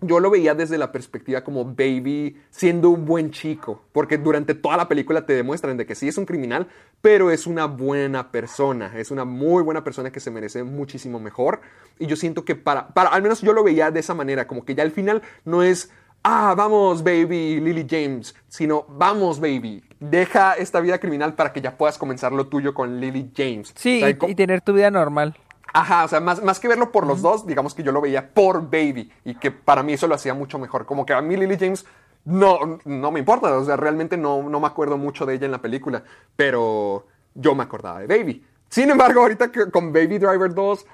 yo 0.00 0.20
lo 0.20 0.30
veía 0.30 0.54
desde 0.54 0.78
la 0.78 0.92
perspectiva 0.92 1.42
como 1.42 1.64
Baby 1.64 2.36
siendo 2.50 2.90
un 2.90 3.04
buen 3.04 3.30
chico, 3.30 3.82
porque 3.92 4.18
durante 4.18 4.54
toda 4.54 4.76
la 4.76 4.88
película 4.88 5.26
te 5.26 5.32
demuestran 5.32 5.76
de 5.76 5.86
que 5.86 5.94
sí 5.94 6.08
es 6.08 6.18
un 6.18 6.26
criminal, 6.26 6.68
pero 7.00 7.30
es 7.30 7.46
una 7.46 7.66
buena 7.66 8.30
persona, 8.30 8.92
es 8.96 9.10
una 9.10 9.24
muy 9.24 9.62
buena 9.62 9.82
persona 9.82 10.10
que 10.10 10.20
se 10.20 10.30
merece 10.30 10.62
muchísimo 10.62 11.18
mejor. 11.18 11.60
Y 11.98 12.06
yo 12.06 12.16
siento 12.16 12.44
que 12.44 12.54
para, 12.54 12.88
para 12.88 13.10
al 13.10 13.22
menos 13.22 13.40
yo 13.40 13.52
lo 13.52 13.64
veía 13.64 13.90
de 13.90 14.00
esa 14.00 14.14
manera, 14.14 14.46
como 14.46 14.64
que 14.64 14.74
ya 14.74 14.82
al 14.82 14.92
final 14.92 15.22
no 15.44 15.62
es, 15.62 15.90
ah, 16.22 16.54
vamos, 16.56 17.02
baby, 17.02 17.60
Lily 17.60 17.86
James, 17.88 18.34
sino, 18.46 18.86
vamos, 18.88 19.40
baby, 19.40 19.82
deja 19.98 20.54
esta 20.54 20.80
vida 20.80 20.98
criminal 20.98 21.34
para 21.34 21.52
que 21.52 21.60
ya 21.60 21.76
puedas 21.76 21.98
comenzar 21.98 22.32
lo 22.32 22.46
tuyo 22.46 22.72
con 22.72 23.00
Lily 23.00 23.32
James. 23.36 23.72
Sí, 23.74 23.96
O 24.02 24.06
sea, 24.06 24.10
y, 24.10 24.30
y 24.30 24.34
tener 24.34 24.60
tu 24.60 24.72
vida 24.72 24.90
normal. 24.90 25.36
Ajá, 25.72 26.04
o 26.04 26.08
sea, 26.08 26.20
más, 26.20 26.42
más 26.42 26.60
que 26.60 26.68
verlo 26.68 26.90
por 26.90 27.06
los 27.06 27.20
dos, 27.22 27.46
digamos 27.46 27.74
que 27.74 27.82
yo 27.82 27.92
lo 27.92 28.00
veía 28.00 28.30
por 28.30 28.62
Baby 28.70 29.12
y 29.24 29.34
que 29.34 29.50
para 29.50 29.82
mí 29.82 29.92
eso 29.92 30.06
lo 30.06 30.14
hacía 30.14 30.34
mucho 30.34 30.58
mejor. 30.58 30.86
Como 30.86 31.04
que 31.04 31.12
a 31.12 31.20
mí 31.20 31.36
Lily 31.36 31.56
James 31.58 31.84
no, 32.24 32.78
no 32.84 33.10
me 33.10 33.20
importa, 33.20 33.56
o 33.56 33.64
sea, 33.64 33.76
realmente 33.76 34.16
no, 34.16 34.42
no 34.48 34.60
me 34.60 34.66
acuerdo 34.66 34.96
mucho 34.98 35.24
de 35.26 35.34
ella 35.34 35.46
en 35.46 35.52
la 35.52 35.62
película, 35.62 36.02
pero 36.36 37.06
yo 37.34 37.54
me 37.54 37.62
acordaba 37.64 38.00
de 38.00 38.06
Baby. 38.06 38.44
Sin 38.68 38.90
embargo, 38.90 39.20
ahorita 39.20 39.50
que 39.50 39.70
con 39.70 39.92
Baby 39.92 40.18
Driver 40.18 40.52
2, 40.52 40.86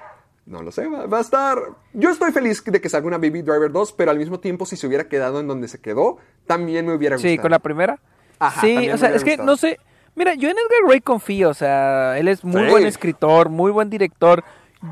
no 0.47 0.63
lo 0.63 0.71
sé, 0.71 0.87
va, 0.87 1.07
va 1.07 1.19
a 1.19 1.23
estar... 1.23 1.59
Yo 1.93 2.11
estoy 2.11 2.31
feliz 2.33 2.63
de 2.65 2.81
que 2.81 2.89
salga 2.89 3.07
una 3.09 3.19
Baby 3.19 3.43
Driver 3.43 3.73
2, 3.73 3.93
pero 3.95 4.11
al 4.11 4.19
mismo 4.19 4.39
tiempo 4.41 4.67
si 4.67 4.77
se 4.77 4.87
hubiera 4.87 5.09
quedado 5.09 5.41
en 5.41 5.49
donde 5.49 5.69
se 5.69 5.81
quedó, 5.81 6.19
también 6.47 6.87
me 6.87 6.95
hubiera 6.95 7.17
gustado. 7.17 7.33
Sí, 7.33 7.39
con 7.39 7.51
la 7.51 7.59
primera. 7.59 7.99
Ajá, 8.39 8.61
sí, 8.61 8.91
o 8.91 8.99
sea, 8.99 9.15
es 9.15 9.25
que 9.25 9.37
no 9.37 9.57
sé. 9.57 9.79
Mira, 10.17 10.35
yo 10.35 10.49
en 10.49 10.57
Edgar 10.57 10.85
Wright 10.87 11.03
confío, 11.03 11.49
o 11.49 11.55
sea, 11.55 12.17
él 12.19 12.29
es 12.29 12.45
muy 12.45 12.65
Sí. 12.65 12.71
buen 12.71 12.87
escritor, 12.87 13.49
muy 13.49 13.73
buen 13.73 13.91
director. 13.91 14.45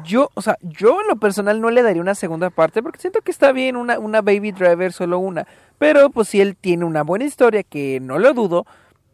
Yo, 0.04 0.30
o 0.34 0.42
sea, 0.42 0.56
yo 0.62 1.00
en 1.02 1.08
lo 1.08 1.16
personal 1.16 1.60
no 1.60 1.70
le 1.70 1.82
daría 1.82 2.00
una 2.00 2.14
segunda 2.14 2.50
parte 2.50 2.82
porque 2.82 2.98
siento 3.00 3.20
que 3.20 3.30
está 3.30 3.52
bien 3.52 3.76
una, 3.76 3.98
una 3.98 4.22
Baby 4.22 4.52
Driver, 4.52 4.92
solo 4.92 5.18
una. 5.18 5.46
Pero 5.78 6.10
pues 6.10 6.28
si 6.28 6.40
él 6.40 6.56
tiene 6.56 6.84
una 6.84 7.02
buena 7.02 7.24
historia, 7.24 7.62
que 7.62 8.00
no 8.00 8.18
lo 8.18 8.32
dudo, 8.32 8.64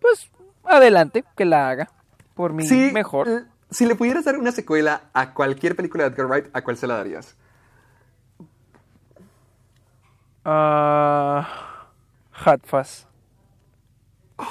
pues 0.01 0.31
adelante, 0.65 1.25
que 1.37 1.45
la 1.45 1.69
haga. 1.69 1.91
Por 2.35 2.53
mí, 2.53 2.67
Sí, 2.67 2.91
mejor. 2.93 3.29
eh, 3.29 3.45
Si 3.71 3.87
le 3.87 3.95
pudieras 3.97 4.25
dar 4.25 4.39
una 4.39 4.53
secuela 4.53 5.03
a 5.13 5.35
cualquier 5.35 5.75
película 5.75 6.05
de 6.05 6.11
Edgar 6.15 6.27
Wright, 6.27 6.47
¿a 6.53 6.63
cuál 6.63 6.77
se 6.77 6.87
la 6.87 6.97
darías? 6.97 7.37
Ah, 10.45 11.47
Hot 12.45 12.61
Fuzz. 12.65 13.07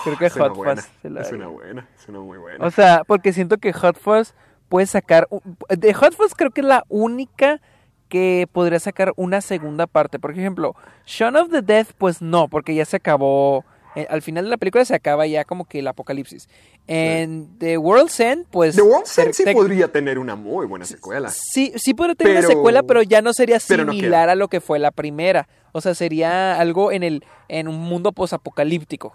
Creo 0.03 0.17
que 0.17 0.25
Es 0.25 0.35
una 0.35 0.49
Hot 0.49 0.55
Fuzz 0.55 0.89
se 1.01 1.09
la 1.09 1.21
Es 1.21 1.31
una 1.31 1.47
buena, 1.47 1.87
es 1.97 2.07
una 2.09 2.19
muy 2.19 2.37
buena. 2.37 2.65
O 2.65 2.71
sea, 2.71 3.03
porque 3.05 3.31
siento 3.33 3.57
que 3.57 3.71
Hot 3.73 3.97
Fuzz 3.97 4.33
puede 4.69 4.87
sacar. 4.87 5.27
De 5.69 5.93
Hot 5.93 6.13
Fuzz 6.13 6.33
creo 6.35 6.51
que 6.51 6.61
es 6.61 6.67
la 6.67 6.83
única 6.89 7.61
que 8.09 8.47
podría 8.51 8.79
sacar 8.79 9.13
una 9.15 9.41
segunda 9.41 9.87
parte. 9.87 10.19
Por 10.19 10.31
ejemplo, 10.31 10.75
Shaun 11.05 11.35
of 11.35 11.49
the 11.49 11.61
Dead, 11.61 11.87
pues 11.97 12.21
no, 12.21 12.47
porque 12.47 12.75
ya 12.75 12.85
se 12.85 12.97
acabó. 12.97 13.65
Eh, 13.97 14.07
al 14.09 14.21
final 14.21 14.43
de 14.45 14.49
la 14.51 14.57
película 14.57 14.85
se 14.85 14.93
acaba 14.95 15.25
ya 15.27 15.43
como 15.45 15.65
que 15.65 15.79
el 15.79 15.87
apocalipsis. 15.87 16.47
En 16.85 17.57
The 17.59 17.77
World's 17.77 18.19
End, 18.19 18.45
pues. 18.49 18.75
The 18.75 18.81
World's 18.81 19.17
End 19.17 19.33
sí 19.33 19.43
te- 19.43 19.53
podría 19.53 19.91
tener 19.91 20.19
una 20.19 20.35
muy 20.35 20.65
buena 20.65 20.85
secuela. 20.85 21.29
Sí, 21.29 21.73
sí 21.75 21.93
podría 21.93 22.15
tener 22.15 22.37
una 22.37 22.47
secuela, 22.47 22.83
pero 22.83 23.01
ya 23.01 23.21
no 23.21 23.33
sería 23.33 23.55
no 23.57 23.61
similar 23.91 24.29
a 24.29 24.35
lo 24.35 24.47
que 24.47 24.61
fue 24.61 24.79
la 24.79 24.91
primera. 24.91 25.47
O 25.73 25.81
sea, 25.81 25.93
sería 25.95 26.59
algo 26.59 26.91
en 26.91 27.03
el 27.03 27.23
en 27.49 27.67
un 27.67 27.77
mundo 27.79 28.11
posapocalíptico. 28.11 29.13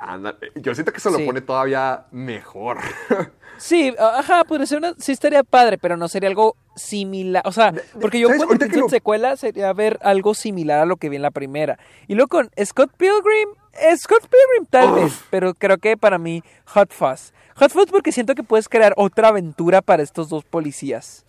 Yo 0.57 0.75
siento 0.75 0.93
que 0.93 0.99
eso 0.99 1.11
lo 1.11 1.19
Sí. 1.19 1.25
pone 1.27 1.41
todavía 1.41 2.07
mejor. 2.11 2.79
Sí, 3.59 3.95
ajá, 3.97 4.43
podría 4.43 4.67
ser 4.67 4.79
una, 4.79 4.95
sí 4.99 5.13
estaría 5.13 5.45
padre, 5.45 5.79
pero 5.79 5.97
no 5.97 6.09
sería 6.09 6.29
algo 6.29 6.57
similar, 6.75 7.43
o 7.47 7.53
sea, 7.53 7.73
porque 8.01 8.19
yo 8.19 8.27
cuando 8.27 8.45
Ahorita 8.47 8.65
que 8.65 8.71
pienso 8.71 8.87
en 8.87 8.91
secuela 8.91 9.37
sería 9.37 9.73
ver 9.73 10.01
algo 10.03 10.35
similar 10.35 10.81
a 10.81 10.87
lo 10.87 10.97
que 10.97 11.09
vi 11.09 11.17
en 11.17 11.23
la 11.23 11.31
primera. 11.31 11.79
Y 12.09 12.15
luego 12.15 12.29
con 12.29 12.51
Scott 12.65 12.91
Pilgrim, 12.97 13.51
Scott 13.97 14.29
Pilgrim 14.29 14.67
tal 14.69 14.91
Uf. 14.91 14.95
vez, 14.97 15.21
pero 15.31 15.55
creo 15.55 15.79
que 15.79 15.97
para 15.97 16.19
mí 16.19 16.43
Hot 16.67 16.93
Fuzz. 16.93 17.33
Hot 17.57 17.73
Fuzz 17.73 17.91
porque 17.91 18.13
siento 18.13 18.35
que 18.35 18.43
puedes 18.43 18.69
crear 18.69 18.95
otra 18.97 19.29
aventura 19.29 19.83
para 19.83 20.03
estos 20.03 20.29
dos 20.29 20.45
policías. 20.45 21.25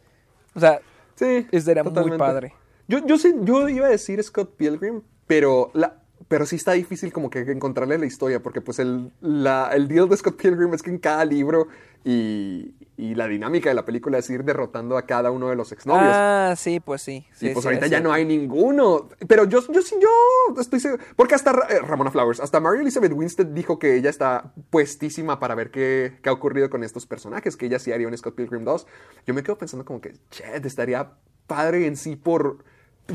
O 0.54 0.60
sea, 0.60 0.82
sí. 1.16 1.48
Estaría 1.52 1.84
muy 1.84 2.18
padre. 2.18 2.54
Yo, 2.88 3.06
yo, 3.06 3.18
sí, 3.18 3.34
yo 3.42 3.70
iba 3.70 3.88
a 3.88 3.90
decir 3.90 4.22
Scott 4.22 4.56
Pilgrim, 4.58 5.02
pero, 5.26 5.72
la, 5.74 6.02
pero 6.28 6.46
sí 6.46 6.58
está 6.58 6.74
difícil 6.74 7.14
como 7.14 7.30
que 7.30 7.40
encontrarle 7.40 7.98
la 7.98 8.06
historia, 8.06 8.42
porque 8.42 8.62
pues 8.62 8.80
el, 8.80 9.12
la, 9.22 9.72
el 9.74 9.88
deal 9.88 10.10
de 10.10 10.18
Scott 10.18 10.42
Pilgrim 10.42 10.74
es 10.74 10.82
que 10.82 10.90
en 10.90 10.98
cada 10.98 11.24
libro 11.24 11.68
y, 12.04 12.74
y 12.96 13.16
la 13.16 13.28
dinámica 13.28 13.70
de 13.70 13.76
la 13.76 13.86
película 13.86 14.20
es 14.20 14.30
ir 14.30 14.44
derrotando 14.44 14.98
a 14.98 15.06
cada 15.08 15.32
uno 15.32 15.50
de 15.50 15.56
los 15.56 15.72
exnovios. 15.72 16.16
ah, 16.16 16.54
sí, 16.56 16.80
pues 16.80 17.02
sí. 17.02 17.26
Y 17.32 17.36
sí, 17.36 17.50
pues 17.50 17.64
sí, 17.64 17.68
ahorita 17.70 17.88
ya 17.88 18.00
no 18.00 18.14
hay 18.14 18.24
ninguno. 18.26 19.10
Pero 19.28 19.46
yo, 19.46 19.60
yo 19.72 19.82
sí, 19.82 19.96
yo 20.00 20.62
estoy 20.62 20.80
seguro. 20.80 21.04
Porque 21.16 21.34
hasta 21.36 21.52
eh, 21.70 21.80
Ramona 21.80 22.12
Flowers, 22.12 22.40
hasta 22.40 22.60
Mary 22.60 22.82
Elizabeth 22.82 23.12
Winstead 23.14 23.48
dijo 23.48 23.80
que 23.80 23.96
ella 23.96 24.10
está 24.12 24.54
puestísima 24.70 25.40
para 25.40 25.56
ver 25.56 25.72
qué, 25.72 26.20
qué 26.22 26.30
ha 26.30 26.34
ocurrido 26.34 26.70
con 26.70 26.84
estos 26.84 27.06
personajes, 27.08 27.58
que 27.58 27.66
ella 27.66 27.80
sí 27.80 27.92
haría 27.92 28.08
un 28.08 28.16
Scott 28.18 28.36
Pilgrim 28.36 28.64
2. 28.64 28.86
Yo 29.26 29.34
me 29.34 29.42
quedo 29.44 29.58
pensando 29.58 29.86
como 29.86 30.00
que, 30.00 30.14
chet, 30.30 30.66
estaría 30.66 31.14
padre 31.48 31.88
en 31.88 31.98
sí 31.98 32.16
por. 32.16 32.64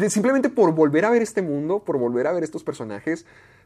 Simplemente 0.09 0.50
por 0.50 0.72
volver 0.74 1.05
a 1.06 1.10
ver 1.10 1.22
este 1.22 1.40
mundo, 1.40 1.84
por 1.84 1.98
volver 1.98 2.26
a 2.26 2.32
ver 2.32 2.42
estos 2.44 2.62
personajes, 2.62 3.24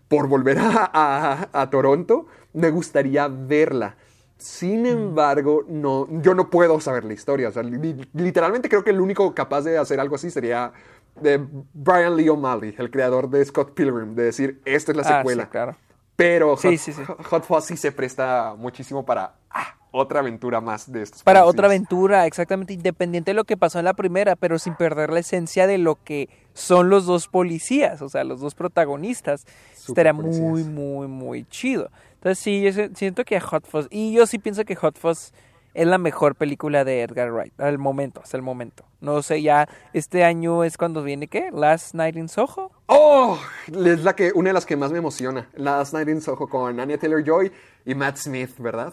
por 0.09 0.29
volver 0.29 0.59
a, 0.59 0.91
a- 0.93 1.49
a 1.63 1.71
Toronto, 1.71 2.27
me 2.53 2.71
gustaría 2.71 3.27
verla. 3.29 3.97
Sin 4.43 4.87
embargo, 4.87 5.65
no, 5.69 6.07
yo 6.21 6.35
no 6.35 6.51
puedo 6.51 6.81
saber 6.81 7.05
la 7.05 7.13
historia. 7.15 7.49
O 7.49 7.53
sea, 7.53 7.63
li- 7.63 8.09
literalmente 8.15 8.69
creo 8.69 8.83
que 8.85 8.91
el 8.91 9.01
único 9.01 9.35
capaz 9.35 9.63
de 9.63 9.79
hacer 9.79 10.01
algo 10.01 10.17
así 10.17 10.31
sería 10.31 10.73
de 11.21 11.41
Brian 11.75 12.17
Lee 12.17 12.29
O'Malley, 12.29 12.75
el 12.79 12.91
creador 12.91 13.29
de 13.31 13.45
Scott 13.45 13.73
Pilgrim, 13.75 14.15
de 14.15 14.25
decir, 14.25 14.61
esta 14.65 14.93
es 14.93 14.97
la 14.97 15.03
Ah, 15.05 15.19
secuela. 15.19 15.45
sí, 15.45 15.49
claro. 15.51 15.77
Pero 16.17 16.57
Sí, 16.57 16.69
Hot, 16.69 16.77
sí, 16.79 16.93
sí. 16.93 17.03
Hot 17.31 17.45
Fuzz 17.45 17.65
sí 17.67 17.77
se 17.77 17.91
presta 17.93 18.55
muchísimo 18.57 19.05
para 19.05 19.35
ah, 19.51 19.77
otra 19.91 20.21
aventura 20.21 20.61
más 20.61 20.91
de 20.91 21.03
estos. 21.03 21.23
Para 21.23 21.41
policías. 21.41 21.55
otra 21.55 21.67
aventura, 21.67 22.27
exactamente, 22.27 22.73
independiente 22.75 23.31
de 23.31 23.35
lo 23.35 23.45
que 23.45 23.57
pasó 23.57 23.79
en 23.79 23.85
la 23.87 23.95
primera, 23.95 24.37
pero 24.37 24.59
sin 24.59 24.75
perder 24.75 25.11
la 25.11 25.21
esencia 25.21 25.67
de 25.67 25.79
lo 25.79 25.97
que 26.03 26.29
son 26.55 26.91
los 26.91 27.07
dos 27.07 27.29
policías, 27.29 28.03
o 28.03 28.09
sea, 28.09 28.25
los 28.25 28.41
dos 28.41 28.55
protagonistas. 28.55 29.47
Super 29.75 30.07
Estaría 30.07 30.15
policías. 30.15 30.43
muy, 30.49 30.65
muy, 30.65 31.09
muy 31.09 31.45
chido. 31.45 31.91
Entonces 32.23 32.39
sí, 32.39 32.63
yo 32.63 32.73
si- 32.73 32.95
siento 32.95 33.25
que 33.25 33.41
Hot 33.41 33.67
Fuzz, 33.67 33.89
y 33.91 34.13
yo 34.13 34.27
sí 34.29 34.39
pienso 34.39 34.65
que 34.65 34.77
Hot 34.77 34.97
Fuzz 34.97 35.33
es 35.75 35.87
la 35.89 35.99
mejor 35.99 36.37
película 36.37 36.85
de 36.85 37.03
Edgar 37.03 37.33
Wright, 37.33 37.59
al 37.61 37.79
momento, 37.79 38.21
hasta 38.23 38.37
el 38.37 38.45
momento. 38.45 38.85
No 39.01 39.23
sé, 39.23 39.43
ya 39.43 39.69
este 39.93 40.23
año 40.23 40.63
es 40.63 40.77
cuando 40.77 41.03
viene, 41.03 41.27
¿qué? 41.27 41.51
Last 41.53 41.95
Night 41.95 42.15
in 42.17 42.29
Soho. 42.29 42.71
¡Oh! 42.87 43.41
Es 43.67 44.05
la 44.05 44.15
que, 44.15 44.31
una 44.37 44.51
de 44.51 44.53
las 44.55 44.67
que 44.67 44.77
más 44.77 44.93
me 44.93 44.99
emociona. 44.99 45.49
Last 45.55 45.95
Night 45.95 46.09
in 46.11 46.21
Soho 46.21 46.47
con 46.47 46.79
Anya 46.79 46.97
Taylor-Joy 46.97 47.51
y 47.87 47.95
Matt 47.97 48.19
Smith, 48.19 48.57
¿verdad? 48.59 48.93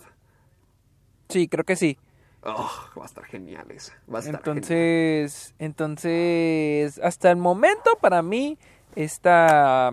Sí, 1.28 1.48
creo 1.48 1.64
que 1.66 1.76
sí. 1.76 2.00
Oh, 2.44 2.72
va 2.98 3.04
a 3.04 3.06
estar 3.06 3.26
genial 3.26 3.70
esa. 3.70 3.94
Va 4.12 4.18
a 4.18 4.22
estar 4.22 4.42
genial. 4.42 4.58
Entonces, 4.58 5.54
entonces, 5.60 7.00
hasta 7.04 7.30
el 7.30 7.38
momento, 7.38 7.92
para 8.02 8.24
mí, 8.24 8.58
esta 8.96 9.92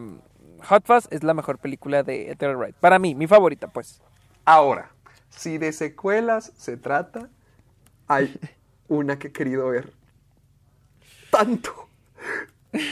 Hot 0.69 0.85
Fuzz 0.85 1.07
es 1.11 1.23
la 1.23 1.35
mejor 1.35 1.59
película 1.59 2.03
de 2.03 2.31
Edgar 2.31 2.57
Wright. 2.57 2.75
Para 2.77 2.99
mí, 2.99 3.15
mi 3.15 3.27
favorita, 3.27 3.69
pues. 3.69 4.01
Ahora, 4.45 4.91
si 5.31 5.59
de 5.59 5.73
secuelas 5.73 6.53
se 6.57 6.77
trata, 6.77 7.29
hay 8.07 8.39
una 8.89 9.19
que 9.19 9.29
he 9.29 9.33
querido 9.33 9.69
ver 9.69 9.93
tanto, 11.31 11.89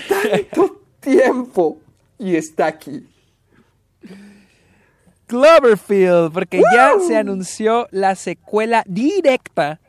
tanto 0.09 0.83
tiempo 1.01 1.79
y 2.19 2.37
está 2.37 2.67
aquí. 2.67 3.09
Cloverfield, 5.27 6.33
porque 6.33 6.63
ya 6.73 6.99
se 7.01 7.17
anunció 7.17 7.89
la 7.91 8.15
secuela 8.15 8.85
directa 8.87 9.81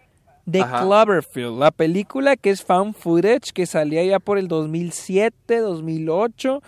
de 0.45 0.61
Ajá. 0.61 0.81
Cloverfield, 0.81 1.59
la 1.59 1.71
película 1.71 2.37
que 2.37 2.51
es 2.51 2.63
found 2.63 2.95
footage, 2.95 3.51
que 3.53 3.65
salía 3.65 4.03
ya 4.05 4.19
por 4.19 4.37
el 4.37 4.47
2007, 4.47 5.59
2008. 5.59 6.61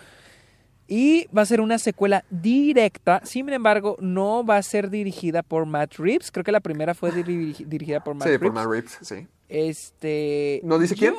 Y 0.90 1.28
va 1.36 1.42
a 1.42 1.46
ser 1.46 1.60
una 1.60 1.78
secuela 1.78 2.24
directa. 2.30 3.20
Sin 3.24 3.48
embargo, 3.50 3.96
no 4.00 4.42
va 4.44 4.56
a 4.56 4.62
ser 4.62 4.88
dirigida 4.88 5.42
por 5.42 5.66
Matt 5.66 5.96
Reeves. 5.96 6.30
Creo 6.32 6.44
que 6.44 6.52
la 6.52 6.60
primera 6.60 6.94
fue 6.94 7.12
diri- 7.12 7.54
dirigida 7.66 8.02
por 8.02 8.14
Matt 8.14 8.22
Sí, 8.24 8.30
Reeves. 8.30 8.46
por 8.48 8.52
Matt 8.54 8.66
Reeves, 8.70 8.98
sí. 9.02 9.26
Este. 9.50 10.60
¿No 10.64 10.78
dice 10.78 10.94
quién? 10.94 11.14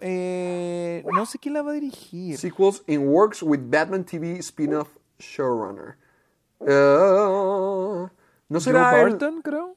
eh, 0.00 1.04
no 1.12 1.26
sé 1.26 1.38
quién 1.38 1.54
la 1.54 1.62
va 1.62 1.70
a 1.70 1.74
dirigir. 1.74 2.36
Sequels 2.36 2.82
in 2.86 3.08
works 3.08 3.42
with 3.42 3.60
Batman 3.64 4.04
TV 4.04 4.38
spin-off 4.40 4.88
showrunner. 5.18 5.96
Uh, 6.60 8.08
¿No 8.48 8.58
Joe 8.58 8.60
será 8.60 9.00
el- 9.00 9.10
Barton, 9.10 9.42
creo. 9.42 9.76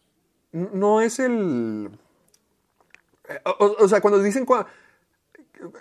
N- 0.53 0.69
No 0.73 1.01
es 1.01 1.19
el. 1.19 1.89
eh, 3.29 3.39
O, 3.45 3.65
o- 3.65 3.83
o 3.83 3.87
sea, 3.87 4.01
cuando 4.01 4.19
dicen. 4.21 4.45
cua- 4.45 4.67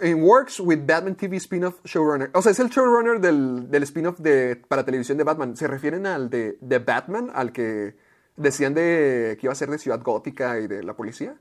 In 0.02 0.22
works 0.22 0.60
with 0.60 0.86
Batman 0.86 1.16
TV 1.16 1.36
spin-off 1.36 1.80
showrunner. 1.84 2.30
O 2.34 2.42
sea, 2.42 2.52
es 2.52 2.60
el 2.60 2.68
showrunner 2.68 3.20
del, 3.20 3.70
del 3.70 3.82
spin-off 3.82 4.18
de, 4.18 4.56
para 4.68 4.84
televisión 4.84 5.18
de 5.18 5.24
Batman. 5.24 5.56
¿Se 5.56 5.66
refieren 5.66 6.06
al 6.06 6.30
de, 6.30 6.58
de 6.60 6.78
Batman? 6.78 7.30
Al 7.34 7.52
que 7.52 7.96
decían 8.36 8.74
de 8.74 9.36
que 9.38 9.46
iba 9.46 9.52
a 9.52 9.56
ser 9.56 9.70
de 9.70 9.78
Ciudad 9.78 10.00
Gótica 10.02 10.58
y 10.58 10.66
de 10.66 10.82
la 10.82 10.94
policía. 10.94 11.36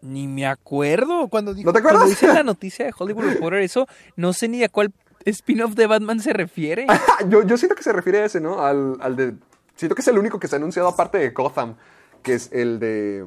Ni 0.00 0.26
me 0.26 0.46
acuerdo 0.46 1.28
cuando 1.28 1.54
dijo, 1.54 1.68
¿No 1.68 1.72
te 1.72 1.78
acuerdas? 1.78 2.00
Cuando 2.00 2.10
dice 2.10 2.26
la 2.26 2.42
noticia 2.44 2.84
de 2.84 2.92
Hollywood 2.96 3.24
Reporter, 3.24 3.60
eso 3.60 3.86
no 4.16 4.32
sé 4.32 4.48
ni 4.48 4.64
a 4.64 4.68
cuál 4.68 4.92
spin-off 5.24 5.74
de 5.74 5.86
Batman 5.86 6.20
se 6.20 6.32
refiere. 6.32 6.86
yo, 7.28 7.42
yo 7.42 7.56
siento 7.56 7.76
que 7.76 7.82
se 7.82 7.92
refiere 7.92 8.20
a 8.20 8.24
ese, 8.24 8.40
¿no? 8.40 8.64
Al, 8.64 8.96
al 9.00 9.16
de. 9.16 9.34
Siento 9.76 9.94
que 9.94 10.02
es 10.02 10.08
el 10.08 10.18
único 10.18 10.38
que 10.38 10.48
se 10.48 10.56
ha 10.56 10.58
anunciado 10.58 10.88
aparte 10.88 11.18
de 11.18 11.30
Gotham, 11.30 11.76
que 12.22 12.34
es 12.34 12.50
el 12.52 12.78
de. 12.80 13.24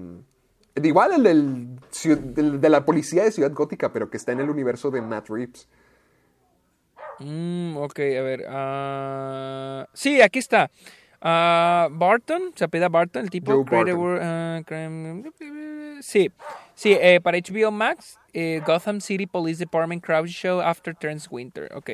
Igual 0.84 1.14
el 1.14 1.80
del, 2.04 2.60
de 2.62 2.70
la 2.70 2.86
policía 2.86 3.24
de 3.24 3.32
Ciudad 3.32 3.52
Gótica, 3.52 3.92
pero 3.94 4.10
que 4.10 4.18
está 4.18 4.32
en 4.32 4.40
el 4.42 4.50
universo 4.50 4.92
de 4.92 5.02
Matt 5.02 5.30
Reeves. 5.30 5.68
Mm, 7.20 7.78
ok, 7.78 8.00
a 8.00 8.22
ver. 8.22 8.46
ah, 8.50 9.88
sí, 9.94 10.22
aquí 10.22 10.40
está. 10.40 10.70
Ah, 11.22 11.88
Barton, 11.92 12.52
se 12.56 12.66
apela 12.66 12.90
Barton, 12.90 13.24
el 13.24 13.30
tipo. 13.30 13.64
Barton. 13.64 14.20
Ah, 14.22 14.62
crime- 14.66 15.32
sí, 16.02 16.30
sí, 16.76 16.96
eh, 17.00 17.20
para 17.22 17.38
HBO 17.38 17.72
Max, 17.72 18.18
eh, 18.34 18.62
Gotham 18.66 19.00
City 19.00 19.26
Police 19.26 19.60
Department 19.60 20.04
Crowd 20.04 20.28
Show 20.28 20.60
After 20.62 20.94
Turns 20.96 21.28
Winter. 21.32 21.72
Ok. 21.74 21.90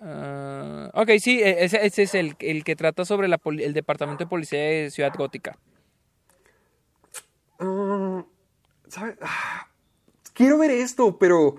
Ah, 0.00 0.90
ok, 0.94 1.10
sí, 1.20 1.40
eh, 1.42 1.64
ese, 1.64 1.84
ese 1.84 2.02
es 2.02 2.14
el, 2.14 2.34
el 2.40 2.64
que 2.64 2.76
trata 2.76 3.04
sobre 3.04 3.28
la 3.28 3.38
el 3.58 3.74
departamento 3.74 4.24
de 4.24 4.28
policía 4.28 4.58
de 4.60 4.90
Ciudad 4.90 5.12
Gótica. 5.16 5.58
Ah, 7.58 8.24
quiero 10.34 10.58
ver 10.58 10.70
esto, 10.70 11.18
pero. 11.18 11.56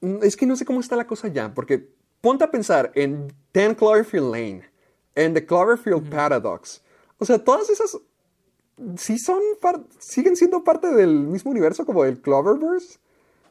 mm, 0.00 0.18
Es 0.22 0.36
que 0.36 0.46
no 0.46 0.56
sé 0.56 0.64
cómo 0.64 0.80
está 0.80 0.96
la 0.96 1.06
cosa 1.06 1.28
ya, 1.28 1.54
porque 1.54 1.88
ponte 2.20 2.44
a 2.44 2.50
pensar 2.50 2.92
en 2.94 3.32
10 3.52 3.76
Cloverfield 3.76 4.30
Lane, 4.32 4.70
en 5.14 5.34
The 5.34 5.46
Cloverfield 5.46 6.10
Paradox. 6.10 6.82
O 7.18 7.24
sea, 7.24 7.38
todas 7.42 7.70
esas. 7.70 7.98
Sí 8.96 9.18
son. 9.18 9.40
par- 9.60 9.84
siguen 9.98 10.36
siendo 10.36 10.64
parte 10.64 10.88
del 10.88 11.10
mismo 11.20 11.50
universo 11.50 11.86
como 11.86 12.04
el 12.04 12.20
Cloververse. 12.20 12.98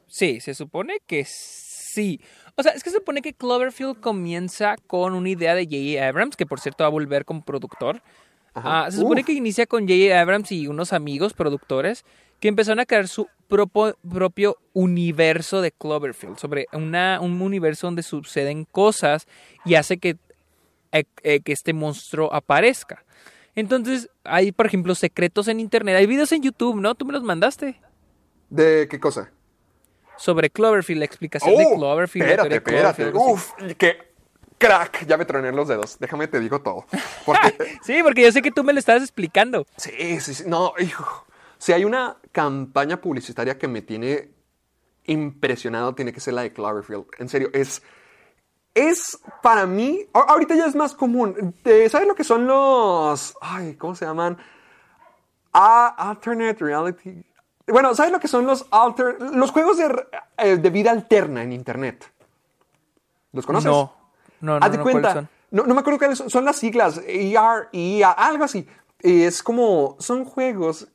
Sí, 0.07 0.39
se 0.41 0.53
supone 0.53 0.97
que 1.07 1.25
sí. 1.25 2.21
O 2.55 2.61
sea, 2.61 2.73
es 2.73 2.83
que 2.83 2.89
se 2.91 2.97
supone 2.97 3.21
que 3.21 3.33
Cloverfield 3.33 3.99
comienza 3.99 4.75
con 4.85 5.13
una 5.13 5.29
idea 5.29 5.55
de 5.55 5.63
J.J. 5.65 6.07
Abrams, 6.07 6.35
que 6.35 6.45
por 6.45 6.59
cierto 6.59 6.83
va 6.83 6.87
a 6.87 6.91
volver 6.91 7.25
como 7.25 7.43
productor. 7.43 8.01
Ajá. 8.53 8.85
Ah, 8.85 8.91
se 8.91 8.97
supone 8.97 9.21
Uf. 9.21 9.27
que 9.27 9.33
inicia 9.33 9.65
con 9.65 9.87
J.J. 9.87 10.19
Abrams 10.19 10.51
y 10.51 10.67
unos 10.67 10.93
amigos 10.93 11.33
productores 11.33 12.05
que 12.39 12.47
empezaron 12.49 12.79
a 12.79 12.85
crear 12.85 13.07
su 13.07 13.27
propo- 13.49 13.95
propio 14.09 14.57
universo 14.73 15.61
de 15.61 15.71
Cloverfield, 15.71 16.37
sobre 16.37 16.67
una, 16.73 17.19
un 17.21 17.41
universo 17.41 17.87
donde 17.87 18.03
suceden 18.03 18.65
cosas 18.65 19.27
y 19.65 19.75
hace 19.75 19.97
que, 19.97 20.17
eh, 20.91 21.05
eh, 21.23 21.39
que 21.39 21.51
este 21.53 21.73
monstruo 21.73 22.33
aparezca. 22.33 23.03
Entonces, 23.55 24.09
hay, 24.23 24.51
por 24.51 24.65
ejemplo, 24.65 24.93
secretos 24.95 25.47
en 25.47 25.59
internet. 25.59 25.95
Hay 25.95 26.05
videos 26.07 26.31
en 26.31 26.41
YouTube, 26.43 26.79
¿no? 26.81 26.95
Tú 26.95 27.05
me 27.05 27.13
los 27.13 27.23
mandaste. 27.23 27.79
¿De 28.49 28.87
qué 28.89 28.99
cosa? 28.99 29.31
Sobre 30.17 30.49
Cloverfield, 30.49 30.99
la 30.99 31.05
explicación 31.05 31.55
de 31.55 31.65
Oh, 31.65 31.75
Cloverfield. 31.77 32.27
Espérate, 32.27 32.49
de 32.49 32.55
espérate. 32.57 33.11
Cloverfield. 33.11 33.33
Uf, 33.33 33.53
qué 33.77 34.12
crack. 34.67 35.05
Ya 35.05 35.17
me 35.17 35.25
troné 35.25 35.51
los 35.51 35.67
dedos. 35.67 35.97
Déjame 35.99 36.27
te 36.27 36.39
digo 36.39 36.61
todo. 36.61 36.85
Porque 37.25 37.79
Sí, 37.83 38.01
porque 38.03 38.21
yo 38.23 38.31
sé 38.31 38.41
que 38.41 38.51
tú 38.51 38.63
me 38.63 38.73
lo 38.73 38.79
estabas 38.79 39.01
explicando. 39.03 39.65
Sí, 39.77 40.19
sí, 40.19 40.33
sí. 40.33 40.43
No, 40.47 40.73
hijo. 40.79 41.25
Si 41.57 41.71
hay 41.73 41.85
una 41.85 42.17
campaña 42.31 42.99
publicitaria 42.99 43.57
que 43.57 43.67
me 43.67 43.81
tiene 43.81 44.29
impresionado, 45.05 45.93
tiene 45.95 46.13
que 46.13 46.19
ser 46.19 46.33
la 46.33 46.41
de 46.43 46.53
Cloverfield. 46.53 47.05
En 47.19 47.29
serio, 47.29 47.49
es. 47.53 47.81
Es 48.75 49.19
para 49.43 49.65
mí. 49.67 49.99
a- 50.13 50.19
Ahorita 50.21 50.55
ya 50.55 50.65
es 50.65 50.75
más 50.75 50.95
común. 50.95 51.53
Eh, 51.63 51.87
¿Sabes 51.89 52.07
lo 52.07 52.15
que 52.15 52.23
son 52.23 52.47
los. 52.47 53.35
Ay, 53.41 53.75
¿cómo 53.75 53.93
se 53.95 54.05
llaman? 54.05 54.37
Ah, 55.53 55.93
alternate 56.09 56.57
reality. 56.65 57.23
Bueno, 57.67 57.93
¿sabes 57.95 58.11
lo 58.11 58.19
que 58.19 58.27
son 58.27 58.45
los 58.45 58.65
alter, 58.71 59.17
los 59.21 59.51
juegos 59.51 59.77
de, 59.77 60.05
eh, 60.37 60.57
de 60.57 60.69
vida 60.69 60.91
alterna 60.91 61.43
en 61.43 61.53
internet? 61.53 62.11
¿Los 63.31 63.45
conoces? 63.45 63.69
No, 63.71 63.95
no, 64.43 64.59
no, 64.59 64.65
Haz 64.65 64.71
de 64.71 64.77
no, 64.77 64.83
cuenta. 64.83 65.01
¿cuáles 65.13 65.13
son? 65.15 65.29
No, 65.51 65.63
no 65.65 65.73
me 65.73 65.79
acuerdo 65.81 65.99
cuáles 65.99 66.17
son. 66.17 66.29
Son 66.29 66.45
las 66.45 66.57
siglas. 66.57 67.01
ER, 67.07 67.69
EA, 67.71 68.11
algo 68.11 68.43
así. 68.43 68.67
Es 68.99 69.41
como. 69.43 69.95
Son 69.99 70.25
juegos 70.25 70.87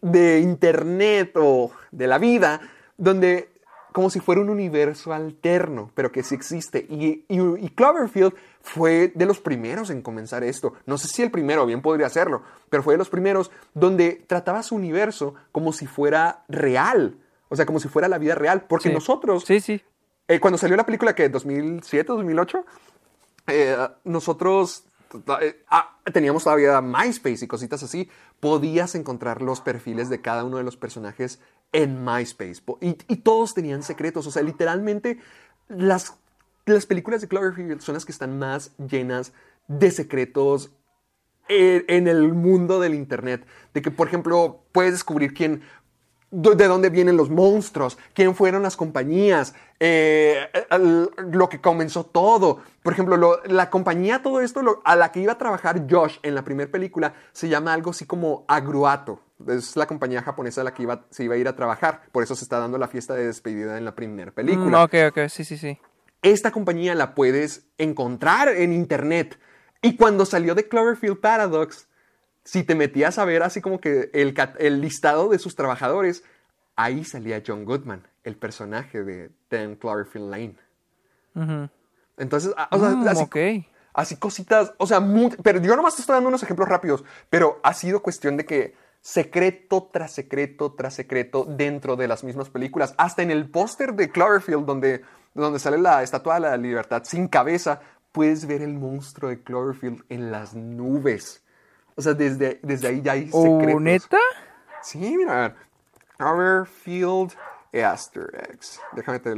de 0.00 0.40
internet 0.40 1.32
o 1.36 1.70
de 1.92 2.06
la 2.06 2.18
vida 2.18 2.60
donde. 2.96 3.50
Como 3.92 4.10
si 4.10 4.20
fuera 4.20 4.42
un 4.42 4.50
universo 4.50 5.14
alterno, 5.14 5.90
pero 5.94 6.12
que 6.12 6.22
sí 6.22 6.34
existe. 6.34 6.86
Y, 6.90 7.24
y- 7.28 7.64
y 7.64 7.70
Cloverfield 7.70 8.34
fue 8.60 9.10
de 9.14 9.24
los 9.24 9.40
primeros 9.40 9.88
en 9.88 10.02
comenzar 10.02 10.44
esto. 10.44 10.74
No 10.84 10.98
sé 10.98 11.08
si 11.08 11.22
el 11.22 11.30
primero, 11.30 11.64
bien 11.64 11.80
podría 11.80 12.10
serlo, 12.10 12.42
pero 12.68 12.82
fue 12.82 12.92
de 12.92 12.98
los 12.98 13.08
primeros 13.08 13.50
donde 13.72 14.22
trataba 14.26 14.62
su 14.62 14.74
universo 14.74 15.34
como 15.50 15.72
si 15.72 15.86
fuera 15.86 16.44
real. 16.46 17.16
O 17.48 17.56
sea, 17.56 17.64
como 17.64 17.80
si 17.80 17.88
fuera 17.88 18.06
la 18.06 18.18
vida 18.18 18.34
real. 18.34 18.66
Porque 18.68 18.90
Sí. 18.90 18.94
nosotros, 18.94 19.44
Sí, 19.46 19.60
sí. 19.60 19.80
Eh, 20.28 20.40
cuando 20.40 20.58
salió 20.58 20.76
la 20.76 20.86
película 20.86 21.14
que 21.14 21.28
2007, 21.28 22.12
2008, 22.12 22.64
eh, 23.46 23.76
nosotros 24.04 24.84
eh, 25.40 25.64
ah, 25.68 25.98
teníamos 26.12 26.44
todavía 26.44 26.80
MySpace 26.80 27.44
y 27.44 27.48
cositas 27.48 27.82
así. 27.82 28.10
Podías 28.40 28.94
encontrar 28.94 29.40
los 29.40 29.60
perfiles 29.60 30.08
de 30.08 30.20
cada 30.20 30.44
uno 30.44 30.56
de 30.56 30.64
los 30.64 30.76
personajes 30.76 31.40
en 31.72 32.04
MySpace. 32.04 32.62
Y, 32.80 32.98
y 33.08 33.16
todos 33.16 33.54
tenían 33.54 33.82
secretos. 33.82 34.26
O 34.26 34.30
sea, 34.30 34.42
literalmente 34.42 35.18
las, 35.68 36.14
las 36.64 36.86
películas 36.86 37.20
de 37.20 37.28
Cloverfield 37.28 37.80
son 37.80 37.94
las 37.94 38.04
que 38.04 38.12
están 38.12 38.38
más 38.38 38.76
llenas 38.78 39.32
de 39.68 39.90
secretos 39.90 40.72
en 41.48 42.08
el 42.08 42.32
mundo 42.32 42.80
del 42.80 42.94
Internet. 42.94 43.46
De 43.72 43.80
que, 43.80 43.92
por 43.92 44.08
ejemplo, 44.08 44.64
puedes 44.72 44.92
descubrir 44.92 45.32
quién, 45.32 45.62
de 46.30 46.54
de 46.56 46.66
dónde 46.66 46.90
vienen 46.90 47.16
los 47.16 47.30
monstruos, 47.30 47.98
quién 48.12 48.34
fueron 48.34 48.62
las 48.62 48.76
compañías, 48.76 49.54
eh, 49.78 50.48
el- 50.70 51.08
lo 51.32 51.48
que 51.48 51.60
comenzó 51.60 52.04
todo. 52.04 52.60
Por 52.82 52.92
ejemplo, 52.92 53.16
lo- 53.16 53.42
la 53.44 53.70
compañía, 53.70 54.22
todo 54.22 54.40
esto, 54.40 54.62
lo- 54.62 54.80
a 54.84 54.96
la 54.96 55.12
que 55.12 55.20
iba 55.20 55.32
a 55.34 55.38
trabajar 55.38 55.86
Josh 55.88 56.18
en 56.22 56.34
la 56.34 56.42
primera 56.44 56.70
película, 56.70 57.14
se 57.32 57.48
llama 57.48 57.72
algo 57.72 57.90
así 57.90 58.06
como 58.06 58.44
Agruato. 58.48 59.20
Es 59.46 59.76
la 59.76 59.86
compañía 59.86 60.22
japonesa 60.22 60.62
a 60.62 60.64
la 60.64 60.72
que 60.74 60.82
iba, 60.82 61.04
se 61.10 61.24
iba 61.24 61.34
a 61.34 61.38
ir 61.38 61.46
a 61.46 61.54
trabajar. 61.54 62.02
Por 62.10 62.22
eso 62.22 62.34
se 62.34 62.44
está 62.44 62.58
dando 62.58 62.78
la 62.78 62.88
fiesta 62.88 63.14
de 63.14 63.26
despedida 63.26 63.76
en 63.78 63.84
la 63.84 63.94
primera 63.94 64.30
película 64.32 64.78
Mm, 64.78 64.84
ok, 64.84 64.94
ok, 65.10 65.28
sí, 65.28 65.44
sí, 65.44 65.56
sí. 65.58 65.78
esta 66.22 66.50
compañía 66.50 66.94
la 66.94 67.14
puedes 67.14 67.66
encontrar 67.78 68.48
en 68.48 68.72
internet. 68.72 69.38
Y 69.82 69.96
cuando 69.96 70.24
salió 70.26 70.54
de 70.54 70.66
Cloverfield 70.68 71.20
Paradox, 71.20 71.86
si 72.46 72.62
te 72.62 72.74
metías 72.76 73.18
a 73.18 73.24
ver 73.24 73.42
así 73.42 73.60
como 73.60 73.80
que 73.80 74.08
el, 74.14 74.80
listado 74.80 75.28
de 75.28 75.38
sus 75.40 75.56
trabajadores, 75.56 76.22
ahí 76.76 77.04
salía 77.04 77.42
John 77.44 77.64
Goodman, 77.64 78.06
el 78.22 78.36
personaje 78.36 79.02
de 79.02 79.30
Ten 79.48 79.74
Cloverfield 79.74 80.30
Lane. 80.30 80.56
Entonces, 82.16 82.54
a- 82.56 82.68
o 82.70 82.78
sea, 82.78 82.90
Mm, 82.90 83.08
así, 83.08 83.26
así 83.92 84.16
cositas, 84.16 84.72
o 84.78 84.86
sea, 84.86 85.00
mu- 85.00 85.30
pero 85.42 85.60
yo 85.60 85.74
nomás 85.76 85.96
te 85.96 86.02
estoy 86.02 86.14
dando 86.14 86.28
unos 86.28 86.42
ejemplos 86.42 86.68
rápidos, 86.68 87.04
pero 87.28 87.60
ha 87.62 87.74
sido 87.74 88.00
cuestión 88.00 88.36
de 88.36 88.44
que 88.46 88.74
secreto 89.00 89.88
tras 89.92 90.12
secreto 90.12 90.72
tras 90.72 90.94
secreto 90.94 91.44
dentro 91.48 91.96
de 91.96 92.08
las 92.08 92.24
mismas 92.24 92.48
películas, 92.48 92.94
hasta 92.96 93.22
en 93.22 93.30
el 93.30 93.50
póster 93.50 93.94
de 93.94 94.08
Cloverfield 94.10 94.64
donde, 94.64 95.02
donde 95.34 95.58
sale 95.58 95.78
la 95.78 96.02
estatua 96.02 96.34
de 96.34 96.40
la 96.40 96.56
libertad 96.56 97.02
sin 97.04 97.28
cabeza, 97.28 97.80
puedes 98.12 98.46
ver 98.46 98.62
el 98.62 98.74
monstruo 98.74 99.30
de 99.30 99.42
Cloverfield 99.42 100.04
en 100.08 100.30
las 100.32 100.54
nubes. 100.54 101.42
O 101.96 102.02
sea, 102.02 102.14
desde, 102.14 102.60
desde 102.62 102.88
ahí 102.88 103.02
ya 103.02 103.12
hay 103.12 103.28
¿Oh, 103.32 103.58
secretos. 103.58 103.82
neta? 103.82 104.18
Sí, 104.82 105.16
mira, 105.16 105.32
a 105.32 105.48
ver. 105.48 105.56
Cloverfield 106.16 107.32
Easter 107.72 108.48
eggs. 108.50 108.80
Déjame 108.92 109.18
te, 109.18 109.34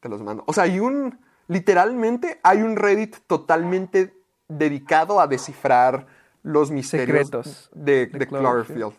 te 0.00 0.08
los 0.08 0.22
mando. 0.22 0.44
O 0.46 0.52
sea, 0.52 0.64
hay 0.64 0.80
un. 0.80 1.18
Literalmente 1.46 2.40
hay 2.42 2.62
un 2.62 2.76
Reddit 2.76 3.16
totalmente 3.26 4.12
dedicado 4.48 5.20
a 5.20 5.26
descifrar 5.26 6.06
los 6.42 6.70
misterios 6.70 7.26
Secretos 7.26 7.70
de, 7.74 8.06
de. 8.06 8.26
Cloverfield. 8.26 8.92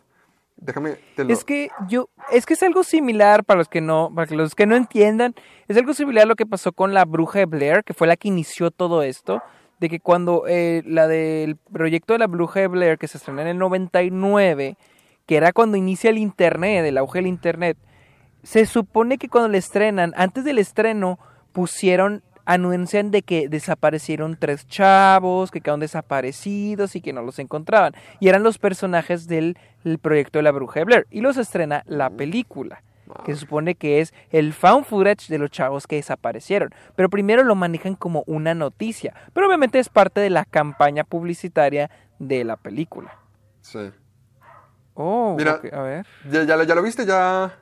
Déjame 0.57 0.97
te 1.15 1.23
lo. 1.23 1.33
Es 1.33 1.43
que 1.43 1.69
yo, 1.87 2.09
es 2.31 2.45
que 2.45 2.53
es 2.53 2.63
algo 2.63 2.83
similar 2.83 3.45
para 3.45 3.59
los 3.59 3.69
que 3.69 3.81
no, 3.81 4.11
para 4.13 4.33
los 4.35 4.55
que 4.55 4.65
no 4.65 4.75
entiendan, 4.75 5.35
es 5.67 5.77
algo 5.77 5.93
similar 5.93 6.23
a 6.23 6.27
lo 6.27 6.35
que 6.35 6.45
pasó 6.45 6.73
con 6.73 6.93
la 6.93 7.05
bruja 7.05 7.39
de 7.39 7.45
Blair, 7.45 7.83
que 7.83 7.93
fue 7.93 8.07
la 8.07 8.17
que 8.17 8.27
inició 8.27 8.71
todo 8.71 9.03
esto, 9.03 9.41
de 9.79 9.89
que 9.89 9.99
cuando 9.99 10.43
eh, 10.47 10.83
la 10.85 11.07
del 11.07 11.55
proyecto 11.55 12.13
de 12.13 12.19
la 12.19 12.27
bruja 12.27 12.59
de 12.59 12.67
Blair, 12.67 12.97
que 12.97 13.07
se 13.07 13.17
estrenó 13.17 13.41
en 13.41 13.47
el 13.47 13.57
99, 13.57 14.77
que 15.25 15.35
era 15.35 15.53
cuando 15.53 15.77
inicia 15.77 16.09
el 16.09 16.17
internet, 16.17 16.85
el 16.85 16.97
auge 16.97 17.19
del 17.19 17.27
internet, 17.27 17.77
se 18.43 18.65
supone 18.65 19.17
que 19.17 19.29
cuando 19.29 19.49
le 19.49 19.57
estrenan, 19.57 20.13
antes 20.15 20.43
del 20.43 20.57
estreno, 20.57 21.19
pusieron, 21.51 22.23
anuncian 22.45 23.11
de 23.11 23.21
que 23.21 23.47
desaparecieron 23.49 24.37
tres 24.39 24.67
chavos, 24.67 25.51
que 25.51 25.61
quedaron 25.61 25.81
desaparecidos 25.81 26.95
y 26.95 27.01
que 27.01 27.13
no 27.13 27.21
los 27.21 27.39
encontraban. 27.39 27.93
Y 28.19 28.29
eran 28.29 28.43
los 28.43 28.57
personajes 28.57 29.27
del 29.27 29.57
el 29.83 29.99
proyecto 29.99 30.39
de 30.39 30.43
la 30.43 30.51
bruja 30.51 30.79
de 30.79 30.85
Blair. 30.85 31.07
Y 31.09 31.21
los 31.21 31.37
estrena 31.37 31.83
la 31.85 32.09
película. 32.09 32.83
Que 33.25 33.33
se 33.33 33.41
supone 33.41 33.75
que 33.75 34.01
es 34.01 34.13
el 34.31 34.53
found 34.53 34.85
footage 34.85 35.27
de 35.29 35.37
los 35.39 35.49
chavos 35.51 35.87
que 35.87 35.95
desaparecieron. 35.97 36.69
Pero 36.95 37.09
primero 37.09 37.43
lo 37.43 37.55
manejan 37.55 37.95
como 37.95 38.23
una 38.27 38.53
noticia. 38.53 39.13
Pero 39.33 39.47
obviamente 39.47 39.79
es 39.79 39.89
parte 39.89 40.21
de 40.21 40.29
la 40.29 40.45
campaña 40.45 41.03
publicitaria 41.03 41.89
de 42.19 42.43
la 42.43 42.55
película. 42.55 43.17
Sí. 43.61 43.91
Oh, 44.93 45.35
Mira. 45.37 45.59
a 45.73 45.81
ver. 45.81 46.05
¿Ya, 46.29 46.43
ya, 46.43 46.55
lo- 46.55 46.63
ya 46.63 46.75
lo 46.75 46.81
viste? 46.83 47.05
Ya 47.05 47.57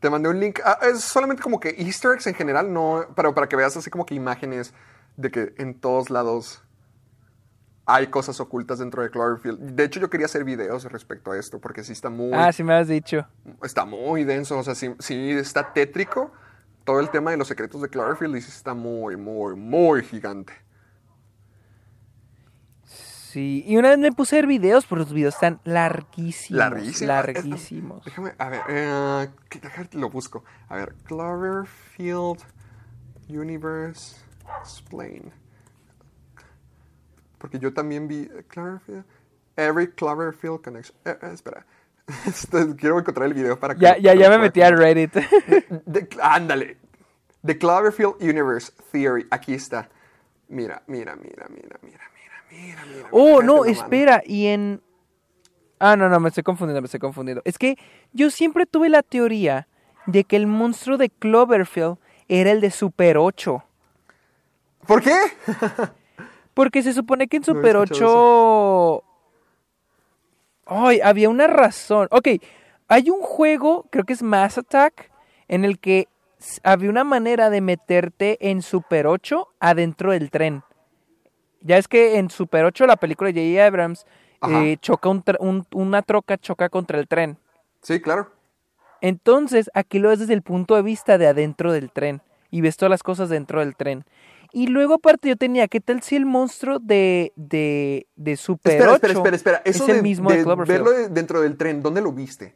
te 0.00 0.08
mandé 0.10 0.28
un 0.28 0.40
link. 0.40 0.60
Ah, 0.64 0.78
es 0.82 1.00
solamente 1.02 1.42
como 1.42 1.60
que 1.60 1.70
easter 1.78 2.12
eggs 2.12 2.26
en 2.26 2.34
general, 2.34 2.72
no, 2.72 3.04
pero 3.14 3.34
para 3.34 3.48
que 3.48 3.56
veas 3.56 3.76
así 3.76 3.90
como 3.90 4.06
que 4.06 4.14
imágenes 4.14 4.72
de 5.16 5.30
que 5.30 5.54
en 5.58 5.78
todos 5.78 6.10
lados 6.10 6.62
hay 7.86 8.06
cosas 8.06 8.40
ocultas 8.40 8.78
dentro 8.78 9.02
de 9.02 9.10
Cloverfield. 9.10 9.58
De 9.60 9.84
hecho, 9.84 10.00
yo 10.00 10.08
quería 10.08 10.26
hacer 10.26 10.44
videos 10.44 10.84
respecto 10.90 11.32
a 11.32 11.38
esto 11.38 11.60
porque 11.60 11.84
sí 11.84 11.92
está 11.92 12.10
muy, 12.10 12.32
Ah, 12.32 12.52
sí 12.52 12.64
me 12.64 12.74
has 12.74 12.88
dicho. 12.88 13.26
está 13.62 13.84
muy 13.84 14.24
denso, 14.24 14.58
o 14.58 14.62
sea, 14.62 14.74
sí, 14.74 14.94
sí 14.98 15.30
está 15.32 15.72
tétrico 15.72 16.32
todo 16.84 17.00
el 17.00 17.10
tema 17.10 17.30
de 17.30 17.36
los 17.36 17.48
secretos 17.48 17.80
de 17.82 17.88
Cloverfield 17.88 18.36
y 18.36 18.40
sí 18.40 18.50
está 18.50 18.74
muy, 18.74 19.16
muy, 19.16 19.54
muy 19.56 20.02
gigante. 20.02 20.52
Sí, 22.84 23.64
y 23.66 23.76
una 23.76 23.88
vez 23.88 23.98
me 23.98 24.12
puse 24.12 24.36
a 24.36 24.38
ver 24.38 24.46
videos, 24.46 24.86
pero 24.86 25.00
los 25.00 25.12
videos 25.12 25.34
están 25.34 25.60
larguísimos. 25.64 26.56
Larguísimo. 26.58 27.08
Larguísimos. 27.08 28.04
Déjame, 28.04 28.32
a 28.38 28.48
ver, 28.48 28.60
eh, 28.68 29.28
lo 29.92 30.08
busco. 30.08 30.44
A 30.68 30.76
ver, 30.76 30.94
Cloverfield 31.04 32.38
Universe 33.28 34.24
Explain. 34.60 35.32
Porque 37.44 37.58
yo 37.58 37.74
también 37.74 38.08
vi 38.08 38.22
eh, 38.22 38.42
Cloverfield. 38.48 39.04
Every 39.54 39.88
Cloverfield 39.88 40.62
Connection. 40.62 40.96
Eh, 41.04 41.14
eh, 41.20 41.30
espera. 41.34 41.66
Este, 42.26 42.74
Quiero 42.74 42.98
encontrar 42.98 43.26
el 43.26 43.34
video 43.34 43.60
para 43.60 43.74
que. 43.74 43.82
Ya, 43.82 43.98
ya, 43.98 44.14
ya 44.14 44.30
me 44.30 44.38
metí 44.38 44.62
a. 44.62 44.70
Reddit. 44.70 45.12
The- 45.92 46.08
ándale. 46.22 46.78
The 47.44 47.58
Cloverfield 47.58 48.14
Universe 48.22 48.72
Theory. 48.92 49.26
Aquí 49.30 49.52
está. 49.52 49.90
Mira, 50.48 50.82
mira, 50.86 51.16
mira, 51.16 51.46
mira, 51.50 51.78
mira, 51.82 52.10
mira, 52.50 52.82
mira. 52.86 53.08
Oh, 53.10 53.42
no, 53.42 53.66
espera, 53.66 54.22
y 54.24 54.46
en... 54.46 54.80
Ah, 55.78 55.96
no, 55.96 56.08
no, 56.08 56.20
me 56.20 56.28
estoy 56.28 56.44
confundiendo, 56.44 56.80
me 56.80 56.86
estoy 56.86 57.00
confundiendo. 57.00 57.42
Es 57.44 57.58
que 57.58 57.76
yo 58.14 58.30
siempre 58.30 58.64
tuve 58.64 58.88
la 58.88 59.02
teoría 59.02 59.68
de 60.06 60.24
que 60.24 60.36
el 60.36 60.46
monstruo 60.46 60.96
de 60.96 61.10
Cloverfield 61.10 61.98
era 62.26 62.52
el 62.52 62.62
de 62.62 62.70
Super 62.70 63.18
8. 63.18 63.62
¿Por 64.86 65.02
qué? 65.02 65.14
Porque 66.54 66.82
se 66.82 66.92
supone 66.92 67.26
que 67.28 67.36
en 67.38 67.42
No 67.42 67.46
Super 67.46 67.76
escuchado 67.76 68.96
8... 68.96 69.04
Ay, 70.66 71.00
había 71.02 71.28
una 71.28 71.46
razón. 71.46 72.08
Ok, 72.10 72.28
hay 72.88 73.10
un 73.10 73.20
juego, 73.20 73.86
creo 73.90 74.04
que 74.04 74.12
es 74.14 74.22
Mass 74.22 74.56
Attack, 74.58 75.10
en 75.48 75.64
el 75.64 75.78
que 75.78 76.08
había 76.62 76.90
una 76.90 77.04
manera 77.04 77.50
de 77.50 77.60
meterte 77.60 78.38
en 78.50 78.62
Super 78.62 79.06
8 79.06 79.48
adentro 79.60 80.12
del 80.12 80.30
tren. 80.30 80.62
Ya 81.60 81.76
es 81.78 81.88
que 81.88 82.18
en 82.18 82.30
Super 82.30 82.64
8, 82.64 82.86
la 82.86 82.96
película 82.96 83.30
de 83.32 83.40
J.J. 83.40 83.66
Abrams, 83.66 84.06
eh, 84.50 84.76
choca 84.80 85.08
un 85.08 85.24
tra- 85.24 85.38
un- 85.40 85.66
una 85.72 86.02
troca 86.02 86.36
choca 86.36 86.68
contra 86.68 86.98
el 86.98 87.08
tren. 87.08 87.38
Sí, 87.80 88.00
claro. 88.00 88.30
Entonces, 89.00 89.70
aquí 89.74 89.98
lo 89.98 90.10
ves 90.10 90.18
desde 90.18 90.34
el 90.34 90.42
punto 90.42 90.76
de 90.76 90.82
vista 90.82 91.16
de 91.18 91.26
adentro 91.26 91.72
del 91.72 91.90
tren 91.90 92.20
y 92.50 92.60
ves 92.60 92.76
todas 92.76 92.90
las 92.90 93.02
cosas 93.02 93.28
dentro 93.30 93.60
del 93.60 93.74
tren. 93.76 94.04
Y 94.56 94.68
luego 94.68 94.94
aparte 94.94 95.28
yo 95.28 95.36
tenía, 95.36 95.66
¿qué 95.66 95.80
tal 95.80 96.00
si 96.02 96.14
el 96.14 96.26
monstruo 96.26 96.78
de, 96.78 97.32
de, 97.34 98.06
de 98.14 98.36
Super 98.36 98.72
Espera, 98.74 98.92
8 98.92 98.96
espera, 98.96 99.12
espera, 99.14 99.36
espera. 99.36 99.62
Eso 99.64 99.82
es 99.82 99.88
de, 99.88 99.96
el 99.96 100.02
mismo 100.04 100.30
de, 100.30 100.44
de 100.44 100.54
verlo 100.64 100.90
de- 100.92 101.08
dentro 101.08 101.40
del 101.40 101.56
tren, 101.56 101.82
¿dónde 101.82 102.00
lo 102.00 102.12
viste? 102.12 102.54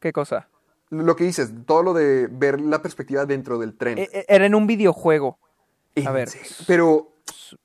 ¿Qué 0.00 0.12
cosa? 0.12 0.48
Lo 0.90 1.14
que 1.14 1.22
dices, 1.24 1.52
todo 1.64 1.82
lo 1.84 1.94
de 1.94 2.26
ver 2.30 2.60
la 2.60 2.82
perspectiva 2.82 3.24
dentro 3.24 3.58
del 3.58 3.76
tren. 3.76 3.98
E- 3.98 4.08
e- 4.12 4.24
Era 4.28 4.46
en 4.46 4.54
un 4.56 4.66
videojuego. 4.66 5.38
¿En 5.94 6.08
a 6.08 6.10
ver. 6.12 6.28
Pero, 6.66 7.12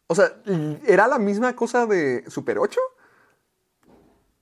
o 0.08 0.14
sea, 0.16 0.34
¿era 0.86 1.08
la 1.08 1.18
misma 1.18 1.56
cosa 1.56 1.88
de 1.88 2.24
Super 2.30 2.60
8? 2.60 2.80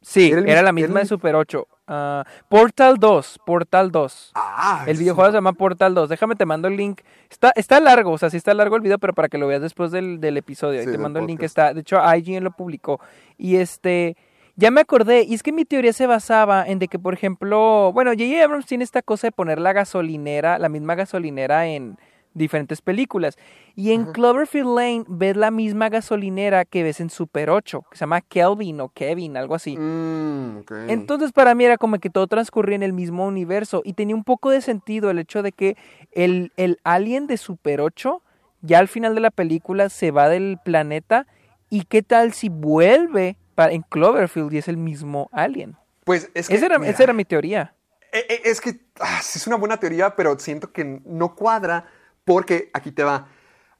Sí, 0.01 0.31
Era 0.31 0.59
el 0.59 0.65
la 0.65 0.71
misma 0.73 0.99
el- 0.99 1.05
de 1.05 1.09
Super 1.09 1.35
8. 1.35 1.67
Ah, 1.93 2.23
Portal 2.47 2.95
2, 2.97 3.39
Portal 3.45 3.91
2. 3.91 4.31
Ah, 4.35 4.85
El 4.87 4.95
sí. 4.95 5.03
videojuego 5.03 5.29
se 5.29 5.35
llama 5.37 5.51
Portal 5.51 5.93
2. 5.93 6.07
Déjame 6.07 6.37
te 6.37 6.45
mando 6.45 6.69
el 6.69 6.77
link. 6.77 7.01
Está, 7.29 7.51
está 7.53 7.81
largo, 7.81 8.11
o 8.11 8.17
sea, 8.17 8.29
sí 8.29 8.37
está 8.37 8.53
largo 8.53 8.77
el 8.77 8.81
video, 8.81 8.97
pero 8.97 9.13
para 9.13 9.27
que 9.27 9.37
lo 9.37 9.45
veas 9.47 9.61
después 9.61 9.91
del, 9.91 10.21
del 10.21 10.37
episodio. 10.37 10.79
Ahí 10.79 10.85
te 10.85 10.97
mando 10.97 11.19
el 11.19 11.27
link. 11.27 11.43
Está, 11.43 11.73
de 11.73 11.81
hecho, 11.81 11.99
IGN 12.01 12.45
lo 12.45 12.51
publicó. 12.51 13.01
Y 13.37 13.57
este, 13.57 14.15
ya 14.55 14.71
me 14.71 14.79
acordé. 14.79 15.23
Y 15.23 15.33
es 15.33 15.43
que 15.43 15.51
mi 15.51 15.65
teoría 15.65 15.91
se 15.91 16.07
basaba 16.07 16.63
en 16.65 16.79
de 16.79 16.87
que, 16.87 16.97
por 16.97 17.13
ejemplo, 17.13 17.91
bueno, 17.93 18.11
J.J. 18.11 18.41
Abrams 18.41 18.67
tiene 18.67 18.85
esta 18.85 19.01
cosa 19.01 19.27
de 19.27 19.31
poner 19.33 19.59
la 19.59 19.73
gasolinera, 19.73 20.59
la 20.59 20.69
misma 20.69 20.95
gasolinera 20.95 21.67
en 21.67 21.97
diferentes 22.33 22.81
películas. 22.81 23.37
Y 23.75 23.91
en 23.91 24.05
Cloverfield 24.11 24.75
Lane 24.75 25.03
ves 25.07 25.35
la 25.35 25.51
misma 25.51 25.89
gasolinera 25.89 26.65
que 26.65 26.83
ves 26.83 26.99
en 26.99 27.09
Super 27.09 27.49
8, 27.49 27.85
que 27.91 27.97
se 27.97 28.01
llama 28.01 28.21
Kelvin 28.21 28.81
o 28.81 28.89
Kevin, 28.89 29.37
algo 29.37 29.55
así. 29.55 29.77
Mm. 29.77 30.63
Entonces 30.87 31.31
para 31.31 31.55
mí 31.55 31.65
era 31.65 31.77
como 31.77 31.99
que 31.99 32.09
todo 32.09 32.27
transcurría 32.27 32.75
en 32.75 32.83
el 32.83 32.93
mismo 32.93 33.25
universo 33.25 33.81
y 33.83 33.93
tenía 33.93 34.15
un 34.15 34.23
poco 34.23 34.49
de 34.49 34.61
sentido 34.61 35.09
el 35.09 35.19
hecho 35.19 35.41
de 35.43 35.51
que 35.51 35.77
el, 36.11 36.51
el 36.57 36.79
alien 36.83 37.27
de 37.27 37.37
Super 37.37 37.81
8 37.81 38.21
ya 38.61 38.79
al 38.79 38.87
final 38.87 39.15
de 39.15 39.21
la 39.21 39.31
película 39.31 39.89
se 39.89 40.11
va 40.11 40.29
del 40.29 40.59
planeta 40.63 41.27
y 41.69 41.83
qué 41.85 42.03
tal 42.03 42.33
si 42.33 42.49
vuelve 42.49 43.37
para, 43.55 43.73
en 43.73 43.81
Cloverfield 43.81 44.53
y 44.53 44.57
es 44.57 44.67
el 44.67 44.77
mismo 44.77 45.29
alien. 45.31 45.77
Pues 46.03 46.29
es 46.33 46.47
que. 46.47 46.55
Esa 46.55 46.65
era, 46.67 46.79
mira, 46.79 46.91
esa 46.91 47.03
era 47.03 47.13
mi 47.13 47.25
teoría. 47.25 47.73
eh, 48.11 48.25
eh, 48.29 48.41
Es 48.45 48.61
que 48.61 48.81
ah, 48.99 49.19
es 49.19 49.47
una 49.47 49.55
buena 49.55 49.77
teoría, 49.77 50.15
pero 50.15 50.37
siento 50.37 50.71
que 50.71 51.01
no 51.05 51.35
cuadra 51.35 51.85
porque 52.25 52.69
aquí 52.73 52.91
te 52.91 53.03
va. 53.03 53.27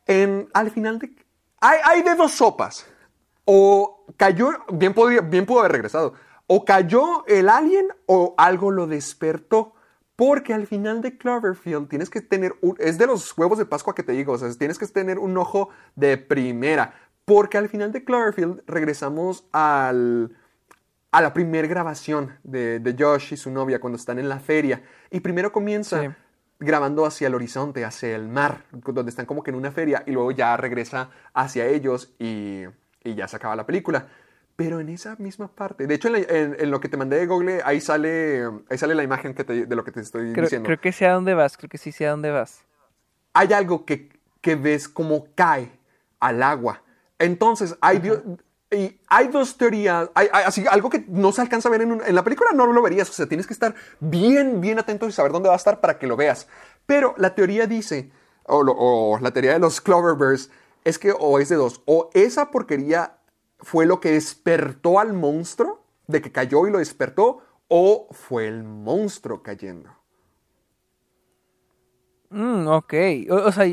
En, 0.05 0.49
al 0.53 0.71
final 0.71 0.99
de. 0.99 1.15
Hay, 1.59 1.79
hay 1.83 2.01
de 2.01 2.15
dos 2.15 2.31
sopas. 2.31 2.85
O 3.45 4.05
cayó, 4.17 4.51
bien, 4.71 4.93
bien 5.29 5.45
pudo 5.45 5.59
haber 5.59 5.73
regresado. 5.73 6.13
O 6.47 6.65
cayó 6.65 7.25
el 7.27 7.49
alien 7.49 7.87
o 8.05 8.35
algo 8.37 8.71
lo 8.71 8.87
despertó. 8.87 9.73
Porque 10.15 10.53
al 10.53 10.67
final 10.67 11.01
de 11.01 11.17
Cloverfield 11.17 11.87
tienes 11.87 12.09
que 12.09 12.21
tener 12.21 12.53
un, 12.61 12.75
es 12.77 12.99
de 12.99 13.07
los 13.07 13.35
huevos 13.35 13.57
de 13.57 13.65
Pascua 13.65 13.95
que 13.95 14.03
te 14.03 14.11
digo, 14.11 14.33
o 14.33 14.37
sea, 14.37 14.53
tienes 14.53 14.77
que 14.77 14.85
tener 14.85 15.17
un 15.17 15.35
ojo 15.35 15.69
de 15.95 16.17
primera. 16.17 16.93
Porque 17.25 17.57
al 17.57 17.69
final 17.69 17.91
de 17.91 18.03
Cloverfield 18.03 18.61
regresamos 18.67 19.45
al, 19.51 20.35
a 21.11 21.21
la 21.21 21.33
primera 21.33 21.67
grabación 21.67 22.37
de, 22.43 22.79
de 22.79 22.95
Josh 22.97 23.33
y 23.33 23.37
su 23.37 23.49
novia 23.49 23.79
cuando 23.79 23.97
están 23.97 24.19
en 24.19 24.29
la 24.29 24.39
feria. 24.39 24.83
Y 25.09 25.21
primero 25.21 25.51
comienza. 25.51 26.15
Grabando 26.61 27.05
hacia 27.05 27.27
el 27.27 27.35
horizonte, 27.35 27.83
hacia 27.83 28.15
el 28.15 28.29
mar, 28.29 28.63
donde 28.71 29.09
están 29.09 29.25
como 29.25 29.43
que 29.43 29.49
en 29.51 29.55
una 29.57 29.71
feria, 29.71 30.03
y 30.05 30.11
luego 30.11 30.31
ya 30.31 30.55
regresa 30.55 31.09
hacia 31.33 31.65
ellos 31.65 32.13
y, 32.19 32.63
y 33.03 33.15
ya 33.15 33.27
se 33.27 33.35
acaba 33.35 33.55
la 33.55 33.65
película. 33.65 34.07
Pero 34.55 34.79
en 34.79 34.89
esa 34.89 35.15
misma 35.17 35.47
parte, 35.47 35.87
de 35.87 35.95
hecho 35.95 36.07
en, 36.09 36.13
la- 36.13 36.19
en- 36.19 36.55
en 36.59 36.71
lo 36.71 36.79
que 36.79 36.87
te 36.87 36.95
mandé 36.97 37.17
de 37.17 37.25
Google, 37.25 37.61
ahí 37.65 37.81
sale, 37.81 38.43
ahí 38.69 38.77
sale 38.77 38.93
la 38.95 39.03
imagen 39.03 39.33
que 39.33 39.43
te- 39.43 39.65
de 39.65 39.75
lo 39.75 39.83
que 39.83 39.91
te 39.91 40.01
estoy 40.01 40.31
Creo, 40.33 40.43
diciendo. 40.43 40.67
creo 40.67 40.79
que 40.79 40.91
sé 40.91 41.07
a 41.07 41.13
dónde 41.13 41.33
vas, 41.33 41.57
creo 41.57 41.69
que 41.69 41.77
sí 41.79 41.91
sé 41.91 42.05
a 42.05 42.11
dónde 42.11 42.29
vas. 42.31 42.63
Hay 43.33 43.51
algo 43.53 43.85
que, 43.85 44.09
que 44.41 44.55
ves 44.55 44.87
como 44.87 45.27
cae 45.35 45.71
al 46.19 46.43
agua. 46.43 46.83
Entonces, 47.17 47.75
hay, 47.81 47.99
dio- 47.99 48.21
y 48.71 48.97
hay 49.07 49.27
dos 49.27 49.57
teorías, 49.57 50.09
hay, 50.13 50.29
así, 50.31 50.65
algo 50.69 50.89
que 50.89 51.03
no 51.07 51.31
se 51.31 51.41
alcanza 51.41 51.67
a 51.67 51.71
ver 51.71 51.81
en, 51.81 51.91
un- 51.91 52.03
en 52.05 52.15
la 52.15 52.23
película, 52.23 52.51
no 52.53 52.65
lo 52.67 52.81
verías, 52.81 53.09
o 53.09 53.13
sea, 53.13 53.27
tienes 53.27 53.45
que 53.45 53.53
estar 53.53 53.75
bien, 53.99 54.61
bien 54.61 54.79
atento 54.79 55.07
y 55.07 55.11
saber 55.11 55.31
dónde 55.31 55.49
va 55.49 55.55
a 55.55 55.57
estar 55.57 55.81
para 55.81 55.99
que 55.99 56.07
lo 56.07 56.15
veas. 56.15 56.47
Pero 56.85 57.13
la 57.17 57.35
teoría 57.35 57.67
dice, 57.67 58.11
o, 58.45 58.63
lo- 58.63 58.75
o 58.77 59.19
la 59.19 59.31
teoría 59.31 59.53
de 59.53 59.59
los 59.59 59.81
Cloververse, 59.81 60.49
es 60.83 60.97
que 60.97 61.13
o 61.17 61.39
es 61.39 61.49
de 61.49 61.55
dos, 61.57 61.81
o 61.85 62.09
esa 62.13 62.49
porquería 62.49 63.17
fue 63.59 63.85
lo 63.85 63.99
que 63.99 64.11
despertó 64.11 64.99
al 64.99 65.13
monstruo, 65.13 65.83
de 66.07 66.21
que 66.21 66.31
cayó 66.31 66.65
y 66.67 66.71
lo 66.71 66.79
despertó, 66.79 67.39
o 67.67 68.07
fue 68.11 68.47
el 68.47 68.63
monstruo 68.63 69.43
cayendo. 69.43 70.00
Mm, 72.31 72.67
ok, 72.67 72.93
o, 73.29 73.51
sea, 73.51 73.65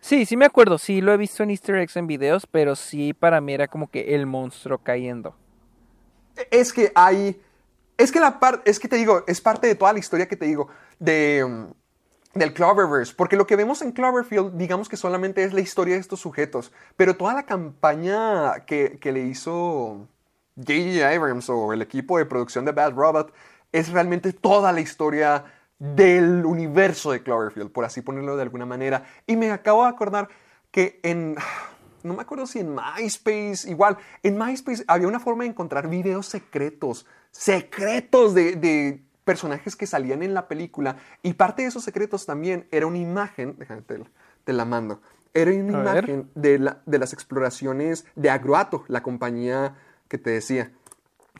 sí, 0.00 0.24
sí 0.24 0.36
me 0.38 0.46
acuerdo, 0.46 0.78
sí 0.78 1.02
lo 1.02 1.12
he 1.12 1.18
visto 1.18 1.42
en 1.42 1.50
easter 1.50 1.76
eggs 1.76 1.96
en 1.96 2.06
videos, 2.06 2.46
pero 2.46 2.74
sí 2.74 3.12
para 3.12 3.42
mí 3.42 3.52
era 3.52 3.68
como 3.68 3.90
que 3.90 4.14
el 4.14 4.24
monstruo 4.24 4.78
cayendo. 4.78 5.36
Es 6.50 6.72
que 6.72 6.92
hay. 6.94 7.40
Es 7.98 8.10
que 8.10 8.20
la 8.20 8.40
parte. 8.40 8.70
Es 8.70 8.78
que 8.78 8.88
te 8.88 8.96
digo, 8.96 9.22
es 9.26 9.40
parte 9.40 9.66
de 9.66 9.74
toda 9.74 9.92
la 9.92 9.98
historia 9.98 10.26
que 10.28 10.36
te 10.36 10.46
digo. 10.46 10.68
De. 10.98 11.44
mm, 11.46 11.66
del 12.38 12.52
Cloververse. 12.52 13.14
Porque 13.14 13.36
lo 13.36 13.46
que 13.46 13.56
vemos 13.56 13.82
en 13.82 13.92
Cloverfield, 13.92 14.56
digamos 14.56 14.88
que 14.88 14.96
solamente 14.96 15.42
es 15.42 15.52
la 15.52 15.60
historia 15.60 15.94
de 15.94 16.00
estos 16.00 16.20
sujetos. 16.20 16.72
Pero 16.96 17.16
toda 17.16 17.34
la 17.34 17.44
campaña 17.44 18.64
que, 18.66 18.98
que 19.00 19.12
le 19.12 19.20
hizo 19.20 20.06
J.J. 20.56 21.08
Abrams 21.08 21.48
o 21.48 21.72
el 21.72 21.82
equipo 21.82 22.18
de 22.18 22.26
producción 22.26 22.64
de 22.64 22.72
Bad 22.72 22.92
Robot 22.92 23.32
es 23.72 23.90
realmente 23.90 24.32
toda 24.32 24.72
la 24.72 24.80
historia 24.80 25.44
del 25.78 26.44
universo 26.46 27.12
de 27.12 27.22
Cloverfield, 27.22 27.70
por 27.70 27.84
así 27.84 28.00
ponerlo 28.02 28.36
de 28.36 28.42
alguna 28.42 28.66
manera. 28.66 29.04
Y 29.26 29.36
me 29.36 29.50
acabo 29.50 29.82
de 29.84 29.90
acordar 29.90 30.28
que 30.70 31.00
en. 31.02 31.36
No 32.02 32.14
me 32.14 32.22
acuerdo 32.22 32.46
si 32.46 32.60
en 32.60 32.72
MySpace, 32.74 33.68
igual, 33.68 33.96
en 34.22 34.38
MySpace 34.38 34.84
había 34.86 35.08
una 35.08 35.18
forma 35.18 35.42
de 35.42 35.50
encontrar 35.50 35.88
videos 35.88 36.26
secretos, 36.26 37.04
secretos 37.32 38.32
de, 38.32 38.54
de 38.54 39.02
personajes 39.24 39.74
que 39.74 39.86
salían 39.88 40.22
en 40.22 40.32
la 40.32 40.46
película. 40.46 40.96
Y 41.22 41.32
parte 41.32 41.62
de 41.62 41.68
esos 41.68 41.82
secretos 41.82 42.24
también 42.26 42.68
era 42.70 42.86
una 42.86 42.98
imagen, 42.98 43.56
déjame 43.58 43.82
te, 43.82 43.98
te 44.44 44.52
la 44.52 44.64
mando, 44.64 45.00
era 45.34 45.50
una 45.50 45.78
A 45.78 45.82
imagen 45.82 46.30
de, 46.36 46.58
la- 46.60 46.80
de 46.86 46.98
las 47.00 47.12
exploraciones 47.12 48.06
de 48.14 48.30
Agroato, 48.30 48.84
la 48.86 49.02
compañía 49.02 49.74
que 50.06 50.18
te 50.18 50.30
decía. 50.30 50.70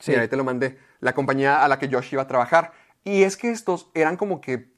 Sí. 0.01 0.11
Mira, 0.11 0.23
ahí 0.23 0.29
te 0.29 0.37
lo 0.37 0.43
mandé. 0.45 0.79
la 0.99 1.15
compañía 1.15 1.63
a 1.65 1.69
la 1.69 1.79
que 1.79 1.89
Josh 1.89 2.13
iba 2.13 2.23
a 2.23 2.27
trabajar. 2.27 2.73
Y 3.07 3.23
es 3.23 3.37
que 3.37 3.51
estos 3.53 3.89
eran 3.95 4.17
como 4.17 4.41
que 4.41 4.69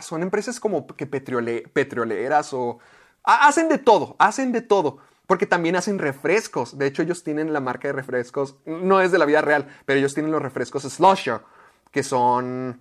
son 0.00 0.22
empresas 0.22 0.58
como 0.58 0.86
que 0.86 1.06
petrole- 1.08 1.68
petroleras 1.70 2.54
o 2.54 2.78
ha- 3.24 3.46
hacen 3.46 3.68
de 3.68 3.76
todo, 3.76 4.16
hacen 4.18 4.52
de 4.52 4.62
todo. 4.62 4.98
Porque 5.26 5.44
también 5.44 5.76
hacen 5.76 5.98
refrescos. 5.98 6.78
De 6.78 6.86
hecho, 6.86 7.02
ellos 7.02 7.22
tienen 7.22 7.52
la 7.52 7.60
marca 7.60 7.86
de 7.88 7.92
refrescos, 7.92 8.56
no 8.64 9.02
es 9.02 9.12
de 9.12 9.18
la 9.18 9.26
vida 9.26 9.42
real, 9.42 9.68
pero 9.84 9.98
ellos 9.98 10.14
tienen 10.14 10.32
los 10.32 10.40
refrescos 10.40 10.84
Slusher, 10.84 11.42
que 11.90 12.02
son 12.02 12.80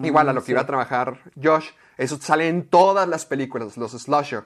igual 0.00 0.28
a 0.28 0.32
lo 0.32 0.44
que 0.44 0.52
iba 0.52 0.60
a 0.60 0.66
trabajar 0.66 1.20
Josh. 1.42 1.70
Eso 1.98 2.16
sale 2.20 2.46
en 2.46 2.68
todas 2.68 3.08
las 3.08 3.26
películas, 3.26 3.76
los 3.76 3.90
Slusher. 3.90 4.44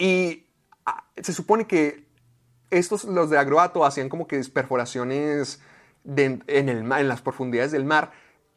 Y 0.00 0.46
ah, 0.84 1.04
se 1.22 1.32
supone 1.32 1.68
que 1.68 2.04
estos, 2.70 3.04
los 3.04 3.30
de 3.30 3.38
Agroato, 3.38 3.84
hacían 3.84 4.08
como 4.08 4.26
que 4.26 4.40
perforaciones 4.52 5.62
de- 6.02 6.40
en, 6.48 6.68
el, 6.68 6.82
ma- 6.82 6.98
en 7.00 7.06
las 7.06 7.22
profundidades 7.22 7.70
del 7.70 7.84
mar 7.84 8.10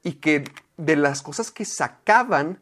y 0.03 0.13
que 0.13 0.43
de 0.77 0.95
las 0.95 1.21
cosas 1.21 1.51
que 1.51 1.65
sacaban 1.65 2.59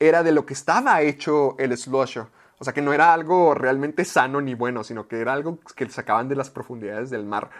era 0.00 0.22
de 0.22 0.32
lo 0.32 0.46
que 0.46 0.54
estaba 0.54 1.00
hecho 1.02 1.56
el 1.58 1.76
slusher. 1.76 2.26
O 2.58 2.64
sea, 2.64 2.72
que 2.72 2.82
no 2.82 2.92
era 2.92 3.12
algo 3.12 3.54
realmente 3.54 4.04
sano 4.04 4.40
ni 4.40 4.54
bueno, 4.54 4.84
sino 4.84 5.08
que 5.08 5.20
era 5.20 5.32
algo 5.32 5.58
que 5.74 5.88
sacaban 5.88 6.28
de 6.28 6.36
las 6.36 6.50
profundidades 6.50 7.10
del 7.10 7.24
mar. 7.24 7.50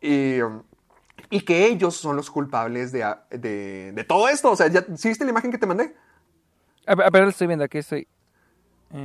Y, 0.00 0.38
y 1.30 1.40
que 1.42 1.66
ellos 1.66 1.96
son 1.96 2.16
los 2.16 2.30
culpables 2.30 2.92
de, 2.92 3.04
de, 3.30 3.92
de 3.92 4.04
todo 4.04 4.28
esto. 4.28 4.50
O 4.52 4.56
sea, 4.56 4.68
¿ya, 4.68 4.84
¿sí 4.96 5.08
viste 5.08 5.24
la 5.24 5.30
imagen 5.32 5.50
que 5.50 5.58
te 5.58 5.66
mandé? 5.66 5.94
A 6.86 6.94
ver, 6.94 7.06
a 7.06 7.10
ver, 7.10 7.22
lo 7.24 7.30
estoy 7.30 7.46
viendo, 7.48 7.64
aquí 7.64 7.78
estoy. 7.78 8.06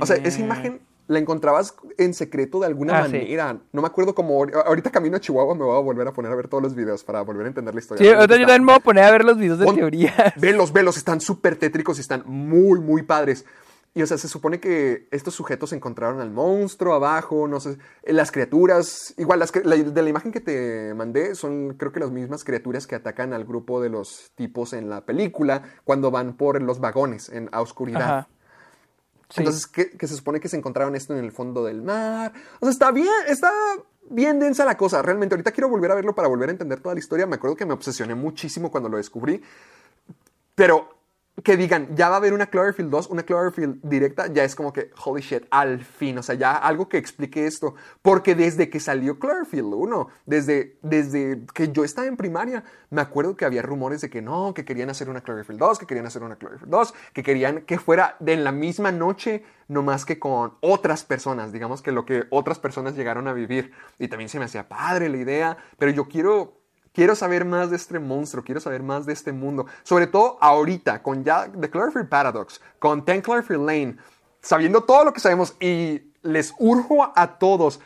O 0.00 0.06
sea, 0.06 0.16
esa 0.16 0.38
Eh, 0.38 0.42
imagen 0.42 0.80
la 1.10 1.18
encontrabas 1.18 1.74
en 1.98 2.14
secreto 2.14 2.60
de 2.60 2.66
alguna 2.66 2.98
Ah, 3.00 3.06
sí. 3.06 3.12
manera. 3.12 3.58
No 3.72 3.80
me 3.82 3.88
acuerdo 3.88 4.14
cómo. 4.14 4.44
Ahorita 4.64 4.90
camino 4.90 5.16
a 5.16 5.20
Chihuahua 5.20 5.56
me 5.56 5.64
voy 5.64 5.76
a 5.76 5.80
volver 5.80 6.06
a 6.06 6.12
poner 6.12 6.30
a 6.30 6.36
ver 6.36 6.46
todos 6.46 6.62
los 6.62 6.74
videos 6.76 7.02
para 7.02 7.20
volver 7.22 7.46
a 7.46 7.48
entender 7.48 7.74
la 7.74 7.80
historia. 7.80 8.04
Sí, 8.08 8.14
ahorita 8.14 8.36
yo 8.36 8.42
también 8.46 8.64
me 8.64 8.72
voy 8.72 8.78
a 8.80 8.84
poner 8.84 9.04
a 9.04 9.10
ver 9.10 9.24
los 9.24 9.36
videos 9.36 9.58
de 9.58 9.64
Pon- 9.64 9.74
teoría. 9.74 10.14
Velos, 10.36 10.72
velos, 10.72 10.96
están 10.96 11.20
súper 11.20 11.56
tétricos 11.56 11.98
y 11.98 12.00
están 12.00 12.22
muy, 12.26 12.78
muy 12.78 13.02
padres. 13.02 13.44
Y 13.92 14.02
o 14.02 14.06
sea, 14.06 14.18
se 14.18 14.28
supone 14.28 14.60
que 14.60 15.08
estos 15.10 15.34
sujetos 15.34 15.72
encontraron 15.72 16.20
al 16.20 16.30
monstruo 16.30 16.94
abajo, 16.94 17.48
no 17.48 17.58
sé, 17.58 17.76
las 18.04 18.30
criaturas, 18.30 19.12
igual 19.18 19.40
las, 19.40 19.52
la- 19.64 19.74
de 19.76 20.02
la 20.02 20.08
imagen 20.08 20.30
que 20.30 20.38
te 20.38 20.94
mandé 20.94 21.34
son 21.34 21.74
creo 21.74 21.90
que 21.90 21.98
las 21.98 22.12
mismas 22.12 22.44
criaturas 22.44 22.86
que 22.86 22.94
atacan 22.94 23.32
al 23.32 23.44
grupo 23.44 23.82
de 23.82 23.88
los 23.88 24.30
tipos 24.36 24.74
en 24.74 24.88
la 24.88 25.04
película 25.04 25.62
cuando 25.82 26.12
van 26.12 26.36
por 26.36 26.62
los 26.62 26.78
vagones 26.78 27.30
en 27.30 27.48
a 27.50 27.60
oscuridad. 27.62 28.02
Ajá. 28.02 28.28
Entonces, 29.36 29.66
que, 29.66 29.90
que 29.90 30.06
se 30.06 30.16
supone 30.16 30.40
que 30.40 30.48
se 30.48 30.56
encontraron 30.56 30.94
esto 30.96 31.16
en 31.16 31.24
el 31.24 31.32
fondo 31.32 31.64
del 31.64 31.82
mar. 31.82 32.32
O 32.60 32.66
sea, 32.66 32.70
está 32.70 32.90
bien, 32.90 33.08
está 33.28 33.50
bien 34.08 34.38
densa 34.40 34.64
la 34.64 34.76
cosa. 34.76 35.02
Realmente, 35.02 35.34
ahorita 35.34 35.52
quiero 35.52 35.68
volver 35.68 35.90
a 35.92 35.94
verlo 35.94 36.14
para 36.14 36.28
volver 36.28 36.48
a 36.48 36.52
entender 36.52 36.80
toda 36.80 36.94
la 36.94 36.98
historia. 36.98 37.26
Me 37.26 37.36
acuerdo 37.36 37.56
que 37.56 37.66
me 37.66 37.72
obsesioné 37.72 38.14
muchísimo 38.14 38.70
cuando 38.70 38.88
lo 38.88 38.96
descubrí. 38.96 39.40
Pero 40.54 40.99
que 41.44 41.56
digan, 41.56 41.94
ya 41.94 42.08
va 42.08 42.16
a 42.16 42.18
haber 42.18 42.32
una 42.32 42.46
Cloverfield 42.46 42.90
2, 42.90 43.08
una 43.10 43.22
Cloverfield 43.22 43.80
directa, 43.82 44.26
ya 44.26 44.44
es 44.44 44.54
como 44.54 44.72
que, 44.72 44.90
holy 45.04 45.22
shit, 45.22 45.44
al 45.50 45.84
fin, 45.84 46.18
o 46.18 46.22
sea, 46.22 46.34
ya 46.34 46.56
algo 46.56 46.88
que 46.88 46.98
explique 46.98 47.46
esto. 47.46 47.74
Porque 48.02 48.34
desde 48.34 48.68
que 48.68 48.80
salió 48.80 49.18
Cloverfield 49.18 49.72
1, 49.72 50.08
desde, 50.26 50.78
desde 50.82 51.42
que 51.54 51.70
yo 51.70 51.84
estaba 51.84 52.06
en 52.08 52.16
primaria, 52.16 52.64
me 52.90 53.00
acuerdo 53.00 53.36
que 53.36 53.44
había 53.44 53.62
rumores 53.62 54.00
de 54.00 54.10
que 54.10 54.22
no, 54.22 54.54
que 54.54 54.64
querían 54.64 54.90
hacer 54.90 55.08
una 55.08 55.20
Cloverfield 55.20 55.60
2, 55.60 55.78
que 55.78 55.86
querían 55.86 56.06
hacer 56.06 56.22
una 56.22 56.36
Cloverfield 56.36 56.70
2, 56.70 56.94
que 57.12 57.22
querían 57.22 57.62
que 57.62 57.78
fuera 57.78 58.16
de 58.18 58.32
en 58.32 58.44
la 58.44 58.52
misma 58.52 58.92
noche, 58.92 59.44
no 59.68 59.82
más 59.82 60.04
que 60.04 60.18
con 60.18 60.54
otras 60.60 61.04
personas, 61.04 61.52
digamos 61.52 61.82
que 61.82 61.92
lo 61.92 62.04
que 62.04 62.24
otras 62.30 62.58
personas 62.58 62.96
llegaron 62.96 63.28
a 63.28 63.32
vivir. 63.32 63.72
Y 63.98 64.08
también 64.08 64.28
se 64.28 64.38
me 64.38 64.46
hacía 64.46 64.68
padre 64.68 65.08
la 65.08 65.18
idea, 65.18 65.56
pero 65.78 65.92
yo 65.92 66.08
quiero 66.08 66.59
Quiero 66.92 67.14
saber 67.14 67.44
más 67.44 67.70
de 67.70 67.76
este 67.76 67.98
monstruo, 68.00 68.42
quiero 68.42 68.60
saber 68.60 68.82
más 68.82 69.06
de 69.06 69.12
este 69.12 69.32
mundo. 69.32 69.66
Sobre 69.84 70.06
todo 70.08 70.38
ahorita, 70.40 71.02
con 71.02 71.22
ya 71.22 71.48
The 71.48 71.70
Cloverfield 71.70 72.08
Paradox, 72.08 72.60
con 72.78 73.04
Ten 73.04 73.20
Cloverfield 73.22 73.64
Lane, 73.64 73.96
sabiendo 74.40 74.82
todo 74.82 75.04
lo 75.04 75.12
que 75.12 75.20
sabemos 75.20 75.54
y 75.60 76.02
les 76.22 76.52
urjo 76.58 77.12
a 77.14 77.38
todos. 77.38 77.80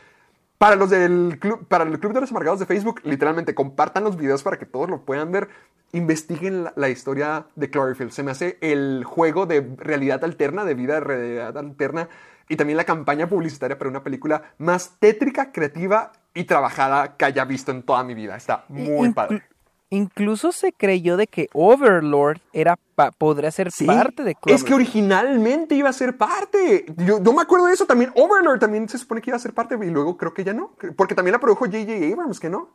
Para 0.57 0.77
los 0.77 0.89
del 0.89 1.39
club, 1.41 1.67
para 1.67 1.85
el 1.85 1.99
Club 1.99 2.15
de 2.15 2.23
los 2.23 2.31
Amargados 2.31 2.61
de 2.61 2.67
Facebook, 2.67 3.01
literalmente 3.03 3.55
compartan 3.55 4.05
los 4.05 4.17
videos 4.17 4.43
para 4.43 4.59
que 4.59 4.65
todos 4.65 4.89
lo 4.89 5.05
puedan 5.05 5.31
ver. 5.31 5.49
Investiguen 5.93 6.69
la, 6.75 6.89
historia 6.89 7.47
de 7.55 7.71
Cloverfield. 7.71 8.13
Se 8.13 8.23
me 8.23 8.31
hace 8.31 8.57
el 8.61 9.05
juego 9.05 9.47
de 9.47 9.75
realidad 9.77 10.25
alterna, 10.25 10.65
de 10.65 10.75
vida 10.75 10.95
de 10.95 11.01
realidad 11.01 11.59
alterna, 11.59 12.09
y 12.49 12.57
también 12.57 12.77
la 12.77 12.85
campaña 12.85 13.29
publicitaria 13.29 13.79
para 13.79 13.91
una 13.91 14.03
película 14.03 14.43
más 14.59 14.97
tétrica, 14.99 15.53
creativa 15.53 16.13
y 16.35 16.45
trabajada 16.45 17.17
que 17.17 17.25
haya 17.25 17.45
visto 17.45 17.71
en 17.73 17.83
toda 17.83 18.03
mi 18.05 18.15
vida. 18.15 18.37
Está 18.37 18.65
muy 18.69 19.09
Inclu- 19.09 19.15
padre. 19.15 19.43
Incluso 19.91 20.51
se 20.51 20.73
creyó 20.73 21.17
de 21.17 21.29
que 21.29 21.49
Overlord 21.53 22.41
era 22.53 22.77
podría 23.19 23.51
ser 23.53 23.71
Sí, 23.71 23.87
parte 23.87 24.25
de 24.25 24.33
es 24.33 24.37
Cloverfield. 24.39 24.67
que 24.67 24.75
originalmente 24.75 25.75
iba 25.77 25.89
a 25.89 25.93
ser 25.93 26.17
parte. 26.17 26.85
Yo, 26.97 27.23
yo 27.23 27.33
me 27.33 27.43
acuerdo 27.43 27.67
de 27.67 27.75
eso 27.75 27.87
también. 27.87 28.11
Overlord 28.17 28.59
también 28.59 28.89
se 28.89 28.99
supone 28.99 29.21
que 29.21 29.31
iba 29.31 29.37
a 29.37 29.41
ser 29.41 29.53
parte 29.53 29.77
y 29.81 29.91
luego 29.91 30.17
creo 30.17 30.35
que 30.35 30.43
ya 30.43 30.53
no. 30.53 30.73
Porque 30.97 31.15
también 31.15 31.33
la 31.33 31.39
produjo 31.39 31.67
J.J. 31.67 31.93
Abrams, 32.13 32.41
que 32.41 32.51
no. 32.51 32.71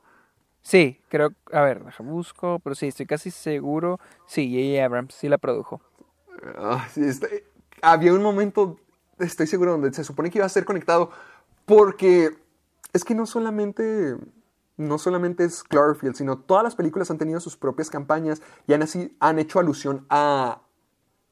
Sí, 0.62 1.02
creo, 1.10 1.32
a 1.52 1.62
ver, 1.62 1.82
busco, 2.00 2.60
pero 2.60 2.76
sí, 2.76 2.88
estoy 2.88 3.06
casi 3.06 3.32
seguro. 3.32 4.00
Sí, 4.26 4.50
J.J. 4.50 4.86
Abrams 4.86 5.14
sí 5.16 5.28
la 5.28 5.38
produjo. 5.40 5.82
Ah, 6.58 6.88
sí, 6.94 7.02
este, 7.04 7.46
había 7.82 8.14
un 8.14 8.22
momento, 8.22 8.78
estoy 9.20 9.48
seguro, 9.48 9.72
donde 9.74 9.94
se 9.94 10.04
supone 10.04 10.30
que 10.32 10.40
iba 10.40 10.46
a 10.46 10.50
ser 10.50 10.66
conectado. 10.66 11.12
Porque 11.66 12.38
es 12.94 13.04
que 13.04 13.16
no 13.16 13.26
solamente, 13.26 14.18
no 14.78 14.98
solamente 14.98 15.46
es 15.46 15.64
Cloverfield, 15.64 16.16
sino 16.16 16.40
todas 16.40 16.64
las 16.64 16.76
películas 16.76 17.12
han 17.12 17.18
tenido 17.18 17.40
sus 17.40 17.58
propias 17.58 17.90
campañas 17.90 18.42
y 18.68 18.74
han, 18.74 18.82
así, 18.84 19.16
han 19.20 19.40
hecho 19.40 19.60
alusión 19.60 20.06
a, 20.10 20.62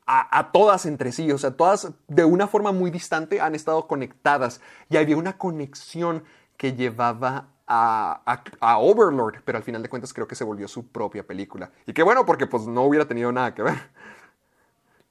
a, 0.06 0.40
a 0.40 0.52
todas 0.52 0.86
entre 0.86 1.12
sí. 1.12 1.32
O 1.32 1.38
sea, 1.38 1.52
todas 1.52 1.92
de 2.08 2.26
una 2.26 2.48
forma 2.48 2.72
muy 2.72 2.92
distante 2.92 3.42
han 3.42 3.56
estado 3.56 3.88
conectadas. 3.88 4.62
Y 4.90 4.98
había 4.98 5.18
una 5.18 5.38
conexión 5.38 6.24
que 6.58 6.74
llevaba 6.74 7.50
a, 7.68 8.22
a- 8.62 8.78
Overlord, 8.80 9.42
pero 9.46 9.58
al 9.58 9.64
final 9.64 9.84
de 9.84 9.90
cuentas 9.90 10.14
creo 10.14 10.28
que 10.28 10.36
se 10.36 10.44
volvió 10.44 10.68
su 10.68 10.88
propia 10.88 11.26
película. 11.28 11.72
Y 11.86 11.94
qué 11.94 12.04
bueno, 12.04 12.26
porque 12.26 12.48
pues 12.48 12.68
no 12.68 12.84
hubiera 12.84 13.08
tenido 13.08 13.32
nada 13.32 13.54
que 13.54 13.64
ver. 13.64 13.76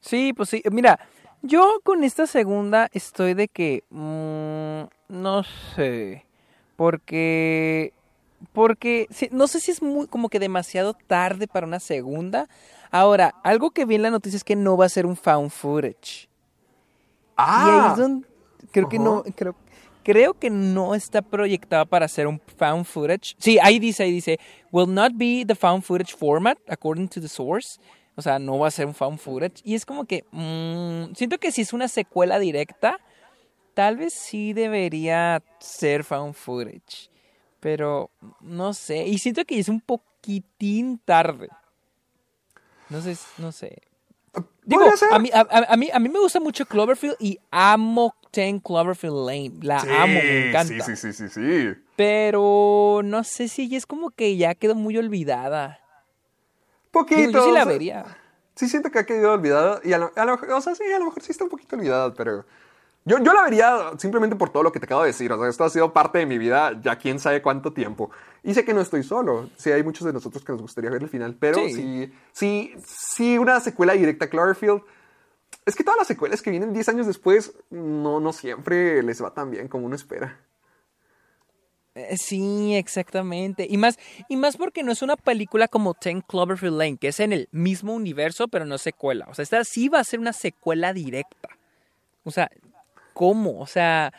Sí, 0.01 0.33
pues 0.33 0.49
sí. 0.51 0.63
Mira, 0.71 0.99
yo 1.47 1.81
con 1.83 2.05
esta 2.05 2.27
segunda 2.27 2.89
estoy 2.93 3.35
de 3.35 3.49
que. 3.49 3.85
mm, 3.91 5.15
no 5.15 5.43
sé. 5.75 6.25
Porque. 6.77 7.93
Porque. 8.53 9.09
no 9.31 9.47
sé 9.47 9.61
si 9.61 9.71
es 9.71 9.83
muy 9.83 10.07
como 10.07 10.29
que 10.29 10.39
demasiado 10.39 10.95
tarde 10.95 11.47
para 11.47 11.67
una 11.67 11.81
segunda. 11.81 12.49
Ahora, 12.91 13.35
algo 13.43 13.71
que 13.71 13.85
vi 13.85 13.97
en 13.97 14.03
la 14.03 14.11
noticia 14.11 14.37
es 14.37 14.45
que 14.45 14.57
no 14.57 14.77
va 14.77 14.87
a 14.87 14.89
ser 14.89 15.07
un 15.07 15.17
found 15.17 15.51
footage. 15.51 16.29
Y 17.39 17.43
ahí 17.43 17.91
es 17.91 17.97
donde. 17.97 18.27
Creo 18.71 18.89
que 18.89 18.99
no. 18.99 19.23
Creo, 19.35 19.55
creo 20.03 20.35
que 20.35 20.51
no 20.51 20.95
está 20.95 21.23
proyectada 21.23 21.85
para 21.85 22.07
hacer 22.07 22.27
un 22.27 22.41
found 22.57 22.85
footage. 22.85 23.35
Sí, 23.39 23.59
ahí 23.63 23.79
dice, 23.79 24.05
ahí 24.05 24.13
dice. 24.13 24.39
Will 24.71 24.93
not 24.93 25.13
be 25.15 25.45
the 25.47 25.55
found 25.55 25.83
footage 25.83 26.15
format, 26.15 26.59
according 26.69 27.09
to 27.09 27.21
the 27.21 27.29
source. 27.29 27.79
O 28.17 28.23
sea, 28.23 28.39
no 28.39 28.59
va 28.59 28.69
a 28.69 28.71
ser 28.71 28.87
un 28.87 28.95
found 28.95 29.19
footage. 29.19 29.61
Y 29.63 29.75
es 29.75 29.85
como 29.87 30.05
que. 30.07 30.25
mm, 30.33 31.15
siento 31.15 31.39
que 31.39 31.53
si 31.53 31.63
es 31.63 31.73
una 31.73 31.87
secuela 31.89 32.39
directa, 32.39 32.99
tal 33.75 33.97
vez 33.99 34.15
sí 34.15 34.53
debería 34.55 35.43
ser 35.61 36.03
found 36.03 36.35
footage. 36.35 37.11
Pero 37.61 38.11
no 38.41 38.73
sé. 38.75 39.07
Y 39.07 39.19
siento 39.19 39.45
que 39.45 39.59
es 39.59 39.69
un 39.69 39.81
poquitín 39.81 40.99
tarde. 41.05 41.49
No 42.89 43.01
sé, 43.03 43.17
no 43.39 43.53
sé. 43.53 43.83
Digo, 44.65 44.83
a 45.13 45.19
mí, 45.19 45.31
a, 45.33 45.47
a- 45.73 45.77
mí, 45.77 45.91
a 45.93 45.99
mí 45.99 46.09
me 46.09 46.19
gusta 46.19 46.41
mucho 46.41 46.67
Cloverfield 46.67 47.17
y 47.21 47.39
amo 47.51 48.15
10 48.33 48.61
Cloverfield 48.63 49.27
Lane. 49.27 49.53
La 49.63 49.79
amo, 50.03 50.21
me 50.23 50.49
encanta. 50.49 50.85
Sí, 50.85 50.97
sí, 50.97 51.13
sí, 51.13 51.29
sí, 51.29 51.29
sí. 51.29 51.81
Pero 51.97 53.01
no 53.05 53.25
sé 53.25 53.49
si 53.49 53.75
es 53.75 53.87
como 53.87 54.11
que 54.11 54.37
ya 54.37 54.55
quedó 54.55 54.75
muy 54.75 54.97
olvidada. 54.99 55.81
Poquito. 57.01 57.21
Digo, 57.21 57.33
yo 57.33 57.45
sí 57.45 57.51
o 57.51 57.53
la 57.55 57.63
sea, 57.65 57.73
vería. 57.73 58.05
Sí 58.55 58.69
siento 58.69 58.91
que 58.91 58.99
ha 59.01 59.05
quedado 59.07 59.35
olvidada 59.35 59.81
y 59.85 59.93
a 59.93 59.99
lo, 59.99 60.13
a 60.17 60.25
lo- 60.25 60.57
o 60.57 60.61
sea, 60.61 60.75
sí, 60.75 60.85
a 60.93 60.99
lo 60.99 61.07
mejor 61.07 61.23
sí 61.23 61.31
está 61.33 61.45
un 61.45 61.51
poquito 61.51 61.77
olvidada, 61.77 62.15
pero 62.15 62.45
yo, 63.05 63.19
yo 63.19 63.33
la 63.35 63.43
vería 63.45 63.91
simplemente 63.99 64.35
por 64.35 64.51
todo 64.51 64.63
lo 64.63 64.73
que 64.73 64.81
te 64.81 64.87
acabo 64.87 65.03
de 65.03 65.09
decir. 65.09 65.31
O 65.33 65.39
sea, 65.39 65.49
esto 65.49 65.65
ha 65.65 65.71
sido 65.71 65.93
parte 65.93 66.19
de 66.19 66.27
mi 66.27 66.39
vida 66.39 66.73
ya 66.83 66.97
quién 66.97 67.19
sabe 67.21 67.43
cuánto 67.43 67.73
tiempo. 67.73 68.11
Y 68.43 68.55
sé 68.55 68.65
que 68.65 68.73
no 68.75 68.81
estoy 68.81 69.03
solo. 69.03 69.51
Sí, 69.57 69.71
hay 69.73 69.83
muchos 69.83 70.07
de 70.07 70.13
nosotros 70.13 70.43
que 70.45 70.53
nos 70.53 70.63
gustaría 70.63 70.91
ver 70.91 71.03
el 71.03 71.09
final, 71.09 71.37
pero 71.39 71.57
Sí. 71.59 71.73
sí, 71.75 72.13
sí, 72.33 72.75
sí, 72.87 73.39
una 73.39 73.61
secuela 73.61 73.93
directa 73.93 74.25
a 74.25 74.29
Cloverfield. 74.29 74.83
Es 75.65 75.75
que 75.77 75.85
todas 75.85 75.99
las 75.99 76.07
secuelas 76.07 76.43
que 76.43 76.51
vienen 76.51 76.73
10 76.73 76.89
años 76.89 77.07
después 77.07 77.53
no, 77.71 78.21
no 78.21 78.33
siempre 78.33 79.03
les 79.03 79.23
va 79.23 79.35
tan 79.35 79.51
bien 79.51 79.69
como 79.69 79.85
uno 79.87 79.97
espera. 79.97 80.41
Eh, 81.97 82.17
Sí, 82.19 82.75
exactamente. 82.75 83.67
Y 83.69 83.79
más, 83.79 83.99
y 84.29 84.37
más 84.37 84.57
porque 84.57 84.83
no 84.83 84.93
es 84.93 85.03
una 85.03 85.17
película 85.17 85.67
como 85.67 85.95
Ten 85.95 86.21
Cloverfield 86.21 86.77
Lane, 86.79 86.99
que 86.99 87.09
es 87.09 87.21
en 87.21 87.33
el 87.33 87.49
mismo 87.51 87.95
universo, 87.95 88.49
pero 88.49 88.65
no 88.65 88.79
secuela. 88.79 89.27
O 89.29 89.35
sea, 89.35 89.43
esta 89.43 89.65
sí 89.65 89.89
va 89.89 90.01
a 90.01 90.05
ser 90.05 90.21
una 90.21 90.33
secuela 90.33 90.93
directa. 90.93 91.49
O 92.23 92.31
sea, 92.31 92.51
¿cómo? 93.15 93.61
O 93.61 93.67
sea, 93.67 94.13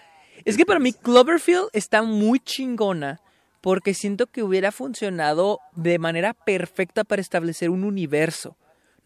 es 0.43 0.57
que 0.57 0.65
para 0.65 0.79
mí 0.79 0.91
Cloverfield 0.91 1.69
está 1.73 2.01
muy 2.01 2.39
chingona 2.39 3.21
porque 3.61 3.93
siento 3.93 4.27
que 4.27 4.43
hubiera 4.43 4.71
funcionado 4.71 5.59
de 5.75 5.99
manera 5.99 6.33
perfecta 6.33 7.03
para 7.03 7.21
establecer 7.21 7.69
un 7.69 7.83
universo. 7.83 8.55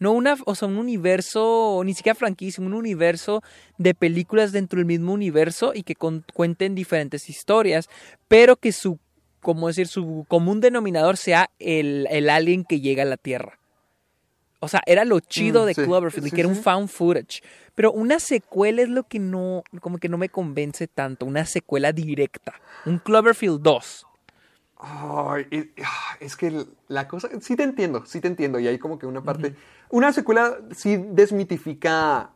No 0.02 0.12
una, 0.12 0.36
o 0.46 0.54
sea, 0.54 0.66
un 0.68 0.78
universo, 0.78 1.80
ni 1.84 1.94
siquiera 1.94 2.14
franquicia, 2.16 2.62
un 2.64 2.74
universo 2.74 3.42
de 3.78 3.94
películas 3.94 4.50
dentro 4.52 4.78
del 4.78 4.86
mismo 4.86 5.12
universo 5.12 5.72
y 5.74 5.84
que 5.84 5.94
con- 5.94 6.24
cuenten 6.34 6.74
diferentes 6.74 7.30
historias, 7.30 7.88
pero 8.26 8.56
que 8.56 8.72
su, 8.72 8.98
como 9.40 9.68
decir, 9.68 9.86
su 9.86 10.26
común 10.28 10.60
denominador 10.60 11.16
sea 11.16 11.50
el, 11.60 12.06
el 12.10 12.28
alien 12.30 12.64
que 12.64 12.80
llega 12.80 13.02
a 13.04 13.06
la 13.06 13.16
Tierra. 13.16 13.58
O 14.58 14.68
sea, 14.68 14.80
era 14.86 15.04
lo 15.04 15.18
chido 15.20 15.64
Mm, 15.64 15.66
de 15.66 15.74
sí, 15.74 15.82
Cloverfield, 15.82 16.26
y 16.26 16.30
sí, 16.30 16.34
que 16.36 16.40
era 16.42 16.48
un 16.48 16.56
found 16.56 16.88
footage. 16.88 17.42
Pero 17.74 17.90
una 17.92 18.20
secuela 18.20 18.82
es 18.82 18.88
lo 18.88 19.02
que 19.04 19.18
no, 19.18 19.64
como 19.80 19.98
que 19.98 20.08
no 20.08 20.18
me 20.18 20.28
convence 20.28 20.86
tanto, 20.86 21.26
una 21.26 21.44
secuela 21.46 21.92
directa. 21.92 22.54
Un 22.86 22.98
Cloverfield 22.98 23.60
2. 23.60 24.06
Ah, 24.84 25.36
es 26.18 26.36
que 26.36 26.66
la 26.88 27.06
cosa, 27.06 27.28
sí 27.40 27.54
te 27.54 27.62
entiendo, 27.62 28.04
sí 28.04 28.20
te 28.20 28.26
entiendo. 28.26 28.58
Y 28.58 28.66
hay 28.66 28.80
como 28.80 28.98
que 28.98 29.06
una 29.06 29.22
parte, 29.22 29.54
una 29.90 30.12
secuela 30.12 30.58
sí 30.72 30.96
desmitifica, 30.96 32.32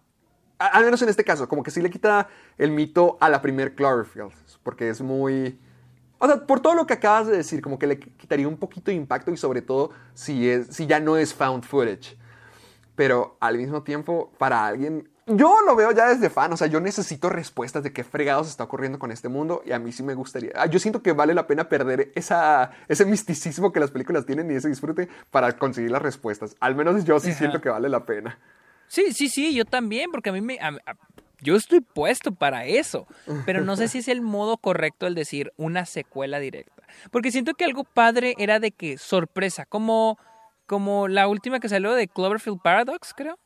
al 0.56 0.84
menos 0.84 1.02
en 1.02 1.08
este 1.08 1.24
caso, 1.24 1.48
como 1.48 1.64
que 1.64 1.72
sí 1.72 1.82
le 1.82 1.90
quita 1.90 2.28
el 2.56 2.70
mito 2.70 3.18
a 3.20 3.28
la 3.28 3.42
primer 3.42 3.74
Cloverfield, 3.74 4.32
porque 4.62 4.88
es 4.88 5.00
muy... 5.00 5.58
O 6.18 6.26
sea, 6.28 6.46
por 6.46 6.60
todo 6.60 6.76
lo 6.76 6.86
que 6.86 6.94
acabas 6.94 7.26
de 7.26 7.36
decir, 7.36 7.60
como 7.60 7.80
que 7.80 7.88
le 7.88 7.98
quitaría 7.98 8.46
un 8.46 8.56
poquito 8.56 8.92
de 8.92 8.96
impacto 8.96 9.32
y 9.32 9.36
sobre 9.36 9.60
todo 9.60 9.90
si, 10.14 10.48
es, 10.48 10.68
si 10.68 10.86
ya 10.86 11.00
no 11.00 11.16
es 11.16 11.34
found 11.34 11.64
footage. 11.64 12.16
Pero 12.94 13.36
al 13.40 13.58
mismo 13.58 13.82
tiempo, 13.82 14.32
para 14.38 14.64
alguien, 14.64 15.10
yo 15.26 15.60
lo 15.66 15.74
veo 15.74 15.90
ya 15.92 16.08
desde 16.08 16.30
fan, 16.30 16.52
o 16.52 16.56
sea, 16.56 16.66
yo 16.68 16.80
necesito 16.80 17.28
respuestas 17.28 17.82
de 17.82 17.92
qué 17.92 18.04
fregados 18.04 18.48
está 18.48 18.64
ocurriendo 18.64 18.98
con 18.98 19.10
este 19.10 19.28
mundo 19.28 19.62
y 19.66 19.72
a 19.72 19.78
mí 19.78 19.90
sí 19.92 20.02
me 20.02 20.14
gustaría. 20.14 20.52
ah, 20.54 20.66
Yo 20.66 20.78
siento 20.78 21.02
que 21.02 21.12
vale 21.12 21.34
la 21.34 21.46
pena 21.46 21.68
perder 21.68 22.12
esa, 22.14 22.70
ese 22.88 23.04
misticismo 23.04 23.72
que 23.72 23.80
las 23.80 23.90
películas 23.90 24.24
tienen 24.26 24.50
y 24.50 24.54
ese 24.54 24.68
disfrute 24.68 25.08
para 25.30 25.52
conseguir 25.58 25.90
las 25.90 26.02
respuestas. 26.02 26.54
Al 26.60 26.74
menos 26.76 27.04
yo 27.04 27.18
sí 27.18 27.30
Ajá. 27.30 27.38
siento 27.38 27.60
que 27.60 27.68
vale 27.68 27.88
la 27.88 28.04
pena. 28.06 28.38
Sí, 28.88 29.12
sí, 29.12 29.28
sí, 29.28 29.52
yo 29.54 29.64
también, 29.64 30.10
porque 30.12 30.30
a 30.30 30.32
mí 30.32 30.40
me... 30.40 30.58
a- 30.60 30.68
a- 30.68 30.96
yo 31.42 31.54
estoy 31.54 31.80
puesto 31.82 32.32
para 32.34 32.64
eso, 32.64 33.06
pero 33.44 33.60
no 33.60 33.76
sé 33.76 33.88
si 33.88 33.98
es 33.98 34.08
el 34.08 34.22
modo 34.22 34.56
correcto 34.56 35.06
el 35.06 35.14
decir 35.14 35.52
una 35.58 35.84
secuela 35.84 36.38
directa. 36.38 36.82
Porque 37.10 37.30
siento 37.30 37.52
que 37.52 37.64
algo 37.66 37.84
padre 37.84 38.34
era 38.38 38.58
de 38.58 38.70
que 38.72 38.96
sorpresa, 38.96 39.66
como, 39.66 40.18
como 40.66 41.08
la 41.08 41.28
última 41.28 41.60
que 41.60 41.68
salió 41.68 41.92
de 41.92 42.08
Cloverfield 42.08 42.62
Paradox, 42.62 43.12
creo. 43.14 43.38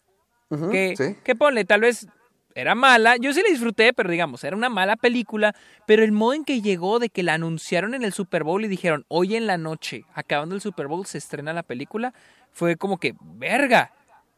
Que, 0.70 0.94
sí. 0.96 1.16
que 1.22 1.36
ponle, 1.36 1.64
tal 1.64 1.82
vez 1.82 2.08
era 2.54 2.74
mala, 2.74 3.16
yo 3.16 3.32
sí 3.32 3.40
la 3.42 3.48
disfruté, 3.48 3.92
pero 3.92 4.10
digamos, 4.10 4.42
era 4.44 4.56
una 4.56 4.68
mala 4.68 4.96
película, 4.96 5.54
pero 5.86 6.02
el 6.02 6.12
modo 6.12 6.34
en 6.34 6.44
que 6.44 6.60
llegó 6.60 6.98
de 6.98 7.08
que 7.08 7.22
la 7.22 7.34
anunciaron 7.34 7.94
en 7.94 8.02
el 8.02 8.12
Super 8.12 8.44
Bowl 8.44 8.64
y 8.64 8.68
dijeron, 8.68 9.04
hoy 9.08 9.36
en 9.36 9.46
la 9.46 9.56
noche, 9.56 10.04
acabando 10.14 10.54
el 10.54 10.60
Super 10.60 10.88
Bowl, 10.88 11.06
se 11.06 11.18
estrena 11.18 11.52
la 11.52 11.62
película, 11.62 12.12
fue 12.52 12.76
como 12.76 12.98
que, 12.98 13.14
verga. 13.20 13.92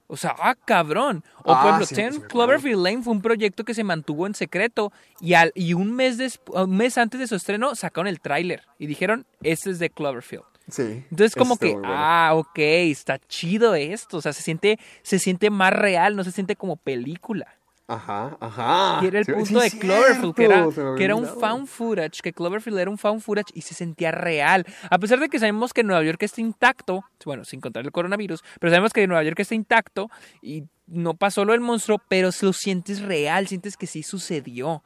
O 0.09 0.17
sea, 0.19 0.37
ah, 0.39 0.55
cabrón. 0.55 1.25
O 1.43 1.55
Ah, 1.55 1.63
por 1.63 1.69
ejemplo, 1.69 1.87
sí, 1.87 1.95
me 1.95 2.07
acuerdo. 2.09 2.29
Cloverfield 2.29 2.85
Lane 2.85 3.03
fue 3.03 3.15
un 3.15 3.23
proyecto 3.23 3.65
que 3.65 3.73
se 3.73 3.83
mantuvo 3.83 4.27
en 4.27 4.35
secreto 4.35 4.93
y, 5.21 5.33
al, 5.33 5.53
y 5.55 5.73
un, 5.73 5.95
mes 5.95 6.41
un 6.49 6.77
mes 6.77 6.99
antes 6.99 7.19
de 7.19 7.27
su 7.27 7.35
estreno 7.35 7.75
sacaron 7.75 8.09
el 8.09 8.21
tráiler 8.21 8.63
y 8.79 8.87
dijeron, 8.87 9.25
este 9.43 9.71
es 9.71 9.79
de 9.79 9.89
Cloverfield. 9.89 10.45
Sí. 10.69 11.05
Entonces 11.11 11.35
como 11.35 11.57
que, 11.57 11.73
bueno. 11.73 11.89
ah, 11.91 12.33
ok, 12.35 12.59
está 12.59 13.19
chido 13.19 13.75
esto. 13.75 14.19
O 14.19 14.21
sea, 14.21 14.33
se 14.33 14.43
siente, 14.43 14.79
se 15.03 15.19
siente 15.19 15.51
más 15.51 15.73
real, 15.73 16.17
no 16.17 16.25
se 16.25 16.33
siente 16.33 16.57
como 16.57 16.77
película. 16.77 17.47
Ajá, 17.89 18.37
ajá. 18.41 19.01
Y 19.03 19.09
era 19.09 19.19
el 19.19 19.25
Sí, 19.27 19.33
punto 19.33 19.61
sí, 19.61 19.71
de 19.71 19.79
Cloverfield, 19.79 20.35
que 20.35 20.45
era, 20.45 20.67
que 20.97 21.13
un 21.13 21.27
found 21.27 21.67
footage, 21.67 22.23
que 22.23 22.33
Cloverfield 22.33 22.79
era 22.79 22.91
un 22.91 22.97
found 22.97 23.21
footage 23.21 23.51
y 23.55 23.63
se 23.63 23.75
sentía 23.75 24.11
real. 24.13 24.65
A 24.89 24.99
pesar 24.99 25.21
de 25.21 25.29
que 25.29 25.39
sabemos 25.39 25.75
que 25.75 25.83
Nueva 25.83 26.03
York 26.03 26.23
está 26.23 26.41
intacto, 26.41 27.05
bueno, 27.27 27.45
sin 27.45 27.61
contar 27.61 27.85
el 27.85 27.93
coronavirus, 27.93 28.43
pero 28.61 28.71
sabemos 28.71 28.93
que 28.93 29.07
Nueva 29.07 29.23
York 29.25 29.41
está 29.41 29.55
intacto 29.55 30.09
y 30.41 30.65
no 30.87 31.15
pasó 31.15 31.45
lo 31.45 31.53
del 31.53 31.61
monstruo, 31.61 32.01
pero 32.09 32.31
lo 32.41 32.53
sientes 32.53 33.03
real, 33.03 33.47
sientes 33.49 33.77
que 33.77 33.87
sí 33.87 34.03
sucedió. 34.03 34.83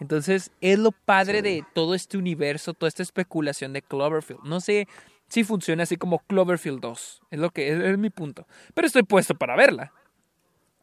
Entonces, 0.00 0.50
es 0.60 0.78
lo 0.78 0.92
padre 0.92 1.42
de 1.42 1.64
todo 1.74 1.94
este 1.94 2.18
universo, 2.18 2.74
toda 2.74 2.88
esta 2.88 3.02
especulación 3.02 3.72
de 3.72 3.82
Cloverfield. 3.82 4.42
No 4.44 4.60
sé 4.60 4.88
si 5.28 5.44
funciona 5.44 5.82
así 5.82 5.96
como 5.96 6.20
Cloverfield 6.20 6.80
2, 6.80 7.22
es 7.30 7.38
lo 7.38 7.50
que 7.50 7.72
es, 7.72 7.80
es 7.80 7.98
mi 7.98 8.10
punto. 8.10 8.46
Pero 8.74 8.86
estoy 8.86 9.02
puesto 9.02 9.34
para 9.34 9.56
verla. 9.56 9.92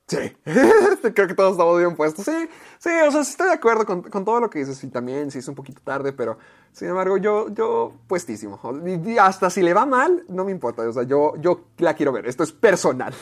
Sí, 0.07 0.17
creo 1.15 1.27
que 1.27 1.33
todos 1.33 1.53
estamos 1.53 1.79
bien 1.79 1.95
puestos. 1.95 2.25
Sí, 2.25 2.47
sí, 2.77 2.89
o 3.07 3.11
sea, 3.11 3.23
sí 3.23 3.31
estoy 3.31 3.47
de 3.47 3.53
acuerdo 3.53 3.87
con, 3.87 4.03
con 4.03 4.23
todo 4.23 4.39
lo 4.39 4.49
que 4.51 4.59
dices. 4.59 4.83
Y 4.83 4.89
también, 4.89 5.31
sí, 5.31 5.39
es 5.39 5.47
un 5.47 5.55
poquito 5.55 5.81
tarde, 5.83 6.13
pero 6.13 6.37
sin 6.71 6.89
embargo, 6.89 7.17
yo, 7.17 7.49
yo 7.49 7.95
puestísimo. 8.07 8.59
Y, 8.85 9.13
y 9.13 9.17
hasta 9.17 9.49
si 9.49 9.63
le 9.63 9.73
va 9.73 9.87
mal, 9.87 10.23
no 10.27 10.45
me 10.45 10.51
importa. 10.51 10.83
O 10.83 10.93
sea, 10.93 11.03
yo, 11.03 11.33
yo 11.39 11.69
la 11.79 11.95
quiero 11.95 12.11
ver. 12.11 12.27
Esto 12.27 12.43
es 12.43 12.51
personal. 12.51 13.15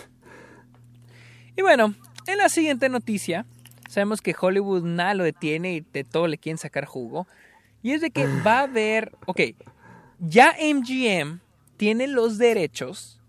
Y 1.56 1.62
bueno, 1.62 1.94
en 2.28 2.38
la 2.38 2.50
siguiente 2.50 2.90
noticia, 2.90 3.46
sabemos 3.88 4.20
que 4.20 4.36
Hollywood 4.38 4.84
nada 4.84 5.14
lo 5.14 5.24
detiene 5.24 5.76
y 5.76 5.80
de 5.82 6.04
todo 6.04 6.28
le 6.28 6.38
quieren 6.38 6.58
sacar 6.58 6.84
jugo. 6.84 7.28
Y 7.82 7.92
es 7.92 8.02
de 8.02 8.12
que 8.12 8.28
va 8.46 8.60
a 8.60 8.64
haber, 8.64 9.16
ok, 9.26 9.40
ya 10.28 10.56
MGM 10.60 11.40
tiene 11.78 12.08
los 12.08 12.38
derechos 12.38 13.20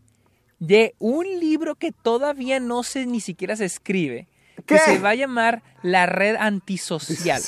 de 0.59 0.95
un 0.99 1.25
libro 1.41 1.75
que 1.75 1.93
todavía 1.93 2.61
no 2.61 2.83
se 2.83 3.07
ni 3.07 3.21
siquiera 3.21 3.57
se 3.57 3.65
escribe, 3.65 4.29
que 4.66 4.79
se 4.79 4.99
va 4.99 5.11
a 5.11 5.15
llamar 5.15 5.62
La 5.83 6.07
Red 6.07 6.37
Antisocial. 6.37 7.43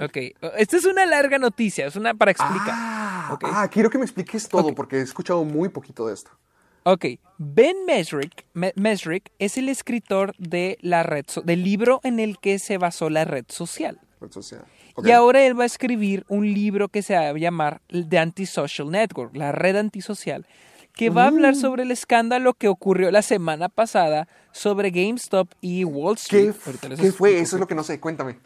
Ok, 0.00 0.16
esta 0.58 0.76
es 0.76 0.84
una 0.84 1.06
larga 1.06 1.38
noticia, 1.38 1.86
es 1.86 1.96
una 1.96 2.14
para 2.14 2.32
explicar. 2.32 2.70
Ah, 2.72 3.30
Ok. 3.32 3.44
ah, 3.50 3.68
quiero 3.70 3.88
que 3.90 3.98
me 3.98 4.04
expliques 4.04 4.48
todo 4.48 4.74
porque 4.74 4.96
he 4.96 5.00
escuchado 5.02 5.44
muy 5.44 5.68
poquito 5.68 6.06
de 6.08 6.14
esto. 6.14 6.30
Ok, 6.82 7.04
Ben 7.38 7.84
Mesrick, 7.86 8.44
Me- 8.52 8.72
Mesrick 8.76 9.30
es 9.38 9.56
el 9.56 9.68
escritor 9.68 10.34
de 10.38 10.78
la 10.82 11.02
red 11.02 11.24
so- 11.28 11.40
del 11.42 11.64
libro 11.64 12.00
en 12.04 12.20
el 12.20 12.38
que 12.38 12.58
se 12.58 12.78
basó 12.78 13.10
la 13.10 13.24
red 13.24 13.44
social. 13.48 14.00
Red 14.20 14.30
social. 14.30 14.64
Y 15.04 15.10
ahora 15.10 15.44
él 15.44 15.58
va 15.58 15.64
a 15.64 15.66
escribir 15.66 16.24
un 16.28 16.52
libro 16.52 16.88
que 16.88 17.02
se 17.02 17.14
va 17.14 17.28
a 17.28 17.32
llamar 17.32 17.80
The 17.88 18.18
Antisocial 18.18 18.90
Network, 18.90 19.36
la 19.36 19.52
red 19.52 19.76
antisocial, 19.76 20.46
que 20.94 21.10
va 21.10 21.24
a 21.24 21.28
hablar 21.28 21.54
Mm. 21.54 21.60
sobre 21.60 21.82
el 21.82 21.90
escándalo 21.90 22.54
que 22.54 22.68
ocurrió 22.68 23.10
la 23.10 23.22
semana 23.22 23.68
pasada 23.68 24.28
sobre 24.52 24.90
GameStop 24.90 25.48
y 25.60 25.84
Wall 25.84 26.14
Street. 26.16 26.52
¿Qué, 26.98 27.12
fue? 27.12 27.38
Eso 27.38 27.56
es 27.56 27.60
lo 27.60 27.66
que 27.66 27.74
no 27.74 27.82
sé. 27.84 28.00
Cuéntame. 28.00 28.38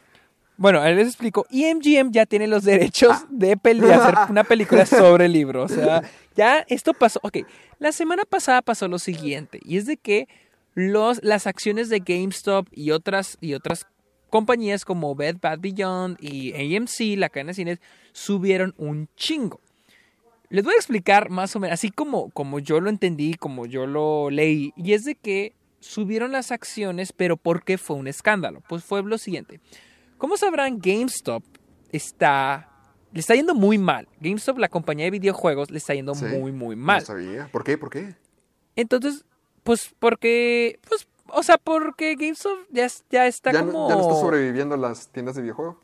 Bueno, 0.56 0.81
ahí 0.81 0.94
les 0.94 1.06
explico. 1.06 1.47
Y 1.48 1.64
MGM 1.72 2.10
ya 2.10 2.27
tiene 2.27 2.47
los 2.47 2.64
derechos 2.64 3.12
Ah. 3.12 3.27
de 3.31 3.52
hacer 3.52 4.16
una 4.31 4.44
película 4.44 4.85
sobre 4.85 5.27
el 5.27 5.32
libro. 5.32 5.62
O 5.62 5.68
sea, 5.68 6.02
ya 6.36 6.64
esto 6.68 6.93
pasó. 6.93 7.20
Ok, 7.22 7.39
la 7.78 7.93
semana 7.93 8.24
pasada 8.28 8.60
pasó 8.60 8.89
lo 8.89 8.98
siguiente. 8.98 9.60
Y 9.64 9.78
es 9.78 9.86
de 9.86 9.97
que 9.97 10.28
los, 10.74 11.22
las 11.22 11.47
acciones 11.47 11.89
de 11.89 12.01
GameStop 12.01 12.66
y 12.72 12.90
otras, 12.90 13.39
y 13.40 13.55
otras 13.55 13.86
compañías 14.31 14.85
como 14.85 15.15
Bed 15.15 15.36
Bath 15.40 15.61
Beyond 15.61 16.19
y 16.20 16.55
AMC, 16.55 17.19
la 17.19 17.28
cadena 17.28 17.48
de 17.48 17.55
cines, 17.55 17.81
subieron 18.12 18.74
un 18.78 19.09
chingo. 19.16 19.61
Les 20.48 20.65
voy 20.65 20.74
a 20.74 20.78
explicar 20.78 21.31
más 21.31 21.55
o 21.55 21.61
menos, 21.61 21.74
así 21.74 21.90
como, 21.90 22.31
como 22.31 22.59
yo 22.59 22.81
lo 22.81 22.90
entendí, 22.90 23.35
como 23.35 23.66
yo 23.66 23.86
lo 23.86 24.31
leí. 24.31 24.73
Y 24.77 24.94
es 24.94 25.05
de 25.05 25.15
que 25.15 25.55
subieron 25.78 26.32
las 26.32 26.51
acciones, 26.51 27.12
pero 27.12 27.36
¿por 27.36 27.62
qué 27.62 27.78
fue 27.78 27.97
un 27.97 28.09
escándalo? 28.09 28.62
Pues 28.69 28.85
fue 28.85 29.02
lo 29.02 29.19
siguiente. 29.19 29.61
Como 30.19 30.36
sabrán, 30.36 30.78
GameStop 30.78 31.43
está. 31.93 32.69
Le 33.12 33.20
está 33.20 33.35
yendo 33.35 33.55
muy 33.55 33.78
mal. 33.78 34.07
GameStop, 34.20 34.59
la 34.59 34.69
compañía 34.69 35.07
de 35.07 35.11
videojuegos, 35.11 35.70
le 35.70 35.78
está 35.78 35.94
yendo 35.94 36.15
Sí, 36.15 36.27
muy, 36.27 36.52
muy 36.52 36.77
mal. 36.77 37.01
No 37.01 37.07
sabía. 37.07 37.48
¿Por 37.51 37.65
qué? 37.65 37.78
¿Por 37.78 37.90
qué? 37.90 38.15
Entonces, 38.77 39.24
pues 39.62 39.94
porque. 39.98 40.78
Pues, 40.89 41.09
o 41.32 41.43
sea, 41.43 41.59
porque 41.59 42.15
GameStop 42.15 42.59
ya, 42.70 42.86
ya 43.11 43.27
está 43.27 43.52
¿Ya, 43.52 43.61
como. 43.61 43.73
no, 43.73 43.89
ya 43.89 43.97
no 43.97 44.02
está 44.02 44.15
sobreviviendo 44.20 44.77
las 44.77 45.09
tiendas 45.09 45.35
de 45.36 45.43
videojuegos? 45.43 45.77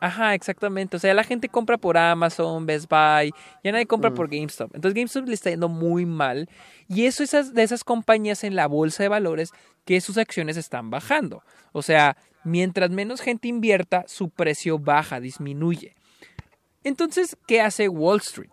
Ajá, 0.00 0.34
exactamente. 0.34 0.98
O 0.98 1.00
sea, 1.00 1.14
la 1.14 1.24
gente 1.24 1.48
compra 1.48 1.78
por 1.78 1.96
Amazon, 1.96 2.66
Best 2.66 2.90
Buy, 2.90 3.32
ya 3.62 3.72
nadie 3.72 3.86
compra 3.86 4.12
por 4.12 4.28
GameStop. 4.28 4.74
Entonces 4.74 4.94
GameStop 4.94 5.26
le 5.26 5.34
está 5.34 5.48
yendo 5.48 5.70
muy 5.70 6.04
mal. 6.04 6.48
Y 6.88 7.06
eso 7.06 7.22
es 7.22 7.54
de 7.54 7.62
esas 7.62 7.84
compañías 7.84 8.44
en 8.44 8.54
la 8.54 8.66
bolsa 8.66 9.02
de 9.02 9.08
valores 9.08 9.52
que 9.86 10.02
sus 10.02 10.18
acciones 10.18 10.58
están 10.58 10.90
bajando. 10.90 11.42
O 11.72 11.80
sea, 11.80 12.18
mientras 12.44 12.90
menos 12.90 13.22
gente 13.22 13.48
invierta, 13.48 14.04
su 14.06 14.28
precio 14.28 14.78
baja, 14.78 15.20
disminuye. 15.20 15.94
Entonces, 16.82 17.36
¿qué 17.46 17.62
hace 17.62 17.88
Wall 17.88 18.18
Street? 18.18 18.50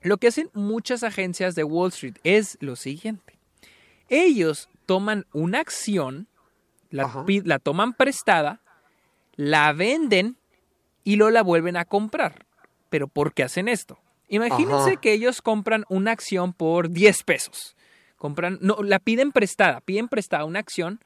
Lo 0.00 0.16
que 0.16 0.28
hacen 0.28 0.50
muchas 0.54 1.02
agencias 1.02 1.54
de 1.54 1.64
Wall 1.64 1.90
Street 1.90 2.16
es 2.24 2.56
lo 2.60 2.74
siguiente. 2.76 3.38
Ellos 4.08 4.70
toman 4.86 5.26
una 5.32 5.60
acción, 5.60 6.28
la, 6.90 7.24
la 7.44 7.58
toman 7.58 7.92
prestada, 7.92 8.60
la 9.36 9.72
venden 9.72 10.36
y 11.02 11.16
luego 11.16 11.30
la 11.30 11.42
vuelven 11.42 11.76
a 11.76 11.84
comprar. 11.84 12.46
Pero 12.90 13.08
¿por 13.08 13.32
qué 13.32 13.42
hacen 13.42 13.68
esto? 13.68 13.98
Imagínense 14.28 14.90
Ajá. 14.92 15.00
que 15.00 15.12
ellos 15.12 15.42
compran 15.42 15.84
una 15.88 16.12
acción 16.12 16.52
por 16.52 16.90
10 16.90 17.22
pesos. 17.24 17.76
Compran, 18.16 18.58
no, 18.60 18.82
la 18.82 18.98
piden 18.98 19.32
prestada, 19.32 19.80
piden 19.80 20.08
prestada 20.08 20.44
una 20.44 20.60
acción, 20.60 21.00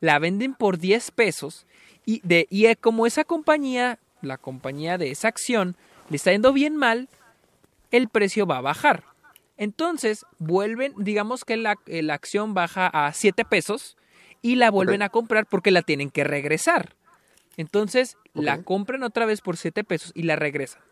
la 0.00 0.18
venden 0.18 0.54
por 0.54 0.78
10 0.78 1.12
pesos 1.12 1.66
y, 2.04 2.20
de, 2.24 2.46
y 2.50 2.66
eh, 2.66 2.76
como 2.76 3.06
esa 3.06 3.24
compañía, 3.24 3.98
la 4.22 4.38
compañía 4.38 4.98
de 4.98 5.10
esa 5.10 5.28
acción, 5.28 5.76
le 6.10 6.16
está 6.16 6.32
yendo 6.32 6.52
bien 6.52 6.76
mal, 6.76 7.08
el 7.90 8.08
precio 8.08 8.46
va 8.46 8.58
a 8.58 8.62
bajar. 8.62 9.04
Entonces, 9.56 10.24
vuelven, 10.38 10.94
digamos 10.96 11.44
que 11.44 11.56
la, 11.56 11.76
eh, 11.86 12.02
la 12.02 12.14
acción 12.14 12.54
baja 12.54 12.86
a 12.86 13.12
7 13.12 13.44
pesos 13.44 13.96
y 14.42 14.56
la 14.56 14.70
vuelven 14.70 15.02
a 15.02 15.08
comprar 15.08 15.46
porque 15.46 15.70
la 15.70 15.82
tienen 15.82 16.10
que 16.10 16.24
regresar. 16.24 16.96
Entonces, 17.56 18.16
la 18.34 18.62
compran 18.62 19.02
otra 19.04 19.26
vez 19.26 19.40
por 19.40 19.56
7 19.56 19.84
pesos 19.84 20.12
y 20.14 20.24
la 20.24 20.36
regresan. 20.36 20.82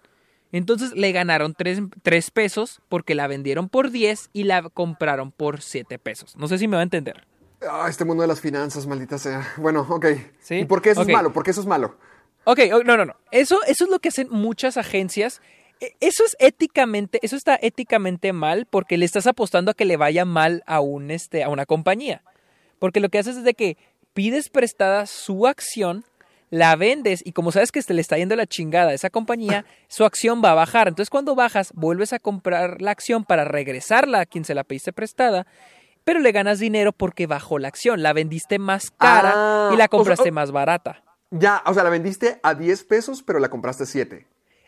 Entonces 0.53 0.93
le 0.93 1.13
ganaron 1.13 1.55
3, 1.55 2.31
pesos 2.31 2.83
porque 2.89 3.15
la 3.15 3.27
vendieron 3.27 3.71
por 3.71 3.91
10 3.91 4.31
y 4.35 4.45
la 4.45 4.63
compraron 4.63 5.33
por 5.33 5.63
7 5.63 5.99
pesos. 5.99 6.37
No 6.37 6.47
sé 6.47 6.59
si 6.59 6.69
me 6.69 6.77
va 6.77 6.81
a 6.81 6.85
entender. 6.85 7.27
Ah, 7.69 7.87
este 7.89 8.05
mundo 8.05 8.23
de 8.23 8.29
las 8.29 8.41
finanzas, 8.41 8.87
maldita 8.87 9.19
sea. 9.19 9.49
Bueno, 9.57 9.87
ok. 9.89 10.07
Sí, 10.41 10.57
¿Y 10.61 10.65
por 10.67 10.83
qué 10.83 10.91
eso 10.91 11.03
es 11.03 11.09
malo? 11.09 11.33
¿Por 11.33 11.43
qué 11.43 11.53
eso 11.53 11.63
es 11.63 11.67
malo? 11.67 11.97
Ok, 12.45 12.59
oh, 12.73 12.83
no, 12.83 12.97
no, 12.97 13.07
no. 13.07 13.17
Eso, 13.31 13.61
eso 13.67 13.85
es 13.85 13.91
lo 13.91 13.99
que 14.01 14.09
hacen 14.09 14.29
muchas 14.31 14.77
agencias. 14.77 15.41
E- 15.83 15.97
Eso 16.01 16.25
es 16.25 16.37
éticamente, 16.39 17.19
eso 17.23 17.35
está 17.37 17.59
éticamente 17.61 18.33
mal 18.33 18.67
porque 18.71 18.97
le 18.97 19.05
estás 19.05 19.27
apostando 19.27 19.73
a 19.73 19.75
que 19.75 19.85
le 19.85 19.97
vaya 19.97 20.25
mal 20.25 20.63
a 20.67 20.81
un 20.81 21.11
este, 21.11 21.43
a 21.43 21.49
una 21.49 21.67
compañía. 21.67 22.23
Porque 22.79 23.01
lo 23.01 23.09
que 23.09 23.19
haces 23.19 23.37
es 23.37 23.45
de 23.45 23.55
que 23.55 23.77
pides 24.15 24.49
prestada 24.49 25.07
su 25.07 25.47
acción, 25.47 26.05
la 26.51 26.77
vendes 26.77 27.23
y 27.25 27.33
como 27.33 27.51
sabes 27.51 27.73
que 27.73 27.83
se 27.83 27.95
le 27.95 28.01
está 28.01 28.17
yendo 28.17 28.37
la 28.37 28.47
chingada 28.47 28.91
a 28.91 28.95
esa 28.95 29.11
compañía, 29.11 29.65
su 29.89 30.05
acción 30.05 30.41
va 30.45 30.53
a 30.53 30.55
bajar. 30.55 30.87
Entonces 30.87 31.11
cuando 31.11 31.35
bajas, 31.35 31.73
vuelves 31.75 32.13
a 32.13 32.19
comprar 32.21 32.81
la 32.81 32.93
acción 32.93 33.25
para 33.25 33.45
regresarla 33.45 34.21
a 34.21 34.27
quien 34.27 34.45
se 34.45 34.55
la 34.55 34.63
pediste 34.63 34.93
prestada, 34.93 35.47
pero 36.05 36.21
le 36.21 36.31
ganas 36.31 36.59
dinero 36.61 36.93
porque 36.93 37.27
bajó 37.27 37.59
la 37.59 37.69
acción. 37.69 38.03
La 38.03 38.13
vendiste 38.13 38.59
más 38.59 38.91
cara 38.91 39.33
Ah, 39.35 39.71
y 39.73 39.77
la 39.77 39.85
o 39.85 39.89
sea, 39.89 39.89
compraste 39.89 40.29
oh. 40.29 40.33
más 40.33 40.53
barata. 40.53 41.03
Ya, 41.31 41.63
o 41.67 41.73
sea, 41.75 41.83
la 41.83 41.91
vendiste 41.91 42.39
a 42.43 42.55
10 42.55 42.85
pesos, 42.85 43.23
pero 43.23 43.39
la 43.39 43.49
compraste 43.49 43.85
a 43.85 43.87
7. 43.87 44.27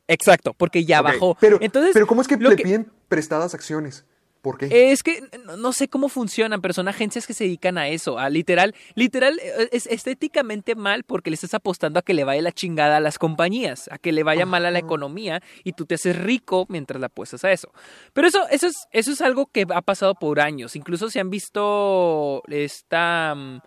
Exacto, 0.09 0.55
porque 0.55 0.85
ya 0.85 1.03
bajó. 1.03 1.37
Pero, 1.41 1.59
Entonces, 1.61 1.93
pero 1.95 2.07
¿cómo 2.07 2.21
es 2.21 2.29
que 2.29 2.37
le 2.37 2.57
que- 2.57 2.65
piden 2.65 2.91
prestadas 3.09 3.55
acciones? 3.55 4.05
¿Por 4.45 4.59
qué? 4.59 4.93
Es 4.93 5.03
que 5.03 5.23
no, 5.57 5.73
sé 5.73 5.89
cómo 5.89 6.11
funcionan, 6.11 6.61
pero 6.61 6.75
son 6.75 6.87
agencias 6.87 7.27
que 7.27 7.33
se 7.33 7.45
dedican 7.45 7.79
a 7.79 7.89
eso, 7.89 8.19
a 8.19 8.29
literal, 8.29 8.75
literal, 8.95 9.41
eh, 9.43 9.71
es 9.73 9.87
estéticamente 9.87 10.75
mal 10.75 11.03
porque 11.05 11.31
le 11.31 11.35
estás 11.35 11.55
apostando 11.55 11.99
a 11.99 12.03
que 12.03 12.13
le 12.13 12.25
vaya 12.25 12.43
la 12.43 12.53
chingada 12.53 12.99
a 12.99 13.01
las 13.01 13.19
compañías, 13.19 13.89
a 13.91 13.97
que 13.97 14.13
le 14.13 14.23
vaya 14.23 14.45
mal 14.45 14.67
a 14.67 14.71
la 14.71 14.81
economía 14.81 15.41
y 15.65 15.73
tú 15.73 15.87
te 15.87 15.95
haces 15.95 16.19
rico 16.19 16.67
mientras 16.69 17.01
le 17.01 17.07
apuestas 17.07 17.43
a 17.45 17.53
eso. 17.53 17.73
Pero 18.13 18.29
eso, 18.29 18.47
eso 18.51 18.67
es, 18.67 18.75
eso 18.91 19.13
es 19.13 19.23
algo 19.23 19.47
que 19.47 19.65
ha 19.75 19.81
pasado 19.81 20.15
por 20.15 20.39
años. 20.41 20.77
Incluso 20.77 21.09
se 21.09 21.21
han 21.21 21.31
visto 21.31 22.43
esta 22.49 23.35
mm, 23.35 23.61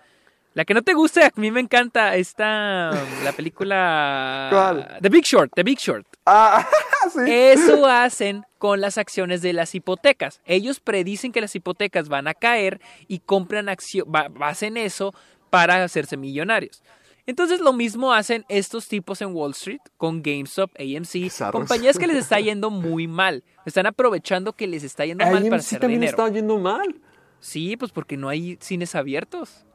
la 0.57 0.65
que 0.65 0.73
no 0.73 0.81
te 0.81 0.95
guste, 0.95 1.23
a 1.23 1.31
mí 1.35 1.51
me 1.51 1.59
encanta 1.59 2.15
esta 2.15 2.89
mm, 2.91 3.23
la 3.23 3.31
película 3.31 4.47
¿Cuál? 4.51 4.97
The 5.03 5.09
Big 5.09 5.23
Short, 5.23 5.51
The 5.53 5.61
Big 5.61 5.77
Short. 5.77 6.07
Ah, 6.25 6.67
sí. 7.13 7.19
Eso 7.27 7.85
hacen 7.85 8.43
con 8.57 8.81
las 8.81 8.97
acciones 8.97 9.43
de 9.43 9.53
las 9.53 9.75
hipotecas. 9.75 10.41
Ellos 10.45 10.79
predicen 10.79 11.31
que 11.31 11.41
las 11.41 11.53
hipotecas 11.53 12.09
van 12.09 12.27
a 12.27 12.33
caer 12.33 12.81
y 13.07 13.19
compran 13.19 13.69
acción, 13.69 14.07
hacen 14.41 14.77
eso 14.77 15.13
para 15.51 15.83
hacerse 15.83 16.17
millonarios. 16.17 16.81
Entonces 17.27 17.59
lo 17.59 17.71
mismo 17.71 18.11
hacen 18.11 18.43
estos 18.49 18.87
tipos 18.87 19.21
en 19.21 19.35
Wall 19.35 19.51
Street 19.51 19.81
con 19.95 20.23
GameStop, 20.23 20.71
AMC, 20.79 21.51
compañías 21.51 21.99
que 21.99 22.07
les 22.07 22.17
está 22.17 22.39
yendo 22.39 22.71
muy 22.71 23.05
mal. 23.05 23.43
Están 23.63 23.85
aprovechando 23.85 24.53
que 24.53 24.65
les 24.65 24.83
está 24.83 25.05
yendo 25.05 25.23
mal 25.23 25.33
para 25.33 25.57
AMC 25.57 25.59
hacer 25.59 25.79
también 25.81 26.01
dinero. 26.01 26.17
está 26.17 26.33
yendo 26.33 26.57
mal. 26.57 26.99
Sí, 27.39 27.77
pues 27.77 27.91
porque 27.91 28.17
no 28.17 28.27
hay 28.27 28.57
cines 28.59 28.95
abiertos. 28.95 29.66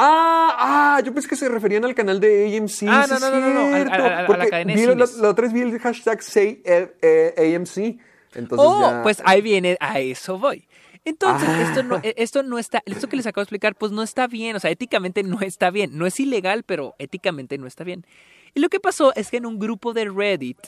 Ah, 0.00 0.96
ah, 0.96 1.00
yo 1.04 1.12
pensé 1.12 1.28
que 1.28 1.34
se 1.36 1.48
referían 1.48 1.84
al 1.84 1.94
canal 1.94 2.20
de 2.20 2.56
AMC. 2.56 2.84
Ah, 2.88 3.04
sí 3.04 3.10
no, 3.10 3.16
es 3.16 3.20
no, 3.20 3.30
no, 3.30 3.40
no, 3.40 3.52
no, 3.54 3.60
a- 3.66 3.76
cierto, 3.76 3.92
a- 3.92 3.96
a- 3.96 4.26
a 4.26 4.36
la 4.36 4.46
cadena 4.48 4.74
de 4.74 4.86
la, 4.96 5.06
la 5.20 5.28
otra 5.30 5.42
vez 5.44 5.52
vi 5.52 5.60
el 5.62 5.78
hashtag 5.80 6.22
say 6.22 6.62
eh, 6.64 6.94
eh, 7.02 7.54
AMC. 7.56 7.98
Entonces 8.34 8.58
oh, 8.66 8.80
ya- 8.90 9.02
pues 9.02 9.20
ahí 9.24 9.40
viene, 9.42 9.76
a 9.80 9.98
eso 9.98 10.38
voy. 10.38 10.68
Entonces, 11.04 11.48
Ah. 11.48 11.62
esto, 11.62 11.82
no, 11.82 11.96
eh, 12.02 12.14
esto 12.16 12.42
no 12.42 12.58
está, 12.58 12.82
esto 12.86 13.08
que 13.08 13.16
les 13.16 13.26
acabo 13.26 13.40
de 13.42 13.44
explicar, 13.44 13.74
pues 13.74 13.90
no 13.92 14.02
está 14.02 14.26
bien, 14.28 14.54
o 14.54 14.60
sea, 14.60 14.70
éticamente 14.70 15.22
no 15.24 15.40
está 15.40 15.70
bien. 15.70 15.96
No 15.98 16.06
es 16.06 16.20
ilegal, 16.20 16.62
pero 16.64 16.94
éticamente 16.98 17.58
no 17.58 17.66
está 17.66 17.82
bien. 17.82 18.04
Y 18.54 18.60
lo 18.60 18.68
que 18.68 18.78
pasó 18.78 19.12
es 19.16 19.30
que 19.30 19.38
en 19.38 19.46
un 19.46 19.58
grupo 19.58 19.92
de 19.94 20.04
Reddit, 20.08 20.58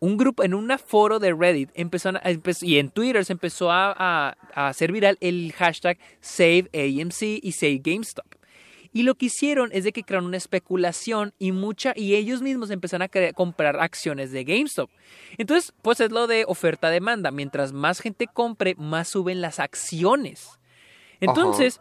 un 0.00 0.16
grupo, 0.16 0.42
en 0.42 0.54
un 0.54 0.68
foro 0.84 1.20
de 1.20 1.32
Reddit, 1.32 1.70
empezó, 1.74 2.08
a- 2.10 2.20
empezó- 2.24 2.66
y 2.66 2.78
en 2.78 2.90
Twitter 2.90 3.24
se 3.24 3.32
empezó 3.34 3.70
a, 3.70 3.94
a- 3.96 4.36
a 4.54 4.68
hacer 4.68 4.90
viral 4.90 5.16
el 5.20 5.52
hashtag 5.56 5.96
Save 6.20 6.68
AMC 6.74 7.38
y 7.40 7.52
Save 7.52 7.80
GameStop. 7.84 8.26
Y 8.92 9.04
lo 9.04 9.14
que 9.14 9.26
hicieron 9.26 9.70
es 9.72 9.84
de 9.84 9.92
que 9.92 10.02
crearon 10.02 10.26
una 10.26 10.36
especulación 10.36 11.32
y 11.38 11.52
mucha 11.52 11.92
y 11.96 12.14
ellos 12.14 12.42
mismos 12.42 12.70
empezaron 12.70 13.02
a 13.02 13.32
comprar 13.32 13.80
acciones 13.80 14.32
de 14.32 14.44
GameStop. 14.44 14.90
Entonces, 15.38 15.72
pues 15.82 16.00
es 16.00 16.10
lo 16.10 16.26
de 16.26 16.44
oferta 16.46 16.90
demanda. 16.90 17.30
Mientras 17.30 17.72
más 17.72 18.00
gente 18.00 18.26
compre, 18.26 18.74
más 18.76 19.08
suben 19.08 19.40
las 19.40 19.60
acciones. 19.60 20.58
Entonces, 21.20 21.80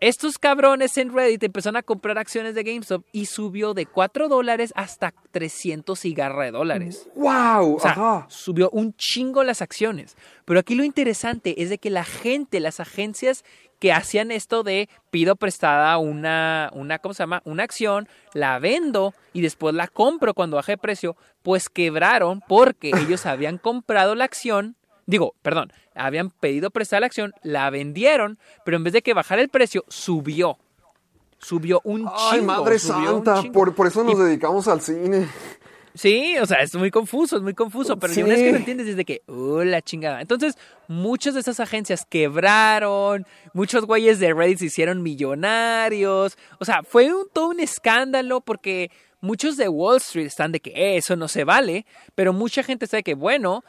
estos 0.00 0.38
cabrones 0.38 0.96
en 0.96 1.12
Reddit 1.12 1.42
empezaron 1.42 1.76
a 1.76 1.82
comprar 1.82 2.18
acciones 2.18 2.54
de 2.54 2.62
GameStop 2.62 3.04
y 3.12 3.26
subió 3.26 3.74
de 3.74 3.86
4 3.86 4.28
dólares 4.28 4.72
hasta 4.76 5.12
300 5.32 6.04
y 6.04 6.14
garra 6.14 6.44
de 6.44 6.50
dólares. 6.52 7.08
¡Wow! 7.16 7.76
O 7.76 7.80
sea, 7.80 7.90
ajá. 7.90 8.26
subió 8.28 8.70
un 8.70 8.94
chingo 8.94 9.42
las 9.42 9.60
acciones. 9.60 10.16
Pero 10.44 10.60
aquí 10.60 10.74
lo 10.74 10.84
interesante 10.84 11.62
es 11.62 11.70
de 11.70 11.78
que 11.78 11.90
la 11.90 12.04
gente, 12.04 12.60
las 12.60 12.78
agencias 12.78 13.44
que 13.78 13.92
hacían 13.92 14.30
esto 14.30 14.62
de 14.62 14.88
pido 15.10 15.36
prestada 15.36 15.98
una, 15.98 16.70
una, 16.74 16.98
¿cómo 16.98 17.14
se 17.14 17.22
llama? 17.22 17.42
Una 17.44 17.62
acción, 17.64 18.08
la 18.34 18.58
vendo 18.58 19.14
y 19.32 19.40
después 19.40 19.74
la 19.74 19.88
compro 19.88 20.34
cuando 20.34 20.56
baje 20.56 20.72
de 20.72 20.78
precio, 20.78 21.16
pues 21.42 21.68
quebraron 21.68 22.40
porque 22.46 22.90
ellos 23.08 23.26
habían 23.26 23.58
comprado 23.58 24.14
la 24.14 24.24
acción, 24.24 24.76
digo, 25.08 25.34
perdón, 25.42 25.72
habían 25.94 26.30
pedido 26.30 26.70
prestada 26.70 27.00
la 27.00 27.06
acción, 27.06 27.32
la 27.42 27.68
vendieron, 27.70 28.38
pero 28.64 28.76
en 28.76 28.84
vez 28.84 28.92
de 28.92 29.02
que 29.02 29.14
bajara 29.14 29.42
el 29.42 29.48
precio, 29.48 29.84
subió. 29.88 30.58
Subió 31.40 31.80
un 31.84 32.00
chingo. 32.00 32.12
Ay, 32.30 32.40
madre 32.42 32.78
santa, 32.78 33.42
por, 33.52 33.74
por 33.74 33.86
eso 33.86 34.02
Y 34.02 34.06
nos 34.14 34.18
dedicamos 34.18 34.66
al 34.68 34.80
cine. 34.80 35.28
Sí, 35.94 36.36
o 36.38 36.46
sea, 36.46 36.58
es 36.62 36.74
muy 36.76 36.90
confuso, 36.92 37.36
es 37.36 37.42
muy 37.42 37.54
confuso, 37.54 37.96
pero 37.98 38.12
Sí. 38.12 38.22
una 38.22 38.34
vez 38.34 38.42
que 38.42 38.50
lo 38.52 38.58
entiendes 38.58 38.86
es 38.88 38.96
de 38.96 39.04
que, 39.04 39.22
uh, 39.26 39.62
la 39.64 39.82
chingada. 39.82 40.20
Entonces, 40.20 40.56
muchas 40.86 41.34
de 41.34 41.40
esas 41.40 41.58
agencias 41.58 42.04
quebraron, 42.08 43.26
muchos 43.52 43.84
güeyes 43.84 44.20
de 44.20 44.32
Reddit 44.34 44.58
se 44.58 44.66
hicieron 44.66 45.02
millonarios, 45.02 46.36
o 46.60 46.64
sea, 46.64 46.82
fue 46.82 47.12
un, 47.12 47.26
todo 47.32 47.48
un 47.48 47.58
escándalo 47.60 48.40
porque 48.40 48.90
muchos 49.20 49.56
de 49.56 49.68
Wall 49.68 49.96
Street 49.96 50.26
están 50.26 50.52
de 50.52 50.60
que 50.60 50.70
"Eh, 50.70 50.96
eso 50.98 51.16
no 51.16 51.26
se 51.26 51.42
vale, 51.44 51.84
pero 52.14 52.32
mucha 52.32 52.62
gente 52.62 52.84
está 52.84 52.98
de 52.98 53.02
que, 53.02 53.14
bueno, 53.14 53.64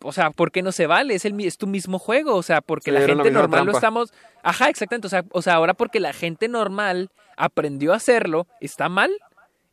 o 0.00 0.12
sea, 0.12 0.30
¿por 0.30 0.50
qué 0.52 0.62
no 0.62 0.72
se 0.72 0.86
vale? 0.86 1.14
Es, 1.14 1.24
el, 1.24 1.34
mi- 1.34 1.46
es 1.46 1.56
tu 1.58 1.66
mismo 1.66 1.98
juego, 1.98 2.34
o 2.34 2.42
sea, 2.42 2.60
porque 2.60 2.90
la 2.92 3.00
gente 3.00 3.30
normal 3.30 3.60
lo 3.66 3.72
trampa. 3.72 3.78
estamos... 3.78 4.12
Ajá, 4.42 4.68
exactamente, 4.68 5.06
o 5.06 5.10
sea, 5.10 5.24
o 5.30 5.42
sea, 5.42 5.54
ahora 5.54 5.74
porque 5.74 6.00
la 6.00 6.12
gente 6.12 6.48
normal 6.48 7.10
aprendió 7.36 7.92
a 7.92 7.96
hacerlo, 7.96 8.46
¿está 8.60 8.88
mal? 8.88 9.10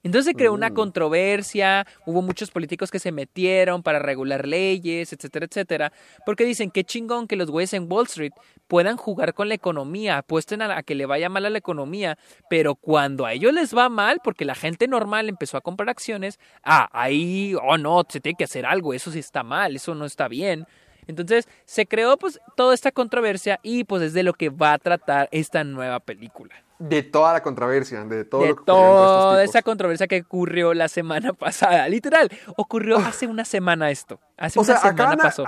Entonces 0.04 0.32
se 0.32 0.34
creó 0.34 0.52
Mm. 0.54 0.56
una 0.56 0.74
controversia, 0.74 1.86
hubo 2.06 2.22
muchos 2.22 2.50
políticos 2.52 2.90
que 2.90 3.00
se 3.00 3.12
metieron 3.12 3.84
para 3.84 4.00
regular 4.00 4.48
leyes, 4.48 5.14
etcétera, 5.14 5.46
etcétera, 5.46 5.94
porque 6.26 6.44
dicen 6.46 6.72
que 6.72 6.84
chingón 6.84 7.28
que 7.28 7.36
los 7.36 7.52
güeyes 7.52 7.74
en 7.74 7.92
Wall 7.92 8.06
Street 8.08 8.32
puedan 8.68 8.98
jugar 8.98 9.34
con 9.34 9.48
la 9.50 9.56
economía, 9.56 10.18
apuesten 10.18 10.62
a, 10.62 10.78
a 10.78 10.84
que 10.84 10.96
le 10.96 11.06
vaya 11.06 11.30
mal 11.30 11.46
a 11.46 11.50
la 11.50 11.58
economía, 11.58 12.18
pero 12.50 12.76
cuando 12.76 13.26
a 13.26 13.34
ellos 13.34 13.54
les 13.54 13.76
va 13.76 13.90
mal, 13.90 14.20
porque 14.24 14.46
la 14.46 14.56
gente 14.56 14.88
normal 14.88 15.30
empezó 15.30 15.58
a 15.58 15.62
comprar 15.62 15.90
acciones, 15.90 16.40
ah, 16.64 16.90
ahí, 16.94 17.56
oh 17.62 17.78
no, 17.78 18.04
se 18.08 18.20
tiene 18.20 18.38
que 18.38 18.46
hacer 18.46 18.66
algo, 18.66 18.94
eso 18.94 19.12
sí 19.12 19.20
está 19.20 19.44
mal, 19.44 19.76
eso 19.76 19.94
no 19.94 20.06
está 20.06 20.28
bien. 20.28 20.66
Entonces 21.08 21.48
se 21.66 21.86
creó 21.88 22.18
pues 22.18 22.40
toda 22.56 22.74
esta 22.74 22.92
controversia 22.92 23.60
y 23.64 23.84
pues 23.84 24.02
es 24.04 24.14
de 24.14 24.24
lo 24.24 24.34
que 24.34 24.50
va 24.50 24.74
a 24.74 24.78
tratar 24.78 25.28
esta 25.32 25.64
nueva 25.64 26.00
película 26.00 26.56
De 26.82 27.04
toda 27.04 27.34
la 27.34 27.44
controversia, 27.44 28.04
de 28.06 28.26
todo 28.26 28.42
de 28.42 28.50
lo 28.50 28.56
que 28.56 28.64
toda 28.66 29.44
esa 29.44 29.62
controversia 29.62 30.08
que 30.08 30.22
ocurrió 30.22 30.74
la 30.74 30.88
semana 30.88 31.34
pasada. 31.46 31.88
Literal, 31.88 32.30
ocurrió 32.58 32.98
hace 32.98 33.28
una 33.28 33.46
semana 33.46 33.92
esto. 33.92 34.20
Hace 34.38 34.58
O 34.60 34.64
una 34.64 34.78
sea, 34.78 34.90
semana 34.92 35.18
pasó. 35.18 35.46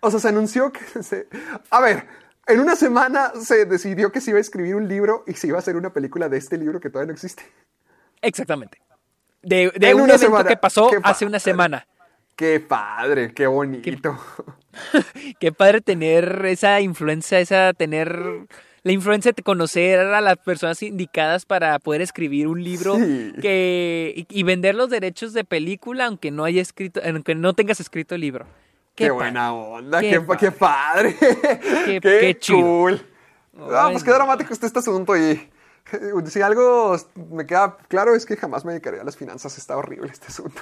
o 0.00 0.10
sea, 0.10 0.20
se 0.20 0.28
anunció 0.28 0.72
que 0.72 0.80
se... 1.02 1.28
A 1.70 1.80
ver, 1.80 2.06
en 2.46 2.60
una 2.60 2.76
semana 2.76 3.32
se 3.40 3.66
decidió 3.66 4.10
que 4.10 4.20
se 4.20 4.30
iba 4.30 4.38
a 4.38 4.40
escribir 4.40 4.74
un 4.74 4.88
libro 4.88 5.22
y 5.26 5.34
se 5.34 5.48
iba 5.48 5.56
a 5.56 5.60
hacer 5.60 5.76
una 5.76 5.92
película 5.92 6.28
de 6.28 6.38
este 6.38 6.56
libro 6.56 6.80
que 6.80 6.88
todavía 6.88 7.08
no 7.08 7.12
existe. 7.14 7.42
Exactamente. 8.22 8.80
De, 9.42 9.70
de 9.76 9.94
un 9.94 10.02
una 10.02 10.14
evento 10.14 10.18
semana. 10.26 10.48
que 10.48 10.56
pasó 10.56 10.88
Qué 10.90 10.98
hace 11.02 11.26
una 11.26 11.38
semana. 11.38 11.86
Qué 12.36 12.58
padre, 12.60 13.34
qué 13.34 13.46
bonito. 13.46 14.18
Qué 15.40 15.52
padre 15.52 15.82
tener 15.82 16.46
esa 16.46 16.80
influencia, 16.80 17.38
esa 17.38 17.74
tener 17.74 18.46
la 18.82 18.92
influencia 18.92 19.32
de 19.32 19.42
conocer 19.42 19.98
a 20.00 20.20
las 20.20 20.36
personas 20.38 20.82
indicadas 20.82 21.44
para 21.46 21.78
poder 21.78 22.00
escribir 22.02 22.46
un 22.48 22.62
libro 22.64 22.96
Sí. 22.96 23.32
que 23.42 24.12
y, 24.16 24.26
y 24.30 24.42
vender 24.42 24.74
los 24.74 24.88
derechos 24.90 25.32
de 25.32 25.44
película 25.44 26.06
aunque 26.06 26.30
no 26.30 26.44
haya 26.44 26.62
escrito, 26.62 27.00
aunque 27.04 27.34
no 27.34 27.52
tengas 27.54 27.80
escrito 27.80 28.14
el 28.14 28.20
libro. 28.22 28.46
Qué, 28.94 29.10
buena 29.10 29.54
onda, 29.54 30.00
Qué 30.00 30.10
qué, 30.10 30.20
pa- 30.20 30.36
qué 30.36 30.50
padre. 30.50 31.16
Qué- 31.84 32.00
qué. 32.00 32.36
Ah, 33.58 33.86
Ay, 33.86 33.92
pues 33.92 34.04
qué 34.04 34.10
dramático 34.10 34.52
está 34.52 34.66
este 34.66 34.78
asunto 34.78 35.16
y 35.16 35.40
si 36.26 36.40
algo 36.42 36.96
me 37.30 37.46
queda 37.46 37.76
claro 37.88 38.14
es 38.14 38.24
que 38.26 38.36
jamás 38.36 38.64
me 38.64 38.72
dedicaría 38.72 39.00
a 39.02 39.04
las 39.04 39.16
finanzas. 39.16 39.56
Está 39.58 39.76
horrible 39.76 40.10
este 40.12 40.28
asunto. 40.28 40.60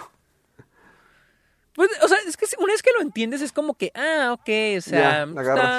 Pues, 1.78 1.90
o 2.02 2.08
sea, 2.08 2.18
es 2.26 2.36
que 2.36 2.44
una 2.58 2.72
vez 2.72 2.82
que 2.82 2.90
lo 2.92 3.02
entiendes 3.02 3.40
es 3.40 3.52
como 3.52 3.74
que, 3.74 3.92
ah, 3.94 4.32
ok, 4.32 4.78
o 4.78 4.80
sea, 4.80 5.28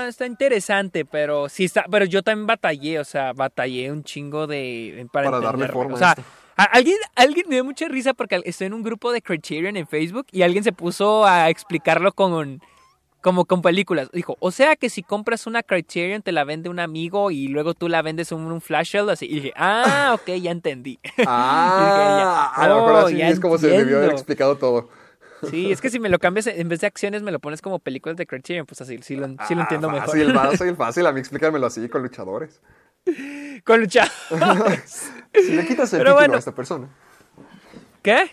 está, 0.08 0.26
interesante, 0.26 1.04
pero 1.04 1.50
sí 1.50 1.66
está, 1.66 1.84
pero 1.92 2.06
yo 2.06 2.24
también 2.24 2.48
batallé, 2.48 3.00
o 3.00 3.04
sea, 3.04 3.34
batallé 3.34 3.92
un 3.92 4.06
chingo 4.06 4.48
de 4.48 5.06
para, 5.12 5.30
Para 5.30 5.42
darle 5.42 5.68
forma 5.68 5.96
O 5.96 5.98
a 5.98 6.00
sea, 6.00 6.10
esto. 6.12 6.24
alguien, 6.56 6.96
alguien 7.16 7.48
me 7.50 7.56
dio 7.56 7.66
mucha 7.66 7.90
risa 7.90 8.14
porque 8.14 8.42
estoy 8.46 8.68
en 8.68 8.76
un 8.76 8.84
grupo 8.84 9.12
de 9.12 9.22
Criterion 9.22 9.76
en 9.76 9.88
Facebook 9.88 10.28
y 10.32 10.44
alguien 10.44 10.64
se 10.64 10.72
puso 10.72 11.26
a 11.26 11.50
explicarlo 11.50 12.14
con 12.14 12.62
como 13.20 13.44
con 13.44 13.62
películas. 13.62 14.10
Dijo, 14.14 14.38
o 14.40 14.52
sea 14.52 14.78
que 14.78 14.90
si 14.90 15.04
compras 15.04 15.48
una 15.48 15.64
Criterion 15.64 16.22
te 16.22 16.32
la 16.32 16.46
vende 16.46 16.70
un 16.70 16.80
amigo 16.80 17.30
y 17.30 17.50
luego 17.50 17.74
tú 17.74 17.90
la 17.90 18.02
vendes 18.02 18.32
en 18.32 18.40
un 18.40 18.62
flash 18.62 18.94
sale 18.94 19.12
así. 19.12 19.26
Y 19.26 19.36
dije, 19.36 19.54
ah, 19.58 20.16
ok, 20.18 20.30
ya 20.36 20.52
entendí. 20.52 20.98
Ah, 21.28 22.54
ya, 22.56 22.64
a 22.64 22.68
lo 22.70 22.76
mejor 22.76 22.92
oh, 22.94 22.98
así 23.08 23.18
ya 23.18 23.28
es 23.28 23.42
como 23.42 23.58
se 23.58 23.68
debió 23.68 23.98
haber 23.98 24.12
explicado 24.12 24.56
todo. 24.56 24.88
Sí, 25.49 25.72
es 25.72 25.80
que 25.82 25.90
si 25.90 25.99
me 25.99 26.10
lo 26.10 26.20
cambias 26.20 26.48
en 26.48 26.68
vez 26.68 26.82
de 26.82 26.88
acciones 26.88 27.22
me 27.22 27.32
lo 27.32 27.40
pones 27.40 27.61
como 27.61 27.80
películas 27.80 28.18
de 28.18 28.26
Criterion, 28.26 28.66
pues 28.66 28.82
así 28.82 28.98
sí 29.02 29.16
lo, 29.16 29.28
sí 29.48 29.56
lo 29.56 29.61
Ah, 29.61 29.64
entiendo 29.64 29.90
mejor. 29.90 30.07
Fácil, 30.10 30.34
fácil, 30.34 30.76
fácil. 30.76 31.06
A 31.07 31.11
mí 31.11 31.20
explícamelo 31.20 31.66
así, 31.68 31.88
con 31.90 32.02
luchadores. 32.02 32.61
Con 33.64 33.82
lucha. 33.82 34.07
Si 35.34 35.52
le 35.53 35.66
quitas 35.66 35.94
el 35.94 35.99
Pero 35.99 36.11
título 36.11 36.16
bueno. 36.16 36.34
a 36.36 36.40
esta 36.40 36.53
persona. 36.56 36.90
¿Qué? 38.02 38.32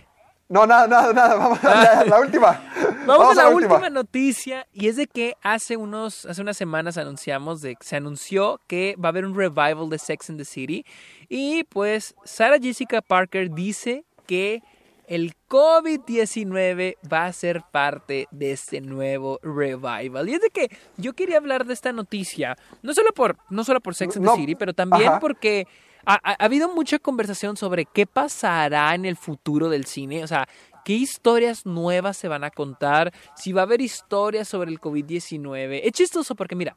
No, 0.48 0.66
nada, 0.66 0.86
nada, 0.86 1.12
nada. 1.12 1.34
Vamos 1.34 1.62
a 1.64 1.74
la, 1.74 2.04
la 2.04 2.20
última. 2.20 2.62
Vamos, 3.06 3.36
a 3.36 3.42
la, 3.44 3.48
última. 3.50 3.90
noticia 3.90 4.66
y 4.72 4.88
es 4.88 4.96
de 4.96 5.06
que 5.06 5.34
hace 5.42 5.76
unos 5.76 6.24
hace 6.26 6.40
unas 6.40 6.56
semanas 6.56 6.96
anunciamos 6.98 7.60
de 7.60 7.76
se 7.80 7.96
anunció 7.96 8.60
que 8.66 8.96
va 9.02 9.08
a 9.08 9.10
haber 9.10 9.24
un 9.26 9.36
revival 9.36 9.88
de 9.90 9.98
Sex 9.98 10.30
and 10.30 10.38
the 10.38 10.44
City 10.44 10.84
y 11.28 11.64
pues 11.64 12.14
Sarah 12.24 12.58
Jessica 12.60 13.02
Parker 13.02 13.50
dice 13.50 14.04
que 14.26 14.62
el 15.08 15.34
COVID-19 15.48 16.96
va 17.10 17.26
a 17.26 17.32
ser 17.32 17.62
parte 17.70 18.28
de 18.30 18.52
este 18.52 18.80
nuevo 18.80 19.38
revival. 19.42 20.28
Y 20.28 20.34
es 20.34 20.40
de 20.40 20.50
que 20.50 20.68
yo 20.96 21.12
quería 21.14 21.38
hablar 21.38 21.64
de 21.66 21.74
esta 21.74 21.92
noticia, 21.92 22.56
no 22.82 22.94
solo 22.94 23.12
por, 23.12 23.36
no 23.50 23.64
solo 23.64 23.80
por 23.80 23.94
Sex 23.94 24.16
and 24.16 24.24
No, 24.24 24.34
the 24.34 24.40
City, 24.40 24.54
pero 24.54 24.72
también 24.74 25.08
ajá. 25.08 25.20
porque 25.20 25.66
ha, 26.04 26.14
ha- 26.14 26.36
ha 26.38 26.44
habido 26.44 26.68
mucha 26.74 26.98
conversación 26.98 27.56
sobre 27.56 27.84
qué 27.86 28.06
pasará 28.06 28.94
en 28.94 29.04
el 29.04 29.16
futuro 29.16 29.68
del 29.68 29.86
cine. 29.86 30.22
O 30.24 30.26
sea, 30.26 30.48
qué 30.84 30.94
historias 30.94 31.66
nuevas 31.66 32.16
se 32.16 32.28
van 32.28 32.44
a 32.44 32.50
contar, 32.50 33.12
si 33.36 33.52
va 33.52 33.62
a 33.62 33.64
haber 33.64 33.80
historias 33.80 34.48
sobre 34.48 34.70
el 34.70 34.80
COVID-19. 34.80 35.80
Es 35.84 35.92
chistoso 35.92 36.34
porque, 36.34 36.54
mira, 36.54 36.76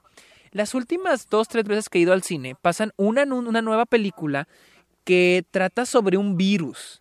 las 0.52 0.74
últimas 0.74 1.30
dos, 1.30 1.48
tres 1.48 1.64
veces 1.66 1.90
que 1.90 2.00
he 2.00 2.02
ido 2.02 2.14
al 2.14 2.24
cine 2.24 2.56
pasan 2.60 2.92
una, 2.98 3.24
una 3.24 3.62
nueva 3.62 3.86
película 3.86 4.48
que 5.04 5.44
trata 5.52 5.86
sobre 5.86 6.18
un 6.18 6.38
virus. 6.38 7.00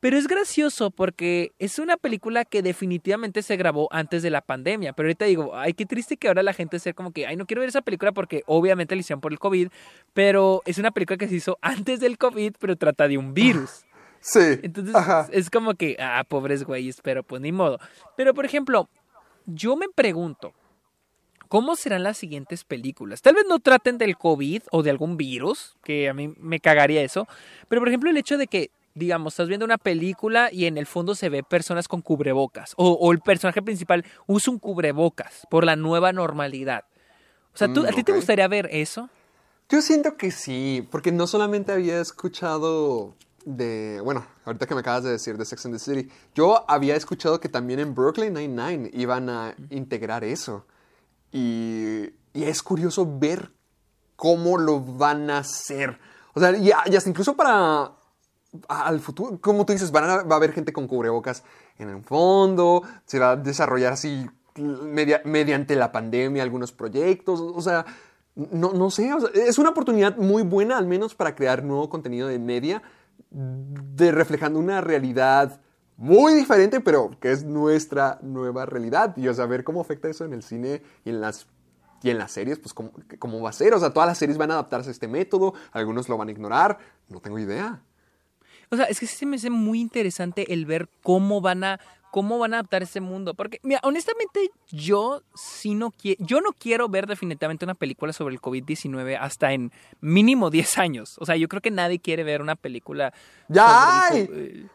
Pero 0.00 0.16
es 0.16 0.26
gracioso 0.26 0.90
porque 0.90 1.52
es 1.58 1.78
una 1.78 1.98
película 1.98 2.46
que 2.46 2.62
definitivamente 2.62 3.42
se 3.42 3.56
grabó 3.56 3.86
antes 3.92 4.22
de 4.22 4.30
la 4.30 4.40
pandemia. 4.40 4.94
Pero 4.94 5.08
ahorita 5.08 5.26
digo, 5.26 5.54
ay, 5.54 5.74
qué 5.74 5.84
triste 5.84 6.16
que 6.16 6.28
ahora 6.28 6.42
la 6.42 6.54
gente 6.54 6.78
sea 6.78 6.94
como 6.94 7.12
que, 7.12 7.26
ay, 7.26 7.36
no 7.36 7.46
quiero 7.46 7.60
ver 7.60 7.68
esa 7.68 7.82
película 7.82 8.12
porque 8.12 8.42
obviamente 8.46 8.94
la 8.94 9.00
hicieron 9.00 9.20
por 9.20 9.32
el 9.32 9.38
COVID. 9.38 9.68
Pero 10.14 10.62
es 10.64 10.78
una 10.78 10.90
película 10.90 11.18
que 11.18 11.28
se 11.28 11.34
hizo 11.34 11.58
antes 11.62 12.00
del 12.00 12.16
COVID, 12.16 12.54
pero 12.58 12.76
trata 12.76 13.08
de 13.08 13.18
un 13.18 13.34
virus. 13.34 13.84
Sí. 14.22 14.60
Entonces 14.62 14.94
Ajá. 14.94 15.28
es 15.32 15.48
como 15.48 15.72
que, 15.72 15.96
ah, 15.98 16.22
pobres 16.28 16.64
güeyes, 16.64 17.00
pero 17.00 17.22
pues 17.22 17.40
ni 17.40 17.52
modo. 17.52 17.78
Pero 18.18 18.34
por 18.34 18.44
ejemplo, 18.44 18.90
yo 19.46 19.76
me 19.76 19.88
pregunto, 19.88 20.52
¿cómo 21.48 21.74
serán 21.74 22.02
las 22.02 22.18
siguientes 22.18 22.64
películas? 22.64 23.22
Tal 23.22 23.34
vez 23.34 23.44
no 23.48 23.60
traten 23.60 23.96
del 23.96 24.18
COVID 24.18 24.64
o 24.72 24.82
de 24.82 24.90
algún 24.90 25.16
virus, 25.16 25.74
que 25.82 26.08
a 26.10 26.12
mí 26.12 26.34
me 26.38 26.60
cagaría 26.60 27.02
eso, 27.02 27.26
pero 27.68 27.80
por 27.80 27.88
ejemplo 27.88 28.10
el 28.10 28.16
hecho 28.18 28.36
de 28.36 28.46
que, 28.46 28.70
digamos, 28.94 29.34
estás 29.34 29.48
viendo 29.48 29.64
una 29.64 29.78
película 29.78 30.50
y 30.52 30.66
en 30.66 30.78
el 30.78 30.86
fondo 30.86 31.14
se 31.14 31.28
ve 31.28 31.42
personas 31.42 31.88
con 31.88 32.02
cubrebocas, 32.02 32.74
o, 32.76 32.90
o 32.92 33.12
el 33.12 33.20
personaje 33.20 33.62
principal 33.62 34.04
usa 34.26 34.52
un 34.52 34.58
cubrebocas 34.58 35.46
por 35.50 35.64
la 35.64 35.76
nueva 35.76 36.12
normalidad. 36.12 36.84
O 37.54 37.58
sea, 37.58 37.72
¿tú, 37.72 37.82
Mm, 37.82 37.86
¿a 37.86 37.90
ti 37.90 38.04
te 38.04 38.12
gustaría 38.12 38.46
ver 38.48 38.68
eso? 38.70 39.08
Yo 39.68 39.82
siento 39.82 40.16
que 40.16 40.30
sí, 40.30 40.86
porque 40.90 41.12
no 41.12 41.26
solamente 41.26 41.72
había 41.72 42.00
escuchado 42.00 43.14
de, 43.44 44.00
bueno, 44.02 44.26
ahorita 44.44 44.66
que 44.66 44.74
me 44.74 44.80
acabas 44.80 45.04
de 45.04 45.10
decir 45.10 45.36
de 45.36 45.44
Sex 45.44 45.66
and 45.66 45.74
the 45.74 45.78
City, 45.78 46.10
yo 46.34 46.64
había 46.68 46.96
escuchado 46.96 47.40
que 47.40 47.48
también 47.48 47.80
en 47.80 47.94
Brooklyn 47.94 48.34
Nine-Nine 48.34 48.90
iban 48.94 49.28
a 49.28 49.54
integrar 49.70 50.24
eso. 50.24 50.66
Y, 51.32 52.10
y 52.32 52.44
es 52.44 52.62
curioso 52.62 53.06
ver 53.18 53.52
cómo 54.16 54.58
lo 54.58 54.80
van 54.80 55.30
a 55.30 55.38
hacer. 55.38 55.98
O 56.34 56.40
sea, 56.40 56.56
y, 56.56 56.68
y 56.68 56.96
hasta 56.96 57.08
incluso 57.08 57.36
para 57.36 57.92
al 58.68 59.00
futuro, 59.00 59.38
como 59.40 59.64
tú 59.64 59.72
dices, 59.72 59.90
van 59.92 60.04
a- 60.04 60.22
va 60.22 60.34
a 60.34 60.38
haber 60.38 60.52
gente 60.52 60.72
con 60.72 60.86
cubrebocas 60.88 61.44
en 61.78 61.88
el 61.88 62.02
fondo, 62.02 62.82
se 63.06 63.18
va 63.18 63.32
a 63.32 63.36
desarrollar 63.36 63.92
así 63.92 64.28
media- 64.56 65.22
mediante 65.24 65.76
la 65.76 65.92
pandemia 65.92 66.42
algunos 66.42 66.72
proyectos, 66.72 67.40
o 67.40 67.60
sea, 67.62 67.86
no, 68.34 68.72
no 68.72 68.90
sé, 68.90 69.10
es 69.34 69.58
una 69.58 69.70
oportunidad 69.70 70.16
muy 70.16 70.42
buena 70.42 70.78
al 70.78 70.86
menos 70.86 71.14
para 71.14 71.34
crear 71.34 71.62
nuevo 71.62 71.88
contenido 71.88 72.26
de 72.28 72.38
media, 72.38 72.82
de 73.30 74.10
reflejando 74.12 74.58
una 74.58 74.80
realidad 74.80 75.60
muy 75.96 76.34
diferente, 76.34 76.80
pero 76.80 77.10
que 77.20 77.30
es 77.30 77.44
nuestra 77.44 78.18
nueva 78.22 78.66
realidad, 78.66 79.16
y 79.16 79.28
o 79.28 79.34
sea, 79.34 79.46
ver 79.46 79.62
cómo 79.64 79.80
afecta 79.80 80.08
eso 80.08 80.24
en 80.24 80.32
el 80.32 80.42
cine 80.42 80.82
y 81.04 81.10
en 81.10 81.20
las 81.20 81.46
y 82.02 82.08
en 82.08 82.16
las 82.16 82.32
series, 82.32 82.58
pues 82.58 82.72
cómo, 82.72 82.92
cómo 83.18 83.42
va 83.42 83.50
a 83.50 83.52
ser, 83.52 83.74
o 83.74 83.78
sea, 83.78 83.92
todas 83.92 84.08
las 84.08 84.16
series 84.16 84.38
van 84.38 84.50
a 84.50 84.54
adaptarse 84.54 84.88
a 84.88 84.92
este 84.92 85.06
método, 85.06 85.52
algunos 85.70 86.08
lo 86.08 86.16
van 86.16 86.28
a 86.28 86.30
ignorar, 86.30 86.78
no 87.10 87.20
tengo 87.20 87.38
idea. 87.38 87.82
O 88.70 88.76
sea, 88.76 88.86
es 88.86 89.00
que 89.00 89.06
sí 89.06 89.16
se 89.16 89.26
me 89.26 89.36
hace 89.36 89.50
muy 89.50 89.80
interesante 89.80 90.52
el 90.52 90.64
ver 90.64 90.88
cómo 91.02 91.40
van 91.40 91.64
a 91.64 91.80
cómo 92.10 92.38
van 92.38 92.54
a 92.54 92.58
adaptar 92.58 92.82
ese 92.82 93.00
mundo, 93.00 93.34
porque 93.34 93.60
mira, 93.62 93.80
honestamente 93.84 94.50
yo 94.70 95.22
sí 95.34 95.74
no 95.74 95.92
quiero 95.92 96.24
yo 96.24 96.40
no 96.40 96.52
quiero 96.52 96.88
ver 96.88 97.06
definitivamente 97.06 97.64
una 97.64 97.74
película 97.74 98.12
sobre 98.12 98.34
el 98.34 98.40
COVID-19 98.40 99.16
hasta 99.20 99.52
en 99.52 99.72
mínimo 100.00 100.50
10 100.50 100.78
años. 100.78 101.16
O 101.18 101.26
sea, 101.26 101.36
yo 101.36 101.48
creo 101.48 101.62
que 101.62 101.70
nadie 101.70 102.00
quiere 102.00 102.24
ver 102.24 102.42
una 102.42 102.56
película 102.56 103.12
¡Ya 103.48 104.06
sobre 104.08 104.22
el 104.22 104.60
eh, 104.60 104.66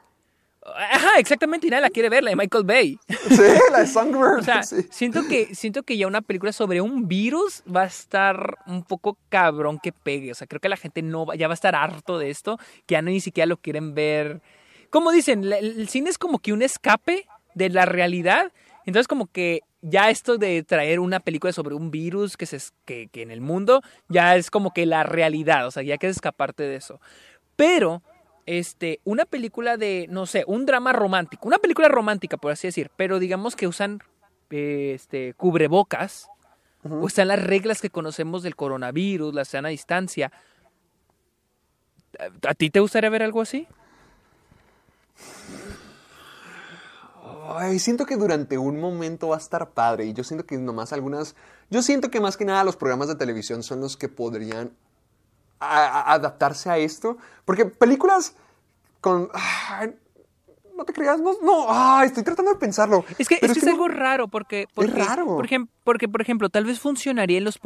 Ajá, 0.74 1.20
exactamente, 1.20 1.68
y 1.68 1.70
nadie 1.70 1.84
la 1.84 1.90
quiere 1.90 2.10
ver, 2.10 2.24
la 2.24 2.32
de 2.32 2.36
Michael 2.36 2.64
Bay. 2.64 2.98
Sí, 3.30 3.42
la 3.72 3.80
de 3.82 3.88
Songbird. 3.88 4.40
O 4.40 4.44
sea, 4.44 4.64
sí. 4.64 4.78
siento 4.90 5.28
que 5.28 5.54
siento 5.54 5.84
que 5.84 5.96
ya 5.98 6.08
una 6.08 6.22
película 6.22 6.52
sobre 6.52 6.82
un 6.82 7.08
virus 7.08 7.62
va 7.74 7.84
a 7.84 7.86
estar 7.86 8.58
un 8.66 8.84
poco 8.84 9.18
cabrón 9.30 9.80
que 9.82 9.92
pegue. 9.92 10.32
O 10.32 10.36
sea, 10.36 10.48
creo 10.48 10.60
que 10.60 10.70
la 10.70 10.78
gente 10.78 11.02
no 11.04 11.26
va- 11.28 11.36
ya 11.36 11.48
va 11.48 11.54
a 11.54 11.56
estar 11.56 11.76
harto 11.76 12.18
de 12.18 12.30
esto, 12.32 12.58
que 12.88 12.94
ya 12.94 13.02
no 13.02 13.12
ni 13.12 13.20
siquiera 13.20 13.46
lo 13.46 13.58
quieren 13.58 13.94
ver. 13.94 14.42
Como 14.90 15.12
dicen, 15.12 15.50
la- 15.50 15.58
el, 15.60 15.88
cine 15.88 16.10
es 16.10 16.18
como 16.18 16.40
que 16.40 16.52
un 16.54 16.62
escape 16.64 17.28
de 17.54 17.70
la 17.70 17.86
realidad. 17.86 18.52
Entonces, 18.86 19.08
como 19.08 19.28
que 19.28 19.62
ya 19.82 20.10
esto 20.10 20.38
de 20.38 20.64
traer 20.64 21.00
una 21.00 21.20
película 21.20 21.54
sobre 21.54 21.76
un 21.76 21.92
virus 21.92 22.38
que 22.38 22.48
se 22.48 22.60
que, 22.86 23.08
que 23.12 23.22
en 23.22 23.30
el 23.30 23.40
mundo 23.42 23.82
ya 24.10 24.36
es 24.36 24.50
como 24.50 24.74
que 24.74 24.86
la 24.88 25.04
realidad. 25.04 25.68
O 25.68 25.72
sea, 25.72 25.84
ya 25.84 25.98
quieres 25.98 26.18
escaparte 26.18 26.64
de 26.64 26.76
eso. 26.78 27.00
Pero 27.56 28.02
este, 28.45 28.99
una 29.03 29.26
película 29.26 29.77
de, 29.77 30.07
no 30.09 30.26
sé, 30.26 30.43
un 30.47 30.65
drama 30.65 30.93
romántico, 30.93 31.47
una 31.47 31.57
película 31.59 31.88
romántica, 31.88 32.38
por 32.38 32.51
así 32.51 32.67
decir, 32.67 32.91
pero 32.95 33.19
digamos 33.19 33.55
que 33.55 33.67
usan 33.67 34.01
eh, 34.51 34.91
este, 34.95 35.34
cubrebocas, 35.34 36.30
o 36.88 37.07
están 37.07 37.30
las 37.30 37.41
reglas 37.43 37.81
que 37.81 37.89
conocemos 37.89 38.43
del 38.43 38.55
coronavirus, 38.55 39.34
la 39.34 39.43
sana 39.45 39.69
distancia. 39.69 40.31
¿A- 42.19 42.49
¿A 42.49 42.53
ti 42.53 42.69
te 42.69 42.80
gustaría 42.80 43.09
ver 43.09 43.23
algo 43.23 43.41
así? 43.41 43.67
Ay, 47.47 47.80
siento 47.80 48.05
que 48.05 48.17
durante 48.17 48.57
un 48.57 48.80
momento 48.80 49.30
va 49.30 49.35
a 49.35 49.39
estar 49.39 49.72
padre 49.72 50.05
y 50.05 50.13
yo 50.13 50.23
siento 50.23 50.45
que 50.45 50.57
nomás 50.57 50.93
algunas, 50.93 51.35
yo 51.69 51.81
siento 51.81 52.09
que 52.09 52.19
más 52.19 52.38
que 52.38 52.45
nada 52.45 52.63
los 52.63 52.76
programas 52.76 53.07
de 53.07 53.15
televisión 53.15 53.63
son 53.63 53.81
los 53.81 53.97
que 53.97 54.09
podrían 54.09 54.72
a- 55.66 56.02
a- 56.02 56.14
adaptarse 56.14 56.70
a 56.70 56.78
esto, 56.78 57.18
porque 57.46 57.66
películas 57.66 58.36
con, 59.02 59.30
ay, 59.34 59.94
no 60.76 60.84
te 60.84 60.92
creas, 60.92 61.20
no, 61.22 61.32
no, 61.42 62.02
estoy 62.04 62.24
tratando 62.24 62.52
de 62.52 62.58
pensarlo. 62.60 63.06
Es 63.18 63.30
que, 63.30 63.36
es, 63.42 63.54
que 63.54 63.60
es 63.60 63.64
no- 63.64 63.72
algo 63.72 63.88
raro 63.88 64.28
porque, 64.28 64.68
porque, 64.74 64.92
raro. 64.92 65.26
Por 65.26 65.46
ejemplo, 65.46 65.74
porque, 65.86 66.10
por 66.10 66.22
ejemplo, 66.22 66.50
tal 66.50 66.66
vez 66.66 66.80
funcionaría 66.82 67.38
en 67.38 67.46
los 67.46 67.60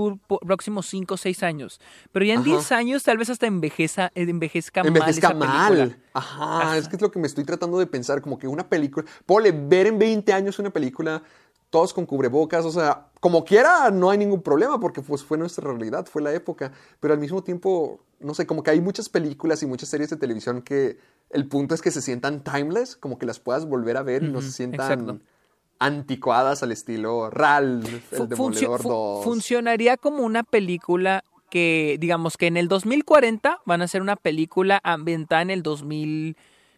próximos 0.46 0.86
5 0.88 1.16
o 1.16 1.18
6 1.18 1.42
años, 1.42 1.80
pero 2.12 2.26
ya 2.26 2.34
en 2.34 2.42
Ajá. 2.42 2.50
10 2.50 2.72
años 2.72 3.02
tal 3.04 3.18
vez 3.18 3.30
hasta 3.32 3.48
envejeza, 3.48 4.12
eh, 4.14 4.24
envejezca, 4.30 4.82
envejezca 4.82 5.34
mal 5.34 5.48
esa 5.48 5.58
mal. 5.58 5.74
película. 5.78 6.04
Ajá, 6.14 6.78
es 6.78 6.88
que 6.88 6.98
es 6.98 7.02
lo 7.02 7.10
que 7.10 7.18
me 7.20 7.26
estoy 7.28 7.46
tratando 7.46 7.80
de 7.80 7.88
pensar, 7.88 8.22
como 8.22 8.38
que 8.38 8.48
una 8.48 8.68
película, 8.70 9.08
ponle, 9.26 9.52
ver 9.54 9.88
en 9.88 9.98
20 9.98 10.32
años 10.34 10.60
una 10.60 10.70
película, 10.70 11.24
todos 11.70 11.94
con 11.94 12.06
cubrebocas, 12.06 12.66
o 12.66 12.72
sea, 12.72 13.08
como 13.20 13.44
quiera, 13.46 13.92
no 13.92 14.10
hay 14.10 14.18
ningún 14.18 14.42
problema, 14.42 14.80
porque 14.80 15.02
pues 15.02 15.24
fue 15.24 15.38
nuestra 15.38 15.68
realidad, 15.72 16.08
fue 16.08 16.22
la 16.22 16.34
época, 16.34 16.72
pero 17.00 17.14
al 17.14 17.20
mismo 17.20 17.44
tiempo, 17.44 18.00
no 18.20 18.34
sé, 18.34 18.48
como 18.48 18.64
que 18.64 18.72
hay 18.72 18.82
muchas 18.82 19.08
películas 19.10 19.62
y 19.62 19.68
muchas 19.68 19.90
series 19.90 20.10
de 20.10 20.18
televisión 20.18 20.62
que 20.64 20.98
el 21.30 21.48
punto 21.48 21.76
es 21.76 21.82
que 21.82 21.92
se 21.92 22.02
sientan 22.02 22.44
timeless, 22.44 22.96
como 22.96 23.20
que 23.20 23.26
las 23.28 23.40
puedas 23.40 23.66
volver 23.68 23.98
a 23.98 24.02
ver 24.04 24.24
y 24.24 24.30
no 24.30 24.42
se 24.42 24.52
sientan 24.52 24.92
exacto. 24.92 25.20
anticuadas 25.80 26.64
al 26.64 26.72
estilo 26.72 27.30
RAL, 27.30 27.84
el 28.12 28.30
Demoledor 28.30 28.82
fu- 28.82 28.90
2. 28.90 29.24
funcionaría 29.24 29.96
como 29.98 30.24
una 30.24 30.44
película 30.44 31.24
que, 31.50 31.98
digamos 32.00 32.36
que 32.38 32.48
en 32.48 32.58
el 32.58 32.68
2040 32.68 33.60
van 33.66 33.82
a 33.82 33.86
hacer 33.86 34.02
una 34.02 34.16
película 34.16 34.80
ambientada 34.84 35.42
en 35.44 35.50
el 35.52 35.64
2000, 35.64 36.36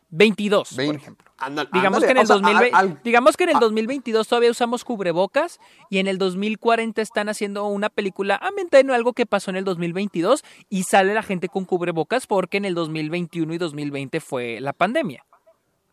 22, 0.09 0.69
por 0.69 0.77
20. 0.77 0.95
ejemplo. 0.97 1.30
Digamos 1.73 2.03
que, 2.03 2.11
en 2.11 2.17
el 2.17 2.23
o 2.23 2.27
sea, 2.27 2.35
2020 2.37 2.75
al- 2.77 2.87
al- 2.91 3.01
digamos 3.03 3.37
que 3.37 3.43
en 3.45 3.49
el 3.51 3.55
a- 3.57 3.59
2022 3.59 4.27
todavía 4.27 4.51
usamos 4.51 4.83
cubrebocas 4.83 5.59
y 5.89 5.97
en 5.99 6.07
el 6.07 6.17
2040 6.17 7.01
están 7.01 7.29
haciendo 7.29 7.65
una 7.65 7.89
película 7.89 8.35
ambientada 8.41 8.81
en 8.81 8.91
algo 8.91 9.13
que 9.13 9.25
pasó 9.25 9.49
en 9.51 9.57
el 9.57 9.63
2022 9.63 10.43
y 10.69 10.83
sale 10.83 11.13
la 11.13 11.23
gente 11.23 11.49
con 11.49 11.65
cubrebocas 11.65 12.27
porque 12.27 12.57
en 12.57 12.65
el 12.65 12.75
2021 12.75 13.53
y 13.53 13.57
2020 13.57 14.19
fue 14.19 14.59
la 14.61 14.73
pandemia. 14.73 15.25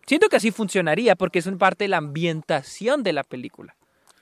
Siento 0.07 0.29
que 0.29 0.37
así 0.37 0.51
funcionaría 0.51 1.17
porque 1.17 1.39
es 1.41 1.47
en 1.47 1.59
parte 1.59 1.85
de 1.85 1.89
la 1.89 1.99
ambientación 1.99 3.03
de 3.03 3.13
la 3.13 3.25
película. 3.25 3.75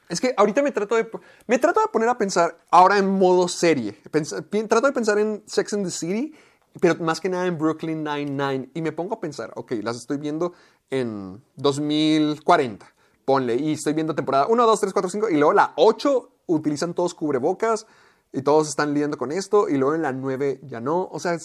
Es 0.08 0.20
que 0.20 0.34
ahorita 0.36 0.62
me 0.62 0.70
trato 0.70 0.94
de 0.94 1.08
me 1.48 1.58
trato 1.58 1.80
de 1.80 1.88
poner 1.88 2.08
a 2.08 2.16
pensar 2.16 2.58
ahora 2.70 2.96
en 2.98 3.10
modo 3.10 3.48
serie. 3.48 3.96
Pens- 4.12 4.68
trato 4.68 4.86
de 4.86 4.92
pensar 4.92 5.18
en 5.18 5.42
Sex 5.46 5.72
and 5.74 5.84
the 5.84 5.90
City, 5.90 6.32
pero 6.80 6.96
más 7.02 7.20
que 7.20 7.28
nada 7.28 7.46
en 7.46 7.58
Brooklyn 7.58 8.02
Nine-Nine. 8.04 8.70
Y 8.74 8.82
me 8.82 8.92
pongo 8.92 9.14
a 9.14 9.20
pensar, 9.20 9.52
ok, 9.56 9.72
las 9.82 9.96
estoy 9.96 10.18
viendo 10.18 10.52
en 10.90 11.42
2040. 11.56 12.86
Ponle, 13.24 13.56
y 13.56 13.72
estoy 13.72 13.92
viendo 13.92 14.14
temporada 14.14 14.46
1, 14.46 14.66
2, 14.66 14.80
3, 14.80 14.92
4, 14.92 15.10
5, 15.10 15.30
y 15.30 15.34
luego 15.34 15.52
la 15.52 15.72
8 15.76 16.30
utilizan 16.46 16.94
todos 16.94 17.12
cubrebocas 17.12 17.86
y 18.32 18.42
todos 18.42 18.68
están 18.68 18.94
lidiando 18.94 19.18
con 19.18 19.32
esto, 19.32 19.68
y 19.68 19.76
luego 19.78 19.96
en 19.96 20.02
la 20.02 20.12
9 20.12 20.60
ya 20.62 20.80
no. 20.80 21.08
O 21.10 21.18
sea, 21.18 21.36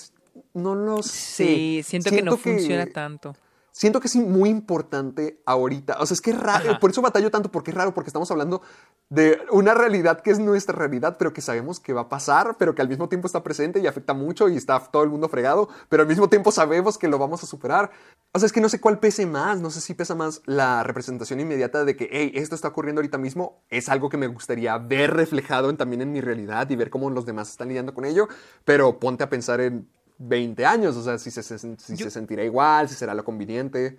no 0.53 0.75
lo 0.75 1.01
sé. 1.01 1.45
Sí, 1.45 1.83
siento, 1.83 2.11
que 2.11 2.21
no 2.21 2.37
funciona 2.37 2.85
tanto. 2.85 3.35
Siento 3.71 3.99
que 4.01 4.07
es 4.07 4.15
muy 4.17 4.49
importante 4.49 5.41
ahorita. 5.45 5.97
O 5.99 6.05
sea, 6.05 6.13
es 6.15 6.21
que 6.21 6.31
es 6.31 6.39
raro. 6.39 6.71
Ajá. 6.71 6.79
Por 6.79 6.91
eso 6.91 7.01
batallo 7.01 7.31
tanto, 7.31 7.51
porque 7.51 7.71
es 7.71 7.77
raro, 7.77 7.93
porque 7.93 8.09
estamos 8.09 8.29
hablando 8.29 8.61
de 9.09 9.39
una 9.51 9.73
realidad 9.73 10.21
que 10.21 10.31
es 10.31 10.39
nuestra 10.39 10.75
realidad, 10.75 11.15
pero 11.17 11.33
que 11.33 11.41
sabemos 11.41 11.79
que 11.79 11.93
va 11.93 12.01
a 12.01 12.09
pasar, 12.09 12.57
pero 12.59 12.75
que 12.75 12.81
al 12.81 12.89
mismo 12.89 13.09
tiempo 13.09 13.27
está 13.27 13.43
presente 13.43 13.79
y 13.79 13.87
afecta 13.87 14.13
mucho 14.13 14.49
y 14.49 14.57
está 14.57 14.79
todo 14.79 15.03
el 15.03 15.09
mundo 15.09 15.29
fregado, 15.29 15.69
pero 15.89 16.03
al 16.03 16.07
mismo 16.09 16.29
tiempo 16.29 16.51
sabemos 16.51 16.97
que 16.97 17.07
lo 17.07 17.17
vamos 17.17 17.43
a 17.43 17.47
superar. 17.47 17.91
O 18.33 18.39
sea, 18.39 18.45
es 18.45 18.53
que 18.53 18.61
no 18.61 18.69
sé 18.69 18.79
cuál 18.79 18.99
pese 18.99 19.25
más. 19.25 19.59
No 19.61 19.69
sé 19.71 19.81
si 19.81 19.93
pesa 19.93 20.15
más 20.15 20.41
la 20.45 20.83
representación 20.83 21.39
inmediata 21.39 21.83
de 21.85 21.95
que, 21.95 22.09
hey, 22.11 22.31
esto 22.35 22.55
está 22.55 22.69
ocurriendo 22.69 22.99
ahorita 22.99 23.17
mismo. 23.17 23.63
Es 23.69 23.89
algo 23.89 24.09
que 24.09 24.17
me 24.17 24.27
gustaría 24.27 24.77
ver 24.77 25.13
reflejado 25.13 25.69
en- 25.69 25.77
también 25.77 26.01
en 26.01 26.11
mi 26.11 26.21
realidad 26.21 26.69
y 26.69 26.75
ver 26.75 26.89
cómo 26.89 27.09
los 27.09 27.25
demás 27.25 27.49
están 27.49 27.67
lidiando 27.69 27.93
con 27.93 28.05
ello, 28.05 28.27
pero 28.65 28.99
ponte 28.99 29.23
a 29.23 29.29
pensar 29.29 29.59
en 29.61 29.89
20 30.27 30.65
años, 30.65 30.95
o 30.97 31.03
sea, 31.03 31.17
si 31.17 31.31
se, 31.31 31.41
si 31.43 31.75
Yo- 31.95 32.05
se 32.05 32.11
sentirá 32.11 32.43
igual, 32.43 32.87
si 32.89 32.95
será 32.95 33.13
lo 33.13 33.23
conveniente. 33.23 33.97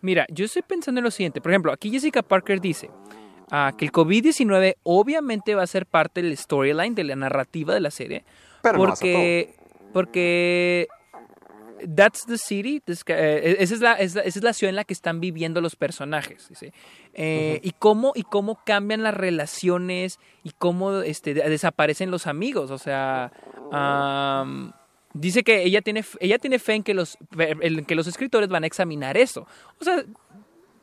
Mira, 0.00 0.26
yo 0.30 0.44
estoy 0.44 0.62
pensando 0.62 1.00
en 1.00 1.04
lo 1.04 1.10
siguiente. 1.10 1.40
Por 1.40 1.50
ejemplo, 1.50 1.72
aquí 1.72 1.90
Jessica 1.90 2.22
Parker 2.22 2.60
dice 2.60 2.90
ah, 3.50 3.72
que 3.76 3.84
el 3.86 3.92
COVID-19 3.92 4.76
obviamente 4.84 5.54
va 5.54 5.62
a 5.62 5.66
ser 5.66 5.86
parte 5.86 6.22
del 6.22 6.36
storyline, 6.36 6.94
de 6.94 7.04
la 7.04 7.16
narrativa 7.16 7.74
de 7.74 7.80
la 7.80 7.90
serie. 7.90 8.24
Pero 8.62 8.78
no 8.78 8.92
a 8.92 8.96
ser 8.96 9.12
porque, 9.14 9.54
porque 9.92 10.88
That's 11.94 12.26
the 12.26 12.38
city. 12.38 12.80
this 12.80 13.04
ca- 13.04 13.14
eh, 13.16 13.56
esa, 13.60 13.74
es 13.74 13.80
la, 13.80 13.92
es 13.94 14.14
la- 14.16 14.22
esa 14.22 14.38
es 14.40 14.44
la 14.44 14.52
ciudad 14.52 14.70
en 14.70 14.76
la 14.76 14.84
que 14.84 14.92
están 14.92 15.20
viviendo 15.20 15.60
los 15.60 15.76
personajes. 15.76 16.48
Eh, 17.14 17.60
y, 17.62 17.70
cómo, 17.78 18.12
y 18.16 18.22
cómo 18.24 18.58
cambian 18.66 19.02
las 19.04 19.14
relaciones 19.14 20.18
y 20.42 20.50
cómo 20.58 21.00
este, 21.02 21.34
de- 21.34 21.48
desaparecen 21.48 22.10
los 22.10 22.26
amigos. 22.26 22.70
O 22.72 22.78
sea, 22.78 23.30
dice 25.20 25.42
que 25.42 25.62
ella 25.64 25.82
tiene, 25.82 26.04
ella 26.20 26.38
tiene 26.38 26.58
fe 26.58 26.74
en 26.74 26.82
que, 26.82 26.94
los, 26.94 27.18
en 27.38 27.84
que 27.84 27.94
los 27.94 28.06
escritores 28.06 28.48
van 28.48 28.64
a 28.64 28.66
examinar 28.66 29.16
eso. 29.16 29.46
O 29.80 29.84
sea, 29.84 30.04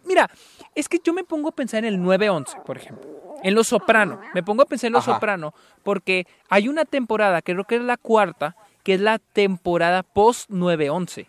mira, 0.05 0.29
es 0.75 0.87
que 0.89 0.99
yo 1.03 1.13
me 1.13 1.23
pongo 1.23 1.49
a 1.49 1.51
pensar 1.51 1.85
en 1.85 1.93
el 1.93 1.99
9-11, 1.99 2.63
por 2.63 2.77
ejemplo. 2.77 3.09
En 3.43 3.53
Los 3.53 3.67
Soprano. 3.67 4.19
Me 4.33 4.41
pongo 4.43 4.63
a 4.63 4.65
pensar 4.65 4.87
en 4.87 4.93
Los 4.93 5.07
Ajá. 5.07 5.15
Soprano 5.15 5.53
porque 5.83 6.25
hay 6.49 6.67
una 6.67 6.85
temporada, 6.85 7.41
creo 7.41 7.63
que 7.65 7.75
es 7.75 7.81
la 7.81 7.97
cuarta, 7.97 8.55
que 8.83 8.93
es 8.95 9.01
la 9.01 9.19
temporada 9.19 10.03
post 10.03 10.49
9-11. 10.49 11.27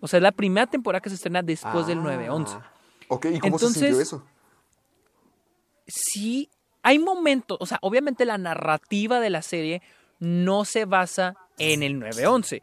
O 0.00 0.08
sea, 0.08 0.18
es 0.18 0.22
la 0.22 0.32
primera 0.32 0.66
temporada 0.66 1.00
que 1.00 1.08
se 1.08 1.14
estrena 1.16 1.42
después 1.42 1.86
del 1.86 1.98
9-11. 2.00 2.46
Ah, 2.60 2.72
Ok, 3.08 3.26
¿y 3.32 3.38
cómo 3.38 3.58
se 3.58 3.66
sintió 3.66 3.86
Entonces- 3.86 4.08
eso? 4.08 4.24
Sí, 5.86 6.50
hay 6.82 6.98
momentos, 6.98 7.58
o 7.60 7.66
sea, 7.66 7.78
obviamente 7.80 8.24
la 8.24 8.38
narrativa 8.38 9.20
de 9.20 9.30
la 9.30 9.42
serie 9.42 9.82
no 10.18 10.64
se 10.64 10.84
basa 10.84 11.36
en 11.58 11.82
el 11.82 12.00
9-11, 12.00 12.62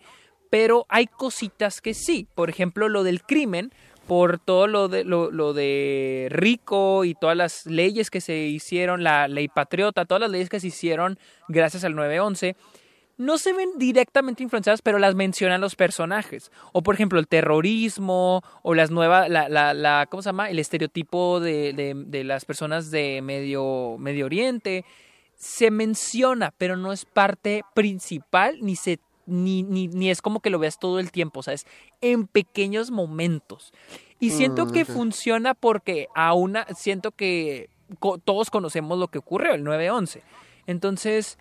pero 0.50 0.86
hay 0.90 1.08
cositas 1.08 1.82
que 1.82 1.94
sí. 1.94 2.28
Por 2.36 2.50
ejemplo, 2.50 2.90
lo 2.90 3.04
del 3.04 3.22
crimen, 3.24 3.72
por 4.08 4.38
todo 4.40 4.68
lo 4.68 4.88
de, 4.90 5.04
lo, 5.04 5.54
de 5.54 6.28
Rico 6.30 7.06
y 7.06 7.16
todas 7.16 7.38
las 7.38 7.66
leyes 7.66 8.10
que 8.12 8.22
se 8.22 8.36
hicieron, 8.38 9.04
la 9.04 9.28
ley 9.28 9.48
patriota, 9.48 10.06
todas 10.06 10.22
las 10.22 10.30
leyes 10.32 10.50
que 10.50 10.60
se 10.60 10.68
hicieron 10.68 11.18
gracias 11.48 11.84
al 11.86 11.94
9-11, 11.96 12.56
no 13.18 13.38
se 13.38 13.54
ven 13.54 13.70
directamente 13.78 14.42
influenciadas, 14.44 14.82
pero 14.82 14.98
las 15.00 15.14
mencionan 15.16 15.62
los 15.62 15.76
personajes. 15.76 16.52
O 16.72 16.82
por 16.82 16.96
ejemplo, 16.96 17.20
el 17.20 17.28
terrorismo, 17.28 18.42
o 18.64 18.74
las 18.74 18.92
nuevas, 18.92 19.30
la, 19.30 19.48
la, 19.50 19.74
la- 19.74 20.08
¿cómo 20.10 20.22
se 20.24 20.30
llama? 20.30 20.50
El 20.50 20.60
estereotipo 20.60 21.40
de, 21.40 21.74
de- 21.74 21.94
de 21.96 22.24
las 22.24 22.44
personas 22.46 22.92
de 22.92 23.22
Medio, 23.22 23.98
Medio 24.00 24.26
Oriente. 24.26 24.84
Se 25.36 25.72
menciona, 25.72 26.54
pero 26.58 26.78
no 26.78 26.94
es 26.94 27.06
parte 27.06 27.64
principal, 27.74 28.58
ni 28.62 28.76
se 28.76 29.00
ni, 29.26 29.64
ni, 29.64 29.88
ni 29.88 30.10
es 30.10 30.22
como 30.22 30.42
que 30.42 30.50
lo 30.50 30.60
veas 30.60 30.80
todo 30.80 31.00
el 31.00 31.12
tiempo, 31.12 31.40
o 31.40 31.44
sea, 31.44 31.54
es 31.54 31.66
en 32.02 32.28
pequeños 32.28 32.92
momentos. 32.92 33.72
Y 34.20 34.32
siento 34.32 34.66
Mm, 34.66 34.72
que 34.72 34.84
funciona 34.86 35.54
porque 35.54 36.08
a 36.14 36.34
una, 36.34 36.66
siento 36.76 37.12
que 37.12 37.70
co- 38.00 38.18
todos 38.18 38.50
conocemos 38.50 39.00
lo 39.00 39.08
que 39.08 39.20
ocurrió 39.20 39.54
el 39.54 39.64
9-11. 39.64 40.22
Entonces, 40.68 41.38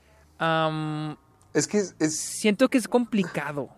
Es 1.54 1.66
que 1.66 1.78
es, 1.78 1.94
es- 1.98 2.18
siento 2.18 2.68
que 2.68 2.78
es 2.78 2.88
complicado. 2.88 3.68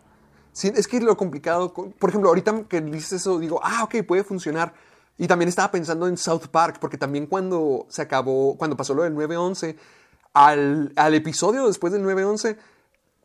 sí, 0.52 0.70
es 0.74 0.86
que 0.86 1.00
lo 1.00 1.16
complicado, 1.16 1.72
por 1.72 2.10
ejemplo, 2.10 2.28
ahorita 2.28 2.64
que 2.68 2.80
dices 2.80 3.14
eso, 3.14 3.38
digo, 3.38 3.60
ah, 3.62 3.84
ok, 3.84 3.96
puede 4.06 4.24
funcionar. 4.24 4.74
Y 5.16 5.26
también 5.28 5.48
estaba 5.48 5.70
pensando 5.70 6.06
en 6.08 6.16
South 6.16 6.48
Park, 6.50 6.78
porque 6.80 6.98
también 6.98 7.26
cuando 7.26 7.86
se 7.88 8.02
acabó, 8.02 8.56
cuando 8.56 8.76
pasó 8.76 8.94
lo 8.94 9.02
del 9.04 9.14
9-11, 9.14 9.76
al, 10.34 10.92
al 10.96 11.14
episodio 11.14 11.66
después 11.66 11.92
del 11.92 12.04
9-11, 12.04 12.56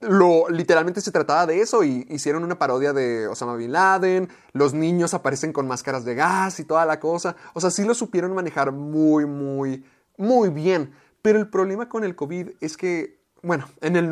lo, 0.02 0.48
literalmente 0.50 1.02
se 1.02 1.12
trataba 1.12 1.46
de 1.46 1.60
eso 1.60 1.84
y 1.84 2.06
hicieron 2.10 2.44
una 2.44 2.58
parodia 2.58 2.94
de 2.94 3.28
Osama 3.28 3.56
Bin 3.56 3.74
Laden, 3.74 4.30
los 4.54 4.74
niños 4.74 5.14
aparecen 5.14 5.52
con 5.52 5.68
máscaras 5.68 6.06
de 6.06 6.16
gas 6.16 6.60
y 6.60 6.64
toda 6.64 6.86
la 6.86 7.00
cosa. 7.00 7.36
O 7.54 7.60
sea, 7.60 7.70
sí 7.70 7.84
lo 7.84 7.94
supieron 7.94 8.34
manejar 8.34 8.72
muy, 8.72 9.26
muy, 9.26 9.84
muy 10.18 10.50
bien. 10.50 10.94
Pero 11.22 11.38
el 11.38 11.50
problema 11.50 11.90
con 11.90 12.06
el 12.06 12.16
COVID 12.16 12.52
es 12.62 12.78
que, 12.78 13.20
bueno, 13.42 13.68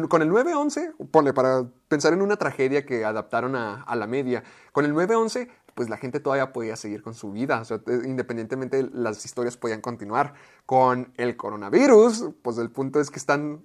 con 0.09 0.21
el 0.21 0.29
9-11, 0.29 0.93
ponle 1.09 1.33
para 1.33 1.65
pensar 1.87 2.11
en 2.11 2.21
una 2.21 2.35
tragedia 2.35 2.85
que 2.85 3.05
adaptaron 3.05 3.55
a, 3.55 3.83
a 3.83 3.95
la 3.95 4.07
media, 4.07 4.43
con 4.73 4.83
el 4.83 4.93
9-11, 4.93 5.47
pues 5.77 5.89
la 5.89 5.97
gente 5.97 6.19
todavía 6.19 6.51
podía 6.51 6.75
seguir 6.75 7.03
con 7.03 7.13
su 7.13 7.31
vida, 7.31 7.61
o 7.61 7.65
sea, 7.65 7.77
te- 7.77 7.93
independientemente 7.93 8.89
las 8.91 9.23
historias 9.23 9.55
podían 9.55 9.79
continuar. 9.79 10.33
Con 10.65 11.13
el 11.17 11.37
coronavirus, 11.37 12.31
pues 12.41 12.57
el 12.57 12.71
punto 12.71 12.99
es 12.99 13.11
que 13.11 13.19
están 13.19 13.63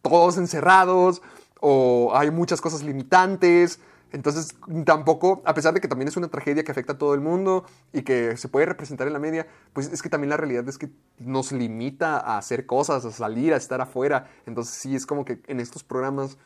todos 0.00 0.38
encerrados 0.38 1.20
o 1.60 2.12
hay 2.14 2.30
muchas 2.30 2.60
cosas 2.62 2.82
limitantes. 2.82 3.80
Entonces, 4.12 4.56
tampoco, 4.84 5.42
a 5.44 5.54
pesar 5.54 5.74
de 5.74 5.80
que 5.80 5.88
también 5.88 6.08
es 6.08 6.16
una 6.16 6.28
tragedia 6.28 6.64
que 6.64 6.72
afecta 6.72 6.94
a 6.94 6.98
todo 6.98 7.14
el 7.14 7.20
mundo 7.20 7.64
y 7.92 8.02
que 8.02 8.36
se 8.38 8.48
puede 8.48 8.66
representar 8.66 9.06
en 9.06 9.12
la 9.12 9.18
media, 9.18 9.46
pues 9.74 9.92
es 9.92 10.02
que 10.02 10.08
también 10.08 10.30
la 10.30 10.36
realidad 10.38 10.66
es 10.68 10.78
que 10.78 10.90
nos 11.18 11.52
limita 11.52 12.18
a 12.18 12.38
hacer 12.38 12.66
cosas, 12.66 13.04
a 13.04 13.10
salir, 13.12 13.52
a 13.54 13.56
estar 13.58 13.80
afuera. 13.80 14.26
Entonces, 14.46 14.74
sí, 14.74 14.94
es 14.94 15.06
como 15.06 15.24
que 15.24 15.40
en 15.46 15.60
estos 15.60 15.84
programas, 15.84 16.38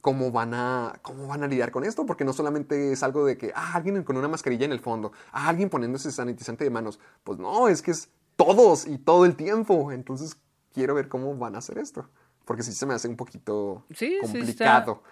¿cómo 0.00 0.30
van 0.30 0.54
a, 0.54 0.98
cómo 1.02 1.26
van 1.26 1.42
a 1.42 1.46
lidiar 1.48 1.70
con 1.70 1.84
esto? 1.84 2.04
Porque 2.06 2.24
no 2.24 2.32
solamente 2.32 2.92
es 2.92 3.02
algo 3.02 3.24
de 3.24 3.36
que, 3.38 3.52
ah, 3.54 3.72
alguien 3.74 4.02
con 4.04 4.16
una 4.16 4.28
mascarilla 4.28 4.64
en 4.66 4.72
el 4.72 4.80
fondo, 4.80 5.12
ah, 5.32 5.48
alguien 5.48 5.70
poniéndose 5.70 6.12
sanitizante 6.12 6.64
de 6.64 6.70
manos. 6.70 6.98
Pues 7.24 7.38
no, 7.38 7.68
es 7.68 7.82
que 7.82 7.90
es 7.92 8.08
todos 8.36 8.86
y 8.86 8.98
todo 8.98 9.24
el 9.24 9.34
tiempo. 9.36 9.90
Entonces, 9.92 10.36
quiero 10.72 10.94
ver 10.94 11.08
cómo 11.08 11.34
van 11.36 11.54
a 11.54 11.58
hacer 11.58 11.78
esto. 11.78 12.08
Porque 12.44 12.62
sí 12.62 12.72
se 12.72 12.86
me 12.86 12.94
hace 12.94 13.08
un 13.08 13.16
poquito 13.16 13.84
Sí, 13.94 14.16
complicado. 14.22 15.02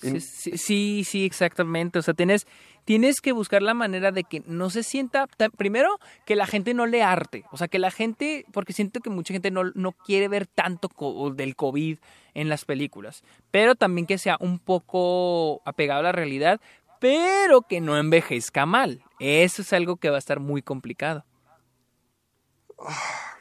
Sí, 0.00 0.16
Y- 0.16 0.20
sí, 0.20 0.56
sí, 0.56 1.04
sí, 1.04 1.26
exactamente. 1.26 1.98
O 1.98 2.02
sea, 2.02 2.14
tienes, 2.14 2.46
tienes 2.88 3.20
que 3.20 3.32
buscar 3.32 3.60
la 3.60 3.74
manera 3.74 4.12
de 4.12 4.24
que 4.24 4.42
no 4.46 4.70
se 4.70 4.82
sienta. 4.82 5.26
ta- 5.36 5.50
Primero, 5.50 5.98
que 6.24 6.36
la 6.36 6.46
gente 6.46 6.72
no 6.72 6.86
le 6.86 7.02
arte. 7.02 7.44
O 7.52 7.58
sea, 7.58 7.68
que 7.68 7.78
la 7.78 7.90
gente. 7.90 8.46
Porque 8.50 8.72
siento 8.72 9.00
que 9.00 9.10
mucha 9.10 9.34
gente 9.34 9.50
no, 9.50 9.64
no 9.74 9.92
quiere 9.92 10.26
ver 10.26 10.46
tanto 10.46 10.88
del 11.34 11.54
COVID 11.54 11.98
en 12.32 12.48
las 12.48 12.64
películas. 12.64 13.22
Pero 13.50 13.74
también 13.74 14.06
que 14.06 14.16
sea 14.16 14.38
un 14.40 14.58
poco 14.58 15.60
apegado 15.66 16.00
a 16.00 16.04
la 16.04 16.12
realidad. 16.12 16.62
Pero 16.98 17.60
que 17.60 17.82
no 17.82 17.98
envejezca 17.98 18.64
mal. 18.64 19.04
Eso 19.20 19.60
es 19.60 19.74
algo 19.74 19.96
que 19.96 20.08
va 20.08 20.16
a 20.16 20.18
estar 20.18 20.40
muy 20.40 20.62
complicado. 20.62 21.26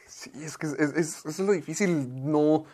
Sí, 0.07 0.29
es 0.43 0.57
que 0.57 0.67
es, 0.67 0.73
es- 0.77 1.25
es 1.25 1.39
lo 1.39 1.53
difícil. 1.53 2.29
No, 2.29 2.65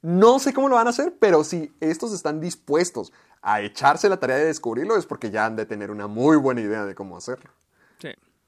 no 0.00 0.38
sé 0.38 0.54
cómo 0.54 0.68
lo 0.70 0.76
van 0.76 0.86
a 0.86 0.90
hacer, 0.90 1.14
pero 1.20 1.44
si 1.44 1.72
estos 1.80 2.14
están 2.14 2.40
dispuestos 2.40 3.12
a 3.48 3.60
echarse 3.60 4.08
la 4.08 4.18
tarea 4.18 4.36
de 4.38 4.46
descubrirlo, 4.46 4.96
es 4.96 5.06
porque 5.06 5.30
ya 5.30 5.46
han 5.46 5.54
de 5.54 5.66
tener 5.66 5.90
una 5.92 6.06
muy 6.08 6.36
buena 6.36 6.60
idea 6.60 6.84
de 6.84 6.94
cómo 6.96 7.16
hacerlo. 7.16 7.50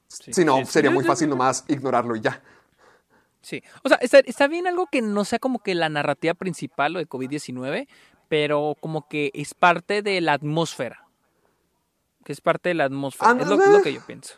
Sí. 0.08 0.32
si 0.32 0.44
no, 0.44 0.64
sería 0.66 0.90
muy 0.90 1.04
fácil 1.04 1.28
nomás 1.28 1.64
ignorarlo 1.68 2.16
y 2.16 2.20
ya. 2.22 2.42
Sí, 3.42 3.62
o 3.84 3.88
sea, 3.88 3.98
está, 4.00 4.18
está 4.20 4.48
bien 4.48 4.66
algo 4.66 4.86
que 4.90 5.00
no 5.02 5.24
sea 5.24 5.38
como 5.38 5.60
que 5.60 5.74
la 5.74 5.88
narrativa 5.88 6.34
principal 6.34 6.96
o 6.96 6.98
de 6.98 7.06
COVID-19, 7.08 7.86
pero 8.28 8.74
como 8.80 9.06
que 9.08 9.30
es 9.34 9.54
parte 9.54 10.02
de 10.02 10.20
la 10.20 10.32
atmósfera. 10.32 11.04
que 12.24 12.32
es 12.32 12.40
parte 12.40 12.70
de 12.70 12.74
la 12.74 12.84
atmósfera. 12.84 13.30
Es 13.30 13.46
lo, 13.46 13.54
Ándale. 13.54 13.64
es 13.70 13.76
lo 13.78 13.82
que 13.82 13.92
yo 13.94 14.00
pienso. 14.06 14.34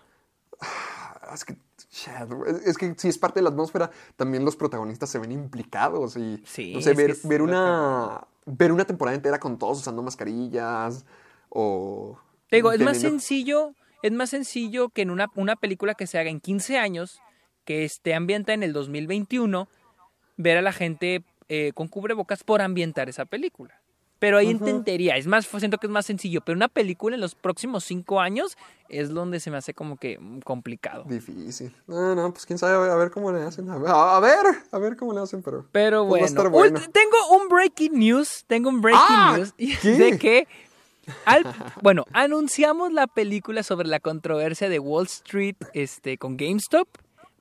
Es 1.33 1.45
que, 1.45 1.57
shit, 1.91 2.13
es- 2.67 2.77
que 2.77 2.95
si 2.97 3.09
es 3.09 3.19
parte 3.19 3.41
de 3.41 3.45
la 3.45 3.51
atmósfera, 3.51 3.91
también 4.17 4.45
los 4.45 4.57
protagonistas 4.57 5.09
se 5.11 5.19
ven 5.19 5.33
implicados 5.33 6.17
y 6.17 6.43
Sí, 6.47 6.75
no 6.75 6.81
sé, 6.83 6.95
ver, 6.95 7.17
ver 7.25 7.43
una 7.43 8.21
ver 8.57 8.73
una 8.73 8.85
temporada 8.85 9.17
entera 9.17 9.39
con 9.39 9.59
todos 9.59 9.79
usando 9.79 10.03
mascarillas 10.03 11.05
o 11.49 12.19
Te 12.49 12.57
digo, 12.57 12.73
es 12.73 12.81
más 12.81 12.99
sencillo, 12.99 13.75
es 14.03 14.13
más 14.13 14.31
sencillo 14.31 14.89
que 14.91 15.03
en 15.03 15.11
una, 15.11 15.29
una 15.35 15.57
película 15.57 15.95
que 15.95 16.07
se 16.07 16.19
haga 16.19 16.31
en 16.31 16.41
15 16.41 16.79
años, 16.79 17.21
que 17.65 17.85
esté 17.85 18.15
ambientada 18.15 18.55
en 18.55 18.63
el 18.63 18.73
2021, 18.73 19.69
ver 20.37 20.57
a 20.57 20.63
la 20.63 20.73
gente 20.73 21.25
eh, 21.49 21.73
con 21.75 21.89
cubrebocas 21.89 22.45
por 22.45 22.63
ambientar 22.63 23.09
esa 23.09 23.25
película. 23.25 23.80
Pero 24.21 24.37
ahí 24.39 24.51
entendería, 24.51 25.17
es 25.17 25.27
más, 25.27 25.47
siento 25.47 25.79
que 25.79 25.87
es 25.89 25.91
más 25.91 26.07
sencillo, 26.07 26.43
pero 26.43 26.55
una 26.55 26.69
película 26.69 27.17
en 27.17 27.21
los 27.23 27.35
próximos 27.35 27.85
cinco 27.85 28.21
años 28.21 28.57
es 28.89 29.09
donde 29.09 29.41
se 29.41 29.51
me 29.51 29.57
hace 29.57 29.75
como 29.75 29.97
que 29.97 30.19
mm, 30.21 30.41
complicado. 30.41 31.05
Difícil. 31.09 31.75
No, 31.89 32.15
no, 32.15 32.31
pues 32.33 32.47
quién 32.47 32.59
sabe, 32.59 32.75
a 32.91 32.95
ver 32.97 33.11
cómo 33.11 33.33
le 33.33 33.43
hacen. 33.43 33.69
A 33.71 33.79
ver, 33.79 33.91
a 33.91 34.21
ver, 34.21 34.37
a 34.71 34.79
ver 34.79 34.97
cómo 34.97 35.13
le 35.15 35.21
hacen, 35.21 35.43
pero. 35.43 35.67
Pero 35.73 36.07
pues 36.07 36.37
va 36.37 36.43
a 36.45 36.49
bueno, 36.49 36.79
Uy, 36.79 36.87
tengo 36.93 37.17
un 37.43 37.49
breaking 37.49 37.99
news, 37.99 38.45
tengo 38.47 38.69
un 38.69 38.81
breaking 38.81 39.03
Ah, 39.09 39.35
news 39.39 39.55
¿qué? 39.83 39.93
de 39.93 40.19
que 40.19 40.47
al- 41.25 41.45
bueno, 41.83 42.05
anunciamos 42.13 42.93
la 42.93 43.07
película 43.07 43.63
sobre 43.63 43.89
la 43.89 44.01
controversia 44.01 44.69
de 44.69 44.79
Wall 44.79 45.07
Street 45.07 45.57
este 45.73 46.19
con 46.19 46.37
GameStop. 46.37 46.89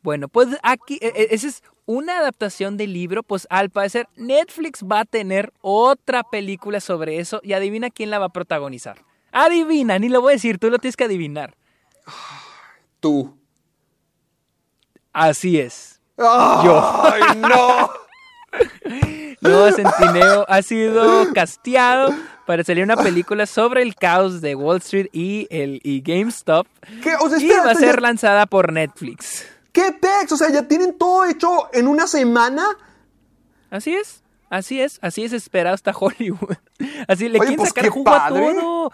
Bueno, 0.01 0.29
pues 0.29 0.47
aquí 0.63 0.97
e- 1.01 1.11
e- 1.13 1.27
esa 1.35 1.47
es 1.47 1.61
una 1.89 2.19
adaptación 2.19 2.77
del 2.77 2.93
libro, 2.93 3.23
pues 3.23 3.47
al 3.49 3.71
parecer 3.71 4.07
Netflix 4.15 4.83
va 4.83 4.99
a 4.99 5.05
tener 5.05 5.51
otra 5.59 6.21
película 6.21 6.81
sobre 6.81 7.17
eso 7.17 7.41
y 7.41 7.53
adivina 7.53 7.89
quién 7.89 8.11
la 8.11 8.19
va 8.19 8.27
a 8.27 8.29
protagonizar. 8.29 9.03
Adivina, 9.31 9.97
ni 9.97 10.07
lo 10.07 10.21
voy 10.21 10.33
a 10.33 10.35
decir, 10.35 10.59
tú 10.59 10.69
lo 10.69 10.77
tienes 10.77 10.95
que 10.95 11.05
adivinar. 11.05 11.55
Tú. 12.99 13.35
Así 15.11 15.59
es. 15.59 15.99
Yo. 16.15 17.01
¡Ay, 17.05 17.37
no! 17.39 17.89
Nuevo 19.41 19.71
Centineo 19.71 20.45
ha 20.47 20.61
sido 20.61 21.33
casteado 21.33 22.13
para 22.45 22.63
salir 22.63 22.83
una 22.83 22.97
película 22.97 23.47
sobre 23.47 23.81
el 23.81 23.95
caos 23.95 24.41
de 24.41 24.53
Wall 24.53 24.77
Street 24.77 25.07
y, 25.11 25.47
el, 25.49 25.81
y 25.83 26.01
GameStop. 26.01 26.67
¿Qué? 27.01 27.15
O 27.19 27.29
sea, 27.29 27.39
Y 27.39 27.49
va 27.49 27.71
a 27.71 27.75
ser 27.75 27.99
lanzada 27.99 28.45
por 28.45 28.71
Netflix. 28.71 29.47
¿Qué 29.71 29.91
text? 29.91 30.31
O 30.31 30.37
sea, 30.37 30.49
ya 30.49 30.67
tienen 30.67 30.97
todo 30.97 31.25
hecho 31.25 31.69
en 31.73 31.87
una 31.87 32.07
semana. 32.07 32.65
Así 33.69 33.95
es, 33.95 34.23
así 34.49 34.81
es, 34.81 34.99
así 35.01 35.23
es 35.23 35.33
esperado 35.33 35.75
hasta 35.75 35.91
Hollywood. 35.97 36.57
Así 37.07 37.29
le 37.29 37.39
Oye, 37.39 37.47
quieren 37.47 37.57
pues, 37.57 37.69
sacar 37.69 37.89
jugo 37.89 38.05
padre. 38.05 38.49
a 38.49 38.53
todo. 38.53 38.91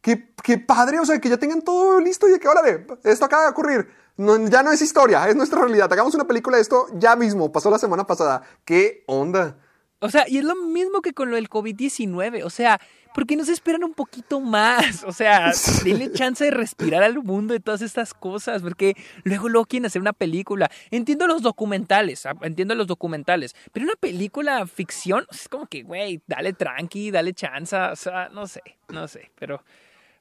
Qué, 0.00 0.32
qué 0.42 0.58
padre, 0.58 0.98
o 0.98 1.04
sea, 1.04 1.20
que 1.20 1.28
ya 1.28 1.36
tengan 1.36 1.60
todo 1.60 2.00
listo 2.00 2.26
y 2.26 2.30
de 2.32 2.40
que, 2.40 2.48
órale, 2.48 2.86
esto 3.04 3.24
acaba 3.26 3.44
de 3.44 3.50
ocurrir. 3.50 3.88
No, 4.16 4.48
ya 4.48 4.62
no 4.62 4.72
es 4.72 4.80
historia, 4.80 5.28
es 5.28 5.36
nuestra 5.36 5.60
realidad. 5.60 5.92
Hagamos 5.92 6.14
una 6.14 6.26
película 6.26 6.56
de 6.56 6.62
esto 6.62 6.86
ya 6.94 7.16
mismo, 7.16 7.52
pasó 7.52 7.70
la 7.70 7.78
semana 7.78 8.06
pasada. 8.06 8.42
¿Qué 8.64 9.04
onda? 9.06 9.56
O 10.00 10.10
sea, 10.10 10.24
y 10.28 10.38
es 10.38 10.44
lo 10.44 10.56
mismo 10.56 11.02
que 11.02 11.12
con 11.12 11.30
lo 11.30 11.36
del 11.36 11.48
COVID-19. 11.48 12.42
O 12.44 12.50
sea, 12.50 12.80
¿por 13.14 13.26
qué 13.26 13.36
no 13.36 13.44
se 13.44 13.52
esperan 13.52 13.84
un 13.84 13.92
poquito 13.92 14.40
más? 14.40 15.04
O 15.04 15.12
sea, 15.12 15.52
denle 15.84 16.10
chance 16.12 16.44
de 16.44 16.50
respirar 16.50 17.02
al 17.02 17.22
mundo 17.22 17.52
de 17.52 17.60
todas 17.60 17.82
estas 17.82 18.14
cosas, 18.14 18.62
porque 18.62 18.96
luego 19.24 19.48
luego 19.48 19.66
quieren 19.66 19.86
hacer 19.86 20.00
una 20.00 20.14
película. 20.14 20.70
Entiendo 20.90 21.26
los 21.26 21.42
documentales, 21.42 22.24
ah, 22.24 22.34
entiendo 22.42 22.74
los 22.74 22.86
documentales, 22.86 23.54
pero 23.72 23.84
una 23.84 23.96
película 23.96 24.66
ficción 24.66 25.26
es 25.30 25.48
como 25.48 25.66
que, 25.66 25.82
güey, 25.82 26.22
dale 26.26 26.54
tranqui, 26.54 27.10
dale 27.10 27.34
chance, 27.34 27.76
o 27.76 27.96
sea, 27.96 28.30
no 28.30 28.46
sé, 28.46 28.62
no 28.88 29.06
sé, 29.06 29.30
pero... 29.38 29.62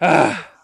ah, 0.02 0.59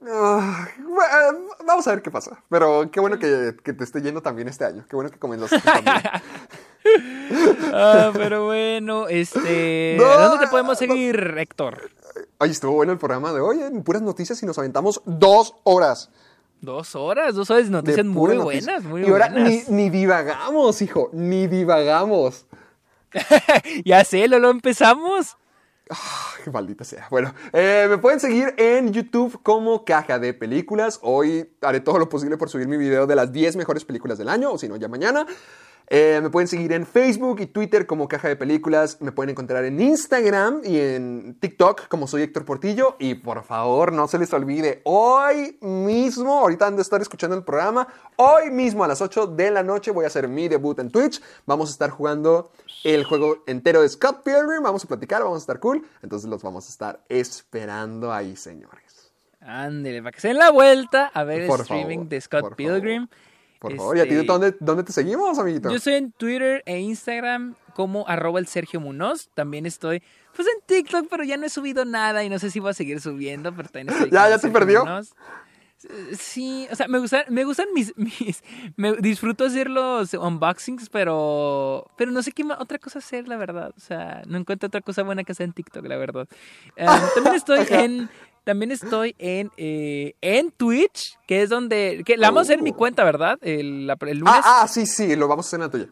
Bueno, 0.00 1.48
vamos 1.66 1.86
a 1.86 1.90
ver 1.90 2.02
qué 2.02 2.10
pasa. 2.10 2.42
Pero 2.48 2.90
qué 2.90 3.00
bueno 3.00 3.18
que, 3.18 3.54
que 3.62 3.72
te 3.72 3.84
esté 3.84 4.00
yendo 4.00 4.22
también 4.22 4.48
este 4.48 4.64
año. 4.64 4.84
Qué 4.88 4.96
bueno 4.96 5.10
que 5.10 5.18
comenzaste 5.18 5.60
también. 5.60 5.96
ah, 7.74 8.10
pero 8.14 8.46
bueno, 8.46 9.08
este... 9.08 9.96
No, 9.98 10.04
¿Dónde 10.18 10.44
te 10.44 10.50
podemos 10.50 10.78
seguir, 10.78 11.34
Héctor? 11.38 11.90
Oye, 12.38 12.52
estuvo 12.52 12.72
bueno 12.72 12.92
el 12.92 12.98
programa 12.98 13.32
de 13.32 13.40
hoy, 13.40 13.60
en 13.60 13.82
puras 13.82 14.02
noticias 14.02 14.42
y 14.42 14.46
nos 14.46 14.58
aventamos 14.58 15.02
dos 15.04 15.54
horas. 15.64 16.10
Dos 16.60 16.96
horas, 16.96 17.34
dos 17.34 17.50
horas 17.50 17.64
de 17.64 17.70
de 17.70 17.76
noticias 17.76 18.06
muy 18.06 18.36
noticias. 18.36 18.64
buenas, 18.64 18.84
muy 18.84 19.02
y 19.02 19.10
ahora 19.10 19.28
buenas. 19.28 19.68
ni, 19.68 19.84
ni 19.84 19.90
divagamos, 19.90 20.82
hijo, 20.82 21.10
ni 21.12 21.46
divagamos. 21.46 22.46
ya 23.84 24.04
sé, 24.04 24.26
lo, 24.28 24.38
lo 24.38 24.50
empezamos. 24.50 25.36
Ay, 25.90 26.52
maldita 26.52 26.84
sea. 26.84 27.06
Bueno, 27.10 27.34
eh, 27.52 27.86
me 27.88 27.98
pueden 27.98 28.20
seguir 28.20 28.54
en 28.56 28.92
YouTube 28.92 29.40
como 29.42 29.84
Caja 29.84 30.18
de 30.18 30.34
Películas. 30.34 30.98
Hoy 31.02 31.50
haré 31.62 31.80
todo 31.80 31.98
lo 31.98 32.08
posible 32.08 32.36
por 32.36 32.48
subir 32.48 32.68
mi 32.68 32.76
video 32.76 33.06
de 33.06 33.16
las 33.16 33.32
10 33.32 33.56
mejores 33.56 33.84
películas 33.84 34.18
del 34.18 34.28
año, 34.28 34.52
o 34.52 34.58
si 34.58 34.68
no, 34.68 34.76
ya 34.76 34.88
mañana. 34.88 35.26
Eh, 35.90 36.20
me 36.22 36.28
pueden 36.28 36.48
seguir 36.48 36.72
en 36.72 36.86
Facebook 36.86 37.40
y 37.40 37.46
Twitter 37.46 37.86
como 37.86 38.08
Caja 38.08 38.28
de 38.28 38.36
Películas. 38.36 39.00
Me 39.00 39.10
pueden 39.10 39.30
encontrar 39.30 39.64
en 39.64 39.80
Instagram 39.80 40.60
y 40.62 40.78
en 40.78 41.38
TikTok 41.40 41.88
como 41.88 42.06
soy 42.06 42.22
Héctor 42.22 42.44
Portillo. 42.44 42.96
Y 42.98 43.14
por 43.14 43.42
favor, 43.42 43.92
no 43.92 44.06
se 44.06 44.18
les 44.18 44.32
olvide, 44.34 44.82
hoy 44.84 45.56
mismo, 45.62 46.40
ahorita 46.40 46.66
han 46.66 46.76
de 46.76 46.82
estar 46.82 47.00
escuchando 47.00 47.36
el 47.36 47.44
programa, 47.44 47.88
hoy 48.16 48.50
mismo 48.50 48.84
a 48.84 48.88
las 48.88 49.00
8 49.00 49.28
de 49.28 49.50
la 49.50 49.62
noche 49.62 49.90
voy 49.90 50.04
a 50.04 50.08
hacer 50.08 50.28
mi 50.28 50.48
debut 50.48 50.78
en 50.78 50.90
Twitch. 50.90 51.22
Vamos 51.46 51.70
a 51.70 51.72
estar 51.72 51.90
jugando 51.90 52.52
el 52.84 53.04
juego 53.04 53.42
entero 53.46 53.80
de 53.80 53.88
Scott 53.88 54.22
Pilgrim. 54.22 54.62
Vamos 54.62 54.84
a 54.84 54.88
platicar, 54.88 55.22
vamos 55.22 55.36
a 55.36 55.40
estar 55.40 55.58
cool. 55.58 55.86
Entonces 56.02 56.28
los 56.28 56.42
vamos 56.42 56.66
a 56.66 56.68
estar 56.68 57.00
esperando 57.08 58.12
ahí, 58.12 58.36
señores. 58.36 59.12
Ándele, 59.40 60.02
para 60.02 60.12
que 60.12 60.20
se 60.20 60.28
den 60.28 60.38
la 60.38 60.50
vuelta 60.50 61.06
a 61.14 61.24
ver 61.24 61.46
Por 61.46 61.60
el 61.60 61.62
streaming 61.62 61.98
favor, 61.98 62.08
de 62.08 62.20
Scott 62.20 62.54
Pilgrim. 62.56 63.08
Por 63.58 63.74
favor, 63.76 63.96
¿y 63.96 64.00
a 64.00 64.04
ti 64.04 64.14
Este, 64.14 64.24
dónde, 64.26 64.54
dónde 64.60 64.84
te 64.84 64.92
seguimos, 64.92 65.38
amiguito? 65.38 65.68
Yo 65.70 65.76
estoy 65.76 65.94
en 65.94 66.12
Twitter 66.12 66.62
e 66.64 66.78
Instagram 66.78 67.54
como 67.74 68.06
arroba 68.08 68.38
el 68.38 68.46
Sergio 68.46 68.80
Munoz. 68.80 69.28
También 69.34 69.66
estoy 69.66 70.02
pues 70.34 70.46
en 70.46 70.60
TikTok, 70.66 71.08
pero 71.10 71.24
ya 71.24 71.36
no 71.36 71.46
he 71.46 71.48
subido 71.48 71.84
nada 71.84 72.22
y 72.22 72.28
no 72.28 72.38
sé 72.38 72.50
si 72.50 72.60
voy 72.60 72.70
a 72.70 72.74
seguir 72.74 73.00
subiendo, 73.00 73.52
pero 73.54 73.68
también 73.68 73.88
estoy 73.88 74.10
¿Ya- 74.12 74.28
ya 74.28 74.38
Sergio 74.38 74.52
perdió? 74.52 74.80
Munoz. 74.84 75.12
Sí, 76.18 76.66
o 76.72 76.74
sea, 76.74 76.88
me 76.88 76.98
gustan, 76.98 77.22
me 77.28 77.44
gustan 77.44 77.66
mis, 77.72 77.96
mis, 77.96 78.42
me 78.76 78.94
disfruto 78.96 79.44
hacer 79.44 79.70
los 79.70 80.12
unboxings, 80.12 80.88
pero, 80.88 81.88
pero 81.96 82.10
no 82.10 82.20
sé 82.22 82.32
qué 82.32 82.42
otra 82.58 82.78
cosa 82.78 82.98
hacer, 82.98 83.28
la 83.28 83.36
verdad. 83.36 83.72
O 83.76 83.80
sea, 83.80 84.22
no 84.26 84.38
encuentro 84.38 84.66
otra 84.66 84.80
cosa 84.80 85.04
buena 85.04 85.22
que 85.22 85.32
hacer 85.32 85.44
en 85.44 85.52
TikTok, 85.52 85.86
la 85.86 85.96
verdad. 85.96 86.26
Eh, 86.76 86.86
también 87.14 87.34
estoy 87.36 87.60
en, 87.70 88.10
también 88.44 88.70
estoy 88.72 89.14
en, 89.18 89.50
eh, 89.56 90.14
en 90.20 90.50
Twitch, 90.50 91.18
que 91.26 91.42
es 91.42 91.50
donde, 91.50 92.02
que 92.06 92.16
la 92.16 92.28
vamos 92.28 92.40
a 92.40 92.42
hacer 92.42 92.58
en 92.58 92.64
mi 92.64 92.70
Oh. 92.70 92.76
cuenta, 92.76 93.04
¿verdad? 93.04 93.38
El, 93.42 93.86
la- 93.86 93.96
el 94.00 94.18
lunes. 94.18 94.34
Ah, 94.36 94.62
ah, 94.62 94.68
sí, 94.68 94.86
sí, 94.86 95.16
lo 95.16 95.28
vamos 95.28 95.46
a 95.46 95.48
hacer 95.48 95.58
en 95.60 95.64
la 95.66 95.70
tuya. 95.70 95.88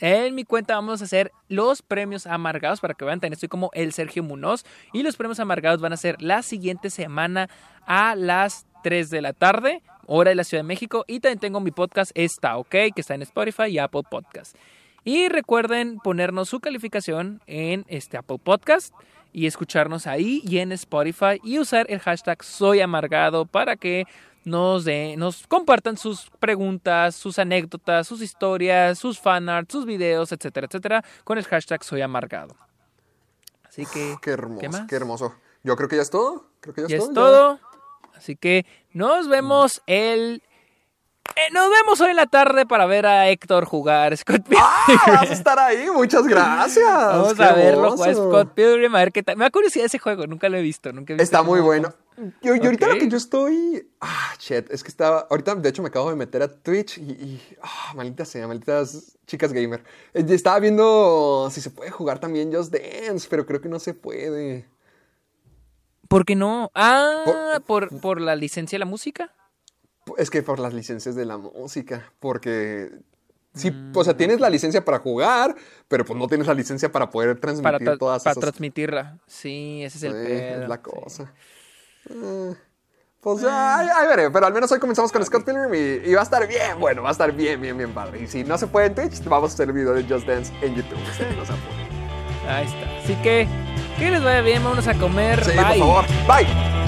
En 0.00 0.34
mi 0.34 0.42
cuenta 0.44 0.74
vamos 0.74 1.00
a 1.00 1.04
hacer 1.04 1.30
los 1.48 1.80
premios 1.82 2.26
amargados 2.26 2.80
para 2.80 2.94
que 2.94 3.04
vean, 3.04 3.20
también 3.20 3.34
estoy 3.34 3.48
como 3.48 3.70
el 3.72 3.92
Sergio 3.92 4.24
Munoz 4.24 4.64
y 4.92 5.04
los 5.04 5.16
premios 5.16 5.38
amargados 5.38 5.80
van 5.80 5.92
a 5.92 5.96
ser 5.96 6.20
la 6.20 6.42
siguiente 6.42 6.90
semana 6.90 7.48
a 7.86 8.16
las 8.16 8.66
3 8.82 9.10
de 9.10 9.22
la 9.22 9.32
tarde, 9.32 9.80
hora 10.06 10.30
de 10.30 10.34
la 10.34 10.42
Ciudad 10.42 10.64
de 10.64 10.66
México 10.68 11.04
y 11.06 11.20
también 11.20 11.38
tengo 11.38 11.60
mi 11.60 11.70
podcast 11.70 12.10
Está 12.16 12.56
OK, 12.56 12.70
que 12.70 12.92
está 12.96 13.14
en 13.14 13.22
Spotify 13.22 13.66
y 13.68 13.78
Apple 13.78 14.02
Podcast. 14.10 14.56
Y 15.04 15.28
recuerden 15.28 15.98
ponernos 15.98 16.48
su 16.48 16.58
calificación 16.58 17.40
en 17.46 17.84
este 17.86 18.16
Apple 18.16 18.38
Podcast 18.42 18.92
y 19.32 19.46
escucharnos 19.46 20.06
ahí 20.06 20.42
y 20.44 20.58
en 20.58 20.72
Spotify 20.72 21.40
y 21.42 21.58
usar 21.58 21.86
el 21.88 22.00
hashtag 22.00 22.42
Soy 22.44 22.80
Amargado 22.80 23.46
para 23.46 23.76
que 23.76 24.04
nos, 24.44 24.84
de- 24.84 25.14
nos 25.16 25.46
compartan 25.46 25.96
sus 25.96 26.28
preguntas, 26.40 27.14
sus 27.14 27.38
anécdotas, 27.38 28.06
sus 28.06 28.20
historias, 28.22 28.98
sus 28.98 29.18
fanarts, 29.18 29.72
sus 29.72 29.86
videos, 29.86 30.32
etcétera, 30.32 30.66
etcétera, 30.66 31.04
con 31.24 31.38
el 31.38 31.44
hashtag 31.44 31.82
Soy 31.84 32.00
Amargado. 32.02 32.56
Así 33.64 33.86
que, 33.86 34.16
Qué 34.20 34.30
hermoso, 34.32 34.84
¿qué 34.88 34.96
hermoso. 34.96 35.34
Yo 35.62 35.76
creo 35.76 35.88
que 35.88 35.96
ya 35.96 36.02
es 36.02 36.10
todo. 36.10 36.48
Creo 36.60 36.74
que 36.74 36.82
ya, 36.82 36.88
Ya 36.88 36.96
es 36.98 37.12
todo. 37.12 37.58
Así 38.14 38.36
que 38.36 38.66
nos 38.92 39.28
vemos 39.28 39.80
el... 39.86 40.42
eh, 41.36 41.52
nos 41.52 41.70
vemos 41.70 42.00
hoy 42.00 42.10
en 42.10 42.16
la 42.16 42.26
tarde 42.26 42.66
para 42.66 42.86
ver 42.86 43.06
a 43.06 43.28
Héctor 43.28 43.64
jugar 43.64 44.16
Scott 44.16 44.42
Pilgrim. 44.42 44.58
Ah, 44.62 44.86
vas 45.08 45.30
a 45.30 45.32
estar 45.32 45.58
ahí, 45.58 45.86
muchas 45.92 46.26
gracias. 46.26 46.84
Vamos 46.86 47.34
Qué 47.34 47.42
a 47.42 47.52
verlo 47.52 47.90
jugar. 47.92 48.14
Scott 48.14 48.54
Pilgrim, 48.54 48.94
a 48.94 48.98
ver 48.98 49.12
qué 49.12 49.22
tal. 49.22 49.36
Me 49.36 49.44
da 49.44 49.50
curiosidad 49.50 49.86
ese 49.86 49.98
juego, 49.98 50.26
nunca 50.26 50.48
lo 50.48 50.56
he 50.56 50.62
visto. 50.62 50.92
Nunca 50.92 51.12
he 51.12 51.16
visto 51.16 51.22
Está 51.22 51.42
muy 51.42 51.60
bueno. 51.60 51.92
Yo, 52.42 52.54
y 52.54 52.64
ahorita 52.64 52.88
lo 52.88 52.94
que 52.94 53.08
yo 53.08 53.16
estoy. 53.16 53.88
Ah, 54.00 54.34
shit. 54.38 54.70
Es 54.70 54.82
que 54.82 54.88
estaba. 54.90 55.26
Ahorita, 55.30 55.54
de 55.54 55.68
hecho, 55.68 55.82
me 55.82 55.88
acabo 55.88 56.10
de 56.10 56.16
meter 56.16 56.42
a 56.42 56.48
Twitch 56.48 56.98
y. 56.98 57.02
y- 57.12 57.42
ah, 57.62 57.92
maldita 57.94 58.24
sea, 58.26 58.46
malditas 58.46 59.16
chicas 59.26 59.52
gamer. 59.52 59.82
Eh, 60.12 60.24
Estaba 60.28 60.58
viendo 60.60 61.48
si 61.50 61.60
se 61.62 61.70
puede 61.70 61.90
jugar 61.90 62.18
también 62.18 62.52
Just 62.54 62.72
Dance, 62.72 63.26
pero 63.30 63.46
creo 63.46 63.60
que 63.62 63.68
no 63.70 63.78
se 63.78 63.94
puede. 63.94 64.66
¿Por 66.08 66.26
qué 66.26 66.36
no? 66.36 66.70
Ah, 66.74 67.58
por, 67.66 67.98
por 68.00 68.20
la 68.20 68.36
licencia 68.36 68.76
de 68.76 68.80
la 68.80 68.84
música. 68.90 69.32
Es 70.18 70.30
que 70.30 70.42
por 70.42 70.58
las 70.58 70.74
licencias 70.74 71.14
de 71.14 71.24
la 71.24 71.36
música. 71.38 72.10
Porque. 72.20 72.90
Sí, 73.54 73.70
Mm, 73.70 73.92
o 73.94 74.02
sea, 74.02 74.16
tienes 74.16 74.40
la 74.40 74.48
licencia 74.48 74.82
para 74.82 74.98
jugar, 74.98 75.54
pero 75.86 76.04
pues 76.06 76.18
no 76.18 76.26
tienes 76.26 76.46
la 76.46 76.54
licencia 76.54 76.90
para 76.90 77.10
poder 77.10 77.38
transmitir 77.38 77.84
Para, 77.84 77.96
todas 77.98 78.22
para 78.22 78.32
esas. 78.32 78.40
transmitirla. 78.40 79.18
Sí, 79.26 79.82
ese 79.84 79.98
es 79.98 80.04
el 80.04 80.12
Sí, 80.12 80.26
pedo. 80.26 80.62
es 80.62 80.68
la 80.70 80.76
sí. 80.76 80.82
cosa. 80.82 81.32
Pues 83.20 83.44
ahí, 83.44 83.88
ahí 83.94 84.08
veré, 84.08 84.30
pero 84.30 84.46
al 84.46 84.52
menos 84.54 84.72
hoy 84.72 84.80
comenzamos 84.80 85.12
con 85.12 85.24
Scott 85.24 85.44
Pilgrim 85.44 85.72
y, 85.74 86.08
y 86.10 86.14
va 86.14 86.20
a 86.20 86.24
estar 86.24 86.48
bien, 86.48 86.80
bueno, 86.80 87.02
va 87.02 87.10
a 87.10 87.12
estar 87.12 87.30
bien, 87.30 87.60
bien, 87.60 87.76
bien 87.78 87.92
padre. 87.92 88.22
Y 88.22 88.26
si 88.26 88.42
no 88.42 88.58
se 88.58 88.66
puede 88.66 88.86
en 88.86 88.94
Twitch, 88.96 89.22
vamos 89.24 89.50
a 89.50 89.54
hacer 89.54 89.68
el 89.68 89.74
video 89.74 89.92
de 89.92 90.02
Just 90.04 90.26
Dance 90.26 90.52
en 90.62 90.74
YouTube. 90.74 90.98
no 91.36 91.44
se. 91.44 91.52
Ahí 92.48 92.66
está. 92.66 92.98
Así 93.04 93.14
que, 93.22 93.46
que 93.98 94.10
les 94.10 94.24
vaya 94.24 94.40
bien, 94.40 94.64
vámonos 94.64 94.88
a 94.88 94.94
comer. 94.94 95.44
Sí, 95.44 95.50
Bye. 95.50 95.78
por 95.78 95.78
favor. 95.78 96.04
Bye. 96.26 96.81